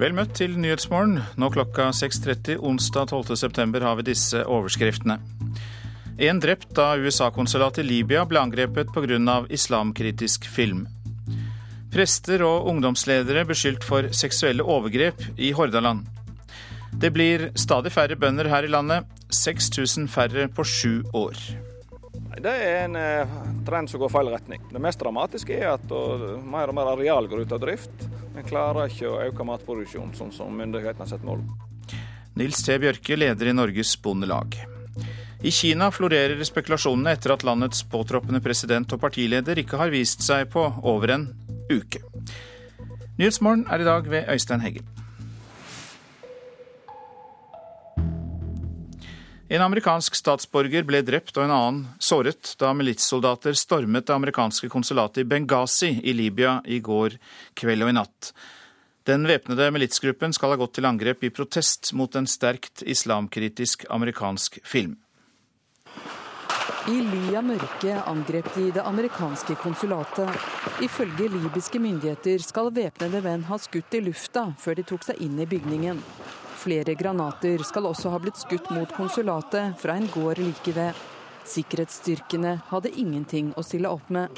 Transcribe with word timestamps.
Vel 0.00 0.14
møtt 0.16 0.30
til 0.38 0.54
Nyhetsmorgen. 0.56 1.18
Nå 1.36 1.50
klokka 1.52 1.90
6.30 1.92 2.62
onsdag 2.64 3.10
12.9 3.12 3.82
har 3.84 3.98
vi 3.98 4.04
disse 4.06 4.40
overskriftene. 4.48 5.18
En 6.24 6.38
drept 6.40 6.70
da 6.76 6.94
USA-konsulatet 6.96 7.82
i 7.82 7.88
Libya 7.88 8.22
ble 8.24 8.40
angrepet 8.40 8.88
pga. 8.94 9.34
islamkritisk 9.52 10.48
film. 10.48 10.86
Prester 11.92 12.40
og 12.46 12.70
ungdomsledere 12.72 13.44
beskyldt 13.44 13.84
for 13.84 14.08
seksuelle 14.16 14.64
overgrep 14.64 15.20
i 15.36 15.52
Hordaland. 15.52 16.06
Det 16.96 17.12
blir 17.12 17.50
stadig 17.54 17.92
færre 17.92 18.16
bønder 18.16 18.48
her 18.48 18.64
i 18.64 18.72
landet. 18.72 19.04
6000 19.28 20.08
færre 20.08 20.48
på 20.48 20.64
sju 20.64 21.02
år. 21.12 21.36
Det 22.40 22.56
er 22.56 22.86
en 22.86 22.96
eh, 22.96 23.36
trend 23.68 23.90
som 23.90 24.00
går 24.00 24.08
feil 24.16 24.32
retning. 24.32 24.64
Det 24.72 24.80
mest 24.80 25.00
dramatiske 25.00 25.60
er 25.60 25.74
at 25.74 25.92
mer 26.40 26.72
og 26.72 26.74
mer 26.74 26.94
areal 26.96 27.28
går 27.28 27.44
ut 27.44 27.52
av 27.52 27.60
drift. 27.60 28.08
En 28.36 28.46
klarer 28.46 28.90
ikke 28.90 29.08
å 29.10 29.18
øke 29.24 29.46
matproduksjonen, 29.46 30.14
sånn 30.16 30.32
som 30.34 30.54
myndighetene 30.54 31.04
har 31.04 31.10
sett 31.10 31.26
mål. 31.26 31.42
Nils 32.38 32.62
T. 32.64 32.76
Bjørke, 32.80 33.18
leder 33.18 33.50
i 33.50 33.56
Norges 33.56 33.96
Bondelag. 34.02 34.54
I 35.40 35.50
Kina 35.54 35.88
florerer 35.90 36.40
spekulasjonene 36.44 37.14
etter 37.16 37.34
at 37.34 37.44
landets 37.48 37.82
påtroppende 37.88 38.42
president 38.44 38.92
og 38.92 39.00
partileder 39.02 39.58
ikke 39.62 39.80
har 39.80 39.92
vist 39.92 40.22
seg 40.26 40.50
på 40.52 40.66
over 40.84 41.16
en 41.16 41.28
uke. 41.72 42.02
Nyhetsmorgen 43.16 43.66
er 43.72 43.82
i 43.82 43.88
dag 43.88 44.08
ved 44.08 44.28
Øystein 44.32 44.62
Heggen. 44.64 44.99
En 49.50 49.62
amerikansk 49.62 50.14
statsborger 50.14 50.84
ble 50.86 51.00
drept 51.02 51.34
og 51.34 51.42
en 51.42 51.50
annen 51.50 51.78
såret 51.98 52.52
da 52.60 52.68
militssoldater 52.70 53.56
stormet 53.58 54.06
det 54.06 54.14
amerikanske 54.14 54.68
konsulatet 54.70 55.24
i 55.24 55.26
Benghazi 55.26 55.88
i 56.06 56.12
Libya 56.14 56.60
i 56.70 56.78
går 56.78 57.16
kveld 57.58 57.82
og 57.82 57.90
i 57.90 57.96
natt. 57.96 58.28
Den 59.10 59.26
væpnede 59.26 59.66
militsgruppen 59.74 60.30
skal 60.36 60.54
ha 60.54 60.60
gått 60.60 60.76
til 60.78 60.86
angrep 60.86 61.26
i 61.26 61.32
protest 61.34 61.90
mot 61.98 62.14
en 62.14 62.30
sterkt 62.30 62.84
islamkritisk 62.86 63.88
amerikansk 63.90 64.60
film. 64.62 64.94
I 66.86 67.00
ly 67.02 67.34
av 67.34 67.48
mørket 67.50 68.06
angrep 68.06 68.52
de 68.54 68.68
det 68.76 68.84
amerikanske 68.86 69.56
konsulatet. 69.64 70.30
Ifølge 70.86 71.26
libyske 71.26 71.82
myndigheter 71.82 72.38
skal 72.46 72.70
væpnede 72.70 73.18
menn 73.26 73.48
ha 73.50 73.58
skutt 73.58 73.98
i 73.98 74.04
lufta 74.06 74.52
før 74.62 74.78
de 74.78 74.86
tok 74.94 75.10
seg 75.10 75.18
inn 75.26 75.42
i 75.42 75.50
bygningen. 75.50 75.98
Flere 76.60 76.92
granater 76.94 77.62
skal 77.64 77.88
også 77.88 78.10
ha 78.12 78.18
blitt 78.20 78.36
skutt 78.36 78.66
mot 78.74 78.90
konsulatet 78.92 79.78
fra 79.80 79.96
en 79.96 80.10
gård 80.12 80.42
like 80.42 80.74
ved. 80.76 80.98
Sikkerhetsstyrkene 81.46 82.56
hadde 82.70 82.92
ingenting 82.96 83.52
å 83.56 83.64
stille 83.66 83.88
opp 83.88 84.10
med. 84.10 84.28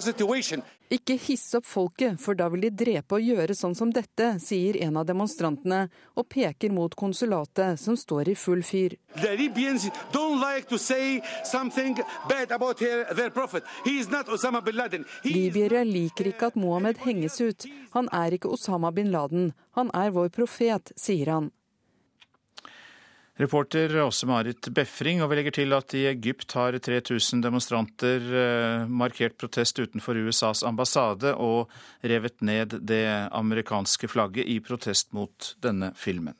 Situation. 0.00 0.62
Ikke 0.90 1.14
hisse 1.22 1.60
opp 1.60 1.66
folket, 1.70 2.16
for 2.18 2.34
da 2.34 2.48
vil 2.50 2.64
de 2.64 2.70
drepe 2.74 3.14
og 3.14 3.22
gjøre 3.22 3.54
sånn 3.54 3.76
som 3.78 3.92
dette, 3.94 4.32
sier 4.42 4.74
en 4.82 4.96
av 4.98 5.04
demonstrantene, 5.06 5.84
og 6.18 6.26
peker 6.34 6.72
mot 6.74 6.96
konsulatet, 6.98 7.78
som 7.78 7.94
står 7.94 8.32
i 8.32 8.34
full 8.34 8.64
fyr. 8.66 8.96
Libyere 15.30 15.84
liker 15.86 16.32
ikke 16.32 16.50
at 16.50 16.58
Mohammed 16.58 17.06
henges 17.06 17.38
ut. 17.38 17.70
Han 17.94 18.10
er 18.10 18.34
ikke 18.34 18.50
Osama 18.50 18.90
bin 18.90 19.14
Laden. 19.14 19.52
Han 19.78 19.94
er 19.94 20.10
vår 20.10 20.34
profet, 20.34 20.90
sier 20.98 21.30
han. 21.30 21.52
Reporter 23.40 23.94
Åse-Marit 24.02 24.68
Befring, 24.76 25.22
og 25.24 25.30
vi 25.30 25.38
legger 25.38 25.54
til 25.56 25.72
at 25.72 25.94
i 25.96 26.02
Egypt 26.10 26.52
har 26.58 26.76
3000 26.76 27.40
demonstranter 27.40 28.26
eh, 28.36 28.82
markert 28.84 29.38
protest 29.40 29.80
utenfor 29.80 30.18
USAs 30.26 30.60
ambassade 30.68 31.32
og 31.40 31.70
revet 32.04 32.42
ned 32.44 32.76
det 32.84 33.06
amerikanske 33.32 34.10
flagget 34.12 34.44
i 34.44 34.58
protest 34.60 35.14
mot 35.16 35.54
denne 35.64 35.94
filmen. 35.96 36.36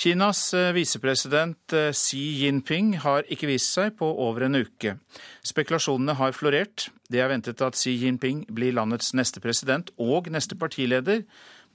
Kinas 0.00 0.40
eh, 0.56 0.72
visepresident 0.72 1.76
eh, 1.76 1.92
Xi 1.92 2.22
Jinping 2.40 2.94
har 3.04 3.28
ikke 3.28 3.50
vist 3.52 3.76
seg 3.76 3.98
på 4.00 4.08
over 4.08 4.46
en 4.48 4.62
uke. 4.62 4.96
Spekulasjonene 5.44 6.16
har 6.16 6.32
florert. 6.32 6.88
Det 7.12 7.20
er 7.20 7.28
ventet 7.34 7.60
at 7.60 7.76
Xi 7.76 7.98
Jinping 8.00 8.46
blir 8.48 8.72
landets 8.80 9.12
neste 9.12 9.44
president 9.44 9.92
og 10.00 10.32
neste 10.32 10.56
partileder, 10.56 11.26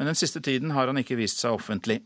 men 0.02 0.10
den 0.10 0.18
siste 0.18 0.42
tiden 0.42 0.74
har 0.74 0.90
han 0.90 0.98
ikke 1.06 1.22
vist 1.22 1.46
seg 1.46 1.54
offentlig. 1.54 2.02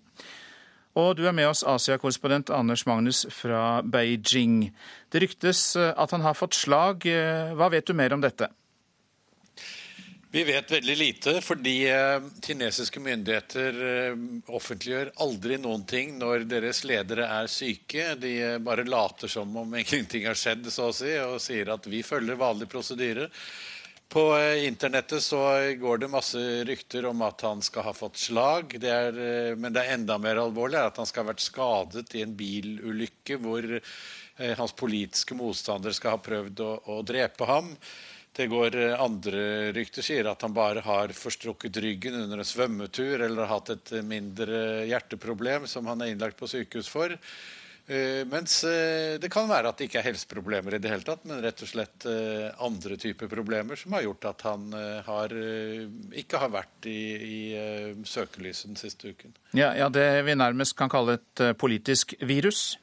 Og 1.00 1.16
du 1.16 1.24
er 1.28 1.36
med 1.36 1.48
oss, 1.48 1.64
Asia-korrespondent 1.64 2.52
Anders 2.52 2.84
Magnus 2.88 3.24
fra 3.32 3.82
Beijing. 3.82 4.74
Det 5.12 5.22
ryktes 5.24 5.76
eh, 5.80 5.94
at 5.96 6.12
han 6.12 6.26
har 6.26 6.36
fått 6.36 6.58
slag. 6.58 7.08
Eh, 7.08 7.54
hva 7.56 7.70
vet 7.72 7.88
du 7.88 7.96
mer 7.96 8.12
om 8.12 8.24
dette? 8.24 8.50
Vi 10.32 10.44
vet 10.48 10.72
veldig 10.72 10.98
lite, 11.00 11.38
fordi 11.44 11.76
eh, 11.92 12.28
kinesiske 12.44 13.00
myndigheter 13.04 13.80
offentliggjør 14.52 15.14
aldri 15.24 15.58
noen 15.64 15.84
ting 15.88 16.16
når 16.20 16.48
deres 16.52 16.84
ledere 16.88 17.28
er 17.40 17.52
syke. 17.52 18.14
De 18.20 18.36
bare 18.64 18.88
later 18.88 19.32
som 19.32 19.56
om 19.64 19.76
ingenting 19.84 20.28
har 20.28 20.40
skjedd, 20.40 20.68
så 20.72 20.92
å 20.92 20.96
si, 20.96 21.16
og 21.24 21.40
sier 21.44 21.72
at 21.72 21.88
vi 21.88 22.04
følger 22.04 22.40
vanlig 22.40 22.68
prosedyre. 22.72 23.32
På 24.12 24.38
eh, 24.38 24.68
internettet 24.68 25.24
så 25.24 25.40
går 25.80 25.98
det 25.98 26.08
masse 26.12 26.40
rykter 26.68 27.06
om 27.08 27.22
at 27.24 27.46
han 27.48 27.62
skal 27.64 27.86
ha 27.88 27.94
fått 27.96 28.18
slag. 28.20 28.74
Det 28.84 28.90
er, 28.92 29.16
eh, 29.16 29.52
men 29.56 29.72
det 29.72 29.86
er 29.86 29.94
enda 29.96 30.18
mer 30.20 30.42
alvorlig 30.42 30.82
at 30.82 31.00
han 31.00 31.08
skal 31.08 31.24
ha 31.24 31.30
vært 31.30 31.46
skadet 31.46 32.12
i 32.20 32.24
en 32.26 32.34
bilulykke 32.36 33.38
hvor 33.40 33.64
eh, 33.72 34.52
hans 34.60 34.76
politiske 34.76 35.38
motstander 35.40 35.96
skal 35.96 36.18
ha 36.18 36.20
prøvd 36.26 36.60
å, 36.60 36.74
å 36.92 37.00
drepe 37.08 37.48
ham. 37.48 37.72
Det 38.36 38.50
går 38.52 38.76
andre 39.00 39.72
rykter 39.80 40.04
sier 40.04 40.28
at 40.28 40.44
han 40.44 40.52
bare 40.56 40.84
har 40.84 41.16
forstrukket 41.16 41.80
ryggen 41.84 42.20
under 42.26 42.44
en 42.44 42.52
svømmetur 42.52 43.16
eller 43.16 43.46
har 43.46 43.54
hatt 43.62 43.72
et 43.78 43.96
mindre 44.08 44.90
hjerteproblem 44.92 45.72
som 45.72 45.88
han 45.88 46.04
er 46.04 46.12
innlagt 46.12 46.40
på 46.40 46.52
sykehus 46.52 46.92
for. 46.92 47.16
Uh, 47.90 48.22
mens 48.30 48.60
uh, 48.64 49.18
det 49.22 49.30
kan 49.34 49.50
være 49.50 49.72
at 49.72 49.80
det 49.80 49.90
ikke 49.90 50.00
er 50.02 50.08
helseproblemer 50.12 50.78
i 50.78 50.82
det 50.84 50.92
hele 50.92 51.06
tatt, 51.08 51.24
men 51.28 51.42
rett 51.44 51.64
og 51.66 51.72
slett 51.72 52.06
uh, 52.08 52.52
andre 52.64 52.98
typer 53.02 53.32
problemer 53.32 53.80
som 53.80 53.96
har 53.98 54.06
gjort 54.06 54.30
at 54.32 54.46
han 54.48 54.68
har, 55.06 55.34
ikke 56.18 56.40
har 56.42 56.52
vært 56.54 56.88
i, 56.90 57.02
i 57.26 57.40
søkelyset 58.08 58.72
den 58.72 58.80
siste 58.80 59.12
uken. 59.12 59.34
Ja, 59.58 59.72
ja, 59.78 59.90
det 59.94 60.06
vi 60.28 60.36
nærmest 60.38 60.78
kan 60.80 60.92
kalle 60.92 61.18
et 61.20 61.44
politisk 61.60 62.16
virus? 62.22 62.76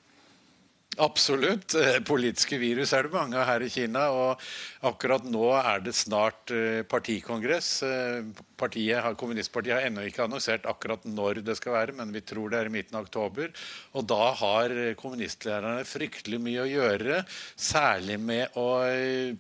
Absolutt. 0.99 1.77
Eh, 1.79 2.01
politiske 2.03 2.59
virus 2.59 2.91
er 2.97 3.07
det 3.07 3.15
mange 3.15 3.43
her 3.47 3.63
i 3.63 3.71
Kina. 3.71 4.09
Og 4.11 4.43
akkurat 4.89 5.27
nå 5.27 5.53
er 5.55 5.83
det 5.85 5.95
snart 5.95 6.51
eh, 6.55 6.83
partikongress. 6.91 7.71
Eh, 7.87 8.25
partiet, 8.59 9.07
kommunistpartiet 9.21 9.77
har 9.77 9.87
ennå 9.87 10.09
ikke 10.09 10.25
annonsert 10.27 10.67
akkurat 10.67 11.07
når 11.07 11.43
det 11.47 11.55
skal 11.61 11.77
være, 11.77 11.95
men 12.01 12.11
vi 12.15 12.25
tror 12.27 12.51
det 12.51 12.59
er 12.59 12.71
i 12.71 12.75
midten 12.75 12.99
av 12.99 13.07
oktober. 13.07 13.53
Og 13.95 14.09
da 14.11 14.33
har 14.41 14.75
kommunistlærerne 14.99 15.87
fryktelig 15.87 16.43
mye 16.43 16.65
å 16.65 16.73
gjøre, 16.73 17.23
særlig 17.55 18.19
med 18.19 18.59
å 18.59 18.69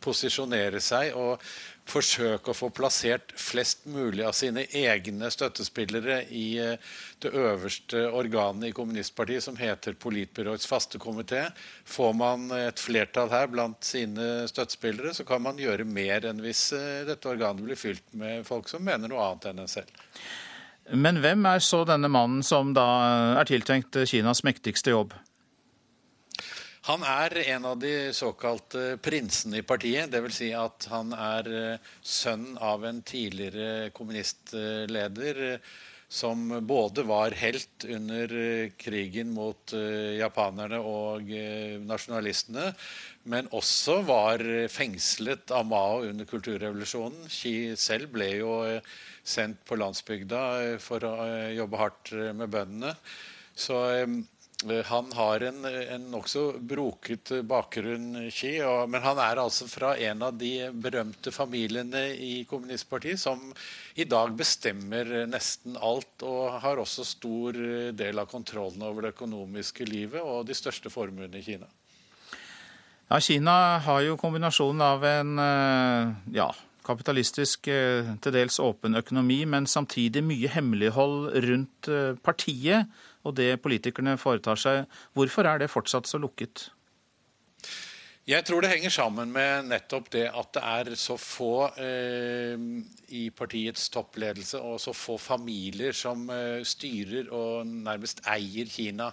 posisjonere 0.05 0.83
seg 0.85 1.19
og 1.19 1.43
forsøke 1.89 2.53
å 2.53 2.57
få 2.57 2.69
plassert 2.75 3.33
flest 3.39 3.87
mulig 3.89 4.25
av 4.27 4.35
sine 4.37 4.65
egne 4.77 5.31
støttespillere 5.33 6.21
i 6.35 6.47
eh, 6.63 6.97
det 7.23 7.33
øverste 7.33 8.05
organet 8.15 8.71
i 8.71 8.75
kommunistpartiet, 8.77 9.45
som 9.45 9.59
heter 9.59 9.97
Politbyråets 10.01 10.69
faste 10.69 11.01
komité. 11.03 11.47
Får 11.89 12.13
man 12.19 12.49
et 12.57 12.83
flertall 12.83 13.33
her 13.33 13.49
blant 13.53 13.85
sine 13.85 14.49
støttespillere, 14.51 15.15
så 15.17 15.27
kan 15.29 15.43
man 15.45 15.61
gjøre 15.61 15.89
mer 15.89 16.29
enn 16.29 16.43
hvis 16.45 16.69
eh, 16.77 17.07
dette 17.09 17.31
organet 17.31 17.65
blir 17.65 17.81
fylt 17.81 18.05
med 18.19 18.45
folk 18.49 18.69
som 18.71 18.85
mener 18.85 19.11
noe 19.11 19.25
annet 19.31 19.51
enn 19.53 19.65
en 19.65 19.73
selv. 19.79 20.05
Men 20.89 21.21
hvem 21.21 21.45
er 21.51 21.61
så 21.61 21.83
denne 21.85 22.09
mannen 22.09 22.45
som 22.47 22.71
da 22.77 22.87
er 23.37 23.49
tiltenkt 23.49 23.97
Kinas 24.09 24.41
mektigste 24.47 24.95
jobb? 24.95 25.13
Han 26.89 27.03
er 27.05 27.35
en 27.53 27.67
av 27.69 27.77
de 27.83 28.15
såkalte 28.17 28.95
prinsene 29.05 29.59
i 29.61 29.67
partiet. 29.67 30.09
Dvs. 30.09 30.39
Si 30.39 30.47
at 30.57 30.87
han 30.89 31.13
er 31.13 31.51
eh, 31.53 31.91
sønn 32.01 32.55
av 32.65 32.87
en 32.89 33.03
tidligere 33.05 33.91
kommunistleder 33.93 35.43
eh, 35.51 35.69
som 36.09 36.47
både 36.65 37.05
var 37.05 37.37
helt 37.37 37.85
under 37.85 38.33
eh, 38.41 38.73
krigen 38.81 39.35
mot 39.37 39.77
japanerne 40.17 40.81
og 40.81 41.29
nasjonalistene, 41.85 42.71
men 43.29 43.53
også 43.53 44.01
var 44.09 44.41
fengslet 44.73 45.53
av 45.53 45.69
Mao 45.69 46.01
under 46.09 46.25
kulturrevolusjonen. 46.31 47.29
Xi 47.29 47.75
selv 47.77 48.15
ble 48.17 48.31
jo 48.39 48.55
sendt 49.29 49.61
på 49.69 49.77
landsbygda 49.77 50.41
for 50.81 51.05
å 51.05 51.17
jobbe 51.53 51.85
hardt 51.85 52.17
med 52.33 52.49
bøndene. 52.57 52.97
Så 53.59 53.77
Eh, 53.93 54.07
han 54.85 55.13
har 55.15 55.41
en, 55.47 55.65
en 55.65 56.07
nokså 56.11 56.59
broket 56.59 57.31
bakgrunn, 57.47 58.31
Xi, 58.35 58.57
men 58.91 59.05
han 59.05 59.21
er 59.23 59.39
altså 59.39 59.69
fra 59.71 59.93
en 60.03 60.25
av 60.27 60.35
de 60.35 60.67
berømte 60.75 61.31
familiene 61.31 62.09
i 62.19 62.43
kommunistpartiet 62.49 63.23
som 63.23 63.53
i 63.95 64.05
dag 64.05 64.35
bestemmer 64.35 65.29
nesten 65.31 65.79
alt, 65.79 66.25
og 66.27 66.59
har 66.65 66.83
også 66.83 67.07
stor 67.07 67.61
del 67.95 68.19
av 68.19 68.27
kontrollen 68.27 68.83
over 68.83 69.07
det 69.07 69.15
økonomiske 69.15 69.87
livet 69.87 70.27
og 70.27 70.49
de 70.51 70.59
største 70.59 70.91
formuene 70.91 71.39
i 71.39 71.47
Kina. 71.47 71.71
Ja, 73.09 73.21
Kina 73.25 73.79
har 73.87 74.03
jo 74.05 74.19
kombinasjonen 74.21 74.83
av 74.85 75.05
en 75.07 75.39
eh, 75.41 76.11
ja, 76.35 76.51
kapitalistisk, 76.85 77.71
eh, 77.73 78.11
til 78.21 78.35
dels 78.35 78.59
åpen 78.61 78.99
økonomi, 78.99 79.45
men 79.49 79.69
samtidig 79.71 80.21
mye 80.27 80.51
hemmelighold 80.53 81.31
rundt 81.47 81.89
eh, 81.89 82.19
partiet 82.21 82.91
og 83.27 83.37
det 83.39 83.53
politikerne 83.63 84.19
foretar 84.21 84.61
seg. 84.61 84.85
Hvorfor 85.17 85.49
er 85.51 85.63
det 85.63 85.73
fortsatt 85.73 86.09
så 86.11 86.21
lukket? 86.23 86.69
Jeg 88.29 88.45
tror 88.45 88.61
det 88.61 88.69
henger 88.69 88.93
sammen 88.93 89.31
med 89.33 89.71
nettopp 89.71 90.11
det 90.13 90.27
at 90.29 90.51
det 90.53 90.63
er 90.69 90.97
så 91.01 91.15
få 91.17 91.71
eh, 91.81 92.61
i 93.17 93.23
partiets 93.33 93.87
toppledelse 93.89 94.61
og 94.61 94.77
så 94.85 94.93
få 94.93 95.17
familier 95.17 95.97
som 95.97 96.27
eh, 96.35 96.61
styrer 96.61 97.31
og 97.33 97.65
nærmest 97.67 98.21
eier 98.29 98.69
Kina. 98.69 99.09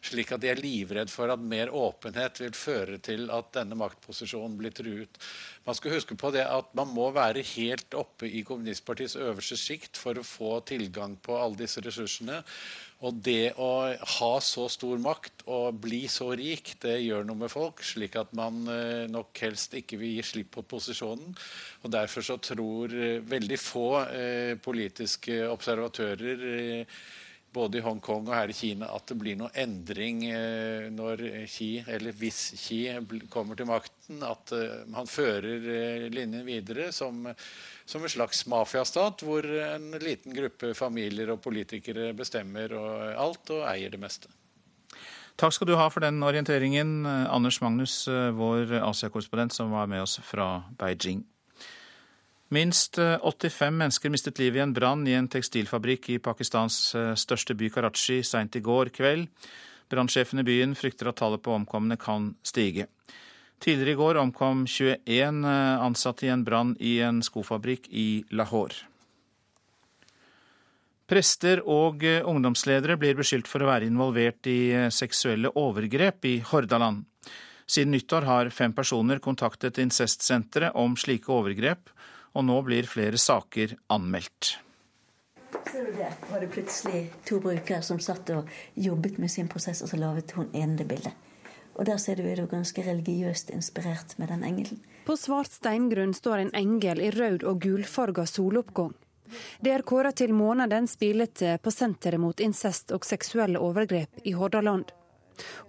Slik 0.00 0.30
at 0.32 0.40
de 0.40 0.48
er 0.48 0.60
livredd 0.60 1.10
for 1.12 1.28
at 1.28 1.42
mer 1.44 1.68
åpenhet 1.76 2.40
vil 2.40 2.54
føre 2.56 2.96
til 3.04 3.26
at 3.34 3.50
denne 3.52 3.76
maktposisjonen 3.76 4.56
blir 4.56 4.72
truet. 4.72 5.18
Man 5.66 5.76
skal 5.76 5.92
huske 5.92 6.16
på 6.16 6.30
det 6.32 6.46
at 6.48 6.70
man 6.78 6.88
må 6.88 7.10
være 7.12 7.44
helt 7.52 7.92
oppe 7.98 8.30
i 8.30 8.40
kommunistpartiets 8.48 9.18
øverste 9.20 9.58
sjikt 9.60 10.00
for 10.00 10.16
å 10.16 10.24
få 10.24 10.54
tilgang 10.70 11.18
på 11.20 11.36
alle 11.36 11.60
disse 11.60 11.84
ressursene. 11.84 12.40
Og 13.04 13.20
det 13.24 13.52
å 13.60 13.70
ha 14.16 14.32
så 14.44 14.66
stor 14.72 14.98
makt 15.00 15.44
og 15.52 15.78
bli 15.84 16.02
så 16.12 16.30
rik, 16.36 16.74
det 16.80 16.98
gjør 17.00 17.28
noe 17.28 17.44
med 17.44 17.52
folk, 17.52 17.84
slik 17.84 18.16
at 18.20 18.32
man 18.36 18.60
eh, 18.72 19.06
nok 19.08 19.36
helst 19.44 19.76
ikke 19.76 20.00
vil 20.00 20.18
gi 20.18 20.26
slipp 20.32 20.52
på 20.56 20.66
posisjonen. 20.68 21.32
Og 21.84 21.92
Derfor 21.92 22.24
så 22.24 22.36
tror 22.44 22.92
eh, 22.92 23.22
veldig 23.24 23.60
få 23.60 23.88
eh, 24.04 24.52
politiske 24.60 25.42
observatører 25.48 26.44
både 27.52 27.80
i 27.80 27.84
Hongkong 27.84 28.28
og 28.28 28.36
her 28.36 28.52
i 28.52 28.56
Kina 28.56 28.90
at 28.94 29.10
det 29.10 29.18
blir 29.20 29.38
noe 29.40 29.50
endring 29.58 30.22
når 30.94 31.24
Xi, 31.50 31.70
eller 31.86 32.14
hvis 32.16 32.38
Xi 32.60 32.80
kommer 33.32 33.58
til 33.58 33.68
makten, 33.70 34.22
at 34.22 34.54
han 34.94 35.10
fører 35.10 36.08
linjen 36.14 36.46
videre 36.46 36.90
som 36.94 37.26
som 37.90 38.02
en 38.02 38.12
slags 38.12 38.44
mafiastat, 38.46 39.24
hvor 39.26 39.46
en 39.46 39.90
liten 40.02 40.34
gruppe 40.34 40.74
familier 40.78 41.32
og 41.32 41.40
politikere 41.42 42.12
bestemmer 42.14 42.70
og 42.78 42.92
alt 43.18 43.50
og 43.50 43.64
eier 43.66 43.90
det 43.90 43.98
meste. 43.98 44.30
Takk 45.40 45.56
skal 45.56 45.70
du 45.70 45.76
ha 45.78 45.88
for 45.90 46.04
den 46.04 46.20
orienteringen, 46.22 47.06
Anders 47.08 47.60
Magnus, 47.64 48.04
vår 48.06 48.76
Asia-korrespondent 48.84 49.56
som 49.56 49.72
var 49.72 49.88
med 49.90 50.04
oss 50.04 50.18
fra 50.26 50.60
Beijing. 50.78 51.24
Minst 52.50 52.98
85 52.98 53.76
mennesker 53.78 54.10
mistet 54.10 54.40
livet 54.42 54.58
i 54.58 54.64
en 54.64 54.72
brann 54.74 55.06
i 55.06 55.14
en 55.14 55.28
tekstilfabrikk 55.30 56.08
i 56.10 56.18
Pakistans 56.18 56.96
største 57.14 57.54
by 57.54 57.68
Karachi 57.70 58.24
seint 58.26 58.56
i 58.58 58.62
går 58.64 58.90
kveld. 58.90 59.28
Brannsjefen 59.90 60.42
i 60.42 60.46
byen 60.46 60.74
frykter 60.78 61.10
at 61.10 61.18
tallet 61.22 61.42
på 61.42 61.54
omkomne 61.54 61.98
kan 61.98 62.32
stige. 62.46 62.88
Tidligere 63.60 63.92
i 63.92 63.98
går 63.98 64.18
omkom 64.22 64.62
21 64.66 65.42
eh, 65.44 65.82
ansatte 65.84 66.24
i 66.26 66.30
en 66.32 66.44
brann 66.46 66.76
i 66.80 66.94
en 67.04 67.20
skofabrikk 67.20 67.90
i 67.92 68.22
Lahore. 68.32 68.86
Prester 71.10 71.60
og 71.68 72.04
eh, 72.06 72.22
ungdomsledere 72.24 72.96
blir 72.96 73.18
beskyldt 73.18 73.50
for 73.50 73.60
å 73.60 73.68
være 73.68 73.90
involvert 73.90 74.48
i 74.48 74.70
eh, 74.72 74.88
seksuelle 74.88 75.52
overgrep 75.60 76.24
i 76.30 76.38
Hordaland. 76.52 77.04
Siden 77.70 77.92
nyttår 77.92 78.24
har 78.26 78.54
fem 78.54 78.72
personer 78.72 79.20
kontaktet 79.20 79.78
incestsenteret 79.82 80.78
om 80.80 80.96
slike 80.98 81.28
overgrep, 81.30 81.92
og 82.32 82.44
nå 82.46 82.58
blir 82.66 82.88
flere 82.88 83.18
saker 83.18 83.76
anmeldt. 83.90 84.56
Ser 85.70 85.86
du 85.86 85.92
det? 85.92 86.12
Var 86.30 86.40
det 86.40 86.48
plutselig 86.54 87.00
to 87.26 87.40
brukere 87.42 87.82
som 87.82 88.00
satt 88.02 88.30
og 88.34 88.48
jobbet 88.74 89.18
med 89.18 89.30
sin 89.30 89.48
prosess, 89.48 89.82
og 89.82 89.90
så 89.90 89.98
laget 89.98 90.32
hun 90.38 90.50
ene 90.54 90.86
bildet. 90.86 91.12
Og 91.74 91.86
der 91.86 91.98
ser 92.02 92.18
du 92.18 92.26
er 92.26 92.36
det 92.36 92.50
ganske 92.50 92.82
religiøst 92.84 93.50
inspirert 93.54 94.16
med 94.18 94.28
den 94.28 94.44
engelen. 94.44 94.80
På 95.06 95.16
svart 95.16 95.52
steingrunn 95.52 96.14
står 96.14 96.44
en 96.44 96.54
engel 96.54 97.00
i 97.00 97.10
rød 97.14 97.44
og 97.48 97.62
gulfarga 97.62 98.26
soloppgang. 98.26 98.94
Det 99.62 99.72
er 99.72 99.86
kåra 99.86 100.10
til 100.12 100.34
månedens 100.34 100.96
bilde 100.98 101.56
på 101.62 101.70
Senteret 101.70 102.20
mot 102.20 102.40
incest 102.40 102.90
og 102.92 103.06
seksuelle 103.06 103.62
overgrep 103.62 104.24
i 104.26 104.34
Hordaland. 104.34 104.90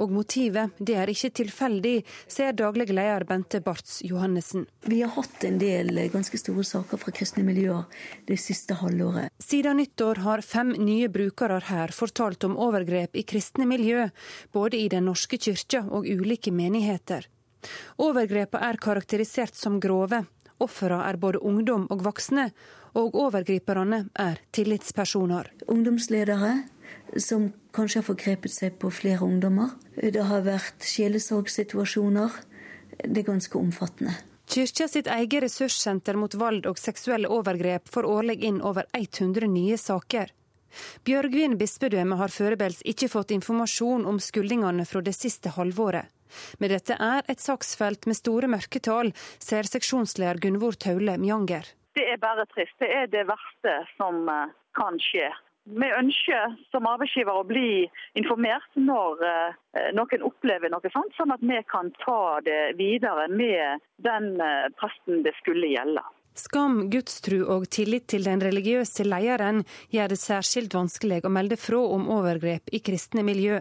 Og 0.01 0.11
motivet 0.13 0.77
det 0.79 0.97
er 0.99 1.11
ikke 1.11 1.31
tilfeldig, 1.41 1.95
sier 2.27 2.55
daglig 2.57 2.89
leder 2.91 3.25
Bente 3.27 3.61
Barts 3.63 3.99
Johannessen. 4.05 4.67
Vi 4.85 5.01
har 5.01 5.13
hatt 5.15 5.45
en 5.47 5.59
del 5.61 5.93
ganske 6.13 6.39
store 6.39 6.65
saker 6.67 7.01
fra 7.01 7.13
kristne 7.15 7.45
miljøer 7.47 7.85
det 8.27 8.39
siste 8.41 8.77
halvåret. 8.81 9.31
Siden 9.41 9.79
nyttår 9.81 10.23
har 10.25 10.45
fem 10.45 10.73
nye 10.77 11.09
brukere 11.11 11.61
her 11.71 11.93
fortalt 11.95 12.43
om 12.47 12.57
overgrep 12.59 13.15
i 13.15 13.25
kristne 13.27 13.67
miljø, 13.69 14.09
både 14.51 14.77
i 14.77 14.89
Den 14.91 15.07
norske 15.09 15.37
kyrkja 15.37 15.85
og 15.89 16.07
ulike 16.09 16.51
menigheter. 16.51 17.27
Overgrepene 18.01 18.69
er 18.71 18.79
karakterisert 18.81 19.55
som 19.55 19.79
grove. 19.79 20.23
Ofrene 20.61 21.01
er 21.09 21.17
både 21.17 21.41
ungdom 21.45 21.87
og 21.93 22.03
voksne, 22.05 22.51
og 22.97 23.15
overgriperne 23.15 24.05
er 24.19 24.41
tillitspersoner. 24.53 25.51
Ungdomsledere 25.71 26.51
som 27.17 27.51
kanskje 27.75 28.01
har 28.01 28.07
forgrepet 28.07 28.53
seg 28.53 28.77
på 28.79 28.91
flere 28.93 29.25
ungdommer. 29.25 29.73
Det 29.95 30.23
har 30.27 30.43
vært 30.45 30.83
sjelesorgsituasjoner. 30.87 32.35
Det 33.01 33.23
er 33.23 33.27
ganske 33.27 33.57
omfattende. 33.57 34.17
Kyrkja 34.51 34.87
sitt 34.91 35.07
eget 35.07 35.45
ressurssenter 35.45 36.17
mot 36.19 36.33
vold 36.35 36.65
og 36.67 36.79
seksuelle 36.79 37.29
overgrep 37.31 37.87
får 37.87 38.07
årlig 38.07 38.41
inn 38.43 38.59
over 38.61 38.87
100 38.97 39.47
nye 39.47 39.77
saker. 39.79 40.33
Bjørgvin 41.07 41.57
bispedømme 41.59 42.17
har 42.19 42.31
foreløpig 42.31 42.81
ikke 42.93 43.09
fått 43.11 43.31
informasjon 43.35 44.05
om 44.07 44.19
skyldningene 44.19 44.85
fra 44.87 45.03
det 45.03 45.15
siste 45.15 45.53
halvåret. 45.55 46.07
Men 46.59 46.71
dette 46.71 46.95
er 46.95 47.23
et 47.31 47.43
saksfelt 47.43 48.07
med 48.07 48.15
store 48.15 48.47
mørketall, 48.51 49.11
ser 49.39 49.67
seksjonsleder 49.67 50.39
Gunvor 50.43 50.79
Taule 50.79 51.17
Mjanger. 51.19 51.67
Det 51.95 52.05
er 52.07 52.19
bare 52.23 52.45
trist. 52.53 52.77
Det 52.79 52.87
er 52.87 53.09
det 53.11 53.25
verste 53.27 53.73
som 53.97 54.23
eh, 54.31 54.53
kan 54.79 54.99
skje. 55.03 55.27
Vi 55.69 55.87
ønsker 55.93 56.55
som 56.73 56.87
arbeidsgiver 56.89 57.37
å 57.37 57.45
bli 57.45 57.83
informert 58.17 58.79
når 58.79 59.21
eh, 59.27 59.91
noen 59.93 60.25
opplever 60.25 60.73
noe 60.73 60.89
sånt, 60.93 61.13
sånn 61.13 61.33
at 61.35 61.43
vi 61.45 61.59
kan 61.69 61.91
ta 62.01 62.39
det 62.45 62.73
videre 62.79 63.27
med 63.29 63.83
den 64.01 64.33
eh, 64.41 64.71
presten 64.79 65.21
det 65.25 65.35
skulle 65.37 65.69
gjelde. 65.69 66.01
Skam, 66.33 66.87
gudstru 66.89 67.43
og 67.43 67.67
tillit 67.69 68.07
til 68.09 68.25
den 68.25 68.41
religiøse 68.41 69.05
lederen 69.05 69.61
gjør 69.93 70.13
det 70.13 70.19
særskilt 70.21 70.73
vanskelig 70.73 71.21
å 71.27 71.33
melde 71.33 71.59
fra 71.59 71.83
om 71.93 72.07
overgrep 72.09 72.71
i 72.73 72.81
kristne 72.81 73.21
miljø. 73.27 73.59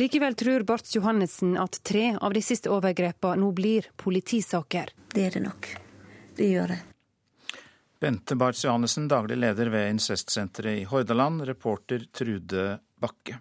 Likevel 0.00 0.34
tror 0.34 0.66
Barts 0.66 0.96
Johannessen 0.96 1.54
at 1.60 1.78
tre 1.86 2.16
av 2.18 2.34
de 2.34 2.42
siste 2.42 2.72
overgrepene 2.72 3.44
nå 3.44 3.52
blir 3.54 3.92
politisaker. 4.00 4.90
Det 5.14 5.28
er 5.28 5.36
det 5.38 5.44
nok. 5.46 5.68
Det 6.34 6.48
gjør 6.50 6.74
det. 6.74 6.80
Bente 8.02 8.34
Barth 8.34 8.64
Johannessen, 8.64 9.04
daglig 9.06 9.36
leder 9.38 9.68
ved 9.70 9.92
Incestsenteret 9.92 10.80
i 10.80 10.86
Hordaland, 10.90 11.44
reporter 11.46 12.02
Trude 12.10 12.80
Bakke. 12.98 13.36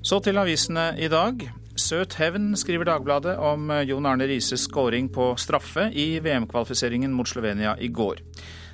Så 0.00 0.22
til 0.24 0.40
avisene 0.40 0.86
i 0.96 1.10
dag. 1.12 1.44
Søt 1.76 2.16
hevn, 2.16 2.54
skriver 2.56 2.88
Dagbladet 2.88 3.34
om 3.36 3.68
Jon 3.84 4.08
Arne 4.08 4.24
Rises 4.30 4.64
skåring 4.70 5.10
på 5.12 5.34
straffe 5.36 5.90
i 5.92 6.16
VM-kvalifiseringen 6.24 7.12
mot 7.12 7.28
Slovenia 7.28 7.76
i 7.76 7.92
går. 7.92 8.24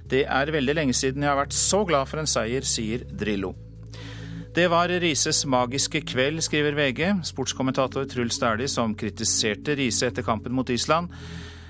Det 0.06 0.22
er 0.22 0.54
veldig 0.54 0.78
lenge 0.78 0.94
siden 0.94 1.26
jeg 1.26 1.32
har 1.32 1.42
vært 1.42 1.58
så 1.58 1.82
glad 1.90 2.06
for 2.06 2.22
en 2.22 2.30
seier, 2.30 2.62
sier 2.62 3.02
Drillo. 3.02 3.56
Det 4.54 4.70
var 4.70 4.94
Rises 5.02 5.42
magiske 5.42 6.04
kveld, 6.06 6.38
skriver 6.46 6.78
VG. 6.78 7.02
Sportskommentator 7.34 8.06
Truls 8.06 8.38
Dæhlie, 8.38 8.70
som 8.70 8.94
kritiserte 8.94 9.74
Riise 9.74 10.06
etter 10.06 10.22
kampen 10.26 10.54
mot 10.54 10.70
Island, 10.70 11.10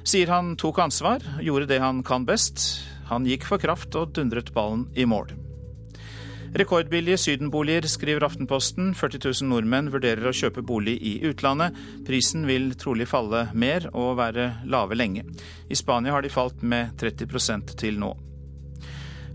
sier 0.09 0.31
han 0.33 0.55
tok 0.57 0.79
ansvar, 0.81 1.25
gjorde 1.45 1.69
det 1.69 1.83
han 1.83 2.01
kan 2.07 2.25
best. 2.29 2.63
Han 3.11 3.27
gikk 3.29 3.45
for 3.49 3.61
kraft 3.61 3.97
og 3.99 4.15
dundret 4.17 4.55
ballen 4.57 4.87
i 4.97 5.05
mål. 5.09 5.35
Rekordbillige 6.57 7.19
sydenboliger, 7.21 7.85
skriver 7.93 8.25
Aftenposten. 8.25 8.95
40 8.97 9.21
000 9.45 9.51
nordmenn 9.51 9.91
vurderer 9.93 10.31
å 10.31 10.33
kjøpe 10.33 10.65
bolig 10.65 10.97
i 11.05 11.19
utlandet. 11.29 11.77
Prisen 12.09 12.47
vil 12.49 12.71
trolig 12.81 13.05
falle 13.11 13.51
mer 13.53 13.91
og 13.93 14.17
være 14.23 14.49
lave 14.65 14.97
lenge. 14.97 15.27
I 15.69 15.77
Spania 15.77 16.17
har 16.17 16.25
de 16.25 16.33
falt 16.33 16.65
med 16.65 16.97
30% 17.01 17.77
til 17.77 18.01
nå. 18.01 18.15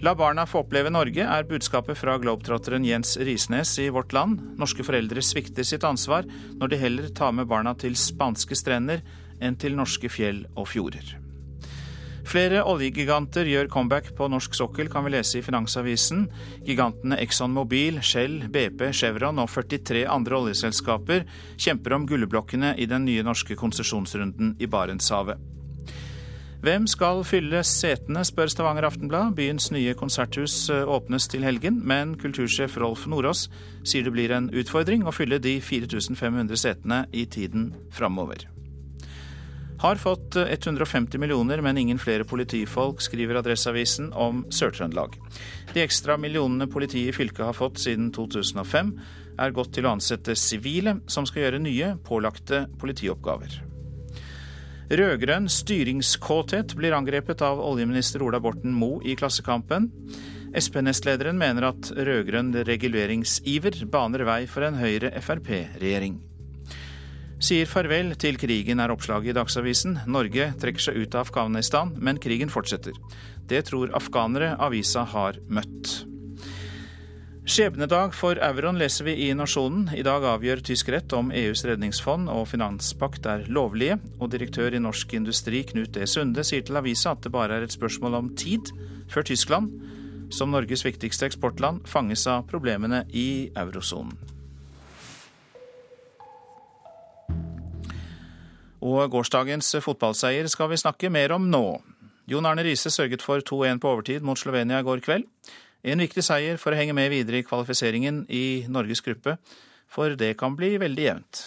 La 0.04 0.16
barna 0.20 0.44
få 0.50 0.66
oppleve 0.66 0.90
Norge, 0.92 1.24
er 1.24 1.46
budskapet 1.48 1.96
fra 1.96 2.18
globetrotteren 2.20 2.84
Jens 2.84 3.14
Risnes 3.22 3.78
i 3.80 3.86
Vårt 3.94 4.12
Land. 4.12 4.42
Norske 4.60 4.84
foreldre 4.84 5.22
svikter 5.24 5.64
sitt 5.64 5.86
ansvar 5.88 6.26
når 6.58 6.74
de 6.74 6.82
heller 6.82 7.14
tar 7.16 7.32
med 7.32 7.48
barna 7.48 7.72
til 7.80 7.96
spanske 7.96 8.58
strender 8.58 9.06
enn 9.44 9.60
til 9.60 9.76
norske 9.78 10.10
fjell 10.12 10.46
og 10.56 10.72
fjorder. 10.72 11.18
Flere 12.24 12.62
oljegiganter 12.64 13.48
gjør 13.52 13.68
comeback 13.72 14.14
på 14.16 14.30
norsk 14.32 14.56
sokkel, 14.56 14.88
kan 14.90 15.04
vi 15.04 15.12
lese 15.12 15.42
i 15.42 15.44
Finansavisen. 15.44 16.30
Gigantene 16.64 17.20
Exxon 17.20 17.52
Mobil, 17.52 18.00
Shell, 18.02 18.46
BP, 18.48 18.88
Chevron 18.96 19.42
og 19.44 19.52
43 19.52 20.06
andre 20.08 20.40
oljeselskaper 20.40 21.28
kjemper 21.60 21.98
om 21.98 22.08
gullblokkene 22.08 22.78
i 22.80 22.88
den 22.88 23.04
nye 23.10 23.26
norske 23.28 23.60
konsesjonsrunden 23.60 24.56
i 24.64 24.72
Barentshavet. 24.72 25.50
Hvem 26.64 26.86
skal 26.88 27.26
fylle 27.28 27.60
setene, 27.68 28.22
spør 28.24 28.48
Stavanger 28.48 28.88
Aftenblad. 28.88 29.34
Byens 29.36 29.68
nye 29.76 29.92
konserthus 30.00 30.70
eh, 30.72 30.88
åpnes 30.88 31.28
til 31.28 31.44
helgen, 31.44 31.82
men 31.84 32.16
kultursjef 32.16 32.80
Rolf 32.80 33.04
Nordås 33.12 33.50
sier 33.84 34.08
det 34.08 34.16
blir 34.16 34.32
en 34.32 34.48
utfordring 34.48 35.04
å 35.04 35.12
fylle 35.12 35.44
de 35.44 35.58
4500 35.60 36.64
setene 36.64 37.04
i 37.12 37.28
tiden 37.28 37.74
framover. 37.92 38.53
Har 39.84 39.96
fått 40.00 40.36
150 40.36 41.18
millioner, 41.18 41.62
men 41.62 41.78
ingen 41.78 42.00
flere 42.00 42.24
politifolk, 42.24 43.02
skriver 43.04 43.36
Adresseavisen 43.36 44.14
om 44.14 44.46
Sør-Trøndelag. 44.48 45.18
De 45.74 45.84
ekstra 45.84 46.16
millionene 46.16 46.70
politiet 46.72 47.12
i 47.12 47.16
fylket 47.18 47.44
har 47.44 47.58
fått 47.58 47.82
siden 47.84 48.08
2005, 48.16 48.94
er 49.44 49.52
gått 49.52 49.74
til 49.76 49.84
å 49.84 49.92
ansette 49.98 50.38
sivile 50.40 51.02
som 51.12 51.28
skal 51.28 51.44
gjøre 51.44 51.62
nye, 51.66 51.92
pålagte 52.08 52.64
politioppgaver. 52.80 53.60
Rød-grønn 54.88 55.52
styringskåthet 55.52 56.78
blir 56.80 56.96
angrepet 56.96 57.44
av 57.44 57.60
oljeminister 57.60 58.24
Ola 58.24 58.40
Borten 58.40 58.72
Moe 58.72 59.04
i 59.04 59.20
Klassekampen. 59.20 59.92
Sp-nestlederen 60.56 61.36
mener 61.36 61.74
at 61.74 61.92
rød-grønn 61.92 62.56
reguleringsiver 62.72 63.84
baner 63.92 64.24
vei 64.32 64.46
for 64.48 64.64
en 64.64 64.80
Høyre-Frp-regjering. 64.80 66.22
Sier 67.44 67.68
farvel 67.68 68.14
til 68.16 68.38
krigen, 68.40 68.80
er 68.80 68.92
oppslaget 68.94 69.34
i 69.34 69.36
Dagsavisen. 69.36 69.98
Norge 70.08 70.46
trekker 70.62 70.86
seg 70.86 70.96
ut 71.02 71.16
av 71.18 71.26
Afghanistan, 71.26 71.90
men 72.00 72.22
krigen 72.24 72.52
fortsetter. 72.52 72.96
Det 73.52 73.66
tror 73.68 73.92
afghanere 73.98 74.54
avisa 74.64 75.04
har 75.12 75.42
møtt. 75.52 75.92
Skjebnedag 77.44 78.14
for 78.16 78.40
euroen 78.40 78.80
leser 78.80 79.10
vi 79.10 79.18
i 79.26 79.34
Nasjonen. 79.36 79.90
I 79.92 80.06
dag 80.08 80.24
avgjør 80.24 80.64
tysk 80.64 80.94
rett 80.96 81.12
om 81.18 81.34
EUs 81.36 81.66
redningsfond 81.68 82.32
og 82.32 82.48
finanspakt 82.54 83.28
er 83.28 83.44
lovlige, 83.52 83.98
og 84.24 84.32
direktør 84.32 84.78
i 84.78 84.80
Norsk 84.80 85.12
Industri 85.20 85.66
Knut 85.68 86.00
E. 86.00 86.08
Sunde 86.08 86.48
sier 86.48 86.64
til 86.64 86.80
avisa 86.80 87.12
at 87.12 87.28
det 87.28 87.36
bare 87.36 87.60
er 87.60 87.68
et 87.68 87.76
spørsmål 87.76 88.22
om 88.22 88.36
tid 88.40 88.72
før 89.12 89.28
Tyskland, 89.28 89.74
som 90.32 90.56
Norges 90.56 90.88
viktigste 90.88 91.28
eksportland, 91.28 91.84
fanges 91.92 92.24
av 92.24 92.48
problemene 92.48 93.04
i 93.12 93.52
eurosonen. 93.52 94.33
Og 98.84 99.08
gårsdagens 99.14 99.70
fotballseier 99.80 100.50
skal 100.52 100.68
vi 100.74 100.82
snakke 100.82 101.12
mer 101.14 101.32
om 101.32 101.46
nå. 101.48 101.80
Jon 102.28 102.48
Arne 102.48 102.66
Riise 102.68 102.92
sørget 102.92 103.22
for 103.24 103.40
2-1 103.40 103.80
på 103.80 103.92
overtid 103.94 104.24
mot 104.28 104.40
Slovenia 104.40 104.82
i 104.82 104.84
går 104.84 105.00
kveld. 105.04 105.28
En 105.84 106.04
viktig 106.04 106.24
seier 106.24 106.60
for 106.60 106.72
å 106.72 106.80
henge 106.80 106.96
med 106.96 107.12
videre 107.12 107.40
i 107.40 107.46
kvalifiseringen 107.48 108.26
i 108.32 108.64
Norges 108.72 109.04
gruppe, 109.04 109.38
for 109.92 110.16
det 110.20 110.34
kan 110.40 110.56
bli 110.56 110.78
veldig 110.80 111.04
jevnt. 111.04 111.44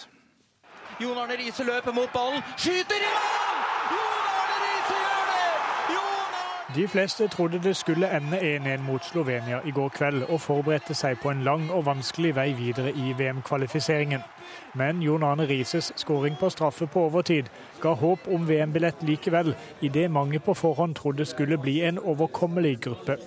Jon 1.01 1.17
Arne 1.17 1.37
Riise 1.37 1.65
løper 1.65 1.93
mot 1.93 2.09
ballen, 2.13 2.41
skyter 2.57 3.05
i 3.05 3.09
mål! 3.13 3.59
Jon 3.93 4.29
Arne 4.33 4.59
Riise 4.63 4.97
gjør 5.01 5.29
det! 5.33 5.51
Jon 5.93 6.11
Arne... 6.23 6.73
De 6.77 6.87
fleste 6.93 7.29
trodde 7.33 7.61
det 7.61 7.75
skulle 7.77 8.09
ende 8.17 8.41
1-1 8.41 8.85
mot 8.85 9.05
Slovenia 9.05 9.61
i 9.65 9.73
går 9.77 9.93
kveld, 9.97 10.25
og 10.29 10.41
forberedte 10.41 10.97
seg 10.97 11.21
på 11.21 11.33
en 11.33 11.45
lang 11.45 11.69
og 11.69 11.85
vanskelig 11.89 12.33
vei 12.37 12.49
videre 12.57 12.93
i 12.97 13.13
VM-kvalifiseringen. 13.17 14.25
Men 14.77 15.01
Jon 15.01 15.23
Arne 15.23 15.47
Rises 15.49 15.91
skåring 15.95 16.35
på 16.37 16.49
straffe 16.53 16.85
på 16.87 17.07
overtid 17.07 17.49
ga 17.81 17.95
håp 17.97 18.27
om 18.29 18.45
VM-billett 18.45 19.01
likevel, 19.07 19.55
idet 19.81 20.11
mange 20.11 20.39
på 20.39 20.53
forhånd 20.53 20.95
trodde 20.99 21.25
skulle 21.25 21.57
bli 21.57 21.79
en 21.87 21.97
overkommelig 21.99 22.77
gruppe. 22.85 23.17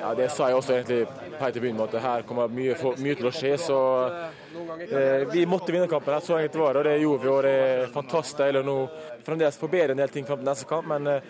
Ja, 0.00 0.14
Det 0.14 0.30
sa 0.30 0.48
jeg 0.48 0.56
også 0.56 0.72
egentlig 0.74 1.06
helt 1.40 1.52
til 1.52 1.62
begynnelsen, 1.62 1.96
at 1.96 2.02
her 2.02 2.22
kommer 2.22 2.48
mye, 2.48 2.76
mye, 3.02 3.14
til 3.18 3.26
å 3.26 3.32
skje. 3.34 3.56
så 3.58 3.80
eh, 4.88 5.26
Vi 5.32 5.44
måtte 5.46 5.72
vinne 5.72 5.88
kampen, 5.88 6.14
her, 6.14 6.24
så 6.24 6.38
enkelt 6.38 6.62
var 6.62 6.72
det, 6.72 6.78
og 6.78 6.84
det 6.84 7.00
gjorde 7.02 7.22
vi. 7.22 7.28
og 7.28 7.42
Det 7.42 7.50
er 7.50 7.92
fantastisk 7.92 8.38
deilig 8.38 8.64
nå 8.64 8.78
fremdeles 9.26 9.58
forbedre 9.60 9.92
en 9.92 10.00
del 10.04 10.08
ting 10.08 10.26
fram 10.26 10.38
til 10.38 10.48
neste 10.48 10.70
kamp, 10.70 10.88
men 10.88 11.06
eh, 11.06 11.20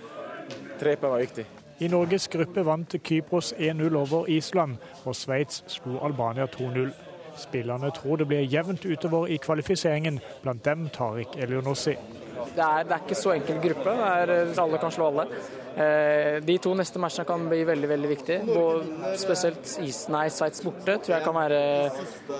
tre 0.78 0.94
poeng 0.96 1.16
var 1.16 1.24
viktig. 1.24 1.46
I 1.80 1.88
Norges 1.88 2.28
gruppe 2.28 2.62
vant 2.64 2.94
Kypros 3.02 3.54
1-0 3.58 3.96
over 3.96 4.28
Island, 4.28 4.76
og 5.04 5.16
Sveits 5.16 5.64
slo 5.66 5.98
Albania 6.04 6.46
2-0. 6.46 6.92
Spillerne 7.40 7.90
tror 7.96 8.20
det 8.20 8.28
blir 8.28 8.44
jevnt 8.44 8.84
utover 8.84 9.30
i 9.32 9.38
kvalifiseringen, 9.40 10.20
blant 10.42 10.64
dem 10.64 10.88
Tariq 10.92 11.38
Elionossi. 11.40 11.96
Det 12.40 12.64
er, 12.64 12.84
det 12.88 12.94
er 12.94 13.02
ikke 13.04 13.18
så 13.18 13.34
enkel 13.34 13.60
gruppe. 13.62 13.92
Er, 13.92 14.32
alle 14.58 14.78
kan 14.80 14.92
slå 14.92 15.10
alle. 15.10 15.26
Eh, 15.70 16.38
de 16.44 16.56
to 16.62 16.72
neste 16.74 17.00
matchene 17.02 17.28
kan 17.28 17.44
bli 17.50 17.60
veldig 17.68 17.90
veldig 17.90 18.10
viktige. 18.10 18.40
Både 18.48 19.12
spesielt 19.20 19.76
nei, 20.12 20.24
Sveits 20.32 20.64
borte 20.64 20.96
tror 20.98 21.16
jeg 21.16 21.26
kan 21.26 21.36
være, 21.36 21.60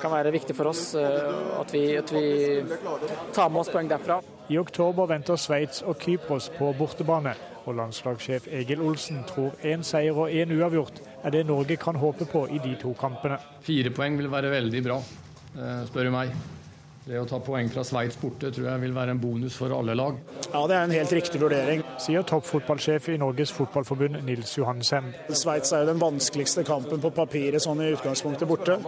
kan 0.03 0.15
være, 0.15 0.35
viktig 0.35 0.57
for 0.57 0.73
oss. 0.73 0.91
Eh, 0.99 1.61
at 1.61 1.75
vi, 1.77 1.85
at 2.01 2.15
vi 2.17 2.25
tar 3.37 3.53
med 3.53 3.63
oss 3.63 3.73
poeng 3.73 3.91
derfra. 3.93 4.21
I 4.51 4.59
oktober 4.59 5.07
venter 5.13 5.39
Sveits 5.39 5.85
og 5.87 6.01
Kypros 6.03 6.51
på 6.57 6.73
bortebane. 6.79 7.37
Og 7.67 7.77
landslagssjef 7.77 8.49
Egil 8.61 8.81
Olsen 8.85 9.25
tror 9.29 9.53
én 9.67 9.83
seier 9.87 10.17
og 10.17 10.33
én 10.33 10.53
uavgjort 10.57 11.03
er 11.25 11.35
det 11.35 11.47
Norge 11.47 11.77
kan 11.81 11.99
håpe 12.01 12.25
på 12.31 12.47
i 12.49 12.59
de 12.63 12.77
to 12.81 12.95
kampene. 12.99 13.39
Fire 13.67 13.93
poeng 13.95 14.17
vil 14.19 14.31
være 14.33 14.51
veldig 14.51 14.83
bra, 14.87 14.97
eh, 15.57 15.85
spør 15.91 16.09
du 16.09 16.11
meg. 16.15 16.33
Det 17.11 17.17
å 17.19 17.27
ta 17.27 17.39
poeng 17.43 17.69
fra 17.73 17.83
Sveits 17.83 18.19
borte 18.21 18.51
tror 18.53 18.67
jeg 18.69 18.81
vil 18.83 18.93
være 18.95 19.15
en 19.17 19.21
bonus 19.21 19.57
for 19.57 19.73
alle 19.73 19.95
lag. 19.97 20.19
Ja, 20.53 20.67
Det 20.67 20.77
er 20.77 20.85
en 20.85 20.91
helt 20.91 21.13
riktig 21.13 21.41
vurdering, 21.41 21.83
sier 21.99 22.23
toppfotballsjef 22.23 23.09
i 23.09 23.17
Norges 23.17 23.51
Fotballforbund 23.57 24.23
Nils 24.25 24.53
Johansen. 24.59 25.15
Sveits 25.33 25.73
er 25.73 25.81
jo 25.81 25.93
den 25.95 26.01
vanskeligste 26.01 26.65
kampen 26.65 27.01
på 27.01 27.11
papiret 27.11 27.63
sånn 27.63 27.81
i 27.81 27.91
utgangspunktet 27.95 28.47
borte. 28.47 28.79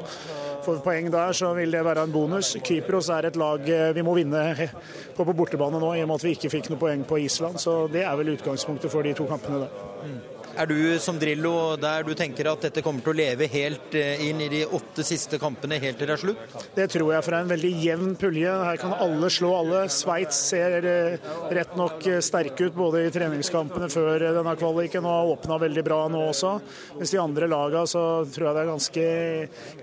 For 0.62 0.82
poeng 0.84 1.10
der 1.12 1.34
så 1.36 1.52
vil 1.56 1.74
det 1.74 1.84
være 1.84 2.06
en 2.06 2.14
bonus. 2.14 2.54
Kypros 2.62 3.10
er 3.10 3.30
et 3.30 3.38
lag 3.40 3.66
eh, 3.68 3.90
vi 3.96 4.04
må 4.06 4.14
vinne 4.18 4.42
på 5.16 5.26
på 5.26 5.36
bortebane 5.36 5.80
nå, 5.82 5.94
i 5.96 6.04
og 6.04 6.10
med 6.10 6.20
at 6.20 6.26
vi 6.26 6.36
ikke 6.36 6.52
fikk 6.52 6.70
noe 6.72 6.82
poeng 6.82 7.06
på 7.08 7.18
Island. 7.24 7.58
Så 7.62 7.86
det 7.92 8.04
er 8.06 8.14
vel 8.18 8.34
utgangspunktet 8.36 8.92
for 8.92 9.06
de 9.06 9.16
to 9.18 9.26
kampene 9.30 9.64
der. 9.64 9.82
Mm. 10.02 10.20
Er 10.52 10.68
du 10.68 10.98
som 11.00 11.16
Drillo 11.16 11.78
der 11.80 12.04
du 12.04 12.12
tenker 12.16 12.50
at 12.50 12.66
dette 12.66 12.82
kommer 12.84 13.00
til 13.00 13.14
å 13.14 13.16
leve 13.16 13.46
helt 13.48 13.94
eh, 13.96 14.20
inn 14.26 14.42
i 14.44 14.50
de 14.52 14.60
åtte 14.68 15.04
siste 15.06 15.40
kampene 15.40 15.78
helt 15.80 15.96
til 16.00 16.10
det 16.10 16.16
er 16.18 16.20
slutt? 16.20 16.56
Det 16.76 16.88
tror 16.92 17.14
jeg, 17.14 17.24
for 17.24 17.32
det 17.32 17.38
er 17.38 17.46
en 17.46 17.54
veldig 17.54 17.72
jevn 17.86 18.12
pulje. 18.20 18.52
Her 18.68 18.82
kan 18.82 18.92
alle 19.00 19.32
slå 19.32 19.54
alle. 19.62 19.82
Sveits 19.92 20.42
ser 20.52 20.78
eh, 20.82 21.32
rett 21.56 21.74
nok 21.78 22.04
sterke 22.20 22.68
ut 22.68 22.76
både 22.76 23.06
i 23.06 23.14
treningskampene 23.14 23.88
før 23.92 24.28
denne 24.28 24.56
kvaliken 24.60 25.08
og 25.08 25.16
har 25.16 25.34
åpna 25.38 25.60
veldig 25.64 25.88
bra 25.88 26.04
nå 26.12 26.24
også. 26.28 26.54
Mens 27.00 27.16
de 27.16 27.22
andre 27.22 27.48
lagene 27.48 27.88
så 27.88 28.06
tror 28.28 28.50
jeg 28.50 28.56
det 28.58 28.64
er 28.66 28.72
ganske, 28.74 29.10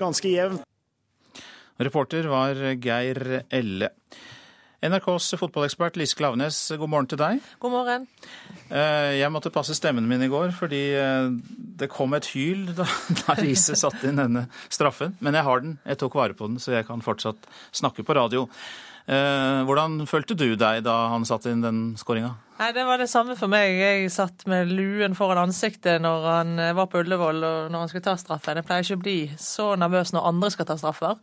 ganske 0.05 0.36
jevnt. 0.38 0.68
Reporter 1.79 2.27
var 2.27 2.57
Geir 2.83 3.45
Elle. 3.50 3.88
NRKs 4.83 5.33
fotballekspert 5.39 5.95
Lise 6.00 6.15
Klavenes, 6.15 6.57
god 6.79 6.91
morgen 6.91 7.07
til 7.12 7.19
deg. 7.19 7.39
God 7.59 7.71
morgen. 7.71 8.05
Eh, 8.67 9.15
jeg 9.19 9.31
måtte 9.31 9.51
passe 9.51 9.75
stemmen 9.75 10.07
min 10.07 10.24
i 10.24 10.29
går 10.31 10.51
fordi 10.55 10.81
eh, 11.00 11.31
det 11.79 11.89
kom 11.91 12.15
et 12.15 12.27
hyl 12.31 12.65
da, 12.75 12.88
Riise 13.39 13.75
satte 13.79 14.07
inn 14.07 14.19
denne 14.19 14.45
straffen. 14.67 15.15
Men 15.24 15.39
jeg 15.39 15.48
har 15.48 15.63
den, 15.63 15.77
jeg 15.88 16.00
tok 16.03 16.19
vare 16.19 16.36
på 16.36 16.51
den, 16.51 16.59
så 16.59 16.75
jeg 16.75 16.88
kan 16.88 17.03
fortsatt 17.03 17.48
snakke 17.75 18.03
på 18.07 18.15
radio. 18.15 18.45
Eh, 19.07 19.63
hvordan 19.67 20.01
følte 20.07 20.36
du 20.36 20.50
deg 20.59 20.83
da 20.88 20.95
han 21.15 21.27
satte 21.27 21.51
inn 21.51 21.63
den 21.63 21.83
skåringa? 22.00 22.33
Nei, 22.59 22.74
Det 22.75 22.88
var 22.88 23.00
det 23.00 23.12
samme 23.12 23.39
for 23.39 23.51
meg. 23.51 23.75
Jeg 23.79 24.12
satt 24.15 24.43
med 24.51 24.71
luen 24.71 25.15
foran 25.15 25.45
ansiktet 25.48 26.03
når 26.03 26.27
han 26.27 26.57
var 26.75 26.91
på 26.91 27.05
Ullevål 27.05 27.39
og 27.39 27.71
når 27.71 27.86
han 27.86 27.91
skulle 27.91 28.07
ta 28.12 28.19
straffen. 28.19 28.59
Jeg 28.59 28.67
pleier 28.67 28.83
ikke 28.83 29.00
å 29.00 29.07
bli 29.07 29.21
så 29.39 29.71
nervøs 29.79 30.12
når 30.15 30.27
andre 30.33 30.51
skal 30.55 30.67
ta 30.67 30.79
straffer 30.79 31.15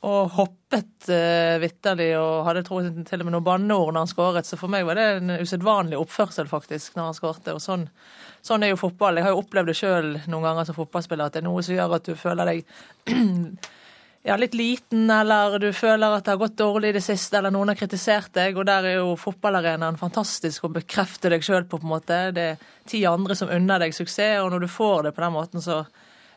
og 0.00 0.30
hoppet 0.32 1.10
uh, 1.12 1.58
vitterlig 1.60 2.14
og 2.16 2.46
hadde 2.46 2.62
jeg, 2.64 3.04
til 3.08 3.20
og 3.20 3.26
med 3.28 3.34
noen 3.34 3.44
banneord 3.44 3.92
når 3.92 4.06
han 4.06 4.12
skåret. 4.12 4.48
Så 4.48 4.56
for 4.60 4.72
meg 4.72 4.86
var 4.88 4.96
det 4.96 5.08
en 5.18 5.34
usedvanlig 5.42 5.98
oppførsel 6.00 6.48
faktisk 6.48 6.96
når 6.96 7.10
han 7.10 7.18
skårte. 7.18 7.56
Og 7.56 7.60
sånn, 7.60 7.84
sånn, 8.40 8.64
er 8.64 8.72
jo 8.72 8.80
fotball. 8.80 9.20
Jeg 9.20 9.28
har 9.28 9.34
jo 9.34 9.42
opplevd 9.42 9.68
det 9.68 9.76
sjøl 9.76 10.14
noen 10.24 10.48
ganger 10.48 10.70
som 10.70 10.78
fotballspiller, 10.78 11.28
at 11.28 11.36
det 11.36 11.42
er 11.42 11.48
noe 11.50 11.66
som 11.66 11.76
gjør 11.76 11.98
at 11.98 12.08
du 12.08 12.16
føler 12.16 12.48
deg 12.48 12.64
ja, 14.30 14.40
litt 14.40 14.56
liten, 14.56 15.04
eller 15.12 15.60
du 15.60 15.68
føler 15.76 16.16
at 16.16 16.24
det 16.24 16.32
har 16.32 16.42
gått 16.46 16.56
dårlig 16.62 16.94
i 16.94 16.96
det 16.96 17.04
siste, 17.04 17.36
eller 17.36 17.52
noen 17.52 17.74
har 17.74 17.80
kritisert 17.82 18.32
deg. 18.40 18.56
Og 18.56 18.64
der 18.72 18.88
er 18.88 19.00
jo 19.02 19.14
fotballarenaen 19.20 20.00
fantastisk 20.00 20.64
å 20.64 20.74
bekrefte 20.80 21.28
deg 21.32 21.44
sjøl 21.44 21.68
på, 21.68 21.76
på 21.76 21.84
en 21.84 21.92
måte. 21.98 22.22
Det 22.36 22.52
er 22.54 22.68
ti 22.88 23.04
andre 23.04 23.36
som 23.36 23.52
unner 23.52 23.84
deg 23.84 23.92
suksess, 23.92 24.40
og 24.40 24.54
når 24.54 24.64
du 24.64 24.72
får 24.80 25.10
det 25.10 25.18
på 25.18 25.28
den 25.28 25.36
måten, 25.36 25.60
så 25.60 25.82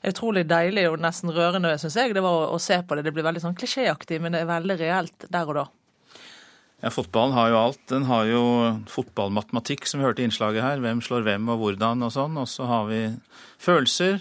utrolig 0.09 0.43
deilig 0.49 0.87
og 0.91 0.99
nesten 1.03 1.31
rørende, 1.33 1.73
syns 1.81 1.97
jeg, 1.99 2.13
det 2.15 2.23
var 2.23 2.51
å, 2.51 2.59
se 2.61 2.81
på 2.83 2.97
det. 2.97 3.05
Det 3.07 3.13
blir 3.15 3.25
veldig 3.25 3.43
sånn 3.43 3.57
klisjéaktig, 3.57 4.19
men 4.23 4.35
det 4.35 4.43
er 4.43 4.51
veldig 4.51 4.77
reelt 4.81 5.27
der 5.31 5.49
og 5.49 5.59
da. 5.61 5.65
Ja, 6.83 6.91
Fotballen 6.91 7.35
har 7.37 7.51
jo 7.51 7.59
alt. 7.61 7.83
Den 7.87 8.07
har 8.09 8.27
jo 8.27 8.43
fotballmatematikk, 8.91 9.87
som 9.87 10.01
vi 10.01 10.07
hørte 10.07 10.19
i 10.19 10.27
innslaget 10.27 10.65
her. 10.65 10.81
Hvem 10.83 10.99
slår 11.05 11.23
hvem 11.23 11.53
og 11.53 11.61
hvordan 11.61 12.03
og 12.03 12.11
sånn. 12.11 12.35
Og 12.41 12.49
så 12.51 12.67
har 12.67 12.89
vi 12.89 13.05
følelser. 13.63 14.19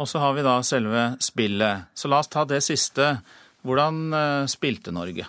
Og 0.00 0.08
så 0.08 0.22
har 0.22 0.32
vi 0.38 0.46
da 0.46 0.56
selve 0.64 1.10
spillet. 1.20 1.90
Så 1.92 2.08
la 2.08 2.22
oss 2.22 2.32
ta 2.32 2.46
det 2.48 2.62
siste. 2.64 3.18
Hvordan 3.68 4.00
uh, 4.14 4.48
spilte 4.48 4.94
Norge? 4.96 5.28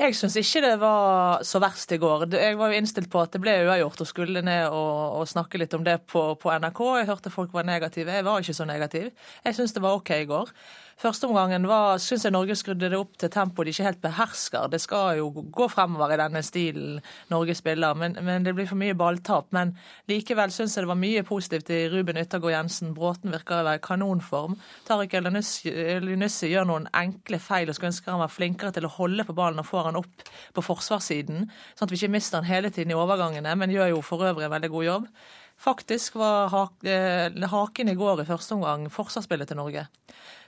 Jeg 0.00 0.14
syns 0.16 0.32
ikke 0.40 0.62
det 0.64 0.76
var 0.80 1.42
så 1.44 1.60
verst 1.60 1.90
i 1.92 1.98
går. 2.00 2.22
Jeg 2.32 2.56
var 2.56 2.70
jo 2.72 2.78
innstilt 2.80 3.10
på 3.12 3.20
at 3.20 3.34
det 3.34 3.40
ble 3.42 3.52
uavgjort 3.66 4.00
og 4.00 4.08
skulle 4.08 4.40
ned 4.46 4.72
og, 4.72 5.18
og 5.20 5.28
snakke 5.28 5.60
litt 5.60 5.74
om 5.76 5.84
det 5.84 5.98
på, 6.08 6.22
på, 6.40 6.52
NRK. 6.56 6.80
Jeg 7.02 7.08
hørte 7.10 7.32
folk 7.34 7.52
var 7.52 7.68
negative. 7.68 8.14
Jeg 8.16 8.24
var 8.24 8.40
ikke 8.40 8.56
så 8.56 8.64
negativ. 8.64 9.10
Jeg 9.44 9.58
syns 9.58 9.76
det 9.76 9.82
var 9.84 9.98
OK 9.98 10.14
i 10.16 10.28
går. 10.30 10.54
Førsteomgangen 11.00 11.64
syns 12.04 12.26
jeg 12.26 12.32
Norge 12.34 12.52
skrudde 12.60 12.90
det 12.92 12.98
opp 12.98 13.14
til 13.16 13.30
tempo 13.32 13.64
de 13.64 13.72
ikke 13.72 13.86
helt 13.86 14.02
behersker. 14.02 14.66
Det 14.68 14.82
skal 14.82 15.16
jo 15.16 15.30
gå 15.32 15.68
fremover 15.72 16.12
i 16.12 16.18
denne 16.20 16.42
stilen 16.44 16.98
Norge 17.32 17.54
spiller, 17.56 17.96
men, 17.96 18.18
men 18.20 18.44
det 18.44 18.52
blir 18.56 18.68
for 18.68 18.76
mye 18.76 18.96
balltap. 18.98 19.48
Men 19.56 19.72
likevel 20.12 20.52
syns 20.52 20.76
jeg 20.76 20.84
det 20.84 20.90
var 20.90 21.00
mye 21.00 21.24
positivt 21.24 21.72
i 21.72 21.80
Ruben 21.88 22.20
Yttergård 22.20 22.52
Jensen. 22.52 22.92
Bråten 22.96 23.32
virker 23.32 23.62
å 23.62 23.68
være 23.70 23.80
i 23.80 23.84
kanonform. 23.86 24.58
Tariq 24.90 25.16
Elunussi 25.22 26.52
gjør 26.52 26.68
noen 26.68 26.90
enkle 26.92 27.40
feil 27.40 27.72
og 27.72 27.78
skulle 27.78 27.94
ønske 27.94 28.12
han 28.12 28.20
var 28.20 28.36
flinkere 28.36 28.76
til 28.76 28.84
å 28.84 28.94
holde 29.00 29.24
på 29.24 29.38
ballen 29.40 29.64
og 29.64 29.70
få 29.70 29.86
han 29.88 29.96
opp 30.02 30.28
på 30.52 30.68
forsvarssiden, 30.68 31.48
sånn 31.78 31.88
at 31.88 31.94
vi 31.94 32.02
ikke 32.02 32.12
mister 32.12 32.42
han 32.42 32.50
hele 32.50 32.68
tiden 32.74 32.92
i 32.92 33.00
overgangene, 33.00 33.56
men 33.56 33.72
gjør 33.72 33.94
jo 33.94 34.04
for 34.04 34.28
øvrig 34.28 34.50
en 34.50 34.58
veldig 34.58 34.76
god 34.76 34.90
jobb. 34.90 35.12
Faktisk 35.60 36.14
var 36.16 36.54
eh, 36.88 37.48
haken 37.52 37.88
i 37.88 37.94
går 37.94 38.22
i 38.22 38.28
første 38.28 38.56
omgang 38.56 38.86
forsvarsspillet 38.92 39.50
til 39.50 39.58
Norge. 39.60 39.82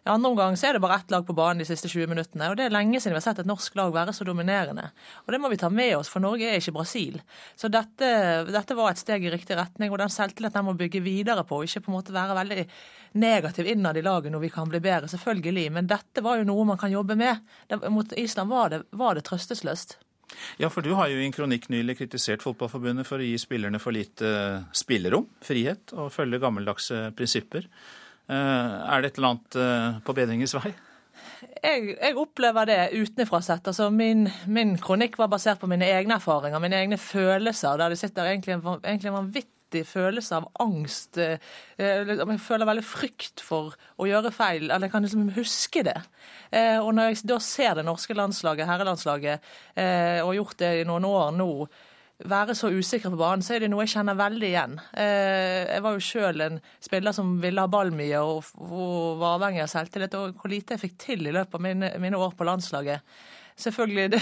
I 0.03 0.11
andre 0.11 0.31
omgang 0.33 0.55
så 0.57 0.71
er 0.71 0.75
det 0.75 0.81
bare 0.83 0.97
ett 0.99 1.11
lag 1.13 1.27
på 1.27 1.35
banen 1.37 1.61
de 1.61 1.67
siste 1.69 1.87
20 1.87 2.09
minuttene. 2.09 2.49
og 2.49 2.57
Det 2.57 2.65
er 2.65 2.73
lenge 2.73 2.97
siden 2.97 3.13
vi 3.13 3.21
har 3.21 3.27
sett 3.27 3.43
et 3.43 3.51
norsk 3.51 3.77
lag 3.77 3.93
være 3.93 4.15
så 4.17 4.25
dominerende. 4.25 4.89
Og 5.27 5.35
Det 5.35 5.41
må 5.41 5.51
vi 5.53 5.59
ta 5.61 5.69
med 5.69 5.99
oss, 5.99 6.09
for 6.09 6.25
Norge 6.25 6.49
er 6.49 6.57
ikke 6.59 6.75
Brasil. 6.75 7.21
Så 7.55 7.69
dette, 7.69 8.09
dette 8.49 8.77
var 8.79 8.91
et 8.91 9.03
steg 9.03 9.27
i 9.27 9.31
riktig 9.31 9.59
retning, 9.59 9.93
og 9.93 10.01
den 10.01 10.11
selvtilliten 10.11 10.65
må 10.65 10.75
bygge 10.81 11.05
videre 11.05 11.45
på. 11.45 11.61
og 11.61 11.69
Ikke 11.69 11.85
på 11.85 11.93
en 11.93 11.99
måte 11.99 12.17
være 12.17 12.39
veldig 12.41 12.65
negativ 13.21 13.69
innad 13.69 14.01
i 14.01 14.03
laget 14.03 14.33
når 14.33 14.47
vi 14.47 14.51
kan 14.57 14.73
bli 14.73 14.81
bedre, 14.81 15.13
selvfølgelig. 15.13 15.67
Men 15.77 15.93
dette 15.93 16.25
var 16.25 16.41
jo 16.41 16.49
noe 16.49 16.65
man 16.73 16.81
kan 16.81 16.91
jobbe 16.91 17.15
med. 17.21 17.45
Mot 17.93 18.17
Island 18.17 18.51
var 18.51 18.73
det, 18.73 18.83
var 18.91 19.15
det 19.15 19.29
trøstesløst. 19.29 19.99
Ja, 20.61 20.71
for 20.73 20.85
du 20.85 20.93
har 20.99 21.11
jo 21.11 21.19
i 21.21 21.27
en 21.27 21.35
kronikk 21.35 21.69
nylig 21.73 21.99
kritisert 22.01 22.45
Fotballforbundet 22.45 23.09
for 23.09 23.23
å 23.23 23.27
gi 23.27 23.35
spillerne 23.41 23.81
for 23.83 23.95
lite 23.95 24.31
spillerom, 24.77 25.27
frihet, 25.45 25.95
og 25.97 26.13
følge 26.15 26.41
gammeldagse 26.43 27.11
prinsipper. 27.19 27.69
Eh, 28.31 28.35
er 28.37 29.03
det 29.03 29.13
et 29.13 29.21
eller 29.21 29.35
annet 29.35 29.61
eh, 29.61 30.01
på 30.07 30.17
bedringens 30.17 30.57
vei? 30.59 30.73
Jeg, 31.63 31.97
jeg, 31.97 32.15
opplever 32.19 32.69
det 32.69 32.81
utenfra 32.95 33.43
sett. 33.45 33.67
Altså 33.71 33.89
min, 33.95 34.27
min, 34.51 34.77
kronikk 34.83 35.19
var 35.19 35.31
basert 35.33 35.61
på 35.63 35.71
mine 35.71 35.89
egne 35.91 36.19
erfaringer, 36.19 36.63
mine 36.63 36.79
egne 36.79 36.99
følelser. 36.99 37.79
Der 37.81 37.93
det 37.93 37.99
sitter 38.01 38.31
egentlig 38.31 38.57
en, 38.57 38.65
egentlig 38.83 39.11
en 39.11 39.19
vanvittig 39.19 39.62
følelse 39.89 40.37
av 40.37 40.51
angst. 40.61 41.17
Eh, 41.17 41.41
jeg 41.81 42.41
føler 42.45 42.69
veldig 42.69 42.85
frykt 42.85 43.41
for 43.41 43.73
å 43.97 44.09
gjøre 44.09 44.35
feil, 44.37 44.69
eller 44.69 44.87
jeg 44.87 44.93
kan 44.93 45.07
liksom 45.07 45.31
huske 45.39 45.85
det. 45.89 45.99
Og 46.85 46.91
når 46.93 47.09
jeg 47.09 47.23
da 47.31 47.39
ser 47.41 47.79
det 47.79 47.87
norske 47.87 48.13
landslaget, 48.13 48.69
herrelandslaget, 48.69 49.47
og 49.73 50.29
har 50.29 50.37
gjort 50.37 50.59
det 50.61 50.73
i 50.83 50.85
noen 50.85 51.07
år 51.09 51.31
nå, 51.33 51.49
være 52.29 52.55
så 52.55 52.71
usikre 52.71 53.11
på 53.11 53.19
banen, 53.21 53.43
så 53.43 53.57
er 53.57 53.65
det 53.65 53.71
noe 53.73 53.85
jeg 53.85 53.95
kjenner 53.97 54.19
veldig 54.19 54.49
igjen. 54.49 54.79
Eh, 54.99 55.69
jeg 55.69 55.85
var 55.85 55.97
jo 55.97 56.05
sjøl 56.07 56.45
en 56.47 56.59
spiller 56.83 57.17
som 57.17 57.35
ville 57.43 57.63
ha 57.63 57.71
ball 57.71 57.93
mye 57.95 58.23
og, 58.23 58.51
var 59.21 59.39
avhengig 59.39 59.65
av 59.65 59.73
selvtillit. 59.73 60.17
Og 60.19 60.39
hvor 60.39 60.53
lite 60.53 60.77
jeg 60.77 60.85
fikk 60.87 60.99
til 61.03 61.27
i 61.27 61.35
løpet 61.35 61.59
av 61.59 62.03
mine 62.03 62.21
år 62.21 62.37
på 62.39 62.47
landslaget 62.49 63.03
selvfølgelig 63.57 64.11
det, 64.13 64.21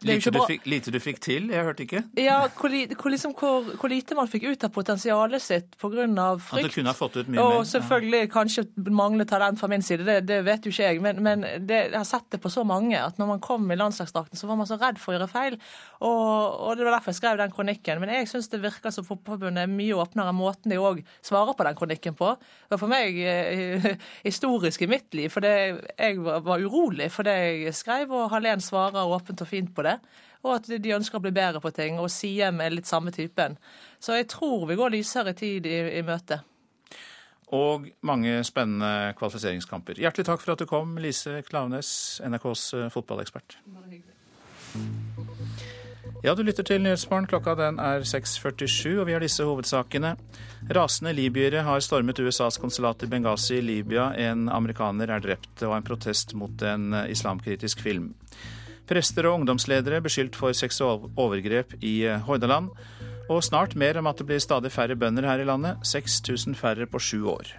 det 0.00 0.08
lite, 0.08 0.32
du 0.34 0.40
fikk, 0.46 0.66
lite, 0.66 0.92
du 0.94 0.98
fikk, 1.02 1.20
til? 1.24 1.48
Jeg 1.52 1.64
hørte 1.66 1.84
ikke. 1.84 2.02
Ja, 2.20 2.38
hvor, 2.60 2.74
hvor, 2.94 3.10
liksom, 3.12 3.34
hvor, 3.38 3.66
hvor 3.80 3.92
lite 3.92 4.16
man 4.18 4.30
fikk 4.30 4.46
ut 4.48 4.64
av 4.64 4.72
potensialet 4.74 5.42
sitt 5.42 5.76
pga. 5.80 6.06
frykt. 6.38 6.64
At 6.64 6.70
du 6.70 6.76
kunne 6.76 6.94
ha 6.94 6.98
fått 6.98 7.18
ut 7.18 7.28
mye 7.28 7.42
og 7.42 7.50
mer? 7.50 7.58
Og 7.58 7.66
selvfølgelig 7.70 8.22
ja. 8.22 8.30
kanskje 8.32 8.66
mangle 8.90 9.26
talent 9.28 9.60
fra 9.60 9.70
min 9.70 9.82
side, 9.82 10.06
det, 10.06 10.20
det 10.28 10.40
vet 10.46 10.66
jo 10.66 10.72
ikke 10.74 10.90
jeg. 10.92 11.02
Men, 11.04 11.22
men 11.22 11.42
det, 11.42 11.82
jeg 11.90 11.98
har 11.98 12.08
sett 12.08 12.28
det 12.32 12.42
på 12.44 12.52
så 12.52 12.64
mange 12.68 12.98
at 12.98 13.18
når 13.20 13.32
man 13.34 13.42
kom 13.44 13.66
i 13.70 13.78
landslagsdrakten, 13.78 14.38
så 14.38 14.50
var 14.50 14.60
man 14.60 14.70
så 14.70 14.78
redd 14.80 15.00
for 15.02 15.12
å 15.12 15.18
gjøre 15.18 15.30
feil. 15.32 15.58
Og, 15.98 16.60
og 16.68 16.78
det 16.78 16.86
var 16.86 16.98
derfor 16.98 17.14
jeg 17.14 17.20
skrev 17.20 17.42
den 17.42 17.54
kronikken. 17.54 18.02
Men 18.02 18.14
jeg 18.14 18.30
syns 18.30 18.50
det 18.52 18.62
virker 18.62 18.94
som 18.94 19.06
Fotballforbundet 19.08 19.64
er 19.64 19.72
mye 19.72 19.98
åpnere 19.98 20.34
måten 20.36 20.72
de 20.72 20.78
òg 20.80 21.02
svarer 21.24 21.56
på 21.58 21.66
den 21.66 21.78
kronikken 21.78 22.18
på. 22.18 22.34
Det 22.38 22.76
var 22.76 22.82
for 22.82 22.92
meg 22.92 23.18
eh, 23.18 23.90
historisk 24.28 24.84
i 24.84 24.90
mitt 24.90 25.14
liv, 25.16 25.32
for 25.32 25.44
jeg 25.44 26.18
var, 26.22 26.42
var 26.46 26.62
urolig 26.62 27.10
for 27.14 27.26
det 27.28 27.36
jeg 27.38 27.76
skrev, 27.76 28.12
og 28.14 28.30
Hallén 28.32 28.62
svarer 28.68 29.08
åpent 29.08 29.42
og 29.44 29.50
fint 29.50 29.72
på 29.74 29.86
det. 29.86 29.96
Og 30.44 30.54
at 30.54 30.68
de 30.70 30.94
ønsker 30.94 31.18
å 31.18 31.24
bli 31.24 31.34
bedre 31.34 31.60
på 31.64 31.72
ting. 31.74 31.98
Og 31.98 32.12
Siem 32.12 32.60
er 32.62 32.76
litt 32.76 32.86
samme 32.86 33.10
typen. 33.14 33.56
Så 33.98 34.14
jeg 34.14 34.28
tror 34.30 34.68
vi 34.68 34.78
går 34.78 34.94
lysere 34.94 35.34
tid 35.36 35.66
i, 35.66 35.80
i 35.98 36.04
møte. 36.06 36.42
Og 37.54 37.88
mange 38.04 38.42
spennende 38.44 39.14
kvalifiseringskamper. 39.18 39.98
Hjertelig 40.02 40.28
takk 40.28 40.42
for 40.42 40.52
at 40.52 40.60
du 40.60 40.68
kom, 40.68 40.98
Lise 41.00 41.40
Klaveness, 41.46 42.20
NRKs 42.24 42.64
eh, 42.76 42.88
fotballekspert. 42.92 43.56
Ja, 46.22 46.34
du 46.34 46.42
lytter 46.42 46.66
til 46.66 46.82
Nyhetsmorgen. 46.84 47.28
Klokka 47.30 47.54
den 47.56 47.78
er 47.80 48.04
6.47, 48.04 48.98
og 48.98 49.06
vi 49.08 49.14
har 49.16 49.24
disse 49.24 49.46
hovedsakene. 49.46 50.12
Rasende 50.76 51.14
libyere 51.16 51.62
har 51.64 51.80
stormet 51.84 52.20
USAs 52.20 52.60
konsulat 52.60 53.06
i 53.06 53.08
Benghazi 53.08 53.60
i 53.60 53.64
Libya. 53.64 54.10
En 54.18 54.48
amerikaner 54.52 55.14
er 55.14 55.24
drept. 55.24 55.62
og 55.62 55.76
en 55.76 55.86
protest 55.86 56.34
mot 56.34 56.62
en 56.62 56.92
islamkritisk 57.08 57.80
film. 57.80 58.12
Prester 58.88 59.28
og 59.28 59.40
ungdomsledere 59.40 60.00
beskyldt 60.04 60.36
for 60.38 60.56
seksualovergrep 60.56 61.76
i 61.84 62.00
eh, 62.08 62.20
Hordaland. 62.24 62.72
Og 63.28 63.42
snart 63.44 63.76
mer 63.76 63.98
om 64.00 64.08
at 64.08 64.20
det 64.20 64.28
blir 64.28 64.40
stadig 64.40 64.72
færre 64.72 64.96
bønder 64.96 65.26
her 65.28 65.42
i 65.42 65.48
landet. 65.48 65.82
6000 65.84 66.56
færre 66.56 66.88
på 66.88 67.00
sju 67.02 67.26
år. 67.28 67.50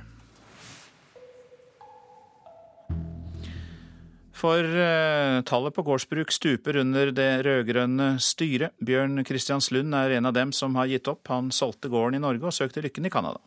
For 4.40 4.64
uh, 4.64 5.42
tallet 5.44 5.76
på 5.76 5.84
gårdsbruk 5.84 6.32
stuper 6.32 6.80
under 6.80 7.12
det 7.12 7.30
rød-grønne 7.46 8.14
styret. 8.24 8.72
Bjørn 8.80 9.26
Kristianslund 9.28 9.94
er 10.00 10.16
en 10.16 10.30
av 10.32 10.38
dem 10.38 10.56
som 10.56 10.80
har 10.80 10.88
gitt 10.88 11.12
opp. 11.12 11.28
Han 11.28 11.52
solgte 11.52 11.92
gården 11.92 12.22
i 12.22 12.24
Norge 12.24 12.48
og 12.48 12.56
søkte 12.56 12.86
lykken 12.86 13.10
i 13.10 13.14
Canada 13.14 13.44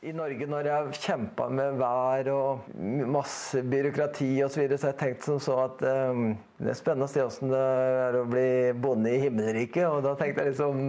i 0.00 0.12
Norge 0.16 0.46
når 0.48 0.64
jeg 0.64 0.72
har 0.72 1.00
kjempa 1.04 1.46
med 1.52 1.74
vær 1.76 2.28
og 2.32 2.68
masse 3.12 3.60
byråkrati 3.68 4.30
osv., 4.46 4.54
så, 4.54 4.62
videre, 4.62 4.78
så 4.78 4.88
har 4.88 4.94
jeg 4.94 5.00
tenkt 5.02 5.26
som 5.26 5.40
så 5.44 5.56
at 5.66 5.82
um, 5.84 6.30
det 6.56 6.72
er 6.72 6.78
spennende 6.78 7.08
å 7.08 7.12
se 7.12 7.24
åssen 7.24 7.52
det 7.52 7.60
er 8.06 8.16
å 8.16 8.22
bli 8.28 8.46
bonde 8.80 9.12
i 9.12 9.20
himmelriket. 9.26 9.84
Og 9.90 10.00
da 10.06 10.14
tenkte 10.16 10.46
jeg 10.46 10.54
liksom 10.54 10.80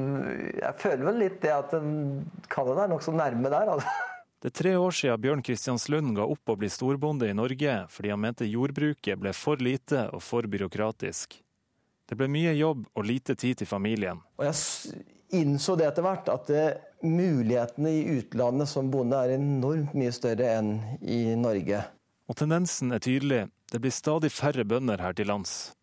Jeg 0.61 0.79
føler 0.79 1.05
vel 1.09 1.21
litt 1.25 1.37
det 1.43 1.51
at 1.57 1.75
Canada 2.51 2.85
er 2.85 2.93
nokså 2.93 3.15
nærme 3.15 3.51
der, 3.51 3.75
altså. 3.75 3.99
Det 4.41 4.49
er 4.49 4.57
tre 4.57 4.73
år 4.79 4.95
siden 4.97 5.21
Bjørn 5.21 5.43
Kristianslund 5.45 6.15
ga 6.17 6.23
opp 6.25 6.49
å 6.49 6.57
bli 6.57 6.71
storbonde 6.71 7.27
i 7.29 7.37
Norge 7.37 7.75
fordi 7.93 8.09
han 8.09 8.23
mente 8.23 8.47
jordbruket 8.49 9.19
ble 9.21 9.35
for 9.37 9.61
lite 9.61 10.07
og 10.15 10.23
for 10.25 10.47
byråkratisk. 10.49 11.35
Det 12.09 12.17
ble 12.17 12.31
mye 12.31 12.55
jobb 12.57 12.87
og 12.95 13.05
lite 13.05 13.35
tid 13.39 13.59
til 13.59 13.69
familien. 13.69 14.23
Og 14.39 14.47
jeg 14.47 15.03
innså 15.35 15.75
det 15.79 15.87
etter 15.89 16.05
hvert, 16.05 16.29
at 16.31 16.47
det, 16.51 16.65
mulighetene 17.01 17.89
i 17.89 18.03
utlandet 18.19 18.69
som 18.69 18.91
bonde 18.93 19.17
er 19.17 19.35
enormt 19.35 19.95
mye 19.97 20.13
større 20.13 20.51
enn 20.59 20.75
i 21.01 21.35
Norge. 21.39 21.83
Og 22.29 22.37
tendensen 22.37 22.93
er 22.93 23.03
tydelig. 23.03 23.45
Det 23.71 23.81
blir 23.81 23.93
stadig 23.95 24.31
færre 24.33 24.65
bønder 24.67 25.01
her 25.01 25.15
til 25.17 25.31
lands. 25.31 25.73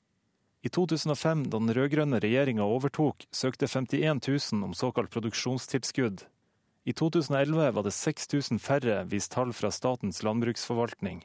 I 0.63 0.71
2005, 0.75 1.47
da 1.51 1.61
den 1.61 1.75
rød-grønne 1.75 2.21
regjeringa 2.23 2.67
overtok, 2.67 3.27
søkte 3.35 3.69
51 3.71 4.23
000 4.53 4.67
om 4.67 4.75
såkalt 4.75 5.11
produksjonstilskudd. 5.15 6.25
I 6.89 6.95
2011 6.97 7.73
var 7.77 7.85
det 7.85 7.95
6000 7.95 8.59
færre, 8.63 9.03
vist 9.11 9.33
tall 9.35 9.53
fra 9.53 9.71
Statens 9.75 10.23
landbruksforvaltning. 10.23 11.23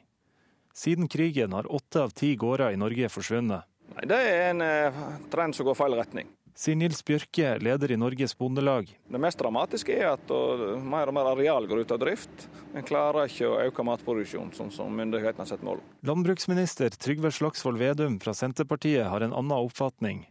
Siden 0.74 1.08
krigen 1.08 1.54
har 1.54 1.70
åtte 1.70 2.02
av 2.02 2.14
ti 2.14 2.34
gårder 2.36 2.74
i 2.74 2.80
Norge 2.80 3.08
forsvunnet. 3.10 3.66
Nei, 3.94 4.06
Det 4.10 4.16
er 4.18 4.48
en 4.50 4.62
eh, 4.64 5.04
trend 5.30 5.54
som 5.54 5.66
går 5.66 5.78
feil 5.78 5.94
retning 5.98 6.30
sier 6.54 6.76
Nils 6.78 7.02
Bjørke, 7.04 7.56
leder 7.58 7.92
i 7.92 7.98
Norges 7.98 8.36
Bondelag. 8.38 8.88
Det 9.10 9.20
mest 9.20 9.40
dramatiske 9.40 9.94
er 9.96 10.12
at 10.12 10.30
mer 10.82 11.10
og 11.10 11.16
mer 11.16 11.30
areal 11.34 11.66
går 11.70 11.84
ut 11.84 11.94
av 11.94 12.02
drift. 12.02 12.46
En 12.74 12.86
klarer 12.86 13.30
ikke 13.30 13.50
å 13.50 13.58
øke 13.64 13.86
matproduksjonen, 13.86 14.54
sånn 14.54 14.70
som 14.74 14.94
myndighetene 14.94 15.44
har 15.44 15.50
sett 15.50 15.66
mål 15.66 15.82
Landbruksminister 16.06 16.94
Trygve 16.94 17.32
Slagsvold 17.34 17.80
Vedum 17.82 18.20
fra 18.22 18.34
Senterpartiet 18.36 19.10
har 19.10 19.26
en 19.26 19.34
annen 19.34 19.58
oppfatning. 19.58 20.24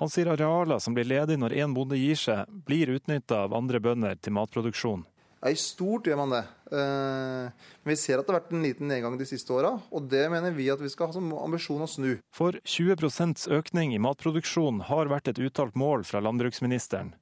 Han 0.00 0.08
sier 0.08 0.30
arealer 0.32 0.80
som 0.80 0.94
blir 0.96 1.04
ledige 1.04 1.40
når 1.40 1.58
én 1.60 1.74
bonde 1.76 1.98
gir 2.00 2.16
seg, 2.16 2.48
blir 2.48 2.88
utnytta 2.94 3.42
av 3.44 3.52
andre 3.56 3.82
bønder 3.84 4.16
til 4.16 4.32
matproduksjon. 4.32 5.04
Ja, 5.40 5.50
I 5.50 5.56
stort 5.56 6.08
gjør 6.08 6.18
man 6.20 6.34
det. 6.34 6.42
Eh, 6.68 7.68
men 7.80 7.92
vi 7.94 7.96
ser 7.96 8.20
at 8.20 8.26
det 8.26 8.34
har 8.34 8.42
vært 8.42 8.52
en 8.52 8.64
liten 8.64 8.90
nedgang 8.92 9.16
de 9.16 9.28
siste 9.28 9.54
åra, 9.56 9.72
og 9.88 10.10
det 10.12 10.26
mener 10.32 10.52
vi 10.52 10.68
at 10.72 10.82
vi 10.82 10.90
skal 10.92 11.08
ha 11.08 11.16
som 11.16 11.30
ambisjon 11.38 11.80
å 11.80 11.88
snu. 11.88 12.10
For 12.36 12.58
20% 12.60 13.46
økning 13.56 13.94
i 13.96 14.02
matproduksjon 14.04 14.84
har 14.90 15.10
vært 15.12 15.32
et 15.32 15.40
uttalt 15.40 15.78
mål 15.80 16.04
fra 16.08 16.20
landbruksministeren. 16.24 17.14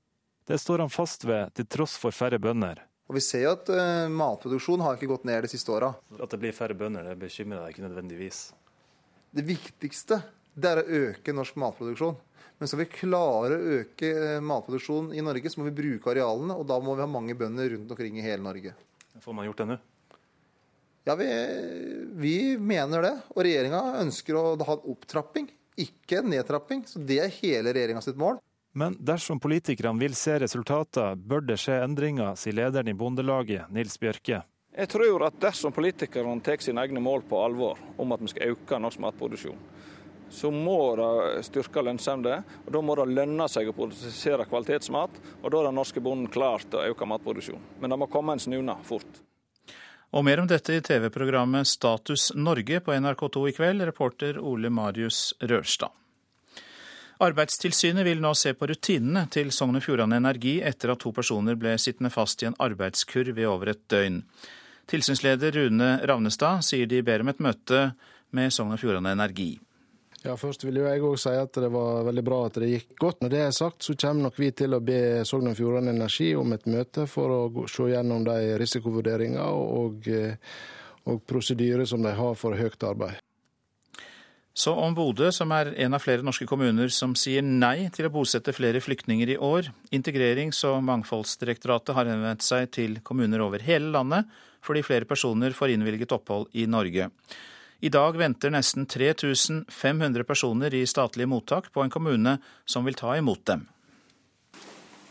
Det 0.49 0.59
står 0.59 0.83
han 0.83 0.91
fast 0.91 1.29
ved, 1.29 1.55
til 1.55 1.69
tross 1.71 1.95
for 2.01 2.15
færre 2.15 2.41
bønder. 2.43 2.83
Og 3.09 3.17
Vi 3.17 3.23
ser 3.25 3.47
jo 3.47 3.55
at 3.55 3.71
uh, 3.73 4.09
matproduksjon 4.13 4.83
har 4.85 4.99
ikke 4.99 5.09
gått 5.09 5.25
ned 5.29 5.47
de 5.47 5.51
siste 5.53 5.73
åra. 5.73 5.95
At 6.19 6.33
det 6.33 6.41
blir 6.43 6.57
færre 6.57 6.77
bønder, 6.77 7.07
det 7.07 7.21
bekymrer 7.21 7.63
deg 7.63 7.77
ikke 7.77 7.87
nødvendigvis? 7.87 8.41
Det 9.33 9.45
viktigste 9.47 10.23
det 10.59 10.71
er 10.73 10.81
å 10.83 11.03
øke 11.07 11.33
norsk 11.37 11.57
matproduksjon. 11.61 12.17
Men 12.59 12.71
skal 12.71 12.83
vi 12.83 12.89
klare 12.91 13.59
å 13.59 13.77
øke 13.79 14.09
eh, 14.11 14.41
matproduksjonen 14.43 15.13
i 15.15 15.23
Norge, 15.23 15.51
så 15.51 15.61
må 15.61 15.69
vi 15.69 15.77
bruke 15.79 16.11
arealene. 16.11 16.57
Og 16.59 16.67
da 16.67 16.81
må 16.83 16.97
vi 16.99 17.05
ha 17.05 17.11
mange 17.11 17.37
bønder 17.39 17.71
rundt 17.77 17.95
omkring 17.95 18.19
i 18.19 18.25
hele 18.25 18.43
Norge. 18.43 18.75
Får 19.23 19.37
man 19.37 19.47
gjort 19.47 19.63
det 19.63 19.69
nå? 19.71 19.79
Ja, 21.09 21.15
vi, 21.17 21.29
vi, 22.21 22.35
mener 22.61 23.07
det. 23.07 23.15
Og 23.35 23.47
regjeringa 23.47 24.03
ønsker 24.03 24.37
å 24.37 24.45
ha 24.59 24.75
en 24.75 24.91
opptrapping 24.93 25.49
ikke 25.79 26.19
en 26.19 26.31
nedtrapping. 26.33 26.85
Så 26.87 27.01
det 27.07 27.21
er 27.23 27.35
hele 27.41 27.73
regjeringa 27.75 28.03
sitt 28.05 28.19
mål. 28.19 28.41
Men 28.79 28.95
dersom 29.01 29.41
politikerne 29.43 29.99
vil 30.03 30.15
se 30.19 30.37
resultater, 30.43 31.17
bør 31.17 31.43
det 31.49 31.57
skje 31.63 31.81
endringer, 31.83 32.35
sier 32.39 32.57
lederen 32.59 32.91
i 32.91 32.97
Bondelaget, 32.99 33.71
Nils 33.75 33.97
Bjørke. 33.99 34.43
Jeg 34.79 34.91
tror 34.93 35.25
at 35.27 35.39
dersom 35.43 35.75
politikerne 35.75 36.39
tar 36.45 36.61
sine 36.63 36.85
egne 36.85 37.01
mål 37.03 37.25
på 37.27 37.41
alvor 37.43 37.81
om 37.99 38.13
at 38.15 38.23
vi 38.23 38.31
skal 38.31 38.53
øke 38.53 38.79
norsk 38.79 39.01
matproduksjon, 39.03 39.59
så 40.31 40.51
må 40.53 40.79
det 40.99 41.45
styrke 41.47 41.83
lønnsomheten. 41.85 42.45
Og 42.67 42.75
da 42.75 42.83
må 42.85 42.97
det 42.99 43.09
lønne 43.13 43.49
seg 43.51 43.71
å 43.71 43.77
produsere 43.77 44.47
kvalitetsmat. 44.49 45.23
Og 45.43 45.49
da 45.53 45.63
er 45.63 45.71
den 45.71 45.81
norske 45.81 46.03
bonden 46.05 46.31
klar 46.33 46.65
til 46.65 46.81
å 46.81 46.93
øke 46.93 47.09
matproduksjonen. 47.09 47.65
Men 47.81 47.95
det 47.95 48.01
må 48.01 48.11
komme 48.13 48.37
en 48.37 48.43
snuna 48.43 48.79
fort. 48.87 49.23
Og 50.17 50.25
mer 50.25 50.41
om 50.41 50.49
dette 50.49 50.73
i 50.73 50.81
TV-programmet 50.81 51.69
Status 51.69 52.31
Norge 52.35 52.81
på 52.81 52.95
NRK2 52.97 53.49
i 53.51 53.57
kveld, 53.57 53.85
reporter 53.91 54.39
Ole 54.41 54.71
Marius 54.73 55.35
Rørstad. 55.45 55.93
Arbeidstilsynet 57.19 58.07
vil 58.07 58.21
nå 58.23 58.31
se 58.39 58.53
på 58.55 58.69
rutinene 58.71 59.25
til 59.35 59.51
Sogn 59.53 59.77
og 59.77 59.83
Fjordane 59.83 60.21
Energi 60.21 60.61
etter 60.63 60.93
at 60.95 61.03
to 61.03 61.11
personer 61.13 61.59
ble 61.59 61.75
sittende 61.83 62.13
fast 62.15 62.45
i 62.45 62.49
en 62.49 62.57
arbeidskurv 62.63 63.41
i 63.43 63.47
over 63.49 63.73
et 63.75 63.83
døgn. 63.91 64.21
Tilsynsleder 64.89 65.53
Rune 65.59 65.97
Ravnestad 66.07 66.63
sier 66.65 66.87
de 66.89 67.03
ber 67.05 67.25
om 67.25 67.33
et 67.35 67.43
møte 67.43 67.81
med 68.31 68.55
Sogn 68.55 68.73
og 68.73 68.81
Fjordane 68.81 69.17
Energi. 69.19 69.57
Ja, 70.25 70.35
Først 70.35 70.65
vil 70.67 70.81
jo 70.81 70.89
jeg 70.89 71.05
òg 71.07 71.15
si 71.21 71.31
at 71.31 71.55
det 71.63 71.69
var 71.71 72.03
veldig 72.09 72.25
bra 72.27 72.41
at 72.49 72.59
det 72.59 72.73
gikk 72.73 72.97
godt. 72.99 73.21
Når 73.23 73.31
det 73.33 73.43
er 73.45 73.55
sagt, 73.55 73.87
så 73.87 73.95
kommer 73.95 74.27
nok 74.27 74.41
vi 74.41 74.51
til 74.51 74.75
å 74.75 74.83
be 74.83 75.23
Sogn 75.29 75.53
og 75.53 75.57
Fjordane 75.59 75.95
Energi 75.95 76.33
om 76.35 76.53
et 76.57 76.67
møte 76.67 77.07
for 77.11 77.35
å 77.35 77.67
se 77.71 77.87
gjennom 77.93 78.27
de 78.27 78.59
risikovurderinger 78.59 79.47
og, 79.47 80.11
og 81.07 81.25
prosedyrer 81.29 81.87
som 81.87 82.03
de 82.03 82.17
har 82.19 82.39
for 82.41 82.59
høyt 82.59 82.83
arbeid. 82.89 83.23
Så 84.59 84.73
om 84.75 84.91
Bodø, 84.91 85.29
som 85.31 85.53
er 85.55 85.69
en 85.85 85.95
av 85.95 86.03
flere 86.03 86.25
norske 86.27 86.49
kommuner 86.51 86.91
som 86.91 87.13
sier 87.15 87.45
nei 87.47 87.87
til 87.95 88.09
å 88.09 88.11
bosette 88.11 88.51
flere 88.51 88.81
flyktninger 88.83 89.31
i 89.31 89.37
år. 89.39 89.69
Integrerings- 89.95 90.65
og 90.67 90.81
mangfoldsdirektoratet 90.89 91.95
har 91.95 92.11
henvendt 92.11 92.43
seg 92.43 92.67
til 92.75 92.99
kommuner 93.07 93.45
over 93.45 93.63
hele 93.63 93.93
landet 93.95 94.27
fordi 94.67 94.83
flere 94.83 95.07
personer 95.07 95.55
får 95.55 95.77
innvilget 95.77 96.11
opphold 96.17 96.51
i 96.59 96.67
Norge. 96.67 97.07
I 97.81 97.89
dag 97.89 98.17
venter 98.19 98.51
nesten 98.51 98.87
3500 98.87 100.25
personer 100.25 100.75
i 100.75 100.87
statlige 100.87 101.27
mottak 101.31 101.73
på 101.73 101.83
en 101.83 101.91
kommune 101.91 102.39
som 102.65 102.85
vil 102.85 102.95
ta 102.99 103.17
imot 103.17 103.45
dem. 103.47 103.69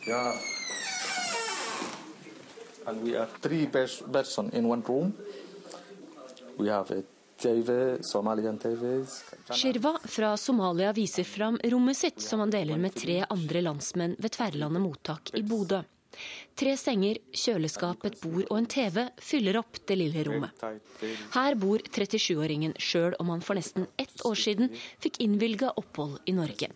Ja. 0.08 0.34
And 2.86 3.03
we 3.03 3.15
are 3.19 3.27
three 3.41 3.65
persons 3.67 4.53
in 4.53 4.65
one 4.65 4.84
room. 4.88 5.13
We 6.58 6.69
have 6.71 6.91
a 6.91 7.03
Shirva 9.49 9.99
fra 10.03 10.38
Somalia 10.38 10.93
viser 10.93 11.23
fram 11.23 11.60
rommet 11.63 11.97
sitt, 11.97 12.21
som 12.21 12.39
han 12.39 12.49
deler 12.49 12.77
med 12.77 12.95
tre 12.95 13.25
andre 13.30 13.62
landsmenn 13.62 14.15
ved 14.17 14.34
Tverlandet 14.34 14.82
mottak 14.82 15.30
i 15.38 15.43
Bodø. 15.45 15.84
Tre 16.58 16.73
senger, 16.80 17.19
kjøleskap, 17.36 18.06
et 18.08 18.17
bord 18.21 18.45
og 18.47 18.58
en 18.58 18.69
TV 18.69 19.03
fyller 19.21 19.60
opp 19.62 19.80
det 19.88 19.97
lille 19.99 20.23
rommet. 20.27 20.65
Her 21.36 21.58
bor 21.60 21.84
37-åringen 21.86 22.75
sjøl 22.82 23.15
om 23.21 23.32
han 23.34 23.43
for 23.45 23.60
nesten 23.60 23.88
ett 24.01 24.25
år 24.25 24.38
siden 24.39 24.73
fikk 25.03 25.21
innvilga 25.23 25.73
opphold 25.77 26.19
i 26.25 26.36
Norge. 26.38 26.71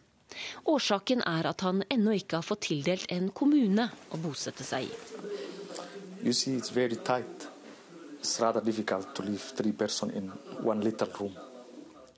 Årsaken 0.71 1.23
er 1.27 1.49
at 1.49 1.61
han 1.65 1.83
ennå 1.91 2.15
ikke 2.15 2.39
har 2.39 2.47
fått 2.47 2.67
tildelt 2.69 3.09
en 3.11 3.31
kommune 3.35 3.89
å 4.11 4.19
bosette 4.21 4.63
seg 4.63 4.87
i. 4.87 4.99
You 6.23 6.33
see, 6.33 6.55
it's 6.55 6.69
very 6.69 6.95
tight. 6.95 7.47
It's 8.19 8.39
rather 8.39 8.61
difficult 8.61 9.15
to 9.15 9.23
live 9.23 9.41
three 9.57 9.71
persons 9.71 10.13
in 10.13 10.31
one 10.63 10.81
little 10.81 11.09
room. 11.19 11.50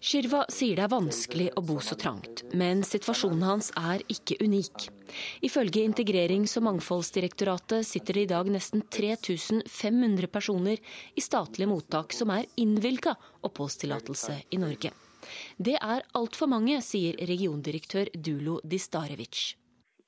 Shirva 0.04 0.42
sier 0.52 0.76
det 0.76 0.84
er 0.84 0.92
vanskelig 0.92 1.46
å 1.56 1.62
bo 1.63 1.78
så 1.80 1.96
trangt, 1.96 2.42
men 2.60 2.82
situasjonen 2.84 3.44
hans 3.48 3.70
er 3.80 4.02
ikke 4.12 4.36
unik. 4.44 4.89
Ifølge 5.48 5.86
Integrerings- 5.88 6.58
og 6.60 6.66
mangfoldsdirektoratet 6.66 7.88
sitter 7.88 8.18
det 8.20 8.24
i 8.26 8.32
dag 8.34 8.50
nesten 8.52 8.84
3500 8.92 10.28
personer 10.28 10.82
i 11.16 11.24
statlige 11.24 11.72
mottak 11.72 12.12
som 12.12 12.34
er 12.36 12.50
innvilga 12.60 13.13
oppholdstillatelse 13.48 14.36
i 14.52 14.60
Norge. 14.60 14.92
Det 15.56 15.78
er 15.80 16.04
altfor 16.20 16.52
mange, 16.52 16.82
sier 16.84 17.16
regiondirektør 17.24 18.12
Dulo 18.12 18.58
Distarevic. 18.60 19.54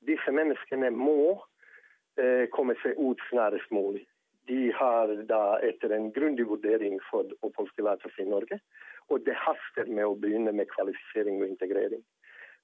Disse 0.04 0.34
menneskene 0.36 0.92
må 0.92 1.38
eh, 2.20 2.52
komme 2.52 2.76
seg 2.84 3.00
ut 3.00 3.24
snarest 3.30 3.72
mulig. 3.72 4.04
De 4.46 4.68
har 4.76 5.16
da 5.26 5.56
etter 5.66 5.96
en 5.96 6.12
grundig 6.14 6.46
vurdering 6.52 7.00
fått 7.08 7.32
oppholdstillatelse 7.40 8.28
i 8.28 8.30
Norge. 8.30 8.60
Og 9.14 9.26
det 9.26 9.36
haster 9.38 9.90
med 9.92 10.06
å 10.08 10.16
begynne 10.20 10.54
med 10.56 10.70
kvalifisering 10.72 11.42
og 11.42 11.50
integrering. 11.50 12.02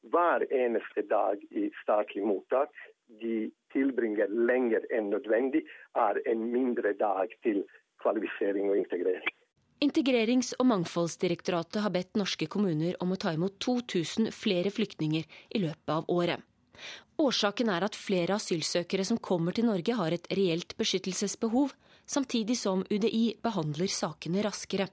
Hver 0.09 0.47
eneste 0.49 1.03
dag 1.05 1.41
i 1.51 1.67
statlig 1.83 2.23
mottak 2.25 2.73
de 3.21 3.51
tilbringer 3.73 4.31
lenger 4.31 4.87
enn 4.95 5.11
nødvendig, 5.11 5.61
er 5.93 6.21
en 6.31 6.47
mindre 6.53 6.93
dag 6.97 7.33
til 7.45 7.61
kvalifisering 8.01 8.71
og 8.71 8.79
integrering. 8.81 9.35
Integrerings- 9.81 10.53
og 10.59 10.67
mangfoldsdirektoratet 10.69 11.81
har 11.81 11.93
bedt 11.93 12.17
norske 12.19 12.45
kommuner 12.45 12.97
om 13.01 13.13
å 13.13 13.19
ta 13.19 13.33
imot 13.33 13.57
2000 13.65 14.29
flere 14.33 14.69
flyktninger 14.73 15.25
i 15.25 15.61
løpet 15.63 15.93
av 15.93 16.09
året. 16.13 16.41
Årsaken 17.21 17.69
er 17.69 17.85
at 17.85 17.97
flere 17.97 18.37
asylsøkere 18.37 19.05
som 19.05 19.19
kommer 19.21 19.53
til 19.57 19.67
Norge 19.69 19.97
har 19.97 20.13
et 20.13 20.29
reelt 20.33 20.73
beskyttelsesbehov, 20.79 21.73
samtidig 22.05 22.57
som 22.57 22.85
UDI 22.89 23.37
behandler 23.43 23.91
sakene 23.91 24.45
raskere. 24.45 24.87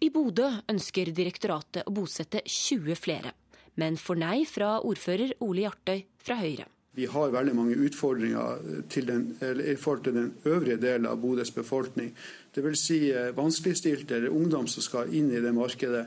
I 0.00 0.08
Bodø 0.08 0.46
ønsker 0.72 1.10
direktoratet 1.12 1.84
å 1.84 1.92
bosette 1.92 2.40
20 2.48 2.96
flere, 2.96 3.34
men 3.76 3.98
får 4.00 4.16
nei 4.22 4.36
fra 4.48 4.78
ordfører 4.80 5.34
Ole 5.44 5.66
Hjartøy 5.66 5.98
fra 6.24 6.38
Høyre. 6.40 6.64
Vi 6.96 7.04
har 7.06 7.30
veldig 7.30 7.52
mange 7.54 7.76
utfordringer 7.84 8.62
den, 9.06 9.26
i 9.62 9.76
forhold 9.78 10.00
til 10.06 10.14
den 10.16 10.30
øvrige 10.48 10.80
delen 10.80 11.06
av 11.06 11.20
Bodøs 11.22 11.52
befolkning. 11.54 12.10
Dvs. 12.56 12.80
Si 12.82 12.98
eh, 13.12 13.28
vanskeligstilte 13.36 14.16
eller 14.16 14.34
ungdom 14.34 14.66
som 14.66 14.82
skal 14.82 15.12
inn 15.14 15.28
i 15.30 15.42
det 15.44 15.52
markedet. 15.54 16.02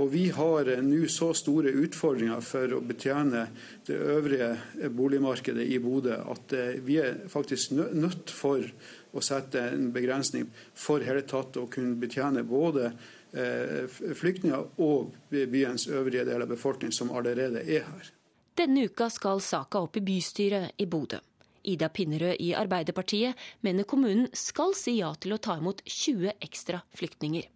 Og 0.00 0.08
vi 0.14 0.30
har 0.32 0.70
eh, 0.72 0.80
nå 0.80 1.04
så 1.12 1.34
store 1.36 1.74
utfordringer 1.82 2.40
for 2.46 2.78
å 2.78 2.80
betjene 2.80 3.44
det 3.84 3.98
øvrige 3.98 4.52
eh, 4.80 4.88
boligmarkedet 4.88 5.66
i 5.68 5.82
Bodø 5.82 6.16
at 6.16 6.56
vi 6.86 6.96
er 7.02 7.26
faktisk 7.28 7.74
nødt 7.76 8.32
for 8.32 8.64
å 9.12 9.20
sette 9.20 9.66
en 9.74 9.90
begrensning 9.92 10.46
for 10.72 11.04
hele 11.04 11.26
tatt 11.28 11.60
å 11.60 11.68
kunne 11.68 11.98
betjene 12.00 12.46
både 12.48 12.94
flyktninger 13.32 14.80
og 14.84 15.14
byens 15.30 15.86
øvrige 15.88 16.26
del 16.28 16.42
av 16.44 16.50
befolkningen 16.50 16.92
som 16.92 17.12
allerede 17.16 17.62
er 17.64 17.86
her. 17.88 18.10
Denne 18.58 18.84
uka 18.84 19.08
skal 19.08 19.40
saka 19.40 19.80
opp 19.80 19.96
i 19.96 20.04
bystyret 20.04 20.76
i 20.76 20.86
Bodø. 20.86 21.22
Ida 21.62 21.88
Pinnerød 21.88 22.36
i 22.40 22.52
Arbeiderpartiet 22.54 23.34
mener 23.60 23.88
kommunen 23.88 24.28
skal 24.36 24.74
si 24.76 24.98
ja 24.98 25.14
til 25.14 25.32
å 25.32 25.40
ta 25.40 25.56
imot 25.60 25.80
20 25.86 26.34
ekstra 26.42 26.82
flyktninger. 26.92 27.48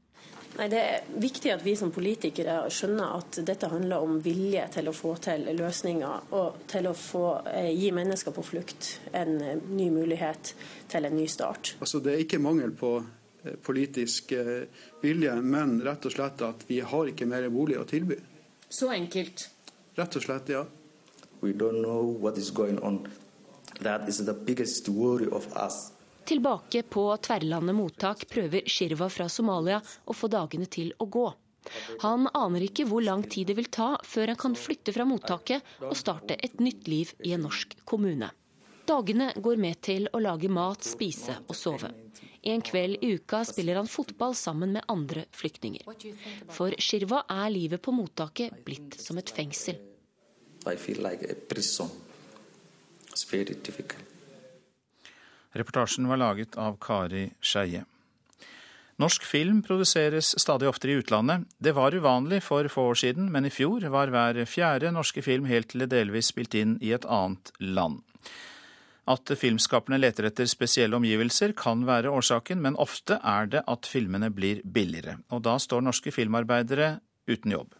Nei, 0.57 0.69
Det 0.73 0.79
er 0.81 1.03
viktig 1.21 1.51
at 1.53 1.65
vi 1.65 1.75
som 1.77 1.91
politikere 1.93 2.55
skjønner 2.73 3.19
at 3.19 3.41
dette 3.45 3.69
handler 3.69 4.05
om 4.05 4.17
vilje 4.25 4.63
til 4.79 4.89
å 4.89 4.95
få 4.97 5.13
til 5.21 5.45
løsninger 5.59 6.33
og 6.39 6.63
til 6.71 6.89
å 6.89 6.95
få, 6.97 7.27
eh, 7.53 7.73
gi 7.77 7.91
mennesker 7.93 8.33
på 8.33 8.45
flukt 8.45 8.89
en 9.13 9.41
eh, 9.43 9.61
ny 9.69 9.91
mulighet 9.91 10.55
til 10.89 11.05
en 11.05 11.17
ny 11.17 11.27
start. 11.27 11.75
Altså, 11.81 12.01
Det 12.01 12.15
er 12.15 12.25
ikke 12.25 12.41
mangel 12.41 12.73
på 12.73 12.97
eh, 12.99 13.05
politisk 13.63 14.33
vilje, 15.03 15.35
men 15.43 15.79
rett 15.85 16.07
og 16.09 16.15
slett 16.15 16.43
at 16.47 16.65
vi 16.69 16.81
har 16.81 17.13
ikke 17.13 17.29
mer 17.29 17.49
bolig 17.53 17.79
å 17.81 17.87
tilby. 17.89 18.19
Så 18.69 18.91
enkelt? 18.93 19.49
Rett 19.97 20.17
og 20.19 20.27
slett, 20.27 20.51
ja. 20.53 20.65
We 21.41 21.53
don't 21.53 21.83
know 21.83 22.17
what 22.21 22.39
is 22.39 22.51
going 22.51 22.79
on. 22.83 23.07
That 23.81 24.09
is 24.09 24.25
the 24.25 24.35
biggest 24.35 24.89
worry 24.89 25.29
of 25.31 25.47
us. 25.57 25.93
Tilbake 26.27 26.83
på 26.83 27.17
Tverlandet 27.23 27.75
mottak 27.75 28.25
prøver 28.29 28.67
Shirwa 28.67 29.07
fra 29.13 29.29
Somalia 29.31 29.79
å 29.79 30.15
få 30.17 30.27
dagene 30.33 30.67
til 30.67 30.91
å 30.99 31.07
gå. 31.07 31.27
Han 32.03 32.27
aner 32.35 32.65
ikke 32.67 32.87
hvor 32.89 33.05
lang 33.05 33.23
tid 33.31 33.51
det 33.51 33.57
vil 33.59 33.71
ta 33.71 33.93
før 34.03 34.33
han 34.33 34.41
kan 34.41 34.57
flytte 34.59 34.95
fra 34.95 35.07
mottaket 35.07 35.63
og 35.87 35.95
starte 35.99 36.39
et 36.39 36.59
nytt 36.63 36.89
liv 36.91 37.13
i 37.27 37.35
en 37.37 37.47
norsk 37.47 37.79
kommune. 37.85 38.31
Dagene 38.87 39.33
går 39.43 39.59
med 39.59 39.81
til 39.83 40.07
å 40.15 40.23
lage 40.23 40.51
mat, 40.51 40.83
spise 40.87 41.41
og 41.47 41.57
sove. 41.59 41.91
En 42.47 42.63
kveld 42.63 43.03
i 43.03 43.17
uka 43.17 43.41
spiller 43.45 43.81
han 43.81 43.89
fotball 43.91 44.35
sammen 44.39 44.77
med 44.77 44.85
andre 44.89 45.25
flyktninger. 45.35 45.83
For 46.55 46.75
Shirwa 46.79 47.25
er 47.27 47.51
livet 47.51 47.83
på 47.83 47.95
mottaket 47.95 48.61
blitt 48.67 48.95
som 49.03 49.19
et 49.19 49.33
fengsel. 49.35 49.81
Reportasjen 55.57 56.07
var 56.07 56.23
laget 56.23 56.57
av 56.61 56.79
Kari 56.79 57.27
Skeie. 57.41 57.83
Norsk 58.97 59.27
film 59.29 59.59
produseres 59.67 60.31
stadig 60.41 60.69
oftere 60.71 60.95
i 60.95 61.01
utlandet. 61.03 61.45
Det 61.59 61.75
var 61.77 61.93
uvanlig 61.93 62.41
for 62.47 62.69
få 62.73 62.87
år 62.93 63.01
siden, 63.03 63.27
men 63.33 63.45
i 63.45 63.53
fjor 63.53 63.85
var 63.93 64.09
hver 64.13 64.39
fjerde 64.49 64.93
norske 64.95 65.21
film 65.25 65.45
helt 65.51 65.75
eller 65.75 65.91
delvis 65.91 66.31
spilt 66.33 66.55
inn 66.57 66.79
i 66.81 66.95
et 66.97 67.05
annet 67.05 67.53
land. 67.61 68.01
At 69.07 69.31
filmskaperne 69.39 70.01
leter 70.01 70.27
etter 70.27 70.49
spesielle 70.51 70.99
omgivelser 70.99 71.55
kan 71.55 71.85
være 71.87 72.11
årsaken, 72.11 72.59
men 72.63 72.79
ofte 72.83 73.21
er 73.23 73.51
det 73.53 73.63
at 73.71 73.87
filmene 73.87 74.33
blir 74.35 74.65
billigere. 74.65 75.21
Og 75.31 75.45
da 75.47 75.55
står 75.63 75.85
norske 75.87 76.11
filmarbeidere 76.11 76.97
uten 77.31 77.55
jobb. 77.55 77.77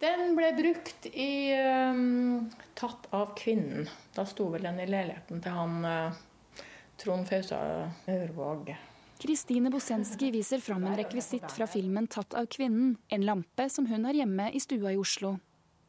Den 0.00 0.32
ble 0.34 0.48
brukt 0.56 1.06
i 1.12 1.52
um, 1.92 2.48
'Tatt 2.74 3.10
av 3.12 3.34
kvinnen'. 3.38 3.86
Da 4.16 4.24
sto 4.26 4.48
vel 4.50 4.64
den 4.64 4.80
i 4.80 4.88
leiligheten 4.88 5.42
til 5.44 5.54
han 5.54 5.84
uh, 5.84 6.64
Trond 6.98 7.28
Fausa 7.28 7.60
Aurvåg. 8.08 8.72
Kristine 9.20 9.68
Bosenski 9.70 10.30
viser 10.32 10.62
fram 10.64 10.86
en 10.88 10.96
rekvisitt 10.96 11.52
fra 11.52 11.68
filmen 11.68 12.08
'Tatt 12.08 12.34
av 12.34 12.48
kvinnen', 12.48 12.96
en 13.12 13.26
lampe 13.28 13.68
som 13.68 13.86
hun 13.86 14.08
har 14.08 14.16
hjemme 14.16 14.48
i 14.50 14.62
stua 14.64 14.96
i 14.96 14.98
Oslo. 14.98 15.36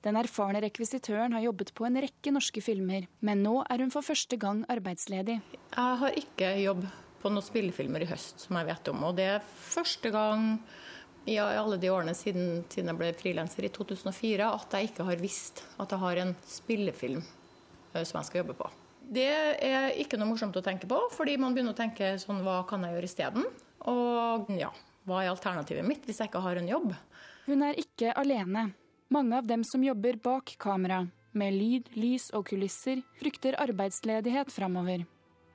Den 0.02 0.18
erfarne 0.18 0.64
rekvisitøren 0.64 1.36
har 1.38 1.44
jobbet 1.46 1.74
på 1.78 1.86
en 1.86 2.00
rekke 2.02 2.34
norske 2.34 2.62
filmer, 2.66 3.06
men 3.22 3.44
nå 3.46 3.60
er 3.70 3.84
hun 3.84 3.94
for 3.94 4.06
første 4.06 4.38
gang 4.42 4.64
arbeidsledig. 4.72 5.38
Jeg 5.54 6.00
har 6.02 6.18
ikke 6.18 6.56
jobb 6.64 6.88
på 7.22 7.30
noen 7.30 7.46
spillefilmer 7.46 8.02
i 8.02 8.10
høst, 8.10 8.48
som 8.48 8.58
jeg 8.58 8.70
vet 8.72 8.90
om. 8.90 9.04
Og 9.06 9.20
det 9.20 9.28
er 9.36 9.46
første 9.46 10.10
gang 10.14 10.56
i 11.30 11.38
alle 11.38 11.78
de 11.78 11.92
årene 11.94 12.16
siden, 12.18 12.64
siden 12.72 12.90
jeg 12.90 12.98
ble 12.98 13.12
frilanser 13.18 13.68
i 13.68 13.74
2004, 13.74 14.50
at 14.50 14.74
jeg 14.74 14.90
ikke 14.90 15.06
har 15.06 15.22
visst 15.22 15.62
at 15.78 15.94
jeg 15.94 16.02
har 16.02 16.24
en 16.24 16.34
spillefilm 16.50 17.22
eh, 17.22 18.02
som 18.02 18.18
jeg 18.18 18.30
skal 18.32 18.42
jobbe 18.42 18.58
på. 18.58 18.72
Det 19.12 19.28
er 19.28 19.92
ikke 20.02 20.18
noe 20.18 20.32
morsomt 20.32 20.58
å 20.58 20.66
tenke 20.66 20.90
på, 20.90 20.98
fordi 21.14 21.38
man 21.42 21.54
begynner 21.54 21.76
å 21.76 21.78
tenke 21.78 22.16
sånn 22.22 22.42
hva 22.46 22.62
kan 22.70 22.82
jeg 22.88 22.96
gjøre 22.96 23.10
isteden? 23.10 23.48
Og 23.92 24.50
ja, 24.58 24.72
hva 25.06 25.22
er 25.22 25.34
alternativet 25.34 25.86
mitt 25.86 26.06
hvis 26.08 26.22
jeg 26.24 26.32
ikke 26.32 26.42
har 26.46 26.58
en 26.58 26.70
jobb? 26.70 26.94
Hun 27.46 27.66
er 27.66 27.78
ikke 27.82 28.14
alene. 28.18 28.72
Mange 29.12 29.38
av 29.38 29.44
dem 29.48 29.64
som 29.64 29.84
jobber 29.84 30.16
bak 30.24 30.54
kamera, 30.58 31.02
med 31.36 31.52
lyd, 31.54 31.90
lys 32.00 32.30
og 32.32 32.46
kulisser, 32.48 33.02
frykter 33.20 33.58
arbeidsledighet 33.60 34.54
framover. 34.56 35.04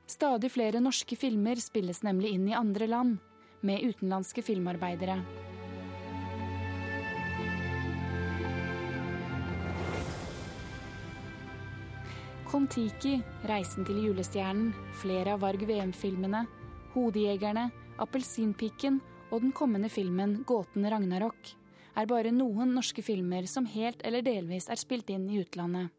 Stadig 0.04 0.50
flere 0.52 0.82
norske 0.84 1.16
filmer 1.16 1.56
spilles 1.64 2.02
nemlig 2.04 2.34
inn 2.36 2.44
i 2.50 2.54
andre 2.58 2.84
land, 2.92 3.16
med 3.64 3.80
utenlandske 3.80 4.44
filmarbeidere. 4.44 5.16
Kon-Tiki, 12.52 13.22
'Reisen 13.48 13.88
til 13.88 14.04
julestjernen', 14.04 14.74
flere 15.00 15.32
av 15.32 15.40
Varg 15.40 15.64
VM-filmene, 15.64 16.44
'Hodejegerne', 16.92 17.70
'Appelsinpikken' 17.96 19.00
og 19.32 19.40
den 19.40 19.52
kommende 19.52 19.88
filmen 19.88 20.44
'Gåten 20.44 20.84
Ragnarok' 20.84 21.56
er 21.96 22.08
bare 22.10 22.32
noen 22.34 22.74
norske 22.76 23.02
filmer 23.02 23.48
som 23.50 23.66
helt 23.72 24.02
eller 24.04 24.24
delvis 24.24 24.68
er 24.68 24.80
spilt 24.80 25.10
inn 25.10 25.28
i 25.30 25.40
utlandet. 25.40 25.92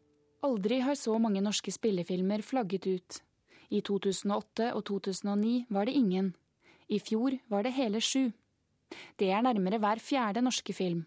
Aldri 0.46 0.78
har 0.86 0.94
så 0.94 1.16
mange 1.18 1.42
norske 1.42 1.72
spillefilmer 1.74 2.44
flagget 2.46 2.86
ut. 2.86 3.20
I 3.74 3.82
2008 3.84 4.70
og 4.72 4.84
2009 4.86 5.66
var 5.74 5.88
det 5.88 5.96
ingen. 5.98 6.32
I 6.88 7.00
fjor 7.02 7.36
var 7.50 7.66
det 7.66 7.74
hele 7.76 8.00
sju. 8.00 8.30
Det 9.18 9.28
er 9.34 9.42
nærmere 9.44 9.80
hver 9.82 10.00
fjerde 10.00 10.44
norske 10.44 10.72
film. 10.72 11.04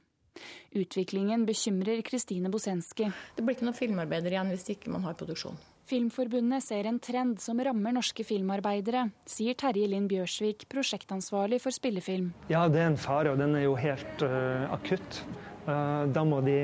Utviklingen 0.75 1.45
bekymrer 1.47 2.03
Kristine 2.05 2.51
Bosenski. 2.51 3.09
Det 3.35 3.43
blir 3.43 3.57
ikke 3.57 3.67
noen 3.67 3.79
filmarbeider 3.79 4.35
igjen 4.35 4.51
hvis 4.53 4.69
ikke 4.75 4.91
man 4.93 5.07
har 5.07 5.17
produksjon. 5.19 5.57
Filmforbundet 5.91 6.63
ser 6.63 6.87
en 6.87 7.01
trend 7.03 7.41
som 7.43 7.59
rammer 7.59 7.91
norske 7.91 8.23
filmarbeidere, 8.23 9.09
sier 9.27 9.57
Terje 9.59 9.89
Linn 9.91 10.05
Bjørsvik, 10.07 10.63
prosjektansvarlig 10.71 11.57
for 11.59 11.75
spillefilm. 11.75 12.29
Ja, 12.47 12.61
det 12.71 12.79
er 12.79 12.93
en 12.93 12.99
fare, 13.01 13.33
og 13.33 13.41
den 13.41 13.57
er 13.59 13.65
jo 13.65 13.73
helt 13.75 14.23
uh, 14.23 14.71
akutt. 14.71 15.19
Uh, 15.65 16.07
da 16.15 16.23
må 16.23 16.39
de 16.45 16.61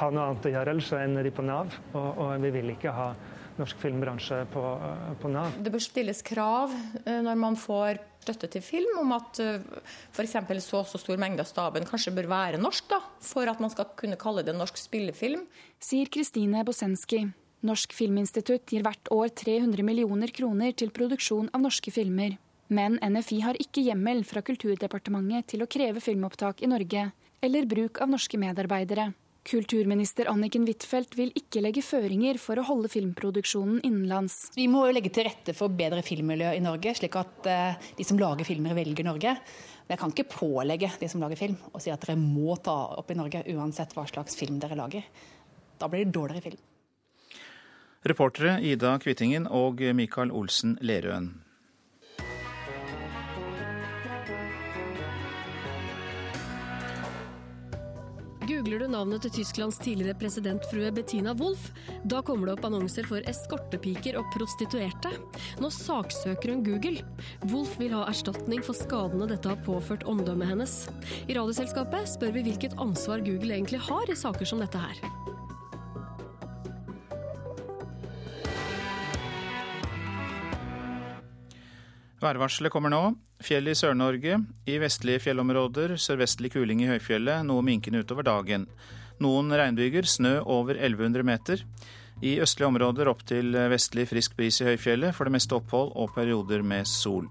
ha 0.00 0.08
noe 0.10 0.24
annet 0.24 0.48
å 0.48 0.52
gjøre, 0.56 0.72
ellers 0.74 0.90
ender 0.98 1.28
de 1.28 1.30
på 1.36 1.44
Nav. 1.46 1.76
Og, 1.92 2.08
og 2.24 2.32
vi 2.42 2.50
vil 2.56 2.72
ikke 2.72 2.94
ha 2.96 3.12
norsk 3.60 3.78
filmbransje 3.78 4.40
på, 4.50 4.62
uh, 4.80 5.12
på 5.22 5.30
Nav. 5.30 5.60
Det 5.62 5.70
bør 5.70 5.84
stilles 5.84 6.22
krav 6.26 6.74
når 7.06 7.38
man 7.38 7.58
får 7.60 8.00
støtte 8.24 8.50
til 8.56 8.64
film 8.66 8.98
om 9.04 9.14
at 9.14 9.38
f.eks. 9.38 10.34
så 10.64 10.80
og 10.80 10.90
så 10.90 10.98
stor 10.98 11.22
mengde 11.22 11.46
av 11.46 11.50
staben 11.50 11.86
kanskje 11.86 12.14
bør 12.18 12.30
være 12.32 12.58
norsk, 12.62 12.90
da, 12.90 12.98
for 13.22 13.46
at 13.50 13.62
man 13.62 13.70
skal 13.70 13.92
kunne 13.98 14.18
kalle 14.18 14.42
det 14.46 14.56
norsk 14.58 14.82
spillefilm. 14.82 15.46
Sier 15.82 16.10
Kristine 16.10 16.66
Bosenski. 16.66 17.22
Norsk 17.62 17.92
Filminstitutt 17.94 18.72
gir 18.74 18.82
hvert 18.82 19.10
år 19.14 19.30
300 19.38 19.84
millioner 19.86 20.32
kroner 20.34 20.74
til 20.74 20.90
produksjon 20.94 21.50
av 21.54 21.62
norske 21.62 21.92
filmer. 21.94 22.34
Men 22.72 22.96
NFI 22.98 23.38
har 23.44 23.58
ikke 23.62 23.84
hjemmel 23.86 24.24
fra 24.26 24.42
Kulturdepartementet 24.42 25.52
til 25.52 25.62
å 25.62 25.68
kreve 25.70 26.02
filmopptak 26.02 26.64
i 26.64 26.70
Norge, 26.72 27.10
eller 27.42 27.68
bruk 27.70 28.00
av 28.02 28.10
norske 28.10 28.40
medarbeidere. 28.40 29.12
Kulturminister 29.46 30.28
Anniken 30.30 30.66
Huitfeldt 30.66 31.16
vil 31.18 31.32
ikke 31.38 31.62
legge 31.64 31.82
føringer 31.82 32.38
for 32.38 32.58
å 32.58 32.64
holde 32.66 32.90
filmproduksjonen 32.90 33.80
innenlands. 33.86 34.52
Vi 34.54 34.68
må 34.70 34.84
jo 34.86 34.94
legge 34.94 35.10
til 35.14 35.26
rette 35.26 35.54
for 35.58 35.70
bedre 35.74 36.02
filmmiljø 36.06 36.54
i 36.54 36.62
Norge, 36.62 36.94
slik 36.98 37.18
at 37.18 37.50
uh, 37.50 37.90
de 37.98 38.06
som 38.06 38.18
lager 38.22 38.46
filmer, 38.46 38.74
velger 38.78 39.06
Norge. 39.06 39.36
Jeg 39.90 40.00
kan 40.00 40.14
ikke 40.14 40.30
pålegge 40.34 40.92
de 40.98 41.10
som 41.10 41.22
lager 41.22 41.38
film 41.38 41.58
å 41.74 41.82
si 41.82 41.90
at 41.94 42.06
dere 42.06 42.18
må 42.18 42.54
ta 42.62 42.76
opp 42.98 43.10
i 43.10 43.18
Norge 43.18 43.42
uansett 43.54 43.94
hva 43.98 44.06
slags 44.10 44.38
film 44.38 44.62
dere 44.62 44.78
lager. 44.78 45.10
Da 45.78 45.90
blir 45.90 46.06
det 46.06 46.14
dårligere 46.14 46.46
film. 46.50 46.62
Reportere 48.02 48.56
Ida 48.66 48.96
Kvittingen 48.98 49.44
og 49.46 49.78
Mikael 49.94 50.32
Olsen 50.34 50.74
Lerøen. 50.82 51.28
Googler 58.42 58.82
du 58.82 58.88
navnet 58.90 59.22
til 59.22 59.36
Tysklands 59.36 59.78
tidligere 59.78 60.18
presidentfrue 60.18 60.90
Bettina 60.96 61.30
Wolff, 61.38 61.70
da 62.02 62.24
kommer 62.26 62.50
det 62.50 62.56
opp 62.56 62.66
annonser 62.66 63.06
for 63.06 63.22
eskortepiker 63.30 64.18
og 64.18 64.26
prostituerte. 64.34 65.14
Nå 65.62 65.70
saksøker 65.70 66.56
hun 66.56 66.66
Google. 66.66 67.06
Wolff 67.54 67.78
vil 67.78 67.94
ha 67.94 68.02
erstatning 68.10 68.66
for 68.66 68.74
skadene 68.74 69.30
dette 69.30 69.46
har 69.46 69.62
påført 69.62 70.02
omdømmet 70.10 70.56
hennes. 70.56 70.78
I 71.28 71.38
Radioselskapet 71.38 72.16
spør 72.16 72.34
vi 72.34 72.48
hvilket 72.50 72.74
ansvar 72.82 73.22
Google 73.22 73.54
egentlig 73.54 73.86
har 73.86 74.10
i 74.10 74.18
saker 74.26 74.56
som 74.56 74.66
dette 74.66 74.88
her. 74.90 75.21
Værvarselet 82.22 82.70
kommer 82.70 82.92
nå. 82.92 83.00
Fjell 83.42 83.66
i 83.66 83.74
Sør-Norge. 83.74 84.36
I 84.70 84.76
vestlige 84.78 85.24
fjellområder 85.24 85.96
sørvestlig 85.98 86.52
kuling 86.54 86.84
i 86.84 86.86
høyfjellet, 86.86 87.42
noe 87.48 87.64
minkende 87.66 88.04
utover 88.04 88.22
dagen. 88.28 88.68
Noen 89.22 89.50
regnbyger, 89.50 90.06
snø 90.06 90.36
over 90.46 90.78
1100 90.78 91.26
meter. 91.26 91.64
I 92.22 92.36
østlige 92.44 92.68
områder 92.70 93.10
opp 93.10 93.24
til 93.26 93.50
vestlig 93.72 94.06
frisk 94.12 94.36
bris 94.38 94.60
i 94.62 94.68
høyfjellet, 94.70 95.16
for 95.16 95.26
det 95.26 95.34
meste 95.34 95.58
opphold 95.58 95.90
og 95.98 96.14
perioder 96.14 96.62
med 96.62 96.86
sol. 96.86 97.26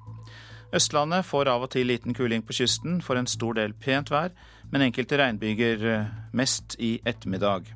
Østlandet 0.75 1.23
får 1.27 1.47
av 1.51 1.63
og 1.63 1.71
til 1.71 1.87
liten 1.87 2.15
kuling 2.15 2.43
på 2.43 2.59
kysten, 2.59 2.99
for 2.99 3.15
en 3.15 3.31
stor 3.31 3.55
del 3.59 3.71
pent 3.71 4.11
vær, 4.11 4.35
men 4.71 4.89
enkelte 4.89 5.19
regnbyger 5.23 5.87
mest 6.35 6.75
i 6.83 6.97
ettermiddag. 7.07 7.71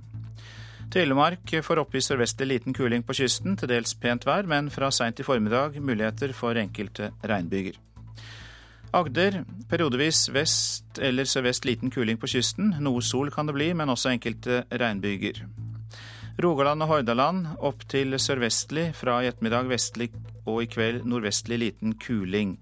Telemark 0.93 1.51
får 1.63 1.81
oppgi 1.81 2.01
sørvestlig 2.03 2.47
liten 2.47 2.75
kuling 2.75 3.03
på 3.03 3.15
kysten, 3.17 3.57
til 3.57 3.69
dels 3.71 3.95
pent 3.99 4.25
vær, 4.27 4.47
men 4.47 4.69
fra 4.71 4.91
seint 4.93 5.19
i 5.19 5.25
formiddag 5.27 5.79
muligheter 5.81 6.33
for 6.33 6.55
enkelte 6.59 7.11
regnbyger. 7.25 7.79
Agder 8.95 9.41
periodevis 9.67 10.29
vest 10.31 11.01
eller 11.03 11.27
sørvest 11.27 11.65
liten 11.67 11.91
kuling 11.91 12.19
på 12.21 12.29
kysten. 12.31 12.77
Noe 12.79 13.01
sol 13.03 13.31
kan 13.33 13.49
det 13.49 13.55
bli, 13.57 13.73
men 13.75 13.91
også 13.91 14.13
enkelte 14.13 14.61
regnbyger. 14.71 15.41
Rogaland 16.39 16.83
og 16.83 16.91
Hordaland 16.91 17.45
opp 17.63 17.83
til 17.91 18.15
sørvestlig, 18.19 18.89
fra 18.95 19.21
i 19.23 19.29
ettermiddag 19.31 19.67
vestlig 19.71 20.09
og 20.45 20.63
i 20.63 20.69
kveld 20.71 21.03
nordvestlig 21.07 21.59
liten 21.59 21.97
kuling. 21.99 22.55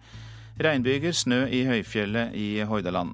Regnbyger, 0.61 1.13
snø 1.13 1.43
i 1.49 1.63
høyfjellet 1.69 2.33
i 2.37 2.49
Hordaland. 2.69 3.13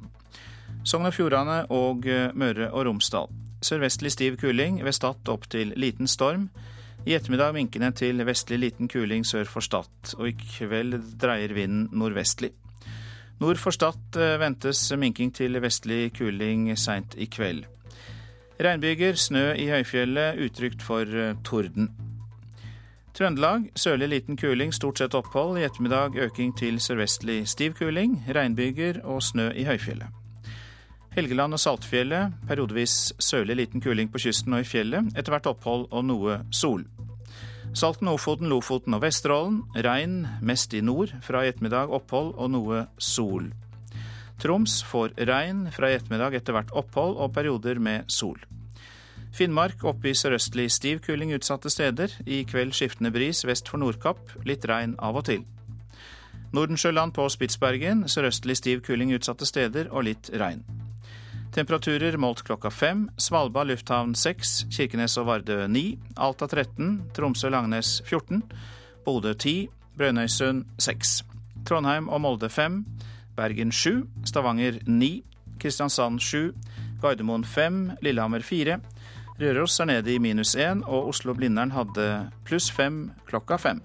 Sogn 0.88 1.08
og 1.08 1.16
Fjordane 1.16 1.62
og 1.76 2.08
Møre 2.40 2.72
og 2.72 2.88
Romsdal. 2.88 3.32
Sørvestlig 3.62 4.12
stiv 4.12 4.38
kuling, 4.40 4.80
ved 4.86 4.96
Stad 4.96 5.30
opp 5.30 5.50
til 5.52 5.74
liten 5.76 6.08
storm. 6.08 6.50
I 7.06 7.16
ettermiddag 7.16 7.54
minkende 7.56 7.92
til 7.96 8.24
vestlig 8.28 8.60
liten 8.60 8.88
kuling 8.92 9.26
sør 9.28 9.48
for 9.48 9.64
Stad, 9.64 10.16
og 10.18 10.28
i 10.30 10.36
kveld 10.36 10.96
dreier 11.20 11.54
vinden 11.56 11.88
nordvestlig. 11.92 12.52
Nord 13.40 13.60
for 13.60 13.72
Stad 13.72 14.20
ventes 14.40 14.84
minking 15.00 15.32
til 15.36 15.62
vestlig 15.64 16.14
kuling 16.18 16.72
seint 16.78 17.16
i 17.18 17.28
kveld. 17.32 17.66
Regnbyger, 18.60 19.16
snø 19.16 19.54
i 19.56 19.70
høyfjellet, 19.72 20.40
utrygt 20.44 20.84
for 20.84 21.08
torden. 21.48 21.92
Trøndelag 23.16 23.70
sørlig 23.76 24.08
liten 24.08 24.38
kuling, 24.40 24.74
stort 24.76 25.00
sett 25.00 25.16
opphold. 25.16 25.58
I 25.60 25.66
ettermiddag 25.68 26.16
øking 26.16 26.56
til 26.60 26.80
sørvestlig 26.80 27.48
stiv 27.48 27.80
kuling, 27.80 28.22
regnbyger 28.36 29.02
og 29.04 29.24
snø 29.24 29.52
i 29.56 29.68
høyfjellet. 29.68 30.19
Helgeland 31.20 31.58
og 31.58 31.60
Saltfjellet 31.60 32.36
periodevis 32.48 33.10
sørlig 33.20 33.58
liten 33.60 33.82
kuling 33.84 34.08
på 34.12 34.22
kysten 34.24 34.54
og 34.56 34.64
i 34.64 34.68
fjellet. 34.68 35.10
Etter 35.20 35.34
hvert 35.34 35.50
opphold 35.52 35.90
og 35.92 36.06
noe 36.08 36.38
sol. 36.56 36.86
Salten, 37.76 38.08
Ofoten, 38.08 38.48
Lofoten 38.48 38.96
og 38.96 39.04
Vesterålen. 39.04 39.58
Regn 39.84 40.22
mest 40.42 40.74
i 40.74 40.80
nord. 40.80 41.12
Fra 41.26 41.44
i 41.44 41.52
ettermiddag 41.52 41.92
opphold 41.92 42.32
og 42.40 42.54
noe 42.54 42.86
sol. 43.04 43.52
Troms 44.40 44.80
får 44.88 45.18
regn. 45.28 45.68
Fra 45.76 45.92
i 45.92 46.00
ettermiddag 46.00 46.40
etter 46.40 46.56
hvert 46.56 46.72
opphold 46.72 47.20
og 47.20 47.36
perioder 47.36 47.84
med 47.84 48.08
sol. 48.08 48.40
Finnmark 49.36 49.84
oppe 49.84 50.14
i 50.14 50.18
sørøstlig 50.18 50.70
stiv 50.72 51.04
kuling 51.04 51.36
utsatte 51.36 51.70
steder. 51.70 52.16
I 52.26 52.46
kveld 52.48 52.72
skiftende 52.80 53.12
bris 53.12 53.44
vest 53.44 53.68
for 53.68 53.84
Nordkapp. 53.84 54.24
Litt 54.48 54.64
regn 54.72 54.96
av 55.04 55.20
og 55.20 55.28
til. 55.28 55.44
Nordensjøland 56.56 57.12
på 57.14 57.28
Spitsbergen. 57.28 58.08
Sørøstlig 58.08 58.56
stiv 58.64 58.86
kuling 58.88 59.12
utsatte 59.20 59.46
steder 59.46 59.92
og 59.92 60.08
litt 60.08 60.32
regn. 60.32 60.64
Temperaturer 61.54 62.18
målt 62.18 62.44
klokka 62.46 62.70
fem. 62.70 63.08
Svalbard 63.18 63.72
lufthavn 63.72 64.14
seks, 64.16 64.68
Kirkenes 64.70 65.18
og 65.18 65.26
Vardø 65.32 65.64
ni, 65.68 65.98
Alta 66.18 66.46
13, 66.48 67.10
Tromsø-Langnes 67.18 68.00
14, 68.06 68.44
Bodø 69.06 69.34
10, 69.34 69.70
Brønnøysund 69.98 70.68
6. 70.78 71.16
Trondheim 71.66 72.10
og 72.10 72.22
Molde 72.22 72.50
5, 72.50 72.84
Bergen 73.36 73.72
7, 73.72 74.06
Stavanger 74.30 74.78
9, 74.86 75.10
Kristiansand 75.60 76.22
7, 76.22 76.54
Gardermoen 77.02 77.44
5, 77.44 77.82
Lillehammer 78.02 78.46
4. 78.46 78.80
Røros 79.42 79.80
er 79.80 79.86
nede 79.90 80.14
i 80.14 80.22
minus 80.22 80.56
1, 80.56 80.86
og 80.86 81.10
Oslo-Blindern 81.10 81.72
hadde 81.72 82.30
pluss 82.46 82.70
5 82.72 83.10
klokka 83.28 83.58
5. 83.58 83.82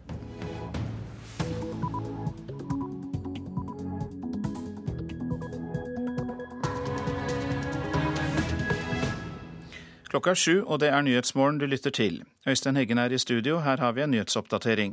Klokka 10.14 10.30
er 10.30 10.38
sju, 10.38 10.60
og 10.62 10.78
det 10.78 10.92
er 10.94 11.02
Nyhetsmorgen 11.02 11.56
du 11.58 11.64
lytter 11.66 11.90
til. 11.90 12.20
Øystein 12.46 12.76
Heggen 12.78 13.00
er 13.02 13.10
i 13.10 13.18
studio, 13.18 13.56
her 13.64 13.80
har 13.82 13.96
vi 13.96 14.04
en 14.04 14.12
nyhetsoppdatering. 14.14 14.92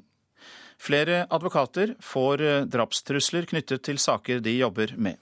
Flere 0.81 1.27
advokater 1.29 1.91
får 2.01 2.41
eh, 2.41 2.63
drapstrusler 2.65 3.45
knyttet 3.45 3.84
til 3.86 3.99
saker 4.01 4.41
de 4.41 4.55
jobber 4.55 4.95
med. 4.97 5.19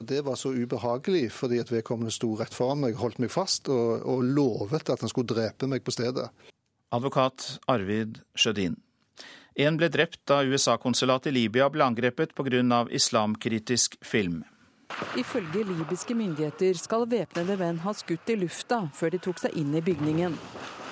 Det 0.00 0.22
var 0.24 0.40
så 0.40 0.48
ubehagelig 0.48 1.28
fordi 1.36 1.58
at 1.60 1.68
vedkommende 1.68 2.14
sto 2.16 2.30
rett 2.40 2.56
foran 2.56 2.80
meg, 2.86 2.96
holdt 2.96 3.20
meg 3.20 3.34
fast 3.34 3.68
og, 3.68 4.00
og 4.08 4.24
lovet 4.24 4.88
at 4.88 5.04
han 5.04 5.12
skulle 5.12 5.28
drepe 5.34 5.68
meg 5.68 5.84
på 5.84 5.92
stedet. 5.92 6.30
Advokat 6.96 7.58
Arvid 7.68 8.22
Sjødin. 8.32 8.80
En 9.60 9.76
ble 9.76 9.92
drept 9.92 10.22
da 10.24 10.40
USA-konsulatet 10.40 11.34
i 11.34 11.36
Libya 11.36 11.68
ble 11.68 11.84
angrepet 11.84 12.32
pga. 12.32 12.86
islamkritisk 12.88 14.00
film. 14.00 14.40
Ifølge 15.18 15.64
libyske 15.66 16.14
myndigheter 16.14 16.78
skal 16.78 17.06
væpnede 17.10 17.56
menn 17.60 17.80
ha 17.84 17.92
skutt 17.94 18.30
i 18.30 18.36
lufta 18.38 18.84
før 18.94 19.14
de 19.14 19.20
tok 19.22 19.40
seg 19.42 19.56
inn 19.58 19.74
i 19.74 19.82
bygningen. 19.84 20.36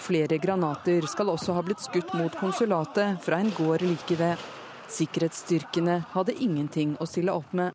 Flere 0.03 0.39
granater 0.43 1.07
skal 1.11 1.31
også 1.31 1.55
ha 1.55 1.63
blitt 1.63 1.83
skutt 1.83 2.11
mot 2.19 2.35
konsulatet 2.39 3.23
fra 3.23 3.39
en 3.43 3.53
gård 3.55 3.85
like 3.87 4.19
ved. 4.19 4.41
Sikkerhetsstyrkene 4.93 6.01
hadde 6.13 6.35
ingenting 6.43 6.97
å 7.01 7.07
stille 7.07 7.35
opp 7.35 7.55
med. 7.57 7.71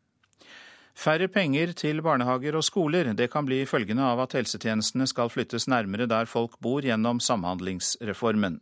Færre 0.98 1.28
penger 1.30 1.72
til 1.78 2.02
barnehager 2.02 2.58
og 2.58 2.66
skoler. 2.66 3.12
Det 3.13 3.30
kan 3.32 3.46
bli 3.46 3.62
følgende 3.70 4.06
av 4.08 4.24
at 4.24 4.34
helsetjenestene 4.34 5.06
skal 5.08 5.30
flyttes 5.30 5.68
nærmere 5.70 6.10
der 6.10 6.26
folk 6.26 6.58
bor 6.60 6.82
gjennom 6.82 7.22
Samhandlingsreformen. 7.22 8.60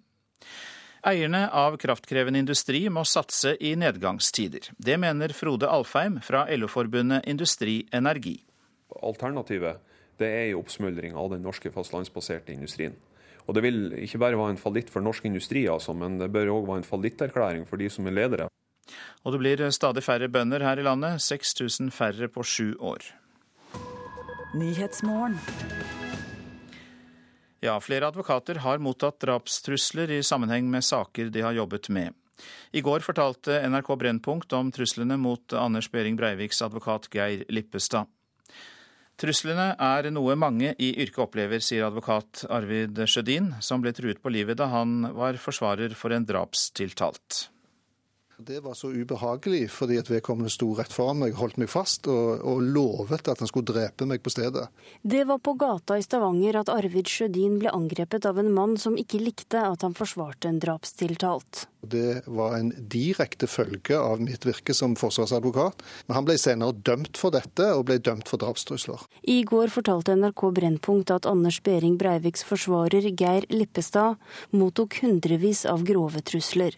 Eierne 1.06 1.44
av 1.54 1.76
kraftkrevende 1.78 2.40
industri 2.42 2.80
må 2.90 3.04
satse 3.06 3.52
i 3.62 3.76
nedgangstider. 3.78 4.72
Det 4.82 4.96
mener 4.98 5.36
Frode 5.38 5.70
Alfheim 5.70 6.16
fra 6.26 6.48
LO-forbundet 6.50 7.28
Industri 7.30 7.84
Energi. 7.94 8.40
Alternativet 9.06 9.84
det 10.18 10.30
er 10.32 10.48
jo 10.50 10.64
oppsmuldring 10.64 11.14
av 11.14 11.30
den 11.36 11.44
norske 11.46 11.70
fastlandsbaserte 11.70 12.56
industrien. 12.56 12.96
Og 13.46 13.54
Det 13.54 13.62
vil 13.62 13.94
ikke 14.02 14.18
bare 14.18 14.40
være 14.40 14.56
en 14.56 14.58
fallitt 14.58 14.90
for 14.90 15.06
norsk 15.06 15.26
industri, 15.30 15.68
altså, 15.70 15.94
men 15.94 16.18
det 16.18 16.32
bør 16.34 16.56
òg 16.56 16.66
være 16.72 16.82
en 16.82 16.90
fallitterklæring 16.90 17.68
for 17.70 17.78
de 17.78 17.90
som 17.90 18.08
er 18.08 18.18
ledere. 18.18 18.48
Og 19.22 19.34
det 19.34 19.40
blir 19.44 19.70
stadig 19.70 20.02
færre 20.04 20.30
bønder 20.30 20.66
her 20.66 20.82
i 20.82 20.88
landet, 20.88 21.22
6000 21.22 21.92
færre 21.92 22.28
på 22.28 22.42
sju 22.42 22.74
år. 22.80 23.06
Ja, 27.66 27.80
flere 27.82 28.06
advokater 28.12 28.60
har 28.62 28.78
mottatt 28.78 29.24
drapstrusler 29.24 30.12
i 30.14 30.24
sammenheng 30.24 30.68
med 30.70 30.86
saker 30.86 31.32
de 31.34 31.42
har 31.42 31.56
jobbet 31.58 31.90
med. 31.90 32.14
I 32.78 32.84
går 32.86 33.02
fortalte 33.02 33.58
NRK 33.66 33.90
Brennpunkt 33.98 34.54
om 34.54 34.70
truslene 34.76 35.18
mot 35.18 35.56
Anders 35.58 35.88
Behring 35.90 36.20
Breiviks 36.20 36.62
advokat 36.62 37.08
Geir 37.16 37.42
Lippestad. 37.50 38.06
Truslene 39.18 39.72
er 39.82 40.12
noe 40.14 40.36
mange 40.38 40.76
i 40.78 40.92
yrket 40.94 41.24
opplever, 41.26 41.64
sier 41.64 41.88
advokat 41.88 42.44
Arvid 42.54 43.02
Sjødin, 43.10 43.54
som 43.66 43.82
ble 43.82 43.96
truet 43.98 44.22
på 44.22 44.36
livet 44.36 44.60
da 44.62 44.70
han 44.70 45.00
var 45.18 45.42
forsvarer 45.42 45.98
for 45.98 46.14
en 46.14 46.28
drapstiltalt. 46.28 47.48
Det 48.38 48.60
var 48.60 48.74
så 48.74 48.90
ubehagelig 48.92 49.70
fordi 49.72 49.96
at 50.02 50.10
vedkommende 50.12 50.52
sto 50.52 50.74
rett 50.76 50.92
foran 50.92 51.22
meg, 51.22 51.38
holdt 51.40 51.56
meg 51.62 51.70
fast 51.72 52.10
og, 52.12 52.42
og, 52.44 52.60
lovet 52.76 53.30
at 53.32 53.40
han 53.40 53.48
skulle 53.48 53.70
drepe 53.70 54.08
meg 54.10 54.20
på 54.26 54.34
stedet. 54.34 54.66
Det 55.02 55.24
var 55.30 55.40
på 55.40 55.54
gata 55.60 55.96
i 55.96 56.04
Stavanger 56.04 56.60
at 56.60 56.72
Arvid 56.74 57.08
Sjødin 57.08 57.62
ble 57.62 57.72
angrepet 57.72 58.28
av 58.28 58.42
en 58.42 58.52
mann 58.52 58.76
som 58.82 59.00
ikke 59.00 59.22
likte 59.24 59.64
at 59.64 59.88
han 59.88 59.96
forsvarte 59.96 60.52
en 60.52 60.60
drapstiltalt. 60.60 61.66
Det 61.86 62.26
var 62.28 62.58
en 62.58 62.74
direkte 62.76 63.48
følge 63.48 63.96
av 63.96 64.20
mitt 64.20 64.44
virke 64.46 64.74
som 64.76 64.98
forsvarsadvokat. 65.00 65.84
Men 66.08 66.20
han 66.20 66.28
ble 66.28 66.36
senere 66.42 66.76
dømt 66.76 67.20
for 67.22 67.32
dette, 67.36 67.70
og 67.72 67.86
ble 67.88 68.00
dømt 68.04 68.28
for 68.28 68.42
drapstrusler. 68.42 69.06
I 69.22 69.44
går 69.48 69.72
fortalte 69.72 70.18
NRK 70.18 70.48
Brennpunkt 70.60 71.14
at 71.14 71.30
Anders 71.30 71.62
Behring 71.64 72.00
Breiviks 72.02 72.44
forsvarer 72.48 73.12
Geir 73.14 73.46
Lippestad 73.54 74.18
mottok 74.52 75.00
hundrevis 75.04 75.64
av 75.70 75.86
grove 75.86 76.26
trusler. 76.26 76.76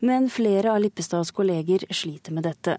Men 0.00 0.30
flere 0.30 0.72
av 0.72 0.80
Lippestads 0.80 1.30
kolleger 1.30 1.84
sliter 1.90 2.32
med 2.32 2.46
dette. 2.48 2.78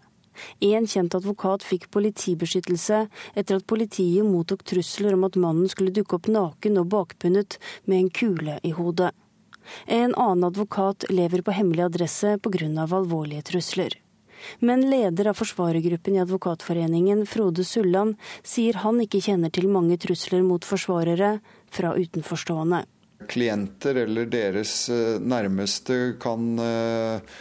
En 0.59 0.87
kjent 0.87 1.15
advokat 1.15 1.63
fikk 1.63 1.89
politibeskyttelse 1.93 3.03
etter 3.37 3.59
at 3.59 3.67
politiet 3.69 4.25
mottok 4.25 4.63
trusler 4.65 5.17
om 5.17 5.27
at 5.27 5.37
mannen 5.39 5.69
skulle 5.69 5.93
dukke 5.93 6.17
opp 6.17 6.29
naken 6.31 6.79
og 6.81 6.89
bakbundet 6.93 7.59
med 7.85 7.99
en 7.99 8.13
kule 8.21 8.57
i 8.63 8.73
hodet. 8.73 9.11
En 9.85 10.15
annen 10.15 10.47
advokat 10.49 11.05
lever 11.09 11.43
på 11.45 11.53
hemmelig 11.55 11.85
adresse 11.85 12.37
pga. 12.43 12.67
alvorlige 12.83 13.45
trusler. 13.51 13.99
Men 14.59 14.89
leder 14.89 15.27
av 15.27 15.37
forsvarergruppen 15.39 16.15
i 16.15 16.19
Advokatforeningen, 16.19 17.25
Frode 17.25 17.63
Sulland, 17.63 18.17
sier 18.43 18.73
han 18.83 18.99
ikke 18.99 19.21
kjenner 19.23 19.49
til 19.49 19.69
mange 19.71 19.97
trusler 19.97 20.43
mot 20.43 20.65
forsvarere 20.65 21.37
fra 21.71 21.93
utenforstående 21.95 22.83
klienter 23.29 23.97
eller 24.03 24.29
deres 24.29 24.89
eh, 24.91 25.17
nærmeste 25.21 26.15
kan 26.21 26.59
eh, 26.59 27.35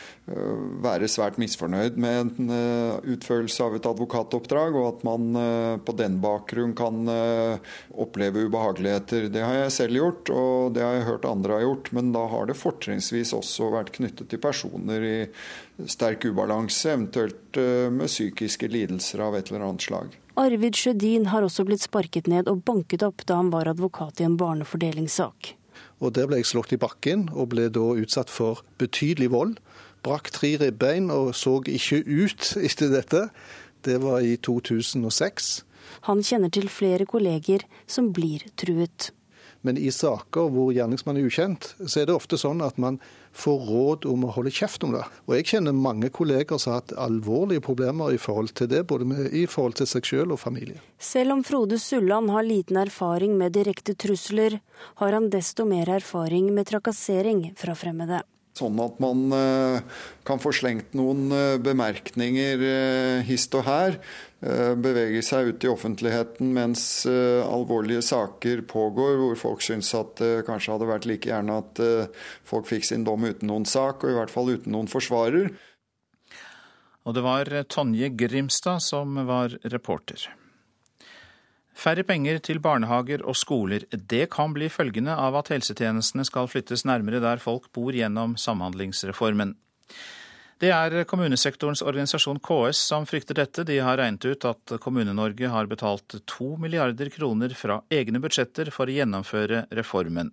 være 0.83 1.09
svært 1.11 1.39
misfornøyd 1.43 1.97
med 2.01 2.19
en 2.21 2.53
eh, 2.55 3.11
utførelse 3.15 3.65
av 3.65 3.77
et 3.77 3.89
advokatoppdrag, 3.91 4.79
og 4.79 4.87
at 4.89 5.05
man 5.07 5.81
på 5.83 5.95
den 5.99 6.21
bakgrunn 6.23 6.77
kan 6.79 7.11
oppleve 7.91 8.47
ubehageligheter. 8.47 9.27
Det 9.35 9.43
har 9.43 9.59
jeg 9.65 9.75
selv 9.75 9.99
gjort, 9.99 10.31
og 10.31 10.77
det 10.77 10.87
har 10.87 10.97
jeg 10.99 11.09
hørt 11.11 11.29
andre 11.29 11.59
har 11.59 11.67
gjort. 11.67 11.93
Men 11.99 12.15
da 12.15 12.25
har 12.31 12.49
det 12.49 12.59
fortrinnsvis 12.61 13.35
også 13.37 13.73
vært 13.75 13.95
knyttet 13.99 14.31
til 14.31 14.43
personer 14.43 15.07
i 15.09 15.19
sterk 15.91 16.29
ubalanse, 16.31 16.95
eventuelt 16.95 17.63
med 17.93 18.11
psykiske 18.11 18.71
lidelser 18.71 19.25
av 19.27 19.37
et 19.37 19.51
eller 19.51 19.67
annet 19.67 19.91
slag. 19.91 20.19
Arvid 20.35 20.77
Sjødin 20.77 21.27
har 21.29 21.45
også 21.45 21.65
blitt 21.69 21.83
sparket 21.85 22.29
ned 22.31 22.49
og 22.49 22.63
banket 22.65 23.03
opp 23.05 23.27
da 23.29 23.37
han 23.37 23.51
var 23.53 23.69
advokat 23.69 24.23
i 24.23 24.25
en 24.25 24.39
barnefordelingssak. 24.41 25.53
Og 26.03 26.15
Der 26.17 26.27
ble 26.27 26.41
jeg 26.41 26.51
slått 26.51 26.75
i 26.75 26.81
bakken 26.83 27.29
og 27.31 27.53
ble 27.55 27.69
da 27.71 27.85
utsatt 27.95 28.31
for 28.31 28.65
betydelig 28.83 29.31
vold. 29.31 29.57
Brakk 30.03 30.33
tre 30.35 30.57
ribbein 30.59 31.13
og 31.15 31.31
så 31.39 31.61
ikke 31.63 32.03
ut 32.03 32.55
etter 32.67 32.91
dette. 32.91 33.29
Det 33.87 34.01
var 34.03 34.21
i 34.27 34.35
2006. 34.37 35.63
Han 36.11 36.23
kjenner 36.27 36.51
til 36.51 36.69
flere 36.71 37.07
kolleger 37.07 37.63
som 37.87 38.11
blir 38.15 38.43
truet. 38.59 39.13
Men 39.63 39.79
i 39.79 39.91
saker 39.95 40.51
hvor 40.51 40.73
gjerningsmannen 40.75 41.23
er 41.23 41.31
ukjent, 41.31 41.69
så 41.87 42.03
er 42.03 42.11
det 42.11 42.17
ofte 42.17 42.39
sånn 42.39 42.63
at 42.67 42.79
man 42.83 42.99
får 43.33 43.59
råd 43.69 44.07
om 44.13 44.27
å 44.27 44.33
holde 44.37 44.53
kjeft 44.55 44.85
om 44.85 44.93
det. 44.95 45.03
Og 45.27 45.37
jeg 45.37 45.49
kjenner 45.55 45.77
mange 45.77 46.11
kolleger 46.15 46.61
som 46.61 46.75
har 46.75 46.83
hatt 46.83 46.95
alvorlige 47.01 47.65
problemer 47.65 48.13
i 48.15 48.21
forhold 48.21 48.53
til 48.59 48.71
det, 48.73 48.85
både 48.91 49.09
med, 49.09 49.31
i 49.33 49.47
forhold 49.51 49.79
til 49.81 49.89
seg 49.89 50.09
selv 50.09 50.37
og 50.37 50.43
familie. 50.43 50.83
Selv 51.03 51.37
om 51.37 51.45
Frode 51.47 51.79
Sulland 51.83 52.33
har 52.35 52.47
liten 52.47 52.81
erfaring 52.81 53.39
med 53.41 53.57
direkte 53.57 53.97
trusler, 53.97 54.61
har 55.01 55.17
han 55.17 55.31
desto 55.33 55.67
mer 55.69 55.91
erfaring 56.01 56.53
med 56.55 56.69
trakassering 56.71 57.49
fra 57.59 57.77
fremmede. 57.79 58.23
Sånn 58.53 58.77
at 58.85 58.99
man 59.01 59.33
eh, 59.33 60.01
kan 60.29 60.41
få 60.41 60.51
slengt 60.53 60.93
noen 60.97 61.33
eh, 61.33 61.57
bemerkninger 61.63 62.65
eh, 62.69 63.23
hist 63.25 63.57
og 63.57 63.65
her. 63.69 63.99
Bevege 64.43 65.21
seg 65.23 65.53
ut 65.53 65.63
i 65.63 65.69
offentligheten 65.71 66.49
mens 66.51 67.05
alvorlige 67.07 68.01
saker 68.03 68.65
pågår, 68.67 69.13
hvor 69.21 69.37
folk 69.39 69.63
syns 69.63 69.93
at 69.95 70.17
det 70.19 70.43
kanskje 70.49 70.73
hadde 70.75 70.89
vært 70.89 71.07
like 71.07 71.31
gjerne 71.31 71.61
at 71.61 71.83
folk 72.43 72.67
fikk 72.67 72.89
sin 72.89 73.07
dom 73.07 73.23
uten 73.23 73.47
noen 73.53 73.69
sak, 73.71 74.03
og 74.03 74.11
i 74.11 74.19
hvert 74.19 74.35
fall 74.35 74.51
uten 74.51 74.75
noen 74.75 74.91
forsvarer. 74.91 75.53
Og 77.07 77.15
det 77.15 77.23
var 77.23 77.55
Tonje 77.71 78.11
Grimstad 78.19 78.83
som 78.83 79.15
var 79.31 79.55
reporter. 79.63 80.27
Færre 81.83 82.05
penger 82.07 82.39
til 82.39 82.61
barnehager 82.63 83.25
og 83.27 83.35
skoler. 83.35 83.83
Det 83.91 84.29
kan 84.31 84.53
bli 84.55 84.69
følgende 84.71 85.17
av 85.19 85.35
at 85.41 85.49
helsetjenestene 85.51 86.23
skal 86.29 86.47
flyttes 86.51 86.85
nærmere 86.87 87.19
der 87.23 87.43
folk 87.43 87.73
bor 87.75 87.91
gjennom 87.97 88.37
Samhandlingsreformen. 88.39 89.57
Det 90.63 90.71
er 90.71 91.03
kommunesektorens 91.11 91.83
organisasjon 91.83 92.39
KS 92.39 92.85
som 92.93 93.07
frykter 93.11 93.35
dette. 93.35 93.65
De 93.67 93.81
har 93.83 93.99
regnet 93.99 94.23
ut 94.31 94.47
at 94.47 94.77
Kommune-Norge 94.85 95.51
har 95.51 95.67
betalt 95.67 96.21
to 96.31 96.53
milliarder 96.63 97.11
kroner 97.11 97.51
fra 97.59 97.81
egne 97.91 98.23
budsjetter 98.23 98.71
for 98.71 98.87
å 98.87 98.95
gjennomføre 98.95 99.65
reformen. 99.75 100.31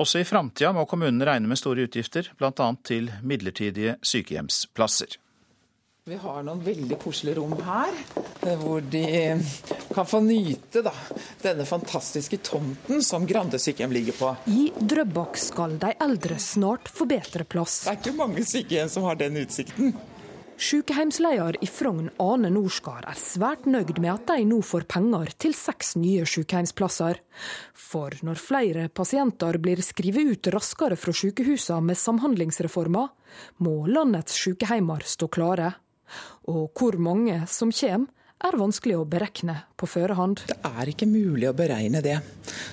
Også 0.00 0.22
i 0.22 0.24
framtida 0.24 0.72
må 0.72 0.86
kommunene 0.88 1.28
regne 1.28 1.50
med 1.50 1.60
store 1.60 1.84
utgifter, 1.84 2.32
bl.a. 2.40 2.70
til 2.88 3.12
midlertidige 3.20 3.98
sykehjemsplasser. 4.00 5.18
Vi 6.10 6.16
har 6.18 6.40
noen 6.42 6.58
veldig 6.66 6.96
koselige 6.98 7.36
rom 7.36 7.52
her, 7.62 7.92
eh, 8.42 8.56
hvor 8.58 8.80
de 8.90 9.38
kan 9.94 10.06
få 10.10 10.18
nyte 10.26 10.80
da, 10.82 10.90
denne 11.44 11.62
fantastiske 11.62 12.40
tomten 12.42 13.04
som 13.06 13.22
Grande 13.22 13.60
sykehjem 13.62 13.92
ligger 13.94 14.16
på. 14.18 14.30
I 14.50 14.72
Drøbak 14.74 15.38
skal 15.38 15.76
de 15.78 15.92
eldre 16.02 16.40
snart 16.42 16.90
få 16.90 17.06
bedre 17.06 17.46
plass. 17.46 17.84
Det 17.84 17.92
er 17.92 18.00
ikke 18.00 18.16
mange 18.18 18.42
sykehjem 18.42 18.90
som 18.90 19.06
har 19.06 19.20
den 19.20 19.38
utsikten. 19.44 19.94
Sykehjemsleder 20.58 21.60
i 21.62 21.68
Frogn, 21.70 22.10
Ane 22.18 22.50
Norskar, 22.50 23.06
er 23.06 23.22
svært 23.22 23.70
nøyd 23.70 23.94
med 24.02 24.10
at 24.16 24.26
de 24.32 24.48
nå 24.50 24.58
får 24.58 24.88
penger 24.90 25.30
til 25.38 25.54
seks 25.54 25.94
nye 26.02 26.26
sykehjemsplasser. 26.26 27.22
For 27.78 28.18
når 28.26 28.42
flere 28.42 28.88
pasienter 28.90 29.60
blir 29.62 29.78
skrevet 29.86 30.34
ut 30.34 30.50
raskere 30.50 30.98
fra 30.98 31.14
sykehusene 31.14 31.92
med 31.92 32.02
Samhandlingsreforma, 32.02 33.06
må 33.62 33.76
landets 33.86 34.34
sykehjemmer 34.42 35.06
stå 35.06 35.30
klare. 35.30 35.70
Og 36.50 36.72
hvor 36.78 36.98
mange 37.00 37.44
som 37.50 37.72
kommer, 37.74 38.10
er 38.42 38.58
vanskelig 38.58 38.96
å 38.98 39.06
berekne 39.08 39.54
på 39.78 39.86
førehånd. 39.86 40.44
Det 40.50 40.58
er 40.66 40.90
ikke 40.90 41.06
mulig 41.06 41.46
å 41.46 41.54
beregne 41.56 42.02
det. 42.04 42.16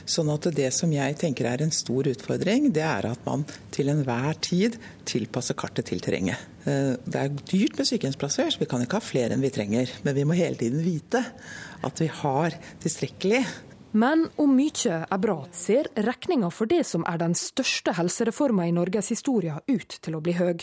Sånn 0.09 0.31
at 0.33 0.47
det 0.55 0.71
som 0.73 0.91
jeg 0.93 1.17
tenker 1.21 1.45
er 1.49 1.63
en 1.63 1.73
stor 1.73 2.09
utfordring, 2.09 2.71
det 2.73 2.85
er 2.85 3.05
at 3.11 3.21
man 3.27 3.45
til 3.73 3.91
enhver 3.93 4.39
tid 4.41 4.79
tilpasser 5.09 5.57
kartet 5.59 5.91
til 5.91 6.01
terrenget. 6.01 6.41
Eh, 6.65 6.95
det 7.05 7.21
er 7.21 7.37
dyrt 7.53 7.77
med 7.77 7.89
sykehjemsplasser, 7.89 8.49
så 8.53 8.63
vi 8.63 8.69
kan 8.69 8.83
ikke 8.83 8.99
ha 8.99 9.05
flere 9.05 9.37
enn 9.37 9.45
vi 9.45 9.53
trenger. 9.53 9.93
Men 10.05 10.17
vi 10.17 10.25
må 10.27 10.37
hele 10.39 10.57
tiden 10.59 10.81
vite 10.85 11.21
at 11.85 12.01
vi 12.01 12.09
har 12.21 12.57
tilstrekkelig. 12.81 13.43
Men 13.99 14.27
om 14.37 14.51
mye 14.53 14.97
er 15.01 15.21
bra, 15.21 15.39
ser 15.55 15.89
regninga 15.97 16.51
for 16.53 16.69
det 16.69 16.83
som 16.85 17.05
er 17.09 17.21
den 17.21 17.33
største 17.37 17.95
helsereforma 17.97 18.67
i 18.69 18.75
Norges 18.75 19.09
historie 19.13 19.55
ut 19.69 19.97
til 20.01 20.17
å 20.17 20.21
bli 20.21 20.35
høy. 20.37 20.59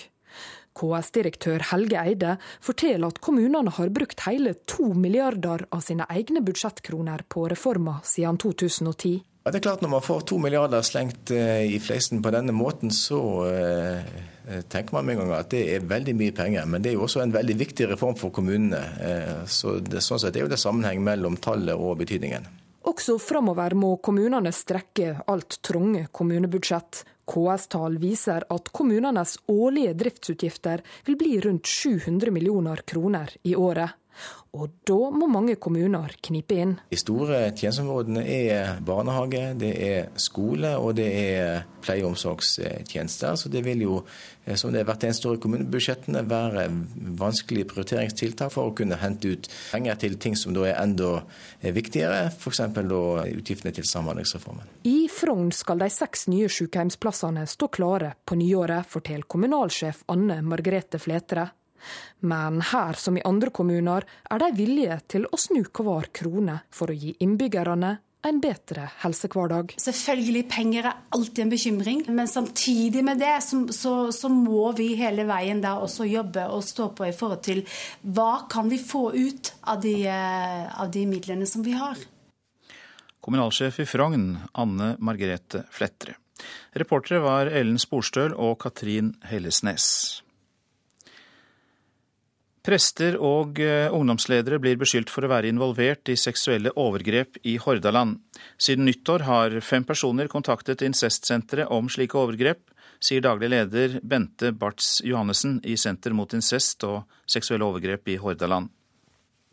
KS-direktør 0.76 1.64
Helge 1.72 2.02
Eide 2.02 2.36
forteller 2.64 3.08
at 3.08 3.22
kommunene 3.24 3.72
har 3.78 3.92
brukt 3.94 4.26
hele 4.26 4.54
to 4.68 4.92
milliarder 4.94 5.66
av 5.72 5.84
sine 5.86 6.06
egne 6.12 6.42
budsjettkroner 6.44 7.24
på 7.32 7.48
reforma 7.52 8.00
siden 8.04 8.38
2010. 8.42 9.22
Ja, 9.46 9.52
det 9.54 9.60
er 9.60 9.68
klart 9.68 9.82
Når 9.84 9.90
man 9.92 10.02
får 10.02 10.24
to 10.26 10.40
milliarder 10.42 10.82
slengt 10.82 11.30
eh, 11.30 11.68
i 11.70 11.78
fleisen 11.78 12.18
på 12.22 12.32
denne 12.34 12.50
måten, 12.50 12.90
så 12.90 13.20
eh, 13.46 14.08
tenker 14.66 14.96
man 14.96 15.06
med 15.06 15.14
en 15.14 15.20
gang 15.20 15.34
at 15.38 15.52
det 15.54 15.60
er 15.70 15.86
veldig 15.86 16.16
mye 16.18 16.34
penger. 16.34 16.66
Men 16.66 16.82
det 16.82 16.90
er 16.90 16.96
jo 16.96 17.04
også 17.06 17.22
en 17.22 17.34
veldig 17.34 17.54
viktig 17.60 17.86
reform 17.92 18.18
for 18.18 18.34
kommunene. 18.34 18.82
Eh, 18.98 19.44
så 19.46 19.78
det, 19.78 20.02
sånn 20.02 20.18
sett 20.18 20.34
er 20.34 20.48
jo 20.48 20.50
det 20.50 20.58
sammenheng 20.58 20.98
mellom 21.06 21.38
tallet 21.38 21.78
og 21.78 21.94
betydningen. 22.02 22.48
Også 22.90 23.20
framover 23.22 23.74
må 23.78 23.96
kommunene 24.02 24.50
strekke 24.54 25.20
alt 25.30 25.60
trange 25.62 26.08
kommunebudsjett. 26.10 27.04
KS-tall 27.26 27.98
viser 27.98 28.46
at 28.54 28.72
kommunenes 28.72 29.36
årlige 29.50 29.94
driftsutgifter 29.98 30.82
vil 31.06 31.18
bli 31.18 31.40
rundt 31.44 31.66
700 31.66 32.30
millioner 32.30 32.82
kroner 32.86 33.32
i 33.42 33.56
året. 33.56 33.90
Og 34.56 34.72
da 34.88 34.96
må 35.12 35.28
mange 35.28 35.56
kommuner 35.60 36.14
knipe 36.24 36.56
inn. 36.56 36.76
De 36.90 36.98
store 37.00 37.50
tjenesteområdene 37.52 38.22
er 38.24 38.78
barnehage, 38.86 39.50
det 39.60 39.72
er 39.84 40.08
skole 40.20 40.72
og 40.80 40.94
det 40.96 41.08
er 41.12 41.66
pleie- 41.84 42.04
og 42.04 42.14
omsorgstjenester. 42.14 43.36
Så 43.36 43.50
det 43.52 43.62
vil 43.66 43.84
jo, 43.84 43.98
eh, 44.46 44.56
som 44.56 44.72
det 44.72 44.80
har 44.82 44.88
vært 44.88 45.04
eneste 45.04 45.28
år 45.28 45.36
i 45.36 45.42
kommunebudsjettene, 45.44 46.24
være 46.28 46.66
vanskelige 47.20 47.68
prioriteringstiltak 47.72 48.52
for 48.52 48.70
å 48.70 48.74
kunne 48.74 48.96
hente 48.96 49.34
ut 49.36 49.48
penger 49.72 50.00
til 50.00 50.16
ting 50.16 50.36
som 50.36 50.54
da 50.54 50.64
er 50.70 50.80
enda 50.82 51.22
viktigere, 51.62 52.32
f.eks. 52.32 52.60
utgiftene 52.60 53.74
til 53.74 53.84
Samhandlingsreformen. 53.84 54.64
I 54.84 55.08
Frogn 55.12 55.52
skal 55.52 55.78
de 55.78 55.90
seks 55.90 56.26
nye 56.32 56.48
sykehjemsplassene 56.48 57.46
stå 57.46 57.68
klare 57.68 58.14
på 58.24 58.38
nyåret, 58.38 58.88
forteller 58.88 59.28
kommunalsjef 59.28 60.04
Anne 60.08 60.40
Margrethe 60.42 60.98
Fletre. 60.98 61.50
Men 62.26 62.62
her 62.72 62.98
som 62.98 63.18
i 63.18 63.24
andre 63.26 63.52
kommuner 63.54 64.06
er 64.30 64.42
de 64.42 64.50
villige 64.56 64.98
til 65.08 65.28
å 65.30 65.40
snu 65.40 65.62
hver 65.64 66.10
krone 66.16 66.60
for 66.74 66.92
å 66.92 66.96
gi 66.96 67.14
innbyggerne 67.24 67.96
en 68.26 68.40
bedre 68.42 68.88
helsehverdag. 69.02 69.76
Selvfølgelig, 69.80 70.42
penger 70.50 70.88
er 70.90 70.98
alltid 71.14 71.44
en 71.44 71.52
bekymring, 71.52 72.02
men 72.10 72.28
samtidig 72.30 73.04
med 73.06 73.20
det 73.22 73.36
så, 73.44 73.62
så, 73.74 73.94
så, 74.14 74.30
må 74.32 74.70
vi 74.78 74.90
hele 74.98 75.26
veien 75.28 75.62
da 75.62 75.76
også 75.82 76.08
jobbe 76.08 76.48
og 76.50 76.64
stå 76.66 76.90
på 76.96 77.06
i 77.06 77.14
forhold 77.16 77.44
til 77.46 77.62
hva 78.02 78.46
kan 78.50 78.70
vi 78.72 78.80
få 78.82 79.08
ut 79.14 79.52
av 79.70 79.80
de, 79.84 79.94
eh, 80.10 80.66
av 80.80 80.90
de 80.92 81.06
midlene 81.08 81.46
som 81.46 81.64
vi 81.66 81.76
har. 81.78 81.98
Kommunalsjef 83.22 83.80
i 83.82 83.88
Frogn, 83.88 84.28
Anne 84.54 84.94
Margrethe 85.02 85.64
Flettre. 85.74 86.18
Reportere 86.76 87.22
var 87.24 87.48
Ellen 87.48 87.78
Sporstøl 87.80 88.34
og 88.36 88.58
Katrin 88.62 89.14
Hellesnes. 89.26 90.25
Prester 92.66 93.14
og 93.22 93.60
eh, 93.62 93.92
ungdomsledere 93.94 94.58
blir 94.58 94.78
beskyldt 94.80 95.10
for 95.12 95.22
å 95.22 95.30
være 95.30 95.46
involvert 95.52 96.10
i 96.10 96.16
seksuelle 96.18 96.72
overgrep 96.74 97.38
i 97.46 97.52
Hordaland. 97.62 98.16
Siden 98.58 98.88
nyttår 98.88 99.22
har 99.28 99.54
fem 99.62 99.86
personer 99.86 100.26
kontaktet 100.32 100.82
incestsenteret 100.82 101.70
om 101.70 101.86
slike 101.86 102.18
overgrep, 102.18 102.64
sier 102.98 103.22
daglig 103.22 103.52
leder 103.52 104.00
Bente 104.02 104.50
Barts 104.50 104.96
Johannessen 105.06 105.60
i 105.62 105.76
Senter 105.78 106.16
mot 106.16 106.34
incest 106.34 106.82
og 106.88 107.04
seksuelle 107.30 107.68
overgrep 107.68 108.10
i 108.10 108.18
Hordaland. 108.18 108.72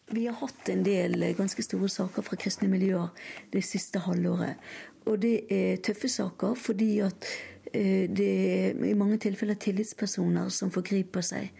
Vi 0.09 0.26
har 0.26 0.39
hatt 0.41 0.74
en 0.74 0.82
del 0.89 1.22
eh, 1.22 1.38
ganske 1.38 1.70
store 1.70 1.93
saker 1.93 2.26
fra 2.26 2.41
kristne 2.41 2.72
miljøer 2.72 3.14
det 3.53 3.61
siste 3.68 4.01
halvåret. 4.07 4.57
Og 5.05 5.22
det 5.22 5.36
er 5.53 5.82
tøffe 5.86 6.09
saker 6.09 6.57
fordi 6.57 6.95
at 7.05 7.30
eh, 7.70 8.09
det 8.09 8.34
er 8.49 8.86
i 8.89 8.97
mange 8.97 9.22
tilfeller 9.22 9.61
tillitspersoner 9.61 10.49
som 10.49 10.74
forgriper 10.74 11.22
seg. 11.22 11.51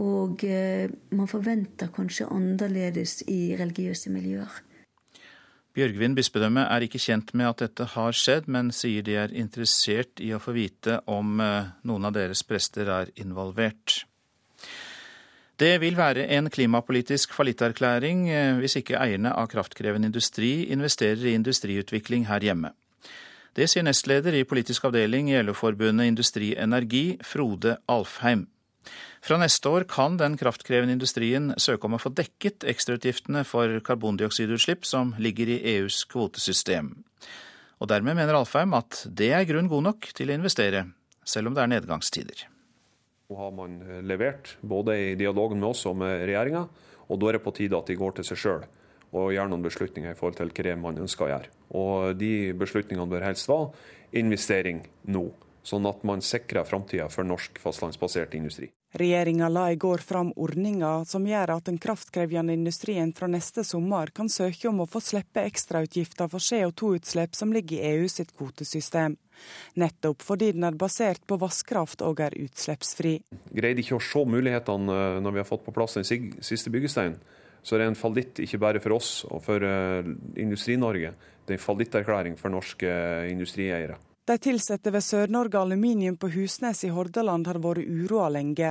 Og 0.00 0.44
eh, 0.48 0.90
man 1.12 1.28
forventer 1.28 1.90
kanskje 1.92 2.30
annerledes 2.32 3.20
i 3.28 3.56
religiøse 3.58 4.12
miljøer. 4.12 4.62
Bjørgvin 5.72 6.14
bispedømme 6.16 6.66
er 6.68 6.84
ikke 6.84 7.00
kjent 7.00 7.30
med 7.32 7.48
at 7.48 7.62
dette 7.64 7.86
har 7.94 8.16
skjedd, 8.16 8.48
men 8.48 8.68
sier 8.76 9.04
de 9.04 9.16
er 9.16 9.32
interessert 9.32 10.20
i 10.20 10.34
å 10.36 10.40
få 10.40 10.52
vite 10.56 10.98
om 11.08 11.40
eh, 11.40 11.70
noen 11.88 12.08
av 12.08 12.16
deres 12.16 12.44
prester 12.44 12.90
er 12.92 13.12
involvert. 13.20 14.02
Det 15.56 15.76
vil 15.80 15.96
være 15.96 16.26
en 16.36 16.50
klimapolitisk 16.52 17.32
fallitterklæring 17.36 18.26
eh, 18.28 18.58
hvis 18.60 18.76
ikke 18.80 19.00
eierne 19.00 19.32
av 19.32 19.48
kraftkrevende 19.52 20.08
industri 20.10 20.68
investerer 20.72 21.28
i 21.30 21.36
industriutvikling 21.38 22.28
her 22.28 22.44
hjemme. 22.44 22.72
Det 23.56 23.68
sier 23.68 23.84
nestleder 23.84 24.32
i 24.36 24.46
politisk 24.48 24.86
avdeling 24.88 25.28
i 25.28 25.40
LO-forbundet 25.44 26.08
Industri 26.08 26.54
Energi, 26.56 27.18
Frode 27.20 27.76
Alfheim. 27.88 28.46
Fra 29.22 29.38
neste 29.38 29.70
år 29.70 29.86
kan 29.90 30.16
den 30.18 30.36
kraftkrevende 30.40 30.96
industrien 30.96 31.52
søke 31.60 31.86
om 31.88 31.96
å 31.96 32.02
få 32.02 32.12
dekket 32.14 32.66
ekstrautgiftene 32.68 33.44
for 33.48 33.78
karbondioksidutslipp 33.86 34.86
som 34.88 35.14
ligger 35.22 35.52
i 35.54 35.60
EUs 35.76 36.02
kvotesystem. 36.10 36.92
Og 37.82 37.90
dermed 37.90 38.18
mener 38.18 38.38
Alfheim 38.38 38.74
at 38.78 39.04
det 39.06 39.32
er 39.34 39.46
grunn 39.48 39.70
god 39.70 39.86
nok 39.88 40.10
til 40.14 40.30
å 40.30 40.36
investere, 40.36 40.86
selv 41.26 41.50
om 41.50 41.56
det 41.56 41.64
er 41.64 41.72
nedgangstider. 41.74 42.46
Nå 43.30 43.38
har 43.38 43.54
man 43.56 43.78
levert, 44.06 44.56
både 44.60 44.98
i 44.98 45.14
dialogen 45.18 45.62
med 45.62 45.70
oss 45.72 45.86
og 45.88 45.96
med 46.02 46.26
regjeringa, 46.28 46.66
og 47.08 47.18
da 47.20 47.28
er 47.28 47.38
det 47.38 47.44
på 47.46 47.54
tide 47.56 47.78
at 47.78 47.88
de 47.90 47.98
går 47.98 48.18
til 48.18 48.28
seg 48.28 48.40
sjøl 48.42 48.70
og 49.12 49.32
gjør 49.34 49.50
noen 49.50 49.64
beslutninger 49.64 50.14
i 50.14 50.16
forhold 50.16 50.38
til 50.38 50.52
hva 50.56 50.76
man 50.80 51.00
ønsker 51.02 51.26
å 51.26 51.32
gjøre. 51.32 51.50
Og 51.76 52.16
de 52.16 52.32
beslutningene 52.56 53.10
bør 53.10 53.26
helst 53.26 53.50
være 53.50 53.72
investering 54.22 54.80
nå, 55.12 55.26
sånn 55.62 55.86
at 55.86 56.02
man 56.06 56.22
sikrer 56.24 56.66
framtida 56.66 57.08
for 57.12 57.26
norsk 57.26 57.58
fastlandsbasert 57.62 58.34
industri. 58.38 58.70
Regjeringa 58.92 59.48
la 59.48 59.70
i 59.72 59.76
går 59.80 60.02
fram 60.04 60.34
ordninga 60.36 61.04
som 61.08 61.24
gjør 61.24 61.54
at 61.54 61.68
den 61.70 61.78
kraftkrevende 61.80 62.52
industrien 62.52 63.14
fra 63.16 63.28
neste 63.30 63.64
sommer 63.64 64.10
kan 64.12 64.28
søke 64.28 64.68
om 64.68 64.82
å 64.84 64.88
få 64.90 65.00
slippe 65.00 65.46
ekstrautgifter 65.48 66.28
for 66.28 66.44
CO2-utslipp 66.44 67.38
som 67.38 67.54
ligger 67.56 67.78
i 67.78 67.94
EU 67.94 68.10
sitt 68.12 68.34
kvotesystem. 68.36 69.16
Nettopp 69.80 70.20
fordi 70.20 70.50
den 70.52 70.68
er 70.68 70.76
basert 70.76 71.24
på 71.24 71.40
vannkraft 71.40 72.04
og 72.04 72.20
er 72.20 72.36
utslippsfri. 72.36 73.14
Greide 73.48 73.80
ikke 73.80 73.96
å 73.96 74.04
se 74.04 74.26
mulighetene 74.28 74.98
eh, 74.98 75.22
når 75.24 75.38
vi 75.38 75.44
har 75.44 75.48
fått 75.48 75.64
på 75.64 75.74
plass 75.78 75.96
den 75.96 76.04
siste 76.04 76.74
byggesteinen. 76.74 77.16
Så 77.62 77.78
det 77.78 77.86
er 77.86 77.92
en 77.94 77.98
fallitt 77.98 78.42
ikke 78.42 78.60
bare 78.60 78.80
for 78.82 78.98
oss 78.98 79.22
og 79.30 79.40
for 79.46 79.64
eh, 79.64 80.14
Industri-Norge, 80.42 81.16
det 81.46 81.54
er 81.54 81.58
en 81.58 81.64
fallitterklæring 81.64 82.36
for 82.36 82.52
norske 82.52 82.92
eh, 82.92 83.30
industrieiere. 83.32 83.96
De 84.24 84.38
ansatte 84.50 84.90
ved 84.94 85.02
Sør-Norge 85.02 85.58
Aluminium 85.58 86.16
på 86.16 86.28
Husnes 86.30 86.84
i 86.86 86.88
Hordaland 86.94 87.48
har 87.50 87.58
vært 87.58 87.88
uroa 87.90 88.28
lenge. 88.30 88.68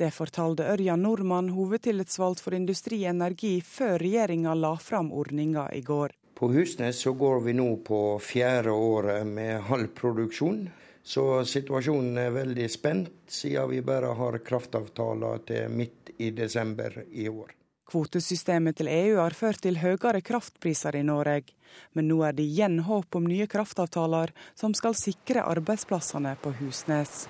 Det 0.00 0.08
fortalte 0.08 0.64
Ørjan 0.72 1.02
Nordmann, 1.04 1.50
hovedtillitsvalgt 1.52 2.40
for 2.40 2.56
Industri 2.56 3.02
Energi, 3.04 3.58
før 3.60 3.98
regjeringa 4.00 4.54
la 4.56 4.70
fram 4.80 5.10
ordninga 5.12 5.66
i 5.76 5.82
går. 5.84 6.14
På 6.38 6.48
Husnes 6.48 7.02
så 7.04 7.12
går 7.12 7.44
vi 7.44 7.52
nå 7.58 7.66
på 7.84 8.00
fjerde 8.24 8.72
året 8.72 9.28
med 9.28 9.68
halv 9.68 9.92
produksjon. 10.00 10.64
Så 11.04 11.26
situasjonen 11.44 12.16
er 12.16 12.32
veldig 12.32 12.70
spent, 12.72 13.12
siden 13.28 13.68
vi 13.74 13.82
bare 13.84 14.16
har 14.16 14.40
kraftavtaler 14.48 15.44
til 15.44 15.76
midt 15.76 16.14
i 16.16 16.32
desember 16.32 17.02
i 17.12 17.28
år. 17.28 17.52
Kvotesystemet 17.86 18.80
til 18.80 18.88
EU 18.90 19.20
har 19.20 19.36
ført 19.36 19.60
til 19.62 19.76
høyere 19.84 20.24
kraftpriser 20.24 20.96
i 20.96 21.04
Norge. 21.04 21.52
Men 21.92 22.08
nå 22.08 22.20
er 22.26 22.36
det 22.36 22.46
igjen 22.46 22.80
håp 22.86 23.18
om 23.18 23.26
nye 23.26 23.46
kraftavtaler 23.46 24.32
som 24.54 24.74
skal 24.74 24.94
sikre 24.98 25.44
arbeidsplassene 25.44 26.36
på 26.42 26.54
Husnes. 26.60 27.26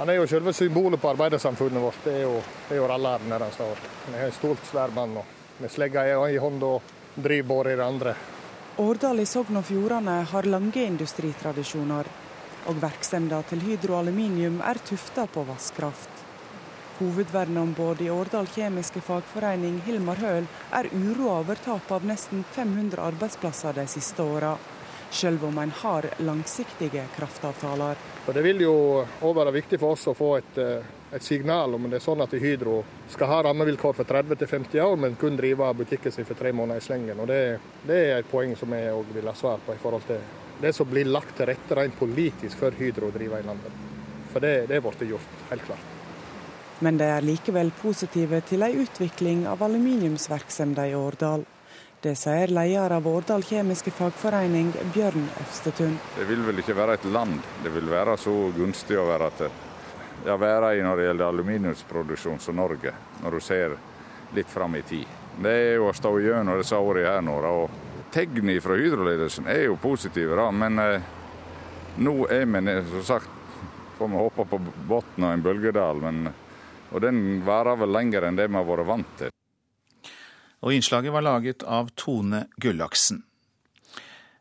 Han 0.00 0.08
er 0.08 0.20
jo 0.20 0.26
selve 0.30 0.52
symbolet 0.56 1.00
på 1.00 1.10
arbeidersamfunnet 1.10 1.82
vårt. 1.82 2.04
Det 2.04 2.14
er 2.20 2.22
jo, 2.24 2.38
det 2.68 2.76
er 2.76 2.80
jo 2.80 2.88
rallaren 2.88 3.32
der 3.32 3.44
han 3.44 3.52
står. 3.52 3.82
Han 4.06 4.16
er 4.16 4.26
en 4.26 4.36
stolt, 4.36 4.62
svær 4.70 4.94
mann 4.96 5.18
med 5.60 5.72
slegga 5.72 6.06
i 6.30 6.38
hånda 6.40 6.70
og 6.78 6.94
driver 7.20 7.68
i 7.68 7.76
det 7.76 7.84
andre. 7.84 8.14
Årdal 8.80 9.20
i 9.20 9.26
Sogn 9.28 9.58
og 9.60 9.66
Fjordane 9.68 10.22
har 10.30 10.48
lange 10.48 10.86
industritradisjoner, 10.86 12.08
og 12.70 12.80
virksomheten 12.80 13.48
til 13.50 13.64
Hydro 13.66 13.98
Aluminium 13.98 14.60
er 14.64 14.80
tufta 14.86 15.26
på 15.28 15.44
vannkraft. 15.44 16.19
Hovedverneombud 17.00 18.00
i 18.00 18.10
Årdal 18.10 18.46
kjemiske 18.46 19.00
fagforening, 19.00 19.78
Hilmar 19.86 20.18
Høel, 20.20 20.44
er 20.76 20.88
uroa 20.92 21.38
over 21.40 21.56
tapet 21.56 21.94
av 21.96 22.04
nesten 22.04 22.42
500 22.52 23.00
arbeidsplasser 23.00 23.78
de 23.78 23.86
siste 23.88 24.20
åra, 24.20 24.50
selv 25.10 25.46
om 25.48 25.58
en 25.58 25.72
har 25.80 26.10
langsiktige 26.18 27.06
kraftavtaler. 27.14 27.96
Det 28.26 28.42
vil 28.44 28.60
jo 28.66 28.74
òg 29.00 29.32
være 29.38 29.54
viktig 29.56 29.78
for 29.80 29.96
oss 29.96 30.10
å 30.12 30.14
få 30.14 30.34
et, 30.42 30.58
eh, 30.60 30.90
et, 31.10 31.22
signal 31.24 31.74
om 31.74 31.88
det 31.88 32.02
er 32.02 32.04
sånn 32.04 32.20
at 32.20 32.36
Hydro 32.36 32.82
skal 33.08 33.32
ha 33.32 33.38
rammevilkår 33.48 33.96
for 33.96 34.04
30-50 34.04 34.84
år, 34.84 34.96
men 34.96 35.16
kun 35.16 35.40
drive 35.40 35.72
butikken 35.74 36.12
sin 36.12 36.28
for 36.28 36.34
tre 36.34 36.52
måneder 36.52 36.84
i 36.84 36.84
slengen. 36.84 37.20
Og 37.20 37.26
det, 37.26 37.60
det 37.86 37.96
er 38.10 38.18
et 38.18 38.30
poeng 38.30 38.52
som 38.56 38.76
jeg 38.76 38.92
òg 38.92 39.14
vil 39.14 39.32
ha 39.32 39.34
svar 39.34 39.64
på 39.64 39.72
i 39.72 39.80
forhold 39.80 40.04
til 40.06 40.20
det 40.60 40.74
som 40.76 40.86
blir 40.90 41.08
lagt 41.08 41.32
til 41.36 41.48
rette 41.48 41.80
rent 41.80 41.96
politisk 41.96 42.60
for 42.60 42.76
Hydro 42.76 43.08
å 43.08 43.16
drive 43.16 43.40
i 43.40 43.48
landet. 43.48 43.80
For 44.34 44.44
det, 44.44 44.68
det 44.68 44.76
er 44.76 44.84
blitt 44.84 45.08
gjort, 45.08 45.40
helt 45.48 45.64
klart. 45.64 45.99
Men 46.80 46.96
de 46.96 47.04
er 47.04 47.24
likevel 47.24 47.72
positive 47.76 48.40
til 48.48 48.64
ei 48.64 48.72
utvikling 48.80 49.42
av 49.48 49.60
aluminiumsvirksomheten 49.62 50.88
i 50.88 50.94
Årdal. 50.96 51.44
Det 52.00 52.14
sier 52.16 52.48
leder 52.48 52.94
av 52.96 53.04
Årdal 53.08 53.44
kjemiske 53.44 53.92
fagforening, 53.92 54.70
Bjørn 54.94 55.26
Øvstetun. 55.42 55.98
Det 56.16 56.24
vil 56.30 56.40
vel 56.46 56.62
ikke 56.62 56.76
være 56.78 56.96
et 56.96 57.04
land 57.12 57.36
det 57.60 57.74
vil 57.74 57.90
være 57.92 58.16
så 58.16 58.32
gunstig 58.56 58.96
å 58.96 59.04
være, 59.10 59.28
til, 59.36 59.52
ja, 60.24 60.38
være 60.40 60.72
i 60.78 60.82
når 60.86 60.96
det 60.96 61.06
gjelder 61.10 61.28
aluminiumsproduksjon 61.28 62.40
som 62.40 62.56
Norge, 62.56 62.94
når 63.20 63.36
du 63.36 63.44
ser 63.44 63.76
litt 64.32 64.48
fram 64.48 64.80
i 64.80 64.82
tid. 64.88 65.04
Det 65.36 65.52
er 65.52 65.74
jo 65.76 65.90
å 65.90 65.96
stå 65.96 66.16
gjennom 66.24 66.56
disse 66.62 66.80
årene 66.80 67.12
her 67.12 67.20
nå. 67.24 67.36
og 67.36 68.08
Tegnene 68.10 68.56
fra 68.64 68.80
Hydro-ledelsen 68.80 69.52
er 69.52 69.66
jo 69.68 69.76
positive, 69.78 70.32
da, 70.40 70.48
men 70.50 70.80
eh, 70.80 71.10
nå 72.00 72.14
er 72.32 72.48
vi 72.48 72.80
som 72.88 73.04
sagt 73.04 73.36
får 73.98 74.08
vi 74.08 74.16
håpe 74.16 74.44
på 74.48 74.58
bunnen 74.88 75.28
av 75.28 75.32
en 75.34 75.42
bølgedal. 75.44 76.00
Men, 76.00 76.30
og 76.90 77.02
den 77.04 77.40
varer 77.46 77.78
vel 77.80 77.92
lenger 77.94 78.26
enn 78.26 78.38
det 78.38 78.48
vi 78.50 78.58
har 78.58 78.68
vært 78.68 78.88
vant 78.88 79.16
til. 79.18 79.34
Og 80.60 80.76
innslaget 80.76 81.14
var 81.14 81.24
laget 81.24 81.64
av 81.64 81.88
Tone 81.96 82.44
Gullaksen. 82.60 83.22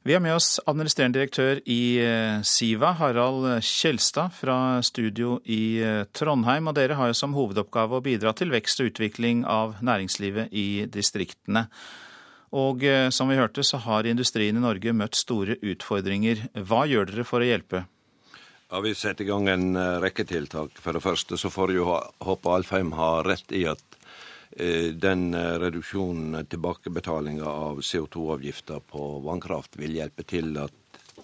Vi 0.08 0.14
har 0.16 0.22
med 0.24 0.34
oss 0.34 0.62
administrerende 0.64 1.20
direktør 1.20 1.60
i 1.70 2.00
eh, 2.00 2.40
Siva, 2.48 2.94
Harald 2.98 3.60
Kjelstad 3.68 4.32
fra 4.34 4.80
studio 4.82 5.36
i 5.44 5.82
eh, 5.84 6.06
Trondheim. 6.16 6.70
Og 6.72 6.78
dere 6.78 6.96
har 6.96 7.12
jo 7.12 7.18
som 7.20 7.36
hovedoppgave 7.36 8.00
å 8.00 8.04
bidra 8.04 8.32
til 8.34 8.54
vekst 8.54 8.80
og 8.80 8.94
utvikling 8.94 9.44
av 9.44 9.76
næringslivet 9.84 10.56
i 10.56 10.88
distriktene. 10.92 11.68
Og 12.56 12.88
eh, 12.88 13.10
som 13.14 13.30
vi 13.30 13.38
hørte, 13.38 13.64
så 13.68 13.82
har 13.84 14.08
industrien 14.08 14.56
i 14.56 14.64
Norge 14.64 14.96
møtt 14.96 15.20
store 15.20 15.60
utfordringer. 15.60 16.48
Hva 16.56 16.86
gjør 16.90 17.12
dere 17.12 17.28
for 17.28 17.44
å 17.44 17.52
hjelpe? 17.52 17.84
Ja, 18.72 18.80
Vi 18.80 18.96
setter 18.96 19.24
i 19.24 19.28
gang 19.28 19.48
en 19.48 19.76
eh, 19.76 20.00
rekke 20.00 20.26
tiltak. 20.30 20.78
For 20.78 20.94
det 20.94 21.02
første 21.02 21.38
så 21.42 21.50
får 21.50 21.72
jo 21.74 21.88
håpe 22.22 22.52
Alfheim 22.54 22.92
har 22.94 23.26
rett 23.26 23.52
i 23.52 23.64
at 23.66 23.98
eh, 24.52 24.92
den 24.94 25.34
reduksjonen, 25.34 26.46
tilbakebetalinga 26.46 27.50
av 27.50 27.82
CO2-avgifter 27.82 28.84
på 28.92 29.08
vannkraft, 29.26 29.80
vil 29.82 29.98
hjelpe 29.98 30.22
til 30.22 30.54
at 30.62 30.76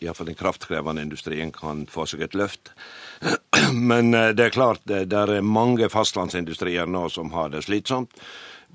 iallfall 0.01 0.31
den 0.31 0.39
kraftkrevende 0.39 1.05
industrien 1.05 1.53
kan 1.53 1.85
få 1.85 2.07
seg 2.09 2.25
et 2.25 2.33
løft. 2.33 2.73
Men 3.91 4.09
det 4.11 4.49
er 4.49 4.57
klart 4.57 4.81
det 4.89 5.05
er 5.13 5.37
mange 5.45 5.87
fastlandsindustrier 5.93 6.89
nå 6.89 7.05
som 7.13 7.29
har 7.37 7.53
det 7.53 7.61
slitsomt. 7.69 8.17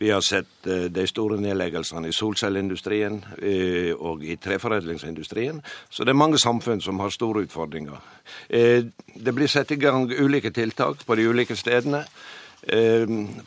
Vi 0.00 0.10
har 0.10 0.20
sett 0.20 0.66
eh, 0.66 0.74
de 0.88 1.02
store 1.06 1.36
nedleggelsene 1.36 2.08
i 2.08 2.14
solcelleindustrien 2.16 3.18
eh, 3.36 3.90
og 3.92 4.22
i 4.24 4.38
treforedlingsindustrien. 4.40 5.58
Så 5.92 6.06
det 6.08 6.14
er 6.14 6.22
mange 6.22 6.40
samfunn 6.40 6.80
som 6.80 7.02
har 7.04 7.12
store 7.12 7.42
utfordringer. 7.44 8.00
Eh, 8.48 8.86
det 9.12 9.34
blir 9.36 9.50
satt 9.52 9.74
i 9.76 9.76
gang 9.76 10.08
ulike 10.08 10.54
tiltak 10.56 11.04
på 11.04 11.18
de 11.20 11.28
ulike 11.28 11.56
stedene 11.56 12.06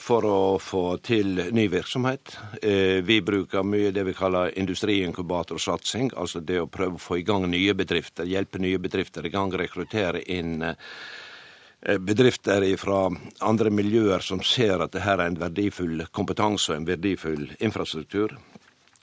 for 0.02 0.26
å 0.26 0.38
få 0.58 0.84
til 1.06 1.36
ny 1.54 1.68
virksomhet. 1.70 2.32
Vi 3.06 3.18
bruker 3.22 3.62
mye 3.62 3.92
det 3.94 4.08
vi 4.08 4.16
kaller 4.18 4.56
industriinkubatorsatsing, 4.58 6.10
altså 6.18 6.42
det 6.42 6.58
å 6.58 6.66
prøve 6.66 6.98
å 6.98 7.04
få 7.04 7.20
i 7.20 7.26
gang 7.28 7.46
nye 7.46 7.76
bedrifter, 7.78 8.26
hjelpe 8.26 8.58
nye 8.58 8.82
bedrifter 8.82 9.30
i 9.30 9.34
gang, 9.36 9.54
rekruttere 9.54 10.26
inn 10.34 10.66
bedrifter 11.84 12.64
fra 12.80 13.10
andre 13.44 13.72
miljøer 13.74 14.24
som 14.24 14.40
ser 14.46 14.80
at 14.84 14.94
det 14.96 15.04
her 15.04 15.20
er 15.20 15.32
en 15.32 15.40
verdifull 15.42 16.06
kompetanse 16.16 16.72
og 16.72 16.78
en 16.78 16.88
verdifull 16.88 17.50
infrastruktur. 17.60 18.38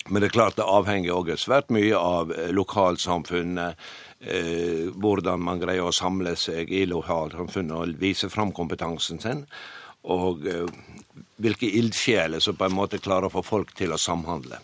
Men 0.08 0.22
det 0.22 0.30
er 0.30 0.36
klart 0.36 0.56
det 0.56 0.66
avhenger 0.66 1.12
òg 1.14 1.34
svært 1.38 1.68
mye 1.74 1.96
av 1.96 2.32
eh, 2.32 2.48
lokalsamfunnet. 2.56 3.90
Eh, 4.20 4.88
hvordan 5.00 5.40
man 5.40 5.60
greier 5.62 5.86
å 5.86 5.94
samle 5.96 6.34
seg 6.36 6.72
i 6.72 6.82
lokalsamfunnet 6.88 7.76
og 7.76 8.00
vise 8.00 8.28
fram 8.32 8.52
kompetansen 8.56 9.20
sin. 9.22 9.44
Og 10.08 10.46
eh, 10.48 10.66
hvilke 11.40 11.68
ildsjeler 11.80 12.42
som 12.44 12.56
på 12.56 12.66
en 12.68 12.76
måte 12.76 13.00
klarer 13.02 13.28
å 13.28 13.34
få 13.34 13.42
folk 13.46 13.72
til 13.78 13.94
å 13.94 14.00
samhandle. 14.00 14.60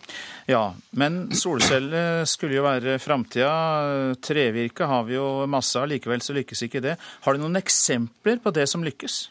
Ja, 0.47 0.71
men 0.99 1.25
solceller 1.35 2.23
skulle 2.29 2.59
jo 2.59 2.65
være 2.67 2.99
framtida. 3.03 4.15
Trevirke 4.23 4.87
har 4.87 5.07
vi 5.09 5.17
jo 5.17 5.47
masse 5.49 5.79
av, 5.79 5.89
likevel 5.91 6.23
så 6.23 6.37
lykkes 6.37 6.67
ikke 6.67 6.83
det. 6.85 6.95
Har 7.25 7.35
du 7.35 7.43
noen 7.43 7.59
eksempler 7.59 8.39
på 8.43 8.53
det 8.55 8.67
som 8.71 8.85
lykkes? 8.85 9.25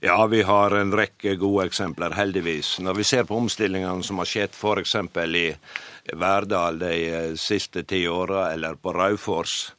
Ja, 0.00 0.26
vi 0.30 0.42
har 0.46 0.70
en 0.70 0.92
rekke 0.94 1.34
gode 1.36 1.66
eksempler, 1.66 2.14
heldigvis. 2.14 2.78
Når 2.80 3.00
vi 3.00 3.04
ser 3.04 3.26
på 3.28 3.36
omstillingene 3.36 4.06
som 4.06 4.22
har 4.22 4.28
skjedd 4.30 4.54
f.eks. 4.54 4.94
i 5.36 6.14
Verdal 6.16 6.78
de 6.80 6.94
siste 7.36 7.82
ti 7.82 8.04
åra, 8.08 8.52
eller 8.54 8.78
på 8.80 8.94
Raufoss, 8.96 9.74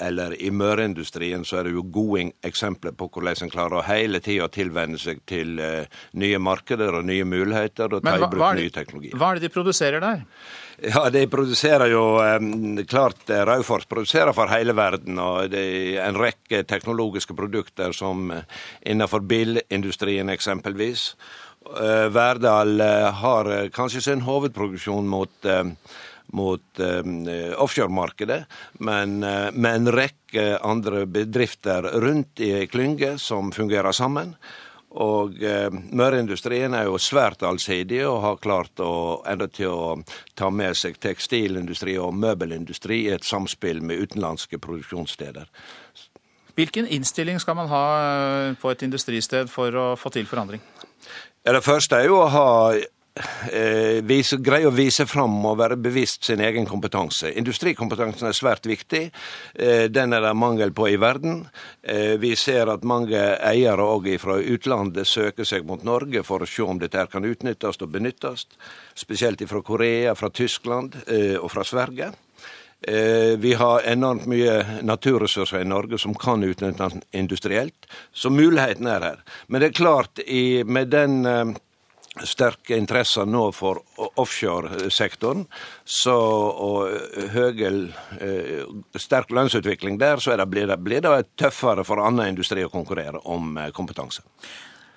eller 0.00 0.34
i 0.42 0.50
møreindustrien 0.50 1.44
så 1.46 1.60
er 1.60 1.68
det 1.68 1.76
jo 1.76 1.84
gode 1.92 2.26
eksempler 2.46 2.94
på 2.96 3.08
hvordan 3.12 3.46
en 3.46 3.52
klarer 3.52 3.78
å 3.80 3.86
hele 3.86 4.20
tida 4.24 4.48
tilvenne 4.52 5.00
seg 5.00 5.22
til 5.28 5.56
uh, 5.60 5.86
nye 6.20 6.40
markeder 6.42 6.98
og 6.98 7.08
nye 7.08 7.24
muligheter 7.28 7.96
og 7.96 8.04
ta 8.04 8.16
i 8.18 8.28
bruk 8.30 8.46
ny 8.58 8.68
teknologi. 8.74 9.12
Hva 9.16 9.32
er 9.32 9.40
det 9.40 9.48
de 9.48 9.54
produserer 9.54 10.04
der? 10.04 10.22
Ja, 10.84 11.06
De 11.08 11.22
produserer 11.32 11.88
jo 11.88 12.02
Klart 12.84 13.30
eh, 13.32 13.40
Raufoss 13.48 13.86
produserer 13.88 14.34
for 14.36 14.50
hele 14.52 14.74
verden. 14.76 15.16
og 15.18 15.48
Det 15.48 15.62
er 15.96 16.02
en 16.04 16.18
rekke 16.20 16.66
teknologiske 16.68 17.32
produkter 17.36 17.96
som 17.96 18.28
uh, 18.30 18.42
innenfor 18.84 19.24
bilindustrien 19.24 20.28
eksempelvis. 20.32 21.14
Verdal 22.14 22.78
har 23.18 23.48
kanskje 23.74 24.04
sin 24.04 24.20
hovedproduksjon 24.22 25.08
mot 25.10 25.48
mot 26.32 26.80
eh, 26.80 27.52
offshoremarkedet, 27.56 28.44
men 28.82 29.22
eh, 29.22 29.50
med 29.52 29.80
en 29.80 29.92
rekke 29.94 30.46
andre 30.58 31.06
bedrifter 31.06 31.90
rundt 32.02 32.40
i 32.40 32.66
klynge 32.70 33.16
som 33.22 33.52
fungerer 33.52 33.92
sammen. 33.96 34.34
Og 34.96 35.42
eh, 35.44 35.68
Møreindustrien 35.70 36.74
er 36.74 36.86
jo 36.88 36.96
svært 37.02 37.44
allsidig 37.44 38.00
og 38.08 38.22
har 38.24 38.38
klart 38.40 38.80
å 38.80 39.22
enda 39.28 39.48
til 39.52 39.72
å 39.72 39.88
ta 40.38 40.48
med 40.48 40.76
seg 40.78 40.96
tekstilindustri 41.02 41.98
og 42.00 42.16
møbelindustri 42.16 43.02
i 43.04 43.12
et 43.16 43.26
samspill 43.26 43.82
med 43.84 44.00
utenlandske 44.06 44.60
produksjonssteder. 44.62 45.50
Hvilken 46.56 46.88
innstilling 46.88 47.40
skal 47.42 47.58
man 47.58 47.68
ha 47.68 47.84
eh, 48.00 48.54
på 48.56 48.72
et 48.72 48.86
industristed 48.86 49.52
for 49.52 49.76
å 49.76 49.86
få 50.00 50.14
til 50.14 50.28
forandring? 50.28 50.64
Ja, 51.44 51.52
det 51.52 51.62
første 51.66 52.00
er 52.00 52.08
jo 52.08 52.22
å 52.22 52.30
ha 52.32 52.48
vise, 54.04 54.36
greie 54.44 54.68
å 54.68 54.74
vise 54.74 55.06
fram 55.08 55.38
og 55.48 55.56
være 55.60 55.78
bevisst 55.80 56.26
sin 56.28 56.42
egen 56.44 56.66
kompetanse. 56.68 57.30
Industrikompetansen 57.38 58.28
er 58.28 58.36
svært 58.36 58.66
viktig. 58.68 59.02
Eh, 59.54 59.86
den 59.92 60.12
er 60.12 60.24
det 60.24 60.34
mangel 60.36 60.72
på 60.76 60.88
i 60.90 60.98
verden. 61.00 61.46
Eh, 61.82 62.16
vi 62.20 62.34
ser 62.36 62.68
at 62.72 62.84
mange 62.84 63.20
eiere 63.40 63.86
òg 63.86 64.10
fra 64.20 64.38
utlandet 64.40 65.08
søker 65.08 65.48
seg 65.48 65.66
mot 65.66 65.82
Norge 65.84 66.22
for 66.26 66.44
å 66.44 66.50
se 66.50 66.62
om 66.62 66.78
dette 66.78 67.06
kan 67.12 67.24
utnyttes 67.24 67.80
og 67.80 67.92
benyttes. 67.92 68.46
Spesielt 68.94 69.42
fra 69.48 69.62
Korea, 69.62 70.14
fra 70.14 70.30
Tyskland 70.30 70.96
eh, 71.06 71.36
og 71.40 71.50
fra 71.52 71.64
Sverige. 71.64 72.12
Eh, 72.86 73.38
vi 73.40 73.54
har 73.56 73.86
enormt 73.88 74.26
mye 74.28 74.82
naturressurser 74.84 75.64
i 75.64 75.68
Norge 75.68 75.98
som 75.98 76.14
kan 76.14 76.44
utnyttes 76.44 76.98
industrielt, 77.16 77.88
så 78.12 78.30
muligheten 78.30 78.86
er 78.86 79.00
her. 79.00 79.22
Men 79.48 79.62
det 79.62 79.70
er 79.70 79.78
klart, 79.80 80.20
med 80.66 80.92
den 80.92 81.24
eh, 81.26 81.56
sterke 82.24 82.76
interesser 82.76 83.26
nå 83.28 83.48
for 83.52 83.82
offshoresektoren, 83.96 85.44
så, 85.84 86.14
og 86.16 87.26
høy, 87.34 87.64
eh, 87.66 88.62
sterk 88.96 89.32
lønnsutvikling 89.34 89.98
der, 90.00 90.22
så 90.22 90.36
det, 90.36 90.46
blir, 90.52 90.68
det, 90.70 90.78
blir 90.80 91.04
det 91.04 91.36
tøffere 91.36 91.84
for 91.84 92.00
annen 92.04 92.34
industri 92.34 92.64
å 92.64 92.72
konkurrere 92.72 93.20
om 93.24 93.56
eh, 93.60 93.72
kompetanse. 93.76 94.24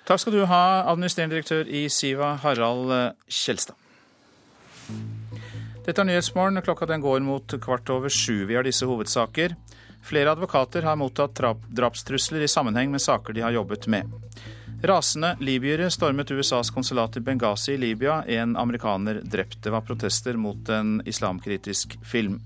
Takk 0.08 0.22
skal 0.22 0.34
du 0.34 0.44
ha, 0.48 0.62
administrerende 0.90 1.36
direktør 1.36 1.68
i 1.68 1.84
Siva, 1.92 2.34
Harald 2.42 2.94
eh, 2.94 3.10
Kjelstad. 3.28 3.76
Dette 5.86 6.02
er 6.02 6.08
Nyhetsmorgen. 6.08 6.60
Klokka 6.64 6.86
den 6.86 7.02
går 7.02 7.22
mot 7.24 7.54
kvart 7.62 7.88
over 7.90 8.12
sju. 8.12 8.44
Vi 8.48 8.56
har 8.58 8.66
disse 8.66 8.86
hovedsaker. 8.88 9.54
Flere 10.04 10.32
advokater 10.32 10.84
har 10.86 10.96
mottatt 10.96 11.40
drapstrusler 11.68 12.44
i 12.44 12.48
sammenheng 12.48 12.90
med 12.92 13.02
saker 13.02 13.36
de 13.36 13.44
har 13.44 13.54
jobbet 13.54 13.86
med. 13.92 14.08
Rasende 14.82 15.36
libyere 15.40 15.90
stormet 15.90 16.30
USAs 16.30 16.70
konsulat 16.70 17.16
i 17.16 17.20
Benghazi 17.20 17.72
i 17.72 17.76
Libya. 17.76 18.24
En 18.26 18.56
amerikaner 18.56 19.20
drept. 19.24 19.62
Det 19.62 19.70
var 19.70 19.80
protester 19.80 20.36
mot 20.36 20.68
en 20.68 21.02
islamkritisk 21.04 21.98
film. 22.12 22.40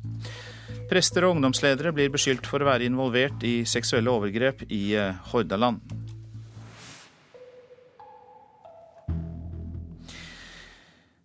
Prester 0.91 1.25
og 1.25 1.37
ungdomsledere 1.37 1.95
blir 1.95 2.11
beskyldt 2.11 2.51
for 2.51 2.59
å 2.59 2.67
være 2.67 2.89
involvert 2.91 3.47
i 3.47 3.63
seksuelle 3.63 4.11
overgrep 4.11 4.67
i 4.67 4.83
eh, 4.99 5.15
Hordaland. 5.31 5.79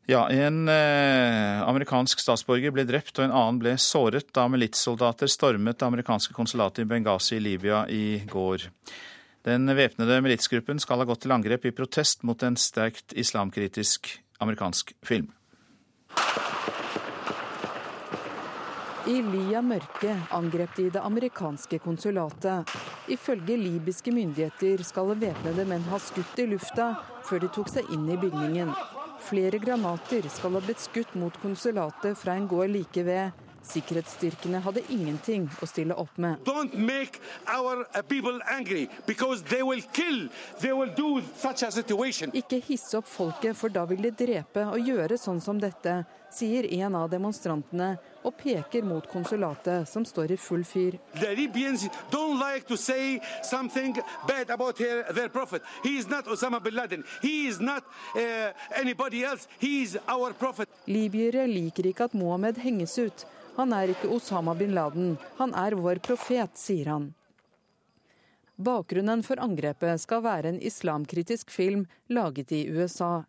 Ja, 0.05 0.27
En 0.29 0.69
eh, 0.69 1.59
amerikansk 1.69 2.21
statsborger 2.21 2.73
ble 2.73 2.85
drept 2.85 3.17
og 3.17 3.25
en 3.25 3.33
annen 3.33 3.59
ble 3.61 3.77
såret 3.81 4.29
da 4.33 4.45
militssoldater 4.49 5.29
stormet 5.29 5.81
det 5.81 5.89
amerikanske 5.89 6.37
konsulatet 6.37 6.85
i 6.85 6.89
Benghazi 6.89 7.37
i 7.37 7.47
Libya 7.49 7.87
i 7.89 8.21
går. 8.29 8.69
Den 9.47 9.71
væpnede 9.71 10.19
militsgruppen 10.21 10.81
skal 10.83 10.99
ha 10.99 11.07
gått 11.07 11.23
til 11.23 11.31
angrep 11.31 11.69
i 11.69 11.75
protest 11.75 12.25
mot 12.27 12.43
en 12.43 12.57
sterkt 12.59 13.15
islamkritisk 13.15 14.11
amerikansk 14.43 14.91
film. 15.05 15.31
I 19.07 19.21
ly 19.23 19.55
av 19.55 19.63
mørket 19.63 20.33
angrep 20.35 20.75
de 20.77 20.89
det 20.93 21.01
amerikanske 21.01 21.79
konsulatet. 21.81 22.67
Ifølge 23.09 23.55
libyske 23.57 24.11
myndigheter 24.13 24.83
skal 24.85 25.15
væpnede 25.17 25.65
menn 25.65 25.87
ha 25.89 25.97
skutt 26.03 26.43
i 26.43 26.45
lufta 26.51 26.91
før 27.25 27.45
de 27.45 27.49
tok 27.55 27.71
seg 27.71 27.89
inn 27.95 28.05
i 28.11 28.19
bygningen. 28.19 28.69
Flere 29.23 29.57
granater 29.63 30.27
skal 30.29 30.59
ha 30.59 30.61
blitt 30.65 30.83
skutt 30.83 31.15
mot 31.17 31.35
konsulatet 31.41 32.19
fra 32.19 32.35
en 32.37 32.47
gård 32.51 32.69
like 32.75 33.05
ved. 33.07 33.31
Sikkerhetsstyrkene 33.65 34.61
hadde 34.63 34.81
ingenting 34.89 35.49
å 35.61 35.67
stille 35.69 35.95
opp 35.99 36.17
med. 36.17 36.39
Uh, 36.47 36.73
Ikke 42.33 42.61
hisse 42.69 42.97
opp 42.97 43.07
folket, 43.09 43.57
for 43.57 43.69
da 43.73 43.85
vil 43.89 44.01
de 44.07 44.11
drepe 44.25 44.65
og 44.69 44.79
gjøre 44.79 45.17
sånn 45.19 45.41
som 45.43 45.59
dette, 45.59 46.03
sier 46.33 46.67
en 46.83 46.95
av 46.95 47.09
demonstrantene 47.09 47.97
og 48.27 48.35
peker 48.37 48.83
mot 48.85 49.05
konsulatet, 49.09 49.87
som 49.89 50.05
står 50.05 50.33
i 50.35 50.37
full 50.37 50.63
fyr. 50.67 50.97
Libyere 60.89 61.47
liker 61.47 61.89
ikke 61.89 62.09
at 62.09 62.13
Mohammed 62.17 62.61
henges 62.63 62.97
ut. 62.99 63.27
Han 63.59 63.73
er 63.75 63.91
ikke 63.91 64.07
Osama 64.15 64.53
bin 64.55 64.71
Laden, 64.71 65.17
han 65.35 65.51
er 65.51 65.75
vår 65.75 65.99
profet, 65.99 66.53
sier 66.55 66.93
han. 66.93 67.09
Bakgrunnen 68.55 69.19
for 69.23 69.39
angrepet 69.43 69.99
skal 69.99 70.23
være 70.23 70.53
en 70.53 70.61
islamkritisk 70.63 71.51
film 71.51 71.83
laget 72.07 72.53
i 72.55 72.61
USA. 72.71 73.25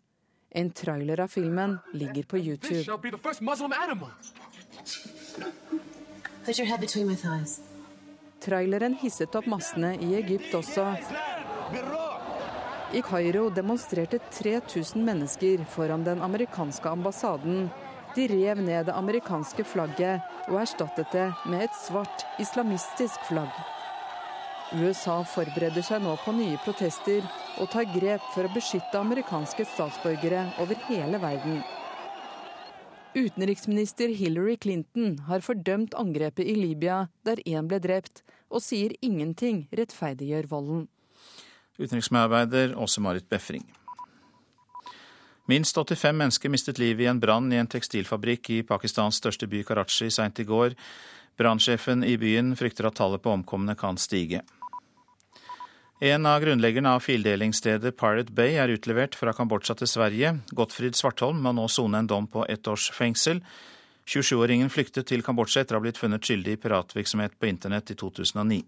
En 0.55 0.71
trailer 0.71 1.19
av 1.23 1.27
filmen 1.31 1.77
ligger 1.91 2.23
på 2.23 2.39
YouTube. 2.39 2.83
Traileren 8.41 8.97
hisset 9.03 9.35
opp 9.35 9.51
massene 9.51 9.93
i 9.99 10.15
Egypt 10.23 10.55
også. 10.63 10.87
I 12.95 13.03
Kairo 13.07 13.49
demonstrerte 13.55 14.19
3000 14.31 15.03
mennesker 15.11 15.63
foran 15.75 16.03
den 16.07 16.23
amerikanske 16.23 16.89
ambassaden. 16.89 17.69
De 18.15 18.27
rev 18.27 18.59
ned 18.59 18.89
det 18.89 18.95
amerikanske 18.97 19.63
flagget 19.63 20.25
og 20.49 20.57
erstattet 20.59 21.13
det 21.15 21.29
med 21.47 21.63
et 21.63 21.77
svart 21.79 22.25
islamistisk 22.43 23.23
flagg. 23.29 23.51
USA 24.71 25.21
forbereder 25.27 25.83
seg 25.83 26.03
nå 26.03 26.17
på 26.23 26.33
nye 26.35 26.59
protester 26.63 27.23
og 27.59 27.69
tar 27.71 27.87
grep 27.91 28.23
for 28.33 28.47
å 28.47 28.51
beskytte 28.55 28.99
amerikanske 28.99 29.65
statsborgere 29.67 30.45
over 30.63 30.79
hele 30.87 31.19
verden. 31.23 31.61
Utenriksminister 33.11 34.11
Hillary 34.15 34.55
Clinton 34.55 35.17
har 35.27 35.43
fordømt 35.43 35.95
angrepet 35.99 36.47
i 36.47 36.55
Libya, 36.55 37.09
der 37.27 37.43
én 37.43 37.67
ble 37.67 37.81
drept, 37.83 38.23
og 38.47 38.63
sier 38.63 38.95
ingenting 39.03 39.65
rettferdiggjør 39.75 40.47
volden. 40.51 40.87
Utenriksmedarbeider 41.79 42.75
Åse 42.79 43.03
Marit 43.03 43.27
Befring. 43.31 43.67
Minst 45.51 45.75
85 45.75 46.15
mennesker 46.15 46.49
mistet 46.49 46.77
livet 46.79 47.03
i 47.03 47.09
en 47.11 47.19
brann 47.19 47.49
i 47.51 47.57
en 47.59 47.67
tekstilfabrikk 47.67 48.49
i 48.55 48.61
Pakistans 48.63 49.17
største 49.19 49.49
by 49.51 49.65
Karachi 49.67 50.07
seint 50.07 50.39
i 50.39 50.45
går. 50.47 50.77
Brannsjefen 51.35 52.05
i 52.07 52.13
byen 52.21 52.53
frykter 52.55 52.87
at 52.87 52.95
tallet 52.95 53.19
på 53.23 53.33
omkomne 53.33 53.75
kan 53.75 53.99
stige. 53.99 54.45
En 55.99 56.29
av 56.29 56.39
grunnleggerne 56.45 56.95
av 56.95 57.03
fildelingsstedet 57.03 57.97
Pirate 57.99 58.31
Bay 58.37 58.55
er 58.63 58.71
utlevert 58.71 59.17
fra 59.19 59.35
Kambodsja 59.35 59.75
til 59.81 59.91
Sverige. 59.91 60.37
Gottfrid 60.55 60.95
Svartholm 60.95 61.43
må 61.43 61.51
nå 61.57 61.67
sone 61.67 61.99
en 61.99 62.07
dom 62.07 62.31
på 62.31 62.45
ett 62.47 62.71
års 62.71 62.87
fengsel. 62.95 63.43
27-åringen 64.07 64.71
flyktet 64.71 65.11
til 65.11 65.25
Kambodsja 65.25 65.65
etter 65.65 65.75
å 65.75 65.81
ha 65.81 65.89
blitt 65.89 65.99
funnet 65.99 66.23
skyldig 66.23 66.55
i 66.55 66.61
piratvirksomhet 66.63 67.35
på 67.35 67.51
internett 67.51 67.91
i 67.91 67.99
2009. 67.99 68.63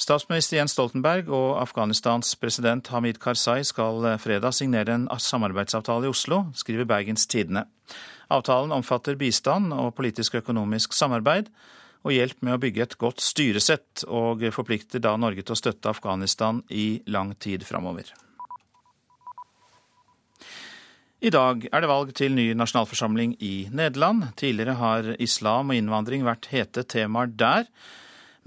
Statsminister 0.00 0.56
Jens 0.56 0.72
Stoltenberg 0.72 1.28
og 1.28 1.58
Afghanistans 1.60 2.32
president 2.40 2.88
Hamid 2.88 3.18
Karzai 3.20 3.60
skal 3.68 4.06
fredag 4.22 4.54
signere 4.56 4.94
en 4.96 5.04
samarbeidsavtale 5.12 6.08
i 6.08 6.12
Oslo, 6.14 6.46
skriver 6.56 6.88
Bergens 6.88 7.26
Tidende. 7.28 7.66
Avtalen 8.32 8.72
omfatter 8.72 9.18
bistand 9.20 9.74
og 9.76 9.92
politisk 9.98 10.38
og 10.38 10.46
økonomisk 10.46 10.96
samarbeid 10.96 11.52
og 12.00 12.14
hjelp 12.16 12.40
med 12.40 12.56
å 12.56 12.62
bygge 12.62 12.86
et 12.86 12.96
godt 12.96 13.20
styresett, 13.20 14.06
og 14.08 14.46
forplikter 14.56 15.04
da 15.04 15.12
Norge 15.20 15.44
til 15.44 15.52
å 15.52 15.60
støtte 15.60 15.92
Afghanistan 15.92 16.62
i 16.72 17.02
lang 17.04 17.34
tid 17.36 17.66
framover. 17.68 18.08
I 21.20 21.28
dag 21.28 21.66
er 21.68 21.82
det 21.84 21.90
valg 21.90 22.14
til 22.16 22.32
ny 22.32 22.54
nasjonalforsamling 22.56 23.36
i 23.44 23.68
Nederland. 23.68 24.30
Tidligere 24.40 24.80
har 24.80 25.16
islam 25.20 25.68
og 25.68 25.76
innvandring 25.76 26.24
vært 26.24 26.48
hete 26.54 26.88
temaer 26.88 27.28
der. 27.28 27.68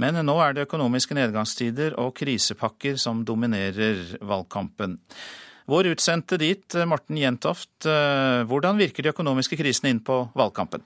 Men 0.02 0.18
nå 0.26 0.36
er 0.42 0.56
det 0.56 0.66
økonomiske 0.68 1.18
nedgangstider 1.18 1.98
og 2.02 2.16
krisepakker 2.18 2.98
som 3.02 3.22
dominerer 3.28 4.18
valgkampen. 4.26 4.98
Vår 5.70 5.94
utsendte 5.94 6.40
dit, 6.42 6.76
Morten 6.90 7.20
Jentoft, 7.20 7.86
eh, 7.88 8.42
hvordan 8.50 8.80
virker 8.82 9.06
de 9.06 9.14
økonomiske 9.14 9.60
krisene 9.60 9.94
inn 9.94 10.02
på 10.04 10.26
valgkampen? 10.36 10.84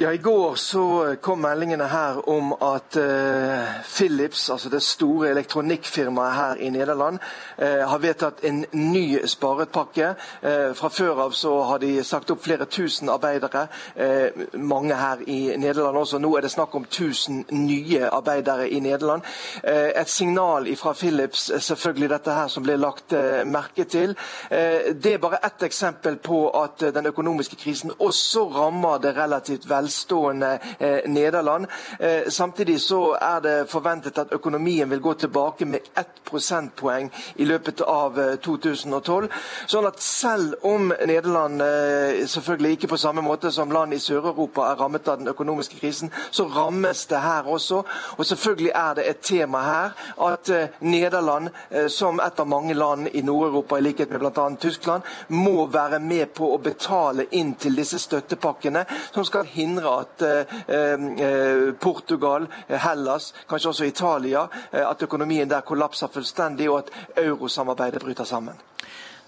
Ja, 0.00 0.12
I 0.12 0.16
går 0.16 0.54
så 0.54 1.16
kom 1.20 1.40
meldingene 1.42 1.88
her 1.90 2.20
om 2.30 2.52
at 2.52 2.96
uh, 2.96 3.80
Philips, 3.82 4.44
altså 4.50 4.70
det 4.70 4.78
store 4.86 5.32
elektronikkfirmaet 5.32 6.34
her 6.36 6.60
i 6.62 6.68
Nederland, 6.70 7.18
uh, 7.58 7.82
har 7.90 7.98
vedtatt 7.98 8.44
en 8.46 8.60
ny 8.72 9.18
sparepakke. 9.26 10.12
Uh, 10.44 10.70
fra 10.78 10.88
før 10.94 11.24
av 11.24 11.34
så 11.34 11.56
har 11.66 11.82
de 11.82 12.04
sagt 12.06 12.30
opp 12.30 12.44
flere 12.44 12.68
tusen 12.70 13.10
arbeidere, 13.10 13.64
mange 14.54 14.94
her 14.94 15.24
i 15.26 15.56
Nederland 15.58 15.98
også. 15.98 16.18
Nå 16.22 16.30
er 16.36 16.46
det 16.46 16.52
snakk 16.52 16.78
om 16.78 16.84
tusen 16.84 17.42
nye 17.50 18.06
arbeidere 18.06 18.68
i 18.70 18.78
Nederland. 18.80 19.22
et 19.64 20.08
signal 20.08 20.76
fra 20.76 20.92
Philips, 20.92 21.50
selvfølgelig 21.58 22.10
dette 22.10 22.32
her 22.32 22.48
som 22.48 22.62
ble 22.62 22.76
lagt 22.76 23.12
merke 23.46 23.84
til. 23.84 24.14
det 25.02 25.12
er 25.14 25.18
bare 25.18 25.42
ett 25.46 25.62
eksempel 25.62 26.16
på 26.16 26.50
at 26.62 26.94
den 26.94 27.06
økonomiske 27.06 27.56
krisen 27.56 27.92
også 27.98 28.46
rammer 28.54 28.98
det 28.98 29.16
relativt 29.16 29.68
vel 29.68 29.87
velstående 29.88 30.58
eh, 30.78 31.10
Nederland. 31.10 31.66
Eh, 31.98 32.28
samtidig 32.28 32.80
så 32.80 33.16
er 33.20 33.40
det 33.40 33.70
forventet 33.70 34.18
at 34.18 34.32
økonomien 34.32 34.90
vil 34.90 35.00
gå 35.00 35.14
tilbake 35.14 35.64
med 35.64 35.80
ett 35.96 36.20
prosentpoeng 36.24 37.10
i 37.36 37.44
løpet 37.44 37.80
av 37.80 38.18
2012. 38.44 39.24
Eh, 39.24 39.30
sånn 39.66 39.88
at 39.88 40.00
selv 40.02 40.54
om 40.62 40.92
Nederland 40.92 41.62
selvfølgelig 42.28 42.76
ikke 42.76 42.90
på 42.92 42.98
samme 43.00 43.22
måte 43.24 43.50
som 43.52 43.72
land 43.72 43.94
i 43.94 44.00
Sør-Europa 44.02 44.66
er 44.68 44.80
rammet 44.80 45.08
av 45.08 45.18
den 45.18 45.32
økonomiske 45.32 45.78
krisen, 45.80 46.12
så 46.30 46.44
rammes 46.52 47.06
det 47.08 47.20
her 47.22 47.48
også. 47.48 47.82
Og 48.18 48.26
selvfølgelig 48.26 48.72
er 48.74 48.94
det 48.94 49.08
et 49.08 49.22
tema 49.24 49.62
her 49.64 49.96
at 50.28 50.50
Nederland, 50.80 51.48
som 51.88 52.20
et 52.20 52.40
av 52.40 52.48
mange 52.48 52.74
land 52.74 53.08
i 53.12 53.22
Nord-Europa, 53.22 53.78
i 53.78 53.86
likhet 53.86 54.10
med 54.10 54.20
bl.a. 54.20 54.48
Tyskland, 54.60 55.02
må 55.28 55.66
være 55.66 56.00
med 56.00 56.34
på 56.36 56.52
å 56.54 56.60
betale 56.62 57.28
inn 57.30 57.54
til 57.54 57.76
disse 57.78 57.98
støttepakkene, 58.02 58.84
som 59.12 59.24
skal 59.24 59.48
hindre 59.48 59.77
at 59.86 60.22
eh, 60.22 60.56
eh, 60.74 61.72
Portugal, 61.80 62.46
Hellas, 62.68 63.32
kanskje 63.48 63.72
også 63.72 63.88
Italia, 63.88 64.46
eh, 64.70 64.84
at 64.84 65.02
økonomien 65.02 65.48
der 65.48 65.66
kollapser 65.66 66.10
fullstendig, 66.12 66.70
og 66.70 66.84
at 66.84 67.22
eurosamarbeidet 67.24 68.02
bryter 68.02 68.28
sammen. 68.28 68.58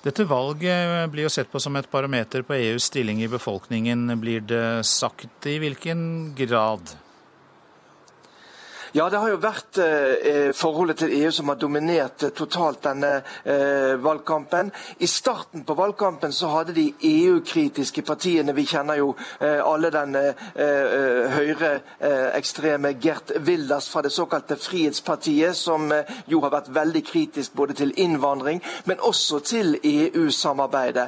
Dette 0.01 0.25
valget 0.25 1.11
blir 1.13 1.27
jo 1.27 1.33
sett 1.33 1.51
på 1.53 1.61
som 1.61 1.77
et 1.77 1.91
barometer 1.93 2.43
på 2.43 2.57
EUs 2.57 2.89
stilling 2.89 3.21
i 3.21 3.29
befolkningen. 3.29 4.09
Blir 4.21 4.41
det 4.41 4.87
sagt 4.89 5.47
i 5.47 5.59
hvilken 5.61 6.33
grad? 6.39 6.97
Ja, 8.93 9.05
det 9.11 9.21
har 9.23 9.31
jo 9.31 9.37
vært 9.39 9.79
eh, 9.79 10.49
forholdet 10.57 10.97
til 10.99 11.13
EU 11.21 11.29
som 11.31 11.47
har 11.53 11.59
dominert 11.63 12.25
eh, 12.27 12.33
totalt 12.35 12.81
denne 12.83 13.21
eh, 13.47 13.93
valgkampen. 14.03 14.73
I 14.99 15.07
starten 15.07 15.63
på 15.63 15.77
valgkampen 15.79 16.33
så 16.35 16.49
hadde 16.51 16.75
de 16.75 16.89
EU-kritiske 17.07 18.03
partiene 18.03 18.51
Vi 18.57 18.65
kjenner 18.67 18.99
jo 18.99 19.13
eh, 19.39 19.61
alle 19.63 19.93
den 19.95 20.17
eh, 20.19 20.43
eh, 20.59 21.37
høyreekstreme 21.37 22.97
Gert 22.99 23.31
Wilders 23.47 23.87
fra 23.93 24.03
det 24.03 24.11
såkalte 24.11 24.59
Frihetspartiet, 24.59 25.55
som 25.55 25.87
jo 26.27 26.43
har 26.43 26.51
vært 26.57 26.73
veldig 26.75 27.05
kritisk 27.07 27.55
både 27.55 27.79
til 27.79 27.95
innvandring, 27.95 28.59
men 28.91 28.99
også 29.07 29.39
til 29.47 29.77
EU-samarbeidet. 29.85 31.07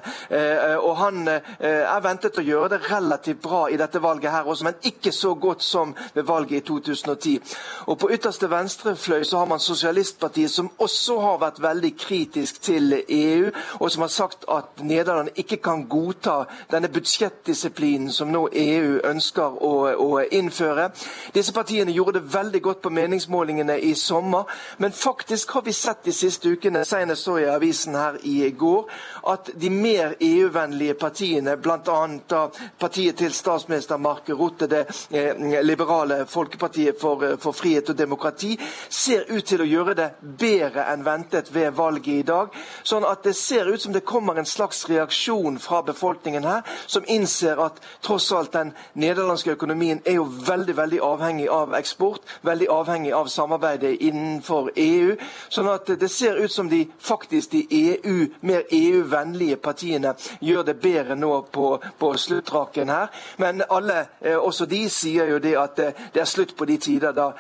og 0.79 0.97
Han 0.97 1.27
er 1.29 2.01
ventet 2.05 2.39
å 2.39 2.47
gjøre 2.47 2.77
det 2.77 2.81
relativt 2.93 3.43
bra 3.43 3.67
i 3.71 3.81
dette 3.81 4.03
valget 4.03 4.31
her 4.31 4.47
også, 4.47 4.71
men 4.71 4.81
ikke 4.87 5.13
så 5.13 5.35
godt 5.35 5.67
som 5.67 5.97
ved 6.15 6.27
valget 6.31 6.63
i 6.63 6.67
2010. 6.71 7.39
Og 7.87 7.99
På 7.99 8.11
ytterste 8.11 8.51
venstre 8.51 8.97
fløy 8.97 9.25
så 9.25 9.39
har 9.39 9.47
man 9.47 9.61
Sosialistpartiet, 9.61 10.51
som 10.51 10.71
også 10.79 11.19
har 11.21 11.39
vært 11.39 11.63
veldig 11.63 11.93
kritisk 11.99 12.61
til 12.63 13.03
EU, 13.09 13.51
og 13.81 13.91
som 13.91 14.03
har 14.03 14.09
sagt 14.09 14.45
at 14.51 14.83
Nederland 14.83 15.29
ikke 15.37 15.57
kan 15.57 15.87
godta 15.89 16.45
denne 16.71 16.89
budsjettdisiplinen 16.89 18.13
som 18.13 18.33
nå 18.33 18.49
EU 18.53 18.99
ønsker 19.05 19.59
å, 19.63 19.73
å 19.99 20.21
innføre. 20.31 20.91
Disse 21.35 21.53
partiene 21.53 21.93
gjorde 21.93 22.21
det 22.21 22.35
veldig 22.35 22.63
godt 22.63 22.83
på 22.83 22.91
meningsmålingene 22.95 23.79
i 23.81 23.95
sommer, 23.95 24.45
men 24.79 24.93
faktisk 24.93 25.51
har 25.57 25.63
vi 25.67 25.73
sett 25.73 26.05
de 26.05 26.13
siste 26.13 26.49
ukene, 26.49 26.85
senest 26.85 27.25
så 27.25 27.39
i 27.39 27.49
avisen 27.51 27.95
her 27.99 28.19
i 28.23 28.51
går, 28.51 28.89
at 29.33 29.51
de 29.61 29.71
mer 29.71 30.17
EU-vennlige 30.21 30.95
partiene, 30.95 31.57
bl.a. 31.57 32.43
partiet 32.81 33.17
til 33.17 33.33
statsminister 33.35 33.97
Mark 33.97 34.29
Rutte, 34.29 34.67
det 34.67 34.85
eh, 35.11 35.63
liberale 35.65 36.27
Folkepartiet 36.27 37.01
for, 37.01 37.37
for 37.43 37.53
frihet 37.63 37.91
og 37.93 37.99
demokrati, 37.99 38.57
ser 38.89 39.27
ut 39.31 39.45
til 39.47 39.63
å 39.63 39.69
gjøre 39.69 39.97
det 39.99 40.09
bedre 40.39 40.87
enn 40.93 41.05
ventet 41.07 41.53
ved 41.55 41.73
valget 41.79 42.13
i 42.13 42.27
dag. 42.27 42.53
Sånn 42.83 43.07
at 43.09 43.23
det 43.27 43.35
ser 43.39 43.71
ut 43.71 43.83
som 43.83 43.95
det 43.95 44.05
kommer 44.09 44.39
en 44.39 44.49
slags 44.49 44.85
reaksjon 44.91 45.59
fra 45.63 45.83
befolkningen 45.87 46.47
her, 46.47 46.63
som 46.87 47.07
innser 47.07 47.61
at 47.63 47.81
tross 48.03 48.31
alt 48.33 48.53
den 48.53 48.73
nederlandske 48.99 49.55
økonomien 49.57 50.03
er 50.05 50.19
jo 50.19 50.27
veldig 50.27 50.77
veldig 50.77 51.01
avhengig 51.07 51.49
av 51.53 51.75
eksport, 51.79 52.27
veldig 52.43 52.69
avhengig 52.73 53.13
av 53.17 53.31
samarbeidet 53.33 53.95
innenfor 54.01 54.73
EU. 54.77 55.17
Sånn 55.53 55.71
at 55.73 55.91
det 56.01 56.11
ser 56.11 56.41
ut 56.43 56.53
som 56.53 56.71
de 56.71 56.85
faktisk 56.99 57.53
de 57.53 57.67
EU, 57.71 58.27
mer 58.41 58.67
EU-vennlige 58.71 59.57
partiene 59.63 60.15
gjør 60.41 60.67
det 60.67 60.79
bedre 60.83 61.17
nå 61.19 61.33
på, 61.53 61.77
på 61.99 62.13
sluttraken 62.19 62.93
her. 62.93 63.11
Men 63.43 63.63
alle, 63.69 64.07
eh, 64.21 64.39
også 64.39 64.67
de, 64.67 64.85
sier 64.91 65.31
jo 65.31 65.41
det 65.43 65.55
at 65.59 65.79
eh, 65.83 66.05
det 66.15 66.23
er 66.25 66.31
slutt 66.31 66.57
på 66.57 66.67
de 66.69 66.79
tider 66.83 67.15
da 67.17 67.31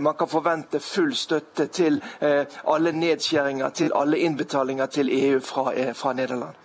man 0.00 0.16
kan 0.18 0.28
forvente 0.28 0.80
full 0.82 1.12
støtte 1.14 1.66
til 1.70 2.00
alle 2.20 2.92
nedskjæringer, 2.92 3.70
til 3.70 3.94
alle 3.94 4.18
innbetalinger 4.18 4.86
til 4.86 5.12
EU 5.14 5.38
fra, 5.40 5.70
fra 5.92 6.12
Nederland. 6.12 6.58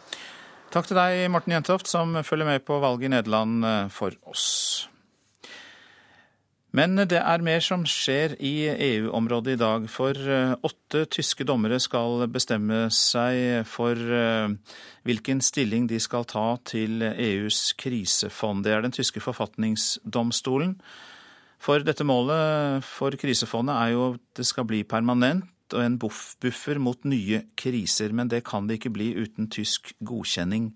Takk 0.74 0.90
til 0.90 0.98
deg, 0.98 1.28
Morten 1.32 1.54
Jentoft, 1.54 1.88
som 1.88 2.18
følger 2.24 2.50
med 2.50 2.66
på 2.66 2.80
valget 2.82 3.12
i 3.12 3.14
Nederland 3.14 3.90
for 3.94 4.18
oss. 4.26 4.90
Men 6.76 6.98
det 7.08 7.22
er 7.22 7.44
mer 7.46 7.62
som 7.64 7.86
skjer 7.88 8.34
i 8.44 8.68
EU-området 8.68 9.54
i 9.54 9.60
dag, 9.62 9.86
for 9.88 10.18
eh, 10.18 10.56
åtte 10.66 11.06
tyske 11.14 11.46
dommere 11.48 11.78
skal 11.80 12.26
bestemme 12.32 12.90
seg 12.92 13.64
for 13.70 13.96
eh, 13.96 14.52
hvilken 15.08 15.40
stilling 15.46 15.88
de 15.88 16.02
skal 16.04 16.28
ta 16.28 16.58
til 16.68 17.06
EUs 17.06 17.70
krisefond. 17.80 18.66
Det 18.66 18.74
er 18.76 18.84
den 18.84 18.96
tyske 18.96 19.24
forfatningsdomstolen. 19.24 20.76
For 21.66 21.82
dette 21.82 22.06
målet 22.06 22.86
for 22.86 23.16
krisefondet 23.18 23.74
er 23.74 23.94
jo 23.96 24.08
at 24.14 24.24
det 24.38 24.46
skal 24.46 24.68
bli 24.70 24.84
permanent 24.86 25.50
og 25.74 25.82
en 25.82 25.98
buffer 25.98 26.78
mot 26.78 27.08
nye 27.10 27.42
kriser, 27.58 28.14
men 28.14 28.30
det 28.30 28.44
kan 28.46 28.68
det 28.70 28.78
ikke 28.78 28.94
bli 28.94 29.10
uten 29.18 29.50
tysk 29.50 29.96
godkjenning. 30.06 30.70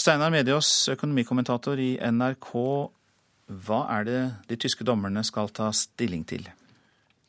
Steinar 0.00 0.32
Mediås, 0.32 0.88
økonomikommentator 0.94 1.78
i 1.78 1.92
NRK, 2.00 2.50
hva 3.66 3.80
er 3.98 4.08
det 4.08 4.20
de 4.48 4.60
tyske 4.64 4.86
dommerne 4.88 5.20
skal 5.28 5.52
ta 5.52 5.68
stilling 5.76 6.24
til? 6.26 6.48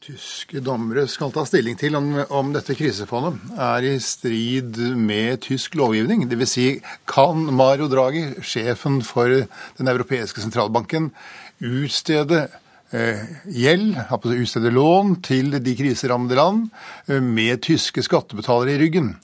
Tyske 0.05 0.61
dommere 0.63 1.03
skal 1.11 1.33
ta 1.35 1.43
stilling 1.49 1.75
til 1.79 1.97
om, 1.99 2.11
om 2.31 2.51
dette 2.55 2.77
krisefondet 2.77 3.55
er 3.59 3.87
i 3.89 3.93
strid 3.99 4.79
med 4.95 5.43
tysk 5.43 5.75
lovgivning. 5.75 6.27
Dvs. 6.31 6.51
Si, 6.55 6.67
kan 7.09 7.43
Mario 7.51 7.89
Draghi, 7.91 8.29
sjefen 8.39 9.01
for 9.03 9.43
Den 9.75 9.91
europeiske 9.91 10.45
sentralbanken, 10.45 11.11
utstede 11.59 12.45
gjeld, 12.91 13.97
utstede 14.13 14.71
lån 14.71 15.15
til 15.25 15.55
de 15.57 15.75
kriserammede 15.75 16.37
land 16.37 16.67
eh, 17.07 17.21
med 17.21 17.63
tyske 17.65 18.03
skattebetalere 18.05 18.75
i 18.75 18.81
ryggen. 18.83 19.15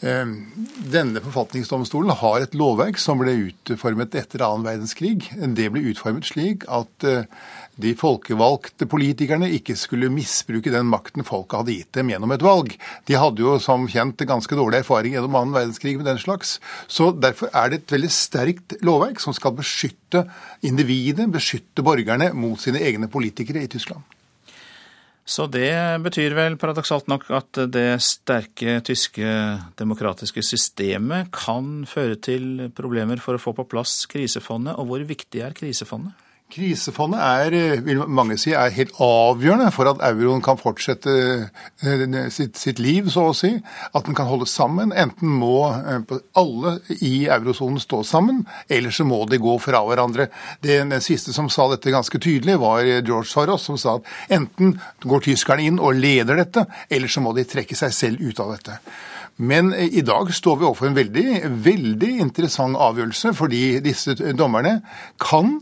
Ehm, 0.00 0.36
denne 0.92 1.20
forfatningsdomstolen 1.20 2.14
har 2.22 2.40
et 2.40 2.54
lovverk 2.56 2.96
som 3.00 3.20
ble 3.20 3.34
utformet 3.50 4.14
etter 4.16 4.44
annen 4.46 4.64
verdenskrig. 4.64 5.28
Det 5.56 5.68
ble 5.72 5.90
utformet 5.90 6.28
slik 6.28 6.64
at 6.72 7.04
eh, 7.08 7.26
de 7.82 7.94
folkevalgte 7.98 8.86
politikerne 8.90 9.48
ikke 9.56 9.76
skulle 9.78 10.10
misbruke 10.12 10.72
den 10.72 10.88
makten 10.90 11.26
folket 11.26 11.60
hadde 11.60 11.76
gitt 11.78 11.96
dem 11.96 12.12
gjennom 12.12 12.34
et 12.34 12.44
valg. 12.44 12.76
De 13.08 13.18
hadde 13.18 13.44
jo 13.44 13.56
som 13.62 13.88
kjent 13.90 14.22
ganske 14.28 14.58
dårlig 14.58 14.82
erfaring 14.82 15.16
gjennom 15.16 15.40
annen 15.40 15.56
verdenskrig 15.56 15.96
med 15.98 16.08
den 16.10 16.20
slags. 16.22 16.58
Så 16.86 17.10
derfor 17.16 17.52
er 17.56 17.72
det 17.72 17.82
et 17.82 17.96
veldig 17.96 18.12
sterkt 18.14 18.78
lovverk 18.86 19.20
som 19.22 19.36
skal 19.36 19.56
beskytte 19.58 20.26
individet, 20.66 21.30
beskytte 21.32 21.84
borgerne 21.86 22.32
mot 22.36 22.60
sine 22.60 22.82
egne 22.84 23.10
politikere 23.10 23.64
i 23.64 23.70
Tyskland. 23.70 24.04
Så 25.30 25.44
det 25.46 25.70
betyr 26.02 26.34
vel 26.34 26.56
paradoksalt 26.58 27.06
nok 27.10 27.28
at 27.36 27.60
det 27.70 28.00
sterke 28.02 28.80
tyske 28.82 29.28
demokratiske 29.78 30.42
systemet 30.42 31.30
kan 31.34 31.84
føre 31.86 32.16
til 32.18 32.66
problemer 32.74 33.22
for 33.22 33.38
å 33.38 33.42
få 33.42 33.54
på 33.54 33.68
plass 33.70 34.08
krisefondet. 34.10 34.74
Og 34.80 34.90
hvor 34.90 35.06
viktig 35.06 35.44
er 35.46 35.54
krisefondet? 35.54 36.29
Krisefondet 36.50 37.20
er, 37.20 37.54
eh, 37.54 37.82
vil 37.84 38.02
mange 38.08 38.36
si, 38.38 38.50
er 38.52 38.72
helt 38.74 38.96
avgjørende 38.98 39.70
for 39.74 39.86
at 39.90 40.02
euroen 40.02 40.42
kan 40.42 40.58
fortsette 40.58 41.12
eh, 41.82 42.30
sitt, 42.34 42.58
sitt, 42.58 42.80
liv, 42.82 43.08
så 43.12 43.28
å 43.30 43.36
si. 43.36 43.52
At 43.94 44.08
den 44.08 44.16
kan 44.18 44.26
holde 44.26 44.48
sammen. 44.50 44.90
Enten 44.90 45.30
må 45.30 45.68
eh, 45.70 46.16
alle 46.40 46.78
i 47.06 47.28
eurosonen 47.30 47.78
stå 47.82 48.02
sammen, 48.04 48.42
eller 48.68 48.90
så 48.90 49.06
må 49.06 49.22
de 49.30 49.38
gå 49.38 49.56
fra 49.62 49.84
hverandre. 49.86 50.30
Den, 50.66 50.90
den 50.90 51.04
siste 51.04 51.34
som 51.36 51.50
sa 51.52 51.68
dette 51.70 51.94
ganske 51.94 52.18
tydelig, 52.18 52.58
var 52.60 52.82
George 52.82 53.30
Soros, 53.30 53.68
som 53.68 53.78
sa 53.78 53.98
at 54.00 54.36
enten 54.40 54.74
går 55.06 55.28
tyskerne 55.30 55.68
inn 55.68 55.78
og 55.78 56.00
leder 56.00 56.42
dette, 56.42 56.66
eller 56.90 57.10
så 57.10 57.22
må 57.22 57.36
de 57.36 57.46
trekke 57.46 57.78
seg 57.78 57.94
selv 57.94 58.26
ut 58.26 58.42
av 58.42 58.56
dette. 58.56 58.80
Men 59.40 59.70
i 59.72 60.02
dag 60.04 60.28
står 60.34 60.58
vi 60.60 60.66
overfor 60.68 60.90
en 60.90 60.98
veldig, 60.98 61.28
veldig 61.64 62.10
interessant 62.20 62.76
avgjørelse, 62.76 63.32
fordi 63.38 63.62
disse 63.80 64.12
dommerne 64.36 64.80
kan 65.22 65.60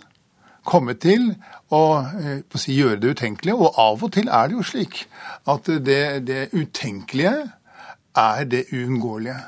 komme 0.69 0.95
til 1.01 1.31
å 1.75 1.83
eh, 2.21 2.41
si, 2.57 2.77
gjøre 2.77 3.01
det 3.03 3.14
utenkelige. 3.16 3.57
Og 3.57 3.79
av 3.81 4.05
og 4.05 4.14
til 4.14 4.31
er 4.31 4.51
det 4.51 4.59
jo 4.59 4.66
slik 4.66 5.05
at 5.49 5.71
det, 5.85 6.03
det 6.29 6.49
utenkelige 6.55 7.37
er 8.19 8.49
det 8.51 8.66
uunngåelige. 8.73 9.39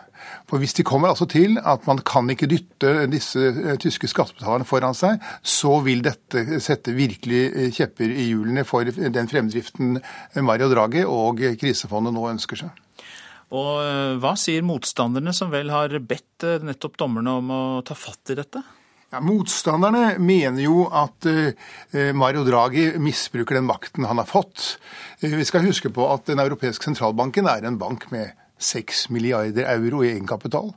For 0.50 0.60
Hvis 0.60 0.74
de 0.76 0.84
kommer 0.86 1.10
altså 1.10 1.26
til 1.30 1.56
at 1.58 1.86
man 1.88 2.00
kan 2.06 2.28
ikke 2.30 2.48
dytte 2.50 3.06
disse 3.10 3.40
eh, 3.50 3.76
tyske 3.80 4.10
skattebetalerne 4.10 4.68
foran 4.68 4.96
seg, 4.96 5.22
så 5.42 5.78
vil 5.84 6.04
dette 6.04 6.60
sette 6.62 6.94
virkelig 6.96 7.44
eh, 7.50 7.70
kjepper 7.74 8.12
i 8.12 8.30
hjulene 8.30 8.66
for 8.68 8.88
den 8.90 9.30
fremdriften 9.30 9.98
Mario 10.44 10.70
Draghi 10.72 11.06
og 11.06 11.42
krisefondet 11.60 12.16
nå 12.16 12.28
ønsker 12.34 12.64
seg. 12.64 12.86
Og 13.50 14.20
Hva 14.22 14.36
sier 14.38 14.62
motstanderne, 14.62 15.32
som 15.34 15.48
vel 15.50 15.72
har 15.74 15.96
bedt 16.06 16.44
nettopp 16.62 17.00
dommerne 17.00 17.32
om 17.40 17.48
å 17.50 17.62
ta 17.82 17.96
fatt 17.98 18.30
i 18.30 18.36
dette? 18.38 18.62
Ja, 19.10 19.18
motstanderne 19.26 20.20
mener 20.22 20.62
jo 20.62 20.84
at 20.86 21.26
uh, 21.26 21.48
Mario 22.14 22.44
Draghi 22.46 22.92
misbruker 23.02 23.58
den 23.58 23.66
makten 23.66 24.06
han 24.06 24.20
har 24.22 24.28
fått. 24.30 24.76
Uh, 25.18 25.32
vi 25.34 25.46
skal 25.48 25.66
huske 25.66 25.90
på 25.90 26.04
at 26.12 26.28
Den 26.30 26.38
europeiske 26.38 26.86
sentralbanken 26.86 27.48
er 27.50 27.66
en 27.66 27.78
bank 27.80 28.06
med 28.14 28.36
6 28.60 29.08
milliarder 29.10 29.66
euro 29.72 30.04
i 30.04 30.12
egenkapital. 30.12 30.70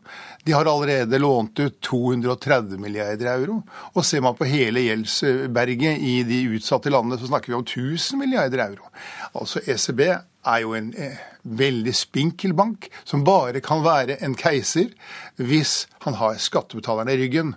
De 0.48 0.56
har 0.56 0.66
allerede 0.66 1.20
lånt 1.22 1.60
ut 1.60 1.78
230 1.86 2.82
milliarder 2.82 3.30
euro. 3.36 3.60
Og 3.94 4.06
ser 4.08 4.26
man 4.26 4.38
på 4.40 4.50
hele 4.50 4.82
gjeldsberget 4.88 6.02
i 6.02 6.16
de 6.26 6.42
utsatte 6.56 6.90
landene, 6.90 7.20
så 7.22 7.30
snakker 7.30 7.54
vi 7.54 7.60
om 7.60 7.68
1000 7.68 8.18
milliarder 8.18 8.66
euro. 8.66 8.90
Altså 9.38 9.62
ECB 9.62 10.08
er 10.46 10.64
jo 10.64 10.74
en 10.78 10.92
eh, 10.98 11.20
veldig 11.44 11.94
spinkel 11.96 12.54
bank, 12.58 12.90
som 13.08 13.26
bare 13.28 13.62
kan 13.64 13.84
være 13.86 14.20
en 14.24 14.36
keiser 14.40 14.94
hvis 15.40 15.84
han 16.06 16.18
har 16.20 16.40
skattebetalerne 16.42 17.16
i 17.16 17.22
ryggen. 17.24 17.54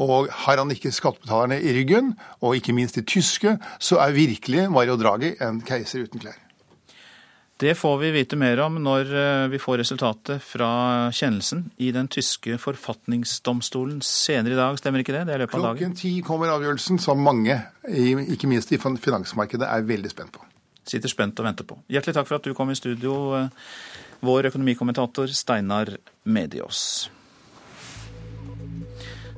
Og 0.00 0.30
har 0.44 0.60
han 0.60 0.72
ikke 0.74 0.92
skattebetalerne 0.94 1.60
i 1.60 1.74
ryggen, 1.76 2.14
og 2.40 2.56
ikke 2.56 2.76
minst 2.76 2.98
de 2.98 3.06
tyske, 3.06 3.56
så 3.78 4.00
er 4.04 4.16
virkelig 4.16 4.68
Mario 4.72 4.98
Draghi 5.00 5.36
en 5.40 5.60
keiser 5.64 6.06
uten 6.06 6.22
klær. 6.22 6.38
Det 7.60 7.74
får 7.76 7.98
vi 8.00 8.10
vite 8.14 8.38
mer 8.40 8.56
om 8.64 8.78
når 8.80 9.10
eh, 9.12 9.46
vi 9.52 9.58
får 9.60 9.82
resultatet 9.82 10.40
fra 10.40 10.70
kjennelsen 11.12 11.66
i 11.84 11.90
den 11.92 12.08
tyske 12.08 12.56
forfatningsdomstolen 12.56 13.98
senere 14.00 14.56
i 14.56 14.60
dag, 14.60 14.78
stemmer 14.80 15.04
ikke 15.04 15.12
det? 15.12 15.26
Det 15.28 15.34
er 15.34 15.42
løpet 15.44 15.58
av 15.58 15.66
dagen. 15.66 15.92
Klokken 15.92 15.98
ti 16.00 16.14
kommer 16.24 16.54
avgjørelsen, 16.54 17.02
som 17.04 17.20
mange, 17.20 17.58
ikke 17.84 18.48
minst 18.48 18.72
i 18.72 18.80
finansmarkedet, 18.80 19.68
er 19.68 19.84
veldig 19.92 20.14
spent 20.14 20.32
på. 20.38 20.49
Sitter 20.90 21.12
spent 21.12 21.38
og 21.40 21.46
venter 21.46 21.68
på. 21.68 21.78
Hjertelig 21.90 22.18
takk 22.18 22.28
for 22.28 22.40
at 22.40 22.46
du 22.46 22.56
kom 22.56 22.72
i 22.72 22.78
studio, 22.78 23.14
vår 24.26 24.50
økonomikommentator 24.50 25.32
Steinar 25.32 25.94
Mediås. 26.24 27.08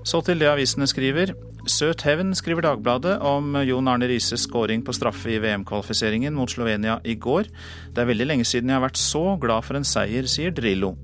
Så 0.02 0.18
til 0.26 0.40
det 0.42 0.50
avisene 0.50 0.88
skriver. 0.90 1.30
Søt 1.70 2.02
hevn, 2.02 2.32
skriver 2.34 2.64
Dagbladet 2.64 3.20
om 3.22 3.54
Jon 3.62 3.86
Arne 3.86 4.08
Rises 4.10 4.48
skåring 4.48 4.82
på 4.82 4.94
straffe 4.96 5.30
i 5.30 5.38
VM-kvalifiseringen 5.38 6.34
mot 6.34 6.50
Slovenia 6.50 6.96
i 7.06 7.14
går. 7.14 7.46
Det 7.94 8.02
er 8.02 8.08
veldig 8.10 8.26
lenge 8.26 8.46
siden 8.48 8.72
jeg 8.72 8.80
har 8.80 8.88
vært 8.88 8.98
så 8.98 9.36
glad 9.38 9.62
for 9.62 9.78
en 9.78 9.86
seier, 9.86 10.26
sier 10.26 10.50
Drillo. 10.50 10.96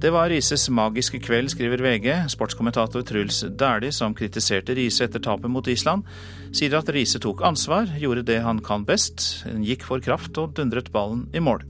Det 0.00 0.10
var 0.12 0.32
Rises 0.32 0.64
magiske 0.72 1.20
kveld, 1.20 1.52
skriver 1.52 1.84
VG. 1.84 2.08
Sportskommentator 2.32 3.04
Truls 3.04 3.42
Dæhlie, 3.44 3.92
som 3.92 4.16
kritiserte 4.16 4.74
Riise 4.76 5.04
etter 5.04 5.20
tapet 5.22 5.52
mot 5.52 5.68
Island, 5.68 6.08
sier 6.54 6.74
at 6.78 6.90
Riise 6.94 7.20
tok 7.22 7.42
ansvar, 7.46 7.88
gjorde 7.98 8.24
det 8.28 8.40
han 8.44 8.62
kan 8.64 8.86
best, 8.86 9.44
gikk 9.64 9.84
for 9.86 10.02
kraft 10.04 10.38
og 10.38 10.54
dundret 10.56 10.92
ballen 10.94 11.26
i 11.34 11.42
mål. 11.42 11.64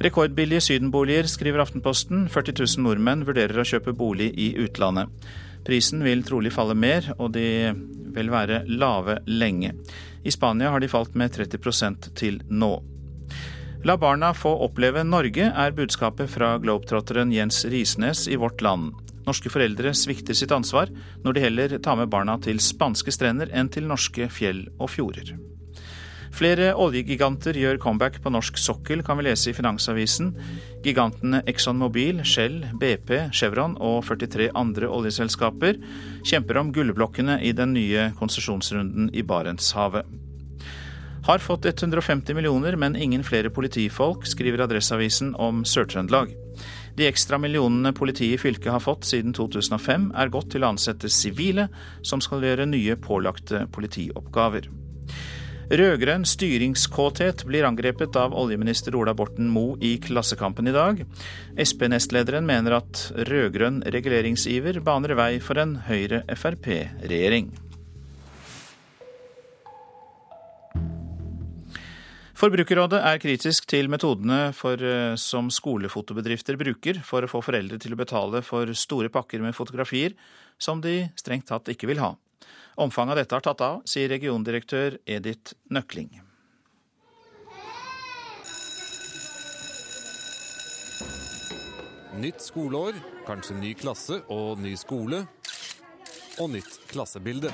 Rekordbillige 0.00 0.62
sydenboliger, 0.64 1.26
skriver 1.28 1.60
Aftenposten. 1.60 2.28
40 2.32 2.56
000 2.78 2.84
nordmenn 2.86 3.24
vurderer 3.28 3.60
å 3.60 3.66
kjøpe 3.68 3.92
bolig 3.92 4.30
i 4.32 4.54
utlandet. 4.62 5.12
Prisen 5.66 6.00
vil 6.04 6.22
trolig 6.24 6.54
falle 6.54 6.72
mer, 6.72 7.10
og 7.18 7.34
de 7.34 7.74
vil 8.14 8.32
være 8.32 8.62
lave 8.68 9.18
lenge. 9.28 9.74
I 10.24 10.32
Spania 10.32 10.72
har 10.72 10.80
de 10.80 10.88
falt 10.88 11.16
med 11.20 11.36
30% 11.36 12.14
til 12.16 12.40
nå. 12.48 12.72
La 13.84 13.96
barna 13.96 14.32
få 14.36 14.54
oppleve 14.64 15.04
Norge, 15.04 15.52
er 15.52 15.76
budskapet 15.76 16.32
fra 16.32 16.54
globetrotteren 16.60 17.32
Jens 17.32 17.64
Risnes 17.68 18.26
i 18.28 18.36
Vårt 18.40 18.60
Land. 18.64 18.92
Norske 19.26 19.52
foreldre 19.52 19.92
svikter 19.96 20.36
sitt 20.36 20.52
ansvar 20.54 20.90
når 21.24 21.36
de 21.36 21.44
heller 21.44 21.78
tar 21.82 22.00
med 22.00 22.10
barna 22.12 22.38
til 22.42 22.60
spanske 22.62 23.12
strender 23.14 23.52
enn 23.52 23.70
til 23.72 23.88
norske 23.90 24.30
fjell 24.32 24.66
og 24.78 24.92
fjorder. 24.94 25.36
Flere 26.30 26.70
oljegiganter 26.78 27.56
gjør 27.58 27.80
comeback 27.82 28.20
på 28.22 28.30
norsk 28.30 28.58
sokkel, 28.60 29.02
kan 29.02 29.18
vi 29.18 29.26
lese 29.26 29.50
i 29.50 29.54
Finansavisen. 29.54 30.30
Gigantene 30.84 31.42
Exxon 31.50 31.80
Mobil, 31.80 32.22
Shell, 32.24 32.62
BP, 32.78 33.10
Chevron 33.34 33.74
og 33.82 34.04
43 34.06 34.52
andre 34.54 34.88
oljeselskaper 34.88 35.80
kjemper 36.22 36.62
om 36.62 36.70
gullblokkene 36.74 37.40
i 37.42 37.50
den 37.56 37.74
nye 37.74 38.12
konsesjonsrunden 38.18 39.10
i 39.10 39.26
Barentshavet. 39.26 40.06
Har 41.26 41.42
fått 41.42 41.66
150 41.66 42.34
millioner, 42.34 42.78
men 42.80 42.96
ingen 42.96 43.26
flere 43.26 43.50
politifolk, 43.52 44.24
skriver 44.26 44.64
Adresseavisen 44.64 45.34
om 45.36 45.66
Sør-Trøndelag. 45.68 46.32
De 47.00 47.06
ekstra 47.08 47.38
millionene 47.40 47.94
politiet 47.96 48.34
i 48.34 48.38
fylket 48.38 48.74
har 48.74 48.82
fått 48.84 49.06
siden 49.08 49.32
2005, 49.32 50.10
er 50.20 50.28
gått 50.28 50.50
til 50.52 50.66
å 50.66 50.74
ansette 50.74 51.08
sivile 51.08 51.70
som 52.04 52.20
skal 52.20 52.44
gjøre 52.44 52.66
nye 52.68 52.96
pålagte 53.00 53.62
politioppgaver. 53.72 54.68
Rød-grønn 55.80 56.26
styringskåthet 56.28 57.46
blir 57.48 57.64
angrepet 57.64 58.18
av 58.20 58.36
oljeminister 58.36 58.98
Ola 59.00 59.14
Borten 59.16 59.48
Moe 59.48 59.78
i 59.80 59.94
Klassekampen 60.02 60.68
i 60.68 60.76
dag. 60.76 61.00
Sp-nestlederen 61.56 62.44
mener 62.44 62.76
at 62.82 63.06
rød-grønn 63.30 63.80
reguleringsiver 63.96 64.82
baner 64.84 65.16
vei 65.16 65.32
for 65.40 65.62
en 65.62 65.78
Høyre-Frp-regjering. 65.88 67.54
Forbrukerrådet 72.40 72.96
er 73.04 73.18
kritisk 73.20 73.66
til 73.68 73.90
metodene 73.92 74.54
for, 74.56 74.80
eh, 74.80 75.14
som 75.20 75.50
skolefotobedrifter 75.52 76.56
bruker 76.56 77.02
for 77.04 77.20
å 77.20 77.28
få 77.28 77.42
foreldre 77.44 77.76
til 77.78 77.92
å 77.92 77.98
betale 78.00 78.40
for 78.40 78.64
store 78.72 79.10
pakker 79.10 79.42
med 79.44 79.52
fotografier 79.52 80.14
som 80.58 80.80
de 80.80 81.12
strengt 81.20 81.44
tatt 81.48 81.68
ikke 81.68 81.86
vil 81.86 81.98
ha. 81.98 82.16
Omfanget 82.78 83.10
av 83.10 83.16
dette 83.16 83.34
har 83.34 83.42
tatt 83.42 83.60
av, 83.60 83.82
sier 83.84 84.08
regiondirektør 84.08 84.96
Edith 85.06 85.52
Nøkling. 85.70 86.22
Nytt 92.16 92.40
skoleår, 92.40 92.94
kanskje 93.26 93.60
ny 93.60 93.74
klasse 93.74 94.22
og 94.30 94.58
ny 94.58 94.72
skole. 94.76 95.28
Og 96.38 96.48
nytt 96.48 96.88
klassebilde. 96.88 97.52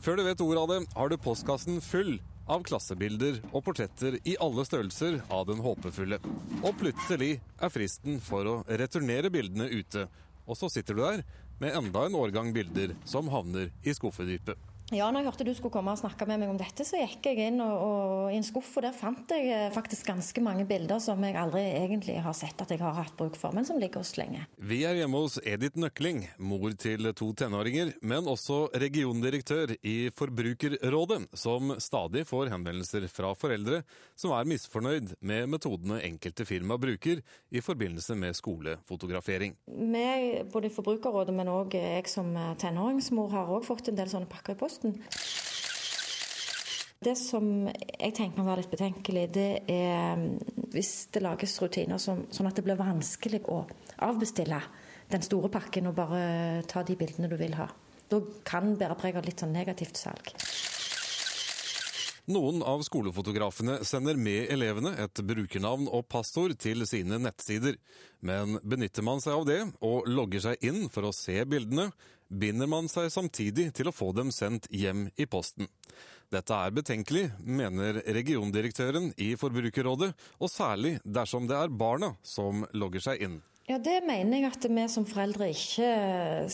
Før 0.00 0.16
du 0.16 0.24
vet 0.24 0.40
ordet 0.40 0.62
av 0.62 0.68
det, 0.68 0.88
har 0.96 1.08
du 1.10 1.18
postkassen 1.18 1.82
full 1.82 2.18
av 2.46 2.62
klassebilder 2.66 3.40
og 3.50 3.64
portretter 3.66 4.18
i 4.24 4.36
alle 4.42 4.64
størrelser 4.66 5.18
av 5.32 5.46
den 5.48 5.62
håpefulle. 5.64 6.20
Og 6.62 6.76
plutselig 6.80 7.32
er 7.58 7.72
fristen 7.74 8.20
for 8.22 8.50
å 8.50 8.56
returnere 8.68 9.32
bildene 9.34 9.68
ute. 9.72 10.06
Og 10.46 10.58
så 10.58 10.70
sitter 10.72 10.94
du 10.94 11.02
der 11.02 11.24
med 11.58 11.74
enda 11.78 12.06
en 12.06 12.18
årgang 12.18 12.52
bilder 12.54 12.94
som 13.08 13.30
havner 13.32 13.72
i 13.82 13.94
skuffedypet. 13.96 14.58
Ja, 14.94 15.08
når 15.10 15.24
jeg 15.24 15.26
hørte 15.26 15.44
du 15.48 15.50
skulle 15.58 15.74
komme 15.74 15.90
og 15.90 15.98
snakke 15.98 16.28
med 16.30 16.38
meg 16.38 16.50
om 16.52 16.58
dette, 16.60 16.84
så 16.86 17.00
gikk 17.00 17.24
jeg 17.26 17.48
inn 17.48 17.58
og, 17.58 17.72
og, 17.74 18.28
i 18.30 18.36
en 18.38 18.44
skuff, 18.46 18.68
og 18.78 18.84
der 18.84 18.94
fant 18.94 19.32
jeg 19.34 19.48
eh, 19.50 19.72
faktisk 19.74 20.06
ganske 20.12 20.42
mange 20.46 20.62
bilder 20.68 21.00
som 21.02 21.24
jeg 21.26 21.34
aldri 21.40 21.64
egentlig 21.72 22.20
har 22.22 22.36
sett 22.38 22.60
at 22.62 22.70
jeg 22.70 22.78
har 22.78 22.94
hatt 22.94 23.16
bruk 23.18 23.34
for, 23.34 23.50
men 23.56 23.66
som 23.66 23.80
ligger 23.82 24.04
hos 24.04 24.14
lenge. 24.14 24.44
Vi 24.62 24.84
er 24.86 24.94
hjemme 25.00 25.18
hos 25.24 25.40
Edith 25.42 25.74
Nøkling, 25.82 26.20
mor 26.38 26.70
til 26.78 27.10
to 27.18 27.32
tenåringer, 27.34 27.96
men 28.06 28.30
også 28.30 28.60
regiondirektør 28.78 29.74
i 29.82 29.96
Forbrukerrådet, 30.14 31.18
som 31.34 31.74
stadig 31.82 32.22
får 32.30 32.52
henvendelser 32.54 33.08
fra 33.10 33.32
foreldre 33.34 33.82
som 34.14 34.36
er 34.38 34.46
misfornøyd 34.46 35.16
med 35.18 35.50
metodene 35.50 35.98
enkelte 36.06 36.46
firma 36.46 36.78
bruker 36.78 37.24
i 37.50 37.64
forbindelse 37.64 38.14
med 38.22 38.38
skolefotografering. 38.38 39.58
Vi, 39.66 40.06
både 40.54 40.70
i 40.70 40.74
Forbrukerrådet, 40.78 41.34
men 41.34 41.50
òg 41.50 41.74
jeg 41.74 42.06
som 42.06 42.30
tenåringsmor, 42.62 43.34
har 43.34 43.50
òg 43.50 43.66
fått 43.66 43.90
en 43.90 43.98
del 43.98 44.14
sånne 44.14 44.30
pakker 44.30 44.54
i 44.54 44.62
posten 44.62 44.75
posten. 44.76 45.02
Det 46.98 47.14
som 47.16 47.68
jeg 47.68 48.14
tenker 48.16 48.36
kan 48.38 48.46
være 48.48 48.64
litt 48.64 48.72
betenkelig, 48.72 49.26
det 49.34 49.50
er 49.68 50.16
mm, 50.16 50.70
hvis 50.72 51.08
det 51.12 51.22
lages 51.22 51.58
rutiner 51.62 52.00
som, 52.02 52.24
sånn 52.32 52.48
at 52.48 52.56
det 52.56 52.64
blir 52.66 52.78
vanskelig 52.78 53.44
å 53.52 53.62
avbestille 54.02 54.60
den 55.12 55.22
store 55.22 55.50
pakken 55.52 55.86
og 55.90 55.98
bare 55.98 56.64
ta 56.66 56.82
de 56.82 56.96
bildene 56.98 57.30
du 57.30 57.36
vil 57.38 57.54
ha. 57.60 57.68
Da 58.10 58.22
kan 58.46 58.74
bære 58.78 58.96
preg 58.98 59.18
av 59.18 59.26
litt 59.26 59.42
sånn 59.42 59.54
negativt 59.54 60.00
salg. 60.00 60.32
Noen 62.26 62.58
av 62.66 62.80
skolefotografene 62.82 63.76
sender 63.86 64.18
med 64.18 64.48
elevene 64.50 64.96
et 64.98 65.20
brukernavn 65.22 65.86
og 65.94 66.08
passord 66.10 66.56
til 66.58 66.82
sine 66.90 67.20
nettsider. 67.22 67.76
Men 68.26 68.58
benytter 68.66 69.06
man 69.06 69.22
seg 69.22 69.36
av 69.36 69.46
det 69.46 69.60
og 69.86 70.08
logger 70.10 70.42
seg 70.48 70.66
inn 70.66 70.88
for 70.90 71.06
å 71.06 71.14
se 71.14 71.38
bildene, 71.46 71.92
binder 72.28 72.68
man 72.70 72.90
seg 72.90 73.10
samtidig 73.12 73.70
til 73.76 73.90
å 73.90 73.94
få 73.94 74.12
dem 74.16 74.32
sendt 74.34 74.68
hjem 74.74 75.08
i 75.16 75.26
posten. 75.30 75.68
Dette 76.32 76.54
er 76.58 76.74
betenkelig, 76.74 77.28
mener 77.46 78.00
regiondirektøren 78.02 79.12
i 79.22 79.34
Forbrukerrådet, 79.38 80.10
og 80.42 80.50
særlig 80.50 80.96
dersom 81.04 81.46
det 81.46 81.58
er 81.58 81.70
barna 81.70 82.16
som 82.26 82.66
logger 82.74 83.04
seg 83.04 83.22
inn. 83.22 83.36
Ja, 83.66 83.78
Det 83.82 83.96
mener 84.06 84.38
jeg 84.38 84.46
at 84.46 84.66
vi 84.70 84.82
som 84.86 85.06
foreldre 85.10 85.48
ikke 85.50 85.88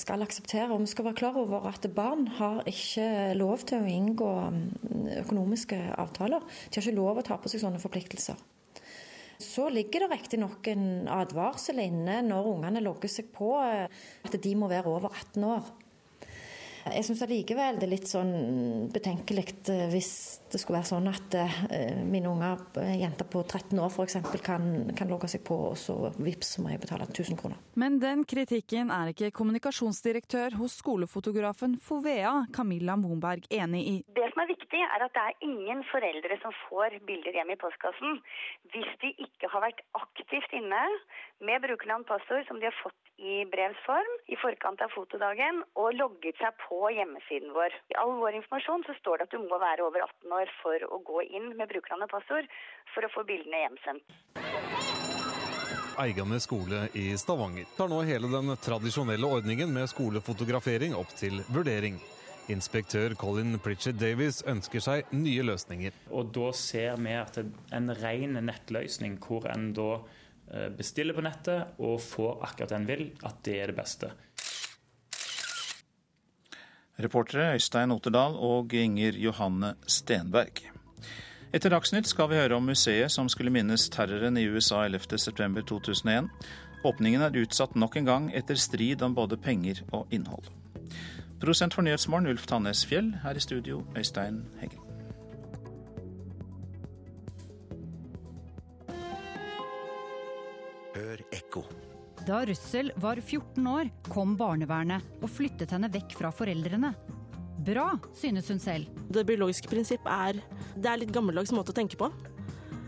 skal 0.01 0.25
akseptere. 0.25 0.71
Og 0.73 0.81
vi 0.81 0.89
skal 0.89 1.05
være 1.11 1.19
klar 1.21 1.37
over 1.37 1.69
at 1.69 1.85
barn 1.93 2.25
har 2.39 2.63
ikke 2.65 3.35
lov 3.37 3.67
til 3.69 3.83
å 3.83 3.91
inngå 3.91 4.31
mm, 4.55 4.63
økonomiske 5.27 5.77
avtaler. 6.01 6.41
De 6.41 6.81
har 6.81 6.87
ikke 6.87 6.97
lov 6.97 7.21
å 7.21 7.27
ta 7.27 7.37
på 7.37 7.53
seg 7.53 7.61
sånne 7.61 7.83
forpliktelser. 7.83 8.41
Så 9.43 9.69
ligger 9.73 10.05
det 10.05 10.13
riktignok 10.15 10.67
en 10.73 11.09
advarsel 11.11 11.83
inne 11.83 12.21
når 12.27 12.51
ungene 12.55 12.83
logger 12.85 13.11
seg 13.11 13.31
på 13.35 13.55
eh, 13.65 13.87
at 14.23 14.37
de 14.45 14.53
må 14.59 14.71
være 14.71 14.93
over 14.93 15.11
18 15.11 15.49
år. 15.49 15.73
Jeg 16.83 17.07
syns 17.07 17.23
allikevel 17.23 17.79
det 17.79 17.87
er 17.87 17.93
litt 17.93 18.11
sånn 18.11 18.33
betenkelig 18.95 19.47
eh, 19.71 19.89
hvis 19.93 20.13
det 20.53 20.61
skulle 20.61 20.81
være 20.81 20.91
sånn 20.91 21.09
at 21.11 21.37
uh, 21.39 21.59
mine 22.07 22.31
unger, 22.31 22.63
jenter 23.01 23.29
på 23.33 23.43
13 23.45 23.81
år 23.81 23.93
f.eks., 23.93 24.19
kan, 24.45 24.67
kan 24.99 25.11
logge 25.11 25.31
seg 25.33 25.45
på, 25.47 25.57
og 25.73 25.79
så 25.81 25.97
vips 26.19 26.57
må 26.63 26.73
jeg 26.73 26.83
betale 26.83 27.09
1000 27.09 27.41
kroner. 27.41 27.61
Men 27.79 27.99
den 28.03 28.27
kritikken 28.29 28.93
er 28.95 29.13
ikke 29.13 29.33
kommunikasjonsdirektør 29.39 30.59
hos 30.61 30.79
skolefotografen 30.83 31.79
Fovea, 31.81 32.35
Camilla 32.55 32.97
Monberg, 33.01 33.47
enig 33.53 33.83
i. 33.89 33.97
Det 34.17 34.29
som 34.33 34.45
er 34.45 34.53
viktig, 34.53 34.83
er 34.83 35.07
at 35.07 35.15
det 35.17 35.23
er 35.23 35.47
ingen 35.49 35.83
foreldre 35.91 36.39
som 36.43 36.55
får 36.67 36.99
bilder 37.09 37.37
hjem 37.39 37.55
i 37.55 37.61
postkassen 37.61 38.19
hvis 38.73 38.91
de 39.03 39.13
ikke 39.25 39.51
har 39.53 39.65
vært 39.65 39.81
aktivt 39.99 40.53
inne 40.57 40.83
med 41.45 41.65
brukernavn 41.65 42.05
passord 42.09 42.47
som 42.49 42.61
de 42.61 42.69
har 42.69 42.77
fått 42.83 42.99
i 43.23 43.43
brevs 43.53 43.79
form 43.87 44.15
i 44.33 44.37
forkant 44.41 44.81
av 44.83 44.91
fotodagen 44.95 45.61
og 45.79 45.95
logget 45.95 46.39
seg 46.41 46.57
på 46.65 46.79
hjemmesiden 46.97 47.53
vår. 47.55 47.75
I 47.93 47.99
all 48.03 48.17
vår 48.19 48.39
informasjon 48.41 48.83
så 48.89 48.97
står 48.99 49.21
det 49.21 49.29
at 49.29 49.37
du 49.37 49.45
må 49.45 49.61
være 49.63 49.85
over 49.87 50.03
18 50.07 50.35
år 50.41 50.42
for 50.63 50.87
å 50.89 50.99
gå 51.07 51.23
inn 51.29 51.53
med 51.59 51.69
brukernavn 51.71 52.07
og 52.07 52.13
passord 52.13 52.49
for 52.95 53.07
å 53.07 53.13
få 53.13 53.25
bildene 53.29 53.65
hjemsendt. 53.65 54.17
Eigane 56.03 56.39
skole 56.41 56.87
i 56.97 57.13
Stavanger 57.21 57.69
tar 57.77 57.91
nå 57.93 58.01
hele 58.09 58.31
den 58.33 58.55
tradisjonelle 58.65 59.29
ordningen 59.29 59.73
med 59.75 59.91
skolefotografering 59.93 60.97
opp 60.97 61.13
til 61.19 61.43
vurdering. 61.53 62.01
Inspektør 62.51 63.15
Colin 63.21 63.61
Pritchett 63.63 64.01
Davies 64.01 64.41
ønsker 64.49 64.83
seg 64.83 65.13
nye 65.15 65.45
løsninger. 65.47 65.95
Og 66.11 66.33
Da 66.35 66.49
ser 66.57 66.97
vi 66.99 67.13
at 67.15 67.39
en 67.39 67.95
ren 68.01 68.41
nettløsning, 68.49 69.21
hvor 69.23 69.47
en 69.53 69.71
da 69.77 69.91
Eh, 70.53 70.69
bestiller 70.69 71.17
på 71.17 71.23
nettet 71.25 71.79
og 71.81 72.01
får 72.05 72.43
akkurat 72.45 72.73
det 72.73 72.77
en 72.77 72.89
vil, 72.89 73.07
at 73.25 73.39
det 73.47 73.55
er 73.57 73.71
det 73.71 73.77
beste. 73.79 74.11
Reportere 77.01 77.55
Øystein 77.55 77.91
Otterdal 77.91 78.37
og 78.37 78.75
Inger 78.75 79.17
Johanne 79.17 79.75
Stenberg. 79.87 80.61
Etter 81.53 81.73
Dagsnytt 81.73 82.09
skal 82.09 82.29
vi 82.29 82.37
høre 82.37 82.57
om 82.57 82.69
museet 82.69 83.13
som 83.13 83.29
skulle 83.33 83.53
minnes 83.53 83.89
terroren 83.93 84.37
i 84.37 84.45
USA 84.49 84.83
11.9.2001. 84.89 86.29
Åpningen 86.85 87.23
er 87.23 87.39
utsatt 87.43 87.77
nok 87.77 87.97
en 87.97 88.09
gang 88.09 88.31
etter 88.37 88.61
strid 88.61 89.03
om 89.03 89.15
både 89.15 89.37
penger 89.37 89.83
og 89.93 90.09
innhold. 90.13 90.49
Prosent 91.41 91.75
for 91.75 91.83
Nyhetsmorgen 91.83 92.29
Ulf 92.31 92.47
Tannes 92.47 92.85
Fjell, 92.87 93.13
her 93.23 93.37
i 93.37 93.41
studio 93.41 93.83
Øystein 93.97 94.45
Heggen. 94.61 94.81
Hør 100.95 101.25
ekko. 101.33 101.65
Da 102.27 102.45
Russell 102.47 102.93
var 102.97 103.17
14 103.17 103.67
år, 103.67 103.89
kom 104.07 104.37
barnevernet 104.39 105.03
og 105.23 105.31
flyttet 105.31 105.73
henne 105.75 105.91
vekk 105.91 106.15
fra 106.21 106.31
foreldrene. 106.35 106.93
Bra, 107.67 107.89
synes 108.15 108.51
hun 108.51 108.61
selv. 108.63 108.91
Det 109.11 109.25
biologiske 109.27 109.71
prinsipp 109.71 110.07
er, 110.07 110.39
det 110.77 110.91
er 110.91 111.01
litt 111.03 111.15
gammeldags 111.15 111.53
måte 111.55 111.75
å 111.75 111.77
tenke 111.77 111.99
på. 111.99 112.11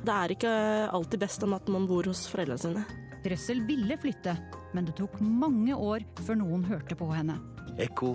Det 0.04 0.14
er 0.14 0.34
ikke 0.36 0.54
alltid 0.94 1.24
best 1.24 1.42
om 1.46 1.56
at 1.56 1.66
man 1.72 1.88
bor 1.90 2.06
hos 2.06 2.26
foreldrene 2.30 2.62
sine. 2.62 2.86
Russell 3.24 3.64
ville 3.66 3.98
flytte, 3.98 4.36
men 4.76 4.86
det 4.86 4.98
tok 5.00 5.18
mange 5.22 5.74
år 5.74 6.06
før 6.26 6.38
noen 6.44 6.66
hørte 6.70 6.98
på 6.98 7.10
henne. 7.10 7.40
Ekko 7.82 8.14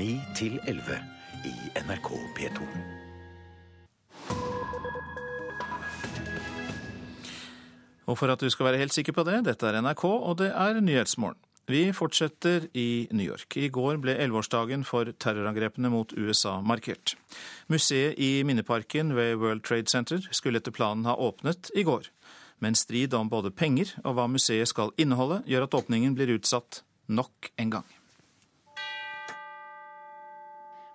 9 0.00 0.08
11 0.66 1.02
i 1.46 1.56
NRK 1.86 2.14
P2. 2.38 2.95
Og 8.06 8.18
for 8.18 8.30
at 8.30 8.40
du 8.40 8.48
skal 8.50 8.70
være 8.70 8.80
helt 8.84 8.94
sikker 8.94 9.14
på 9.16 9.24
det, 9.26 9.42
dette 9.48 9.66
er 9.66 9.80
NRK, 9.82 10.04
og 10.04 10.38
det 10.38 10.52
er 10.54 10.80
Nyhetsmorgen. 10.80 11.40
Vi 11.66 11.90
fortsetter 11.90 12.68
i 12.78 13.08
New 13.10 13.26
York. 13.26 13.56
I 13.58 13.66
går 13.74 13.96
ble 13.98 14.14
elleveårsdagen 14.14 14.84
for 14.86 15.10
terrorangrepene 15.18 15.90
mot 15.90 16.12
USA 16.14 16.60
markert. 16.62 17.16
Museet 17.66 18.14
i 18.22 18.44
Minneparken 18.46 19.10
ved 19.16 19.34
World 19.42 19.64
Trade 19.66 19.90
Center 19.90 20.22
skulle 20.30 20.62
etter 20.62 20.70
planen 20.70 21.08
ha 21.10 21.16
åpnet 21.18 21.72
i 21.74 21.82
går. 21.82 22.06
Men 22.62 22.78
strid 22.78 23.14
om 23.18 23.26
både 23.28 23.50
penger 23.50 23.96
og 24.04 24.14
hva 24.14 24.28
museet 24.30 24.70
skal 24.70 24.94
inneholde, 24.96 25.40
gjør 25.50 25.66
at 25.66 25.74
åpningen 25.74 26.14
blir 26.14 26.36
utsatt 26.38 26.84
nok 27.10 27.50
en 27.58 27.74
gang. 27.74 27.90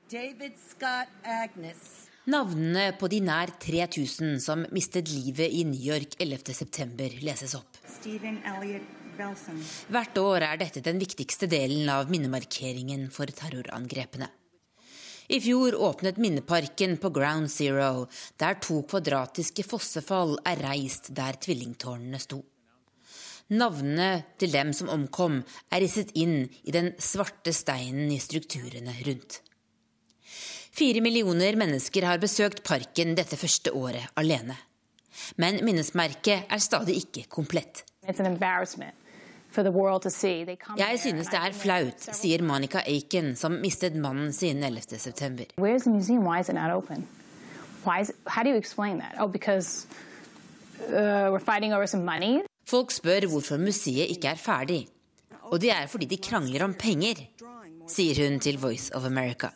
David 0.07 0.55
Scott 0.55 1.12
Agnes. 1.28 2.11
Navnene 2.30 2.91
på 3.01 3.07
de 3.09 3.17
nær 3.26 3.49
3000 3.57 4.36
som 4.43 4.61
mistet 4.69 5.09
livet 5.09 5.49
i 5.49 5.63
New 5.65 5.82
York 5.82 6.19
11.9 6.22 7.15
leses 7.26 7.55
opp. 7.57 7.80
Hvert 9.89 10.22
år 10.22 10.45
er 10.45 10.61
dette 10.61 10.84
den 10.86 11.01
viktigste 11.01 11.49
delen 11.49 11.89
av 11.89 12.13
minnemarkeringen 12.13 13.09
for 13.09 13.26
terrorangrepene. 13.26 14.30
I 15.34 15.41
fjor 15.41 15.74
åpnet 15.82 16.22
minneparken 16.22 16.97
på 17.01 17.09
Ground 17.09 17.49
Zero, 17.49 18.05
der 18.38 18.61
to 18.61 18.84
kvadratiske 18.86 19.65
fossefall 19.65 20.38
er 20.45 20.61
reist 20.61 21.09
der 21.17 21.41
tvillingtårnene 21.41 22.22
sto. 22.22 22.43
Navnene 23.49 24.11
til 24.38 24.53
dem 24.53 24.76
som 24.78 24.91
omkom, 24.93 25.41
er 25.74 25.82
risset 25.82 26.13
inn 26.13 26.43
i 26.45 26.76
den 26.76 26.93
svarte 27.01 27.49
steinen 27.55 28.13
i 28.13 28.22
strukturene 28.22 28.93
rundt. 29.07 29.41
Fire 30.72 31.01
millioner 31.03 31.57
mennesker 31.59 32.05
har 32.07 32.19
besøkt 32.22 32.61
parken 32.63 33.11
dette 33.17 33.36
første 33.36 33.74
året 33.76 34.07
alene. 34.15 34.55
Men 35.36 35.59
minnesmerket 35.67 36.47
er 36.47 36.61
stadig 36.63 36.95
ikke 37.03 37.26
komplett. 37.30 37.84
Jeg 38.07 38.15
synes 41.03 41.28
det 41.28 41.39
er 41.41 41.51
flaut, 41.51 42.07
sier 42.15 42.41
Monica 42.47 42.80
Aiken, 42.88 43.36
som 43.36 43.59
mistet 43.59 43.99
mannen 43.99 44.32
sin 44.34 44.63
11.9. 44.63 45.51
Folk 52.72 52.95
spør 52.95 53.28
hvorfor 53.28 53.59
museet 53.59 54.07
ikke 54.15 54.32
er 54.32 54.39
ferdig. 54.39 54.88
Og 55.51 55.59
det 55.59 55.76
er 55.76 55.91
fordi 55.91 56.07
de 56.07 56.17
krangler 56.24 56.63
om 56.63 56.74
penger, 56.80 57.28
sier 57.91 58.24
hun 58.24 58.39
til 58.39 58.55
Voice 58.61 58.95
of 58.95 59.03
America. 59.03 59.51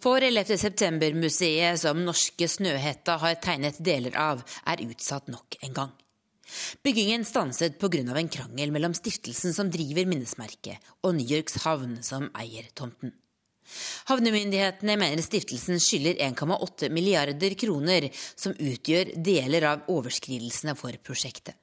For 0.00 0.20
11. 0.20 0.58
september-museet, 0.60 1.80
som 1.80 2.02
norske 2.04 2.48
Snøhetta 2.48 3.16
har 3.22 3.38
tegnet 3.40 3.78
deler 3.80 4.16
av, 4.20 4.42
er 4.68 4.82
utsatt 4.84 5.30
nok 5.32 5.56
en 5.64 5.76
gang. 5.76 5.94
Byggingen 6.84 7.24
stanset 7.24 7.78
pga. 7.80 8.16
en 8.16 8.28
krangel 8.28 8.70
mellom 8.70 8.94
stiftelsen 8.94 9.54
som 9.54 9.70
driver 9.70 10.06
minnesmerket, 10.06 10.78
og 11.02 11.16
New 11.16 11.26
Yorks 11.26 11.62
havn, 11.64 12.02
som 12.02 12.30
eier 12.34 12.68
tomten. 12.74 13.12
Havnemyndighetene 14.06 14.94
mener 14.96 15.22
stiftelsen 15.22 15.80
skylder 15.82 16.20
1,8 16.22 16.90
milliarder 16.90 17.54
kroner, 17.58 18.10
som 18.36 18.52
utgjør 18.52 19.16
deler 19.16 19.66
av 19.72 19.88
overskridelsene 19.90 20.76
for 20.78 20.94
prosjektet. 21.02 21.56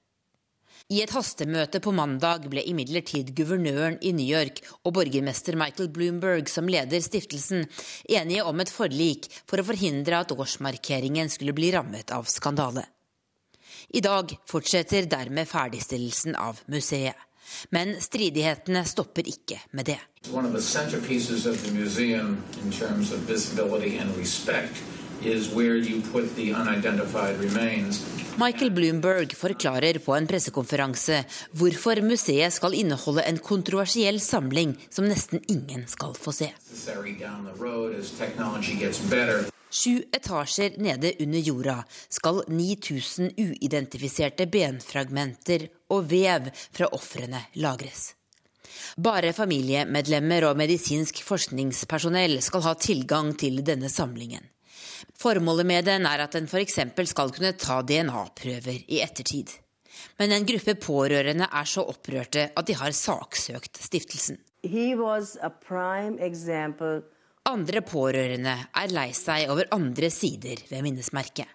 I 0.92 1.00
et 1.00 1.14
hastemøte 1.16 1.80
på 1.80 1.94
mandag 1.96 2.50
ble 2.52 2.62
imidlertid 2.68 3.30
guvernøren 3.38 3.96
i 4.04 4.12
New 4.16 4.28
York 4.28 4.60
og 4.84 4.94
borgermester 4.98 5.56
Michael 5.56 5.88
Bloomberg, 5.96 6.50
som 6.52 6.68
leder 6.68 7.00
stiftelsen, 7.02 7.64
enige 8.10 8.44
om 8.44 8.60
et 8.60 8.72
forlik 8.72 9.30
for 9.48 9.62
å 9.62 9.68
forhindre 9.70 10.20
at 10.20 10.34
årsmarkeringen 10.36 11.32
skulle 11.32 11.56
bli 11.56 11.72
rammet 11.74 12.12
av 12.12 12.28
skandale. 12.28 12.84
I 13.96 14.02
dag 14.04 14.36
fortsetter 14.50 15.08
dermed 15.08 15.48
ferdigstillelsen 15.48 16.36
av 16.36 16.60
museet. 16.68 17.16
Men 17.76 17.96
stridighetene 18.02 18.86
stopper 18.88 19.28
ikke 19.28 19.60
med 19.72 19.86
det. 19.92 20.00
One 20.32 20.48
of 20.48 20.54
the 20.54 20.62
Michael 28.36 28.72
Bloomberg 28.72 29.36
forklarer 29.40 30.00
på 30.04 30.16
en 30.18 30.28
pressekonferanse 30.28 31.22
hvorfor 31.56 32.02
museet 32.04 32.52
skal 32.56 32.76
inneholde 32.76 33.24
en 33.30 33.40
kontroversiell 33.40 34.20
samling 34.20 34.74
som 34.90 35.08
nesten 35.08 35.40
ingen 35.48 35.86
skal 35.88 36.18
få 36.20 36.34
se. 36.36 36.50
Sju 39.74 39.94
etasjer 40.12 40.76
nede 40.84 41.14
under 41.24 41.40
jorda 41.40 41.78
skal 42.10 42.44
9000 42.48 43.32
uidentifiserte 43.40 44.50
benfragmenter 44.52 45.70
og 45.96 46.12
vev 46.12 46.52
fra 46.76 46.92
ofrene 46.92 47.46
lagres. 47.64 48.12
Bare 48.98 49.32
familiemedlemmer 49.34 50.50
og 50.50 50.60
medisinsk 50.60 51.24
forskningspersonell 51.26 52.42
skal 52.44 52.66
ha 52.68 52.74
tilgang 52.76 53.32
til 53.40 53.64
denne 53.66 53.90
samlingen. 53.90 54.44
Formålet 55.20 55.68
med 55.68 55.86
den 55.88 56.08
er 56.10 56.26
at 56.26 56.36
en 56.36 56.48
f.eks. 56.50 56.80
skal 57.10 57.34
kunne 57.36 57.54
ta 57.60 57.82
DNA-prøver 57.82 58.84
i 58.88 59.02
ettertid. 59.04 59.54
Men 60.20 60.34
en 60.36 60.46
gruppe 60.46 60.76
pårørende 60.82 61.48
er 61.50 61.70
så 61.70 61.86
opprørte 61.90 62.50
at 62.56 62.68
de 62.68 62.76
har 62.78 62.92
saksøkt 62.98 63.78
stiftelsen. 63.82 64.40
Andre 67.44 67.82
pårørende 67.84 68.54
er 68.80 68.94
lei 68.96 69.10
seg 69.18 69.50
over 69.52 69.68
andre 69.76 70.10
sider 70.14 70.62
ved 70.70 70.86
minnesmerket. 70.86 71.50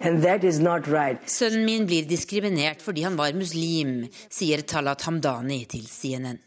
Right. 0.00 1.24
Sønnen 1.28 1.64
min 1.64 1.86
blir 1.88 2.06
diskriminert 2.08 2.84
fordi 2.84 3.04
han 3.04 3.16
var 3.20 3.36
muslim, 3.36 4.06
sier 4.32 4.64
Talat 4.64 5.04
Hamdani 5.08 5.64
til 5.68 5.84
CNN. 5.88 6.38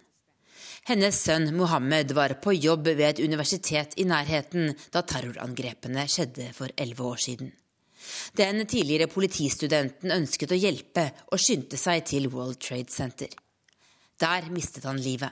Hennes 0.84 1.16
sønn 1.16 1.48
Mohammed 1.56 2.10
var 2.12 2.34
på 2.44 2.52
jobb 2.58 2.90
ved 2.90 3.06
et 3.08 3.20
universitet 3.24 3.94
i 3.96 4.04
nærheten 4.04 4.74
da 4.92 5.00
terrorangrepene 5.08 6.04
skjedde 6.12 6.50
for 6.58 6.74
elleve 6.76 7.06
år 7.08 7.22
siden. 7.24 7.54
Den 8.36 8.66
tidligere 8.68 9.08
politistudenten 9.08 10.12
ønsket 10.12 10.52
å 10.52 10.58
hjelpe 10.60 11.06
og 11.32 11.40
skyndte 11.40 11.80
seg 11.80 12.04
til 12.10 12.28
World 12.34 12.60
Trade 12.60 12.92
Center. 12.92 13.32
Der 14.20 14.50
mistet 14.52 14.84
han 14.84 15.00
livet. 15.00 15.32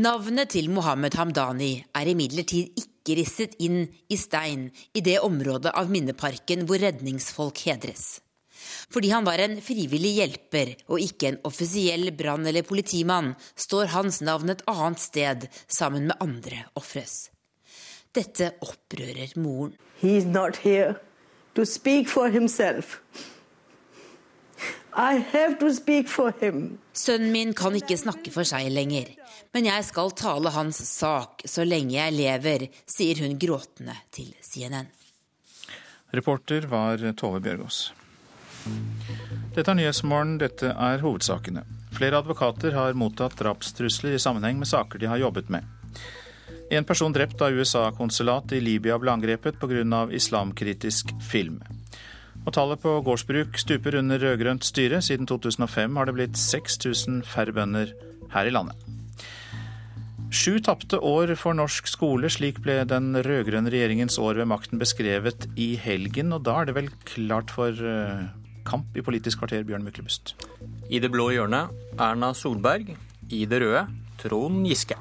Navnet 0.00 0.52
til 0.56 0.72
Mohammed 0.72 1.20
Hamdani 1.20 1.70
er 2.00 2.12
imidlertid 2.14 2.72
ikke 2.86 3.20
risset 3.20 3.60
inn 3.60 3.82
i 3.84 4.16
stein 4.16 4.70
i 4.96 5.04
det 5.04 5.18
området 5.20 5.76
av 5.76 5.92
minneparken 5.92 6.64
hvor 6.64 6.80
redningsfolk 6.80 7.66
hedres. 7.68 8.22
Fordi 8.90 9.10
han 9.14 9.26
var 9.26 9.38
en 9.38 9.60
frivillig 9.62 10.16
hjelper 10.18 10.72
og 10.90 11.02
ikke 11.02 11.28
en 11.30 11.40
offisiell 11.46 12.10
brann- 12.16 12.46
eller 12.46 12.66
politimann, 12.66 13.34
står 13.54 13.92
hans 13.94 14.20
navn 14.20 14.50
et 14.50 14.64
annet 14.66 14.98
sted 14.98 15.46
sammen 15.68 16.08
med 16.10 16.18
andre 16.20 16.64
ofres. 16.74 17.30
Dette 18.12 18.52
opprører 18.66 19.36
moren. 19.38 19.76
He's 20.02 20.26
not 20.26 20.56
here 20.64 20.96
to 21.54 21.64
speak 21.64 22.08
for 22.08 22.28
himself. 22.28 23.00
I 24.92 25.22
have 25.32 25.58
to 25.60 25.70
speak 25.72 26.08
for 26.08 26.32
him. 26.40 26.78
Sønnen 26.92 27.30
min 27.32 27.54
kan 27.54 27.76
ikke 27.78 27.96
snakke 27.96 28.32
for 28.34 28.42
seg 28.48 28.72
lenger, 28.74 29.12
men 29.54 29.68
jeg 29.68 29.86
skal 29.86 30.10
tale 30.18 30.50
hans 30.50 30.80
sak 30.82 31.44
så 31.46 31.62
lenge 31.64 31.94
jeg 31.94 32.16
lever, 32.16 32.66
sier 32.90 33.22
hun 33.22 33.38
gråtende 33.38 33.94
til 34.10 34.34
CNN. 34.42 34.90
Reporter 36.10 36.66
var 36.66 36.98
Tove 37.14 37.38
Bjørgaas. 37.44 37.92
Dette 39.54 39.66
er 39.72 39.78
Nyhetsmorgen, 39.78 40.38
dette 40.38 40.70
er 40.72 41.02
hovedsakene. 41.02 41.64
Flere 41.96 42.20
advokater 42.22 42.76
har 42.76 42.94
mottatt 42.98 43.34
drapstrusler 43.40 44.14
i 44.14 44.22
sammenheng 44.22 44.60
med 44.60 44.70
saker 44.70 45.02
de 45.02 45.08
har 45.10 45.18
jobbet 45.18 45.50
med. 45.50 45.66
En 46.70 46.86
person 46.86 47.12
drept 47.12 47.40
av 47.42 47.50
USA-konsulat 47.50 48.52
i 48.54 48.60
Libya 48.62 48.98
ble 49.02 49.10
angrepet 49.10 49.58
pga. 49.58 50.06
islamkritisk 50.14 51.10
film. 51.20 51.58
Og 52.46 52.54
tallet 52.54 52.80
på 52.80 52.92
gårdsbruk 53.04 53.58
stuper 53.58 53.98
under 53.98 54.18
rød-grønt 54.22 54.64
styre. 54.64 55.02
Siden 55.02 55.26
2005 55.26 55.96
har 55.96 56.06
det 56.06 56.14
blitt 56.14 56.38
6000 56.38 57.24
færre 57.26 57.52
bønder 57.52 57.92
her 58.32 58.46
i 58.46 58.54
landet. 58.54 58.76
Sju 60.30 60.60
tapte 60.62 61.00
år 61.02 61.34
for 61.34 61.58
norsk 61.58 61.88
skole, 61.90 62.30
slik 62.30 62.62
ble 62.62 62.84
den 62.86 63.16
rød-grønne 63.18 63.72
regjeringens 63.72 64.18
år 64.22 64.38
ved 64.38 64.46
makten 64.46 64.78
beskrevet 64.78 65.48
i 65.58 65.74
helgen. 65.74 66.30
Og 66.32 66.44
da 66.46 66.60
er 66.60 66.70
det 66.70 66.76
vel 66.78 66.92
klart 67.02 67.50
for 67.50 67.74
eh, 67.74 68.30
kamp 68.70 68.96
i 68.96 69.02
Politisk 69.04 69.42
kvarter, 69.42 69.64
Bjørn 69.66 69.84
Myklebust? 69.86 70.36
I 70.90 71.00
det 71.02 71.10
blå 71.12 71.30
hjørnet 71.34 71.74
Erna 71.98 72.30
Solberg. 72.36 72.94
I 73.30 73.44
det 73.50 73.62
røde 73.62 73.86
Trond 74.20 74.66
Giske. 74.66 74.98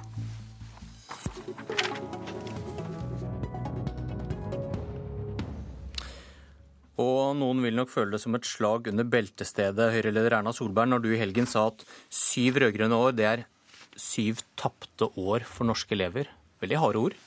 Og 7.00 7.38
noen 7.40 7.62
vil 7.64 7.78
nok 7.78 7.92
føle 7.94 8.12
det 8.16 8.20
som 8.26 8.36
et 8.36 8.48
slag 8.48 8.90
under 8.92 9.08
beltestedet, 9.08 9.94
Høyre-leder 9.94 10.40
Erna 10.42 10.52
Solberg, 10.56 10.92
når 10.92 11.06
du 11.06 11.14
i 11.14 11.22
helgen 11.22 11.48
sa 11.48 11.70
at 11.70 11.86
syv 12.12 12.60
rød-grønne 12.60 12.98
år, 12.98 13.16
det 13.16 13.28
er 13.30 13.48
syv 13.96 14.44
tapte 14.60 15.08
år 15.16 15.48
for 15.48 15.70
norske 15.70 15.96
elever. 15.96 16.28
Veldig 16.60 16.82
harde 16.82 17.06
ord. 17.08 17.20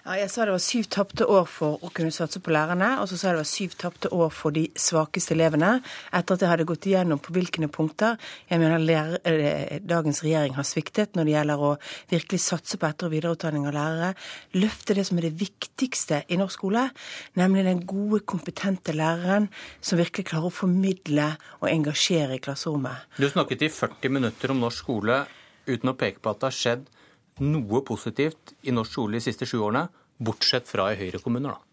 Ja, 0.00 0.14
jeg 0.16 0.30
sa 0.32 0.46
det 0.48 0.54
var 0.54 0.62
syv 0.64 0.86
tapte 0.88 1.26
år 1.28 1.44
for 1.44 1.82
å 1.84 1.90
kunne 1.92 2.12
satse 2.14 2.40
på 2.40 2.52
lærerne, 2.54 2.94
og 3.02 3.08
så 3.10 3.18
sa 3.20 3.28
jeg 3.28 3.36
det 3.36 3.42
var 3.42 3.48
syv 3.50 3.74
tapte 3.82 4.10
år 4.16 4.30
for 4.32 4.54
de 4.56 4.62
svakeste 4.72 5.34
elevene, 5.34 5.74
etter 6.16 6.38
at 6.38 6.44
jeg 6.44 6.48
hadde 6.48 6.66
gått 6.70 6.86
igjennom 6.88 7.20
på 7.20 7.34
hvilke 7.36 7.68
punkter 7.68 8.16
jeg 8.48 8.62
mener 8.62 8.80
lærer, 8.80 9.18
eh, 9.28 9.74
dagens 9.84 10.22
regjering 10.24 10.56
har 10.56 10.64
sviktet 10.64 11.18
når 11.18 11.28
det 11.28 11.34
gjelder 11.34 11.64
å 11.66 11.72
virkelig 12.08 12.40
satse 12.40 12.78
på 12.80 12.88
etter- 12.88 13.10
og 13.10 13.12
videreutdanning 13.12 13.66
av 13.68 13.76
lærere, 13.76 14.14
løfte 14.56 14.96
det 14.96 15.04
som 15.06 15.20
er 15.20 15.28
det 15.28 15.36
viktigste 15.42 16.22
i 16.28 16.38
norsk 16.40 16.56
skole, 16.56 16.86
nemlig 17.36 17.64
den 17.68 17.84
gode, 17.84 18.22
kompetente 18.24 18.96
læreren 18.96 19.50
som 19.80 20.00
virkelig 20.00 20.30
klarer 20.32 20.48
å 20.48 20.54
formidle 20.54 21.28
og 21.60 21.68
engasjere 21.68 22.38
i 22.38 22.42
klasserommet. 22.42 23.04
Du 23.20 23.28
snakket 23.28 23.68
i 23.68 23.68
40 23.68 24.16
minutter 24.16 24.50
om 24.50 24.64
norsk 24.64 24.80
skole 24.80 25.26
uten 25.68 25.92
å 25.92 25.96
peke 25.96 26.24
på 26.24 26.32
at 26.32 26.40
det 26.40 26.48
har 26.48 26.56
skjedd 26.56 26.88
noe 27.40 27.82
positivt 27.86 28.54
i 28.62 28.74
norsk 28.74 28.96
skole 28.96 29.18
de 29.18 29.24
siste 29.24 29.48
sju 29.48 29.58
årene, 29.60 29.88
bortsett 30.20 30.68
fra 30.68 30.90
i 30.92 30.98
Høyre-kommuner, 31.00 31.56
da? 31.56 31.66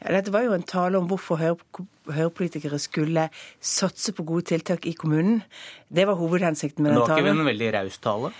Ja, 0.00 0.12
dette 0.14 0.32
var 0.32 0.46
jo 0.46 0.54
en 0.56 0.64
tale 0.64 0.96
om 1.00 1.08
hvorfor 1.10 1.40
Høyre-politikere 1.40 2.78
skulle 2.80 3.26
satse 3.60 4.14
på 4.16 4.24
gode 4.28 4.46
tiltak 4.54 4.86
i 4.88 4.94
kommunen. 4.96 5.42
Det 5.92 6.06
var 6.08 6.16
hovedhensikten 6.20 6.84
med 6.84 6.94
den 6.94 7.02
talen. 7.02 7.10
Men 7.10 7.18
det 7.18 7.24
var 7.24 7.34
ikke 7.34 7.42
en 7.42 7.50
veldig 7.52 7.70
raus 7.76 7.98
tale? 8.04 8.32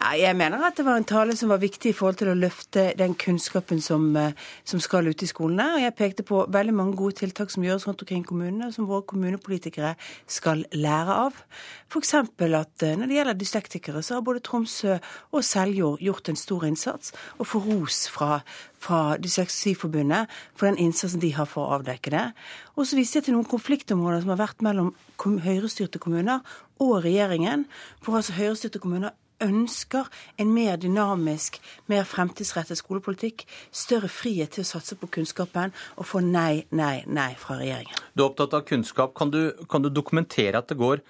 Jeg 0.00 0.32
mener 0.32 0.62
at 0.64 0.78
det 0.78 0.86
var 0.86 0.96
en 0.96 1.04
tale 1.04 1.34
som 1.36 1.50
var 1.52 1.58
viktig 1.60 1.90
i 1.90 1.96
forhold 1.96 2.16
til 2.16 2.30
å 2.32 2.34
løfte 2.38 2.86
den 2.96 3.12
kunnskapen 3.20 3.82
som, 3.84 4.16
eh, 4.16 4.32
som 4.64 4.80
skal 4.80 5.06
ut 5.06 5.22
i 5.22 5.26
skolene. 5.28 5.74
Og 5.74 5.82
jeg 5.82 5.94
pekte 5.94 6.24
på 6.24 6.46
veldig 6.48 6.72
mange 6.74 6.96
gode 6.96 7.18
tiltak 7.20 7.50
som 7.50 7.62
gjøres 7.62 7.86
rundt 7.86 8.00
omkring 8.00 8.24
kommunene, 8.24 8.72
som 8.72 8.86
våre 8.86 9.04
kommunepolitikere 9.04 9.96
skal 10.26 10.64
lære 10.72 11.12
av. 11.26 11.36
F.eks. 11.92 12.14
at 12.14 12.82
eh, 12.82 12.96
når 12.96 13.06
det 13.06 13.16
gjelder 13.18 13.34
dyslektikere, 13.34 14.02
så 14.02 14.14
har 14.14 14.22
både 14.22 14.40
Tromsø 14.40 14.98
og 15.32 15.44
Seljord 15.44 16.00
gjort 16.00 16.28
en 16.28 16.36
stor 16.36 16.64
innsats, 16.64 17.12
og 17.38 17.46
får 17.46 17.60
ros 17.68 18.08
fra, 18.08 18.40
fra 18.78 19.16
Dysleksiforbundet 19.18 20.32
for 20.56 20.66
den 20.66 20.78
innsatsen 20.78 21.20
de 21.20 21.34
har 21.36 21.44
for 21.44 21.68
å 21.68 21.76
avdekke 21.76 22.10
det. 22.10 22.32
Og 22.74 22.86
så 22.86 22.96
viste 22.96 23.20
jeg 23.20 23.28
til 23.28 23.36
noen 23.36 23.44
konfliktområder 23.44 24.24
som 24.24 24.32
har 24.32 24.46
vært 24.48 24.62
mellom 24.62 24.94
høyrestyrte 25.20 26.00
kommuner 26.00 26.40
og 26.80 27.04
regjeringen, 27.04 27.68
hvor 28.00 28.16
altså 28.16 28.32
høyrestyrte 28.32 28.80
kommuner 28.80 29.12
ønsker 29.44 30.08
en 30.40 30.52
mer 30.54 30.76
dynamisk, 30.80 31.60
mer 31.90 32.04
fremtidsrettet 32.08 32.80
skolepolitikk, 32.80 33.46
større 33.72 34.10
frihet 34.12 34.56
til 34.56 34.66
å 34.66 34.70
satse 34.72 34.98
på 35.00 35.10
kunnskapen, 35.18 35.74
og 35.96 36.08
få 36.08 36.22
nei, 36.24 36.66
nei, 36.70 37.00
nei 37.06 37.32
fra 37.40 37.60
regjeringen. 37.60 37.96
Du 38.14 38.24
er 38.24 38.30
opptatt 38.30 38.56
av 38.56 38.66
kunnskap. 38.68 39.14
Kan 39.18 39.32
du, 39.34 39.42
kan 39.70 39.82
du 39.84 39.90
dokumentere 39.92 40.60
at 40.60 40.70
det 40.70 40.78
går 40.80 41.04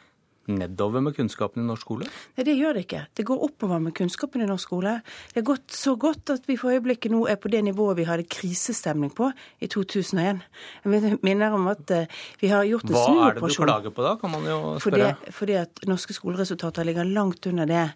nedover 0.48 1.00
med 1.04 1.14
kunnskapen 1.16 1.62
i 1.62 1.66
norsk 1.66 1.82
skole? 1.84 2.06
Nei, 2.36 2.44
det 2.44 2.54
gjør 2.58 2.74
det 2.74 2.84
ikke. 2.86 3.02
Det 3.16 3.24
går 3.28 3.42
oppover 3.46 3.80
med 3.82 3.94
kunnskapen 3.94 4.42
i 4.42 4.46
norsk 4.48 4.66
skole. 4.70 4.94
Det 5.34 5.40
har 5.42 5.46
gått 5.52 5.68
så 5.76 5.96
godt 6.00 6.30
at 6.34 6.48
vi 6.48 6.56
for 6.56 6.70
øyeblikket 6.74 7.12
nå 7.12 7.26
er 7.30 7.36
på 7.36 7.50
det 7.52 7.62
nivået 7.64 7.96
vi 8.00 8.04
hadde 8.08 8.24
krisestemning 8.30 9.12
på 9.14 9.30
i 9.60 9.66
2001. 9.70 10.40
Jeg 10.84 11.18
minner 11.22 11.52
om 11.54 11.68
at 11.70 11.90
eh, 11.90 12.06
vi 12.40 12.48
har 12.48 12.64
gjort 12.64 12.88
en 12.88 12.96
Hva 12.96 13.28
er 13.28 13.34
det 13.38 13.42
du 13.52 13.54
klager 13.62 13.94
på 13.94 14.02
da, 14.02 14.16
kan 14.20 14.30
man 14.30 14.48
jo 14.48 14.58
spørre? 14.80 15.14
fordi 15.30 15.58
at 15.60 15.84
norske 15.86 16.16
skoleresultater 16.16 16.84
ligger 16.88 17.04
langt 17.04 17.46
under 17.46 17.66
det 17.70 17.86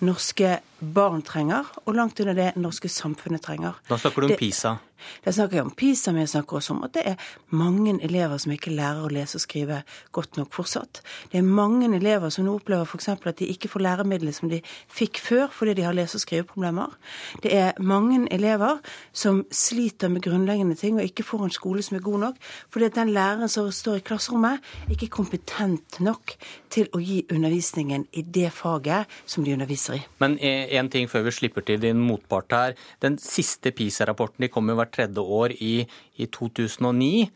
norske 0.00 0.60
barn 0.78 1.22
trenger, 1.26 1.66
og 1.84 1.94
langt 1.98 2.20
under 2.22 2.34
det 2.38 2.52
norske 2.56 2.86
samfunnet 2.88 3.42
trenger. 3.42 3.74
Da 3.88 3.96
snakker 3.98 4.20
du 4.22 4.26
om 4.26 4.30
Det- 4.30 4.38
PISA. 4.38 4.76
Jeg 5.24 5.34
snakker 5.34 5.62
om 5.62 5.70
PISA, 5.70 6.12
men 6.12 6.24
jeg 6.24 6.32
snakker 6.34 6.58
også 6.58 6.74
om 6.76 6.84
at 6.86 6.94
det 6.96 7.04
er 7.12 7.28
mange 7.54 7.96
elever 8.04 8.38
som 8.40 8.52
ikke 8.54 8.74
lærer 8.74 9.06
å 9.06 9.12
lese 9.12 9.38
og 9.38 9.44
skrive 9.44 9.82
godt 10.12 10.38
nok 10.40 10.52
fortsatt. 10.54 11.02
Det 11.32 11.40
er 11.40 11.46
mange 11.46 11.88
elever 11.96 12.32
som 12.34 12.46
nå 12.46 12.56
opplever 12.58 12.86
f.eks. 12.88 13.08
at 13.14 13.38
de 13.38 13.50
ikke 13.52 13.70
får 13.72 13.84
læremidler 13.84 14.34
som 14.36 14.50
de 14.50 14.60
fikk 14.92 15.20
før 15.22 15.48
fordi 15.54 15.76
de 15.78 15.86
har 15.86 15.96
lese- 15.96 16.18
og 16.18 16.24
skriveproblemer. 16.24 16.94
Det 17.42 17.54
er 17.54 17.72
mange 17.80 18.20
elever 18.34 18.78
som 19.12 19.44
sliter 19.50 20.08
med 20.12 20.22
grunnleggende 20.24 20.76
ting 20.78 20.98
og 20.98 21.06
ikke 21.06 21.26
får 21.26 21.44
en 21.44 21.54
skole 21.54 21.82
som 21.84 21.98
er 21.98 22.04
god 22.04 22.18
nok, 22.26 22.40
fordi 22.70 22.88
at 22.88 22.98
den 22.98 23.12
læreren 23.14 23.48
som 23.48 23.70
står 23.72 24.00
i 24.00 24.04
klasserommet, 24.06 24.64
ikke 24.90 25.06
er 25.06 25.14
kompetent 25.14 26.00
nok 26.04 26.34
til 26.72 26.88
å 26.94 27.00
gi 27.02 27.22
undervisningen 27.32 28.06
i 28.12 28.22
det 28.22 28.50
faget 28.54 29.08
som 29.28 29.44
de 29.44 29.54
underviser 29.56 29.98
i. 29.98 30.02
Men 30.22 30.36
én 30.38 30.90
ting 30.92 31.08
før 31.10 31.26
vi 31.26 31.34
slipper 31.34 31.64
til 31.66 31.80
din 31.82 32.00
motpart 32.04 32.54
her. 32.54 32.76
Den 33.02 33.18
siste 33.22 33.72
PISA-rapporten 33.74 34.44
de 34.44 34.50
kom 34.52 34.68
jo 34.70 34.78
hvert 34.88 34.96
tredje 34.96 35.20
år 35.20 35.54
i, 35.60 35.86
i 36.16 36.26
2009. 36.26 37.28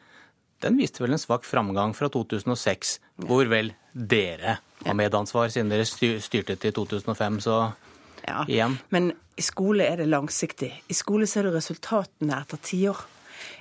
Den 0.63 0.79
viste 0.79 1.03
vel 1.03 1.13
en 1.13 1.21
svak 1.21 1.45
framgang 1.45 1.95
fra 1.95 2.09
2006, 2.09 2.99
hvor 3.27 3.49
vel 3.51 3.73
dere 3.93 4.59
har 4.87 4.95
medansvar, 4.99 5.51
siden 5.53 5.71
dere 5.71 5.87
styrte 5.87 6.57
til 6.57 6.73
2005. 6.73 7.41
Så 7.41 7.63
Ja, 8.23 8.45
igjen. 8.47 8.79
Men 8.95 9.13
i 9.37 9.43
skole 9.43 9.83
er 9.83 9.97
det 9.99 10.09
langsiktig. 10.09 10.71
I 10.89 10.95
skole 10.95 11.27
ser 11.27 11.43
du 11.43 11.51
resultatene 11.51 12.39
etter 12.39 12.61
tiår. 12.63 13.01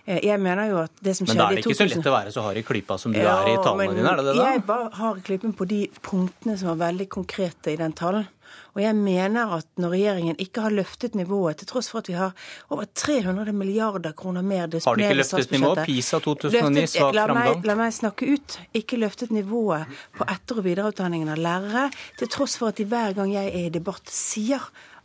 Eh, 0.08 0.20
Jeg 0.26 0.40
mener 0.42 0.70
jo 0.70 0.78
at 0.82 0.92
det 1.04 1.16
som 1.18 1.28
Men 1.28 1.38
da 1.38 1.48
er 1.52 1.56
det 1.56 1.66
ikke 1.66 1.76
så 1.78 1.86
lett 1.90 2.06
å 2.10 2.14
være 2.18 2.32
så 2.34 2.42
hard 2.42 2.58
i 2.58 2.64
klypa 2.64 2.98
som 3.00 3.12
du 3.14 3.20
er 3.20 3.24
i 3.48 3.54
Ja, 3.54 3.62
talene 3.64 3.94
dine, 3.96 4.10
er 4.10 4.16
det 4.18 4.26
det 4.26 4.36
da? 4.38 4.52
Jeg 4.52 4.66
bare 4.66 4.90
har 4.98 5.16
klippen 5.22 5.54
på 5.54 5.68
de 5.68 5.88
punktene 6.02 6.58
som 6.58 6.72
var 6.78 6.92
veldig 6.92 7.08
konkrete 7.10 7.72
i 7.74 7.76
den 7.78 7.94
talen. 7.94 8.28
Og 8.76 8.82
jeg 8.82 8.96
mener 8.96 9.52
at 9.58 9.66
når 9.80 9.92
regjeringen 9.94 10.36
ikke 10.40 10.62
har 10.64 10.72
løftet 10.72 11.14
nivået, 11.16 11.58
til 11.60 11.68
tross 11.68 11.90
for 11.92 12.00
at 12.00 12.08
vi 12.08 12.14
har 12.18 12.32
over 12.72 12.86
300 12.96 13.52
milliarder 13.56 14.12
kroner 14.14 14.42
mer 14.44 14.62
Har 14.86 14.96
de 14.96 15.04
ikke 15.06 15.16
løftet 15.22 15.52
nivået? 15.52 15.86
PISA 15.86 16.20
2009, 16.20 16.82
Løftet- 16.82 16.90
svak 16.98 17.14
framgang. 17.16 17.66
la 17.66 17.76
meg 17.76 17.94
snakke 17.94 18.28
ut. 18.34 18.58
Ikke 18.74 18.98
løftet 19.00 19.30
nivået 19.32 19.86
på 20.18 20.26
etter- 20.26 20.58
og 20.58 20.64
videreutdanningen 20.64 21.30
av 21.30 21.38
lærere, 21.38 21.92
til 22.18 22.28
tross 22.28 22.58
for 22.58 22.68
at 22.70 22.76
de 22.78 22.86
hver 22.86 23.14
gang 23.16 23.32
jeg 23.34 23.48
er 23.54 23.66
i 23.68 23.70
debatt 23.70 24.08
sier 24.10 24.60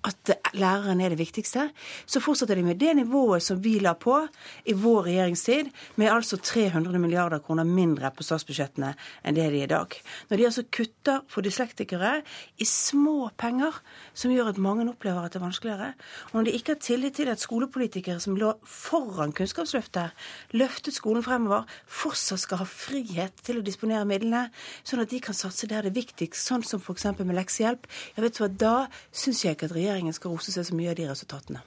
at 0.06 0.30
læreren 0.54 1.00
er 1.02 1.12
det 1.12 1.18
viktigste, 1.18 1.68
så 2.06 2.22
fortsetter 2.22 2.58
de 2.58 2.64
med 2.66 2.78
det 2.80 2.94
nivået 2.96 3.42
som 3.42 3.58
vi 3.62 3.76
la 3.82 3.92
på 3.98 4.20
i 4.66 4.74
vår 4.76 5.08
regjeringstid, 5.08 5.70
med 5.96 6.12
altså 6.12 6.38
300 6.38 6.98
milliarder 7.02 7.42
kroner 7.42 7.66
mindre 7.66 8.10
på 8.14 8.24
statsbudsjettene 8.26 8.92
enn 9.26 9.36
det 9.36 9.48
de 9.50 9.60
er 9.60 9.66
i 9.66 9.72
dag. 9.72 9.96
Når 10.30 10.38
de 10.38 10.46
altså 10.48 10.64
kutter 10.70 11.24
for 11.32 11.44
dyslektikere 11.46 12.20
i 12.62 12.68
små 12.68 13.30
penger, 13.38 13.80
som 14.14 14.32
gjør 14.32 14.52
at 14.52 14.62
mange 14.62 14.86
opplever 14.88 15.26
at 15.26 15.34
det 15.34 15.40
er 15.40 15.46
vanskeligere, 15.46 15.92
og 16.30 16.38
når 16.38 16.48
de 16.48 16.56
ikke 16.58 16.76
har 16.76 16.82
tillit 16.86 17.18
til 17.18 17.30
at 17.32 17.42
skolepolitikere 17.42 18.22
som 18.22 18.38
lå 18.38 18.52
foran 18.62 19.34
Kunnskapsløftet, 19.36 20.14
løftet 20.56 20.94
skolen 20.94 21.24
fremover, 21.26 21.66
fortsatt 21.86 22.44
skal 22.44 22.62
ha 22.62 22.68
frihet 22.68 23.42
til 23.42 23.60
å 23.60 23.66
disponere 23.66 24.06
midlene, 24.08 24.46
sånn 24.86 25.02
at 25.02 25.10
de 25.10 25.20
kan 25.24 25.36
satse 25.36 25.68
der 25.68 25.86
det 25.86 25.92
er 25.92 26.00
viktigst, 26.00 26.46
sånn 26.46 26.64
som 26.66 26.80
f.eks. 26.80 27.08
med 27.18 27.36
leksehjelp, 27.36 27.86
ja, 28.14 28.22
vet 28.22 28.38
du 28.38 28.44
hva, 28.44 28.48
da 28.48 28.74
syns 29.12 29.42
jeg 29.44 29.56
ikke 29.56 29.68
at 29.70 29.76
regjeringen 29.76 29.95
skal 30.12 30.30
rose 30.30 30.52
seg 30.52 30.64
så 30.64 30.74
mye 30.74 30.90
av 30.90 30.96
de 30.96 31.08
resultatene. 31.08 31.62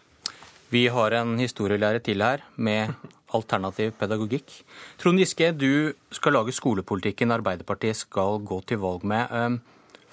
Vi 0.70 0.88
har 0.88 1.12
en 1.18 1.38
historielærer 1.40 2.00
til 2.06 2.22
her 2.22 2.44
med 2.56 2.94
alternativ 3.34 3.92
pedagogikk. 3.98 4.52
Trond 5.02 5.18
Giske, 5.18 5.52
du 5.58 5.94
skal 6.12 6.34
lage 6.34 6.54
skolepolitikken 6.54 7.32
Arbeiderpartiet 7.34 7.96
skal 7.96 8.38
gå 8.46 8.62
til 8.70 8.78
valg 8.78 9.04
med. 9.04 9.60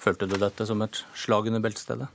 Følte 0.01 0.25
du 0.25 0.37
dette 0.37 0.65
som 0.65 0.81
et 0.81 1.03
slag 1.13 1.47
under 1.47 1.61
beltestedet? 1.61 2.07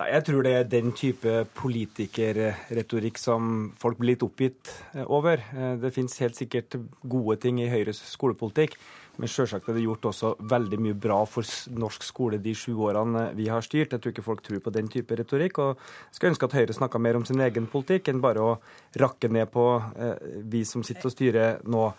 Nei, 0.00 0.08
Jeg 0.14 0.24
tror 0.24 0.42
det 0.42 0.52
er 0.56 0.64
den 0.64 0.92
type 0.96 1.44
politikerretorikk 1.60 3.18
som 3.20 3.72
folk 3.80 3.98
blir 4.00 4.14
litt 4.14 4.24
oppgitt 4.24 4.70
eh, 4.94 5.04
over. 5.04 5.42
Eh, 5.52 5.76
Det 5.76 5.92
finnes 5.92 6.16
helt 6.24 6.36
sikkert 6.36 6.78
gode 7.04 7.36
ting 7.36 7.60
i 7.60 7.68
Høyres 7.68 8.00
skolepolitikk, 8.08 8.78
men 9.18 9.28
selvsagt 9.28 9.68
er 9.68 9.76
det 9.76 9.84
gjort 9.84 10.06
også 10.10 10.32
veldig 10.50 10.78
mye 10.80 10.96
bra 10.96 11.18
for 11.28 11.46
norsk 11.76 12.04
skole 12.06 12.38
de 12.40 12.54
sju 12.56 12.72
årene 12.86 13.26
vi 13.36 13.48
har 13.52 13.64
styrt. 13.64 13.92
Jeg 13.92 14.00
tror 14.00 14.14
ikke 14.14 14.26
folk 14.26 14.42
tror 14.46 14.62
på 14.64 14.72
den 14.74 14.88
type 14.92 15.16
retorikk. 15.18 15.58
og 15.58 15.78
skulle 16.10 16.32
ønske 16.32 16.46
at 16.46 16.56
Høyre 16.56 16.76
snakka 16.76 16.98
mer 16.98 17.18
om 17.18 17.26
sin 17.28 17.40
egen 17.40 17.66
politikk 17.66 18.08
enn 18.08 18.22
bare 18.22 18.40
å 18.40 18.56
rakke 19.00 19.28
ned 19.28 19.50
på 19.52 19.66
eh, 19.96 20.42
vi 20.52 20.64
som 20.64 20.84
sitter 20.86 21.10
og 21.10 21.16
styrer 21.16 21.60
nå. 21.64 21.90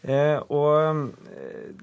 Eh, 0.00 0.38
og 0.48 1.10
eh, 1.28 1.80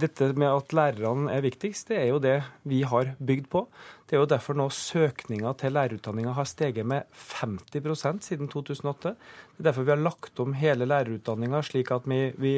dette 0.00 0.28
med 0.38 0.46
at 0.52 0.74
lærerne 0.76 1.32
er 1.34 1.42
viktigst, 1.42 1.88
det 1.90 1.98
er 1.98 2.12
jo 2.12 2.20
det 2.22 2.36
vi 2.70 2.84
har 2.86 3.16
bygd 3.18 3.48
på. 3.50 3.64
Det 4.06 4.16
er 4.16 4.22
jo 4.22 4.30
derfor 4.30 4.56
nå 4.58 4.68
søkninga 4.74 5.52
til 5.58 5.74
lærerutdanninga 5.74 6.34
har 6.34 6.46
steget 6.46 6.86
med 6.86 7.06
50% 7.14 8.22
siden 8.26 8.50
2008. 8.50 9.12
Det 9.14 9.62
er 9.62 9.68
derfor 9.68 9.86
vi 9.86 9.92
har 9.94 10.02
lagt 10.02 10.42
om 10.42 10.54
hele 10.58 10.86
lærerutdanninga 10.86 11.62
slik 11.66 11.90
at 11.94 12.06
vi, 12.10 12.20
vi 12.38 12.54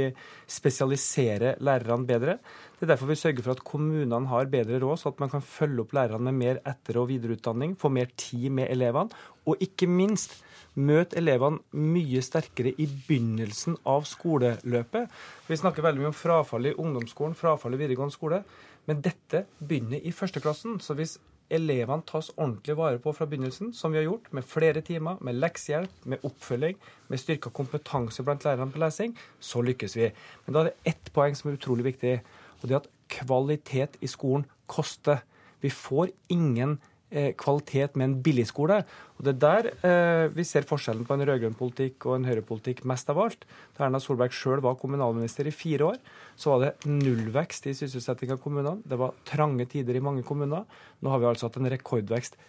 spesialiserer 0.49 1.61
lærerne 1.61 2.09
bedre. 2.09 2.39
Det 2.77 2.87
er 2.87 2.93
derfor 2.95 3.13
vi 3.13 3.19
sørger 3.21 3.45
for 3.45 3.57
at 3.57 3.65
kommunene 3.65 4.29
har 4.29 4.49
bedre 4.53 4.81
råd, 4.81 5.01
så 5.01 5.13
at 5.13 5.21
man 5.21 5.33
kan 5.33 5.45
følge 5.45 5.85
opp 5.85 5.93
lærerne 5.97 6.33
med 6.33 6.41
mer 6.41 6.63
etter- 6.69 7.01
og 7.01 7.09
videreutdanning, 7.13 7.77
få 7.81 7.93
mer 7.93 8.13
tid 8.17 8.49
med 8.53 8.73
elevene, 8.73 9.13
og 9.47 9.63
ikke 9.65 9.89
minst 9.91 10.39
møte 10.75 11.19
elevene 11.21 11.61
mye 11.77 12.23
sterkere 12.25 12.73
i 12.81 12.87
begynnelsen 12.89 13.77
av 13.89 14.07
skoleløpet. 14.09 15.11
Vi 15.49 15.59
snakker 15.61 15.85
veldig 15.85 16.03
mye 16.03 16.13
om 16.13 16.17
frafall 16.17 16.71
i 16.71 16.77
ungdomsskolen, 16.79 17.37
frafall 17.37 17.77
i 17.77 17.83
videregående 17.83 18.15
skole, 18.15 18.41
men 18.89 19.03
dette 19.05 19.45
begynner 19.61 20.01
i 20.01 20.15
førsteklassen. 20.17 20.79
Så 20.81 20.97
hvis 20.99 21.19
elevene 21.53 22.07
tas 22.09 22.31
ordentlig 22.39 22.77
vare 22.79 23.01
på 23.03 23.13
fra 23.13 23.27
begynnelsen, 23.29 23.75
som 23.77 23.93
vi 23.93 24.01
har 24.01 24.07
gjort, 24.07 24.31
med 24.33 24.49
flere 24.49 24.81
timer, 24.85 25.21
med 25.21 25.37
leksehjelp, 25.43 26.07
med 26.09 26.25
oppfølging, 26.25 26.79
med 27.13 27.21
styrka 27.21 27.53
kompetanse 27.53 28.25
blant 28.25 28.47
lærerne 28.49 28.73
på 28.73 28.81
lesing, 28.81 29.13
så 29.41 29.61
lykkes 29.61 29.99
vi. 29.99 30.09
Men 30.47 30.57
da 30.57 30.63
er 30.63 30.71
det 30.71 30.95
ett 30.95 31.13
poeng 31.13 31.37
som 31.37 31.51
er 31.51 31.61
utrolig 31.61 31.91
viktig, 31.93 32.17
og 32.63 32.65
det 32.69 32.79
er 32.79 32.81
at 32.81 32.91
kvalitet 33.13 34.01
i 34.01 34.09
skolen 34.09 34.49
koster. 34.71 35.21
Vi 35.61 35.71
får 35.71 36.09
ingen 36.33 36.79
Eh, 36.81 36.92
kvalitet 37.39 37.97
med 37.99 38.09
en 38.09 38.15
billigskole. 38.25 38.79
Og 39.19 39.25
Det 39.27 39.35
er 39.35 39.41
der 39.43 39.69
eh, 39.87 40.29
vi 40.35 40.45
ser 40.49 40.67
forskjellen 40.69 41.07
på 41.07 41.15
en 41.15 41.25
rød-grønn 41.29 41.59
politikk 41.59 42.07
og 42.09 42.17
en 42.17 42.29
høyrepolitikk 42.29 42.85
mest 42.89 43.11
av 43.13 43.21
alt. 43.23 43.45
Da 43.77 43.87
Erna 43.87 44.01
Solberg 44.03 44.35
sjøl 44.35 44.63
var 44.65 44.79
kommunalminister 44.81 45.47
i 45.47 45.55
fire 45.55 45.93
år, 45.93 45.99
så 46.37 46.55
var 46.55 46.65
det 46.65 46.91
nullvekst 46.91 47.69
i 47.71 47.77
sysselsetting 47.77 48.33
av 48.35 48.41
kommunene. 48.43 48.81
Det 48.85 48.99
var 48.99 49.15
trange 49.29 49.69
tider 49.71 49.99
i 49.99 50.05
mange 50.05 50.25
kommuner. 50.27 50.65
Nå 51.01 51.13
har 51.13 51.23
vi 51.23 51.31
altså 51.31 51.51
hatt 51.51 51.61
en 51.61 51.71
rekordvekst 51.71 52.41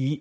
i 0.00 0.16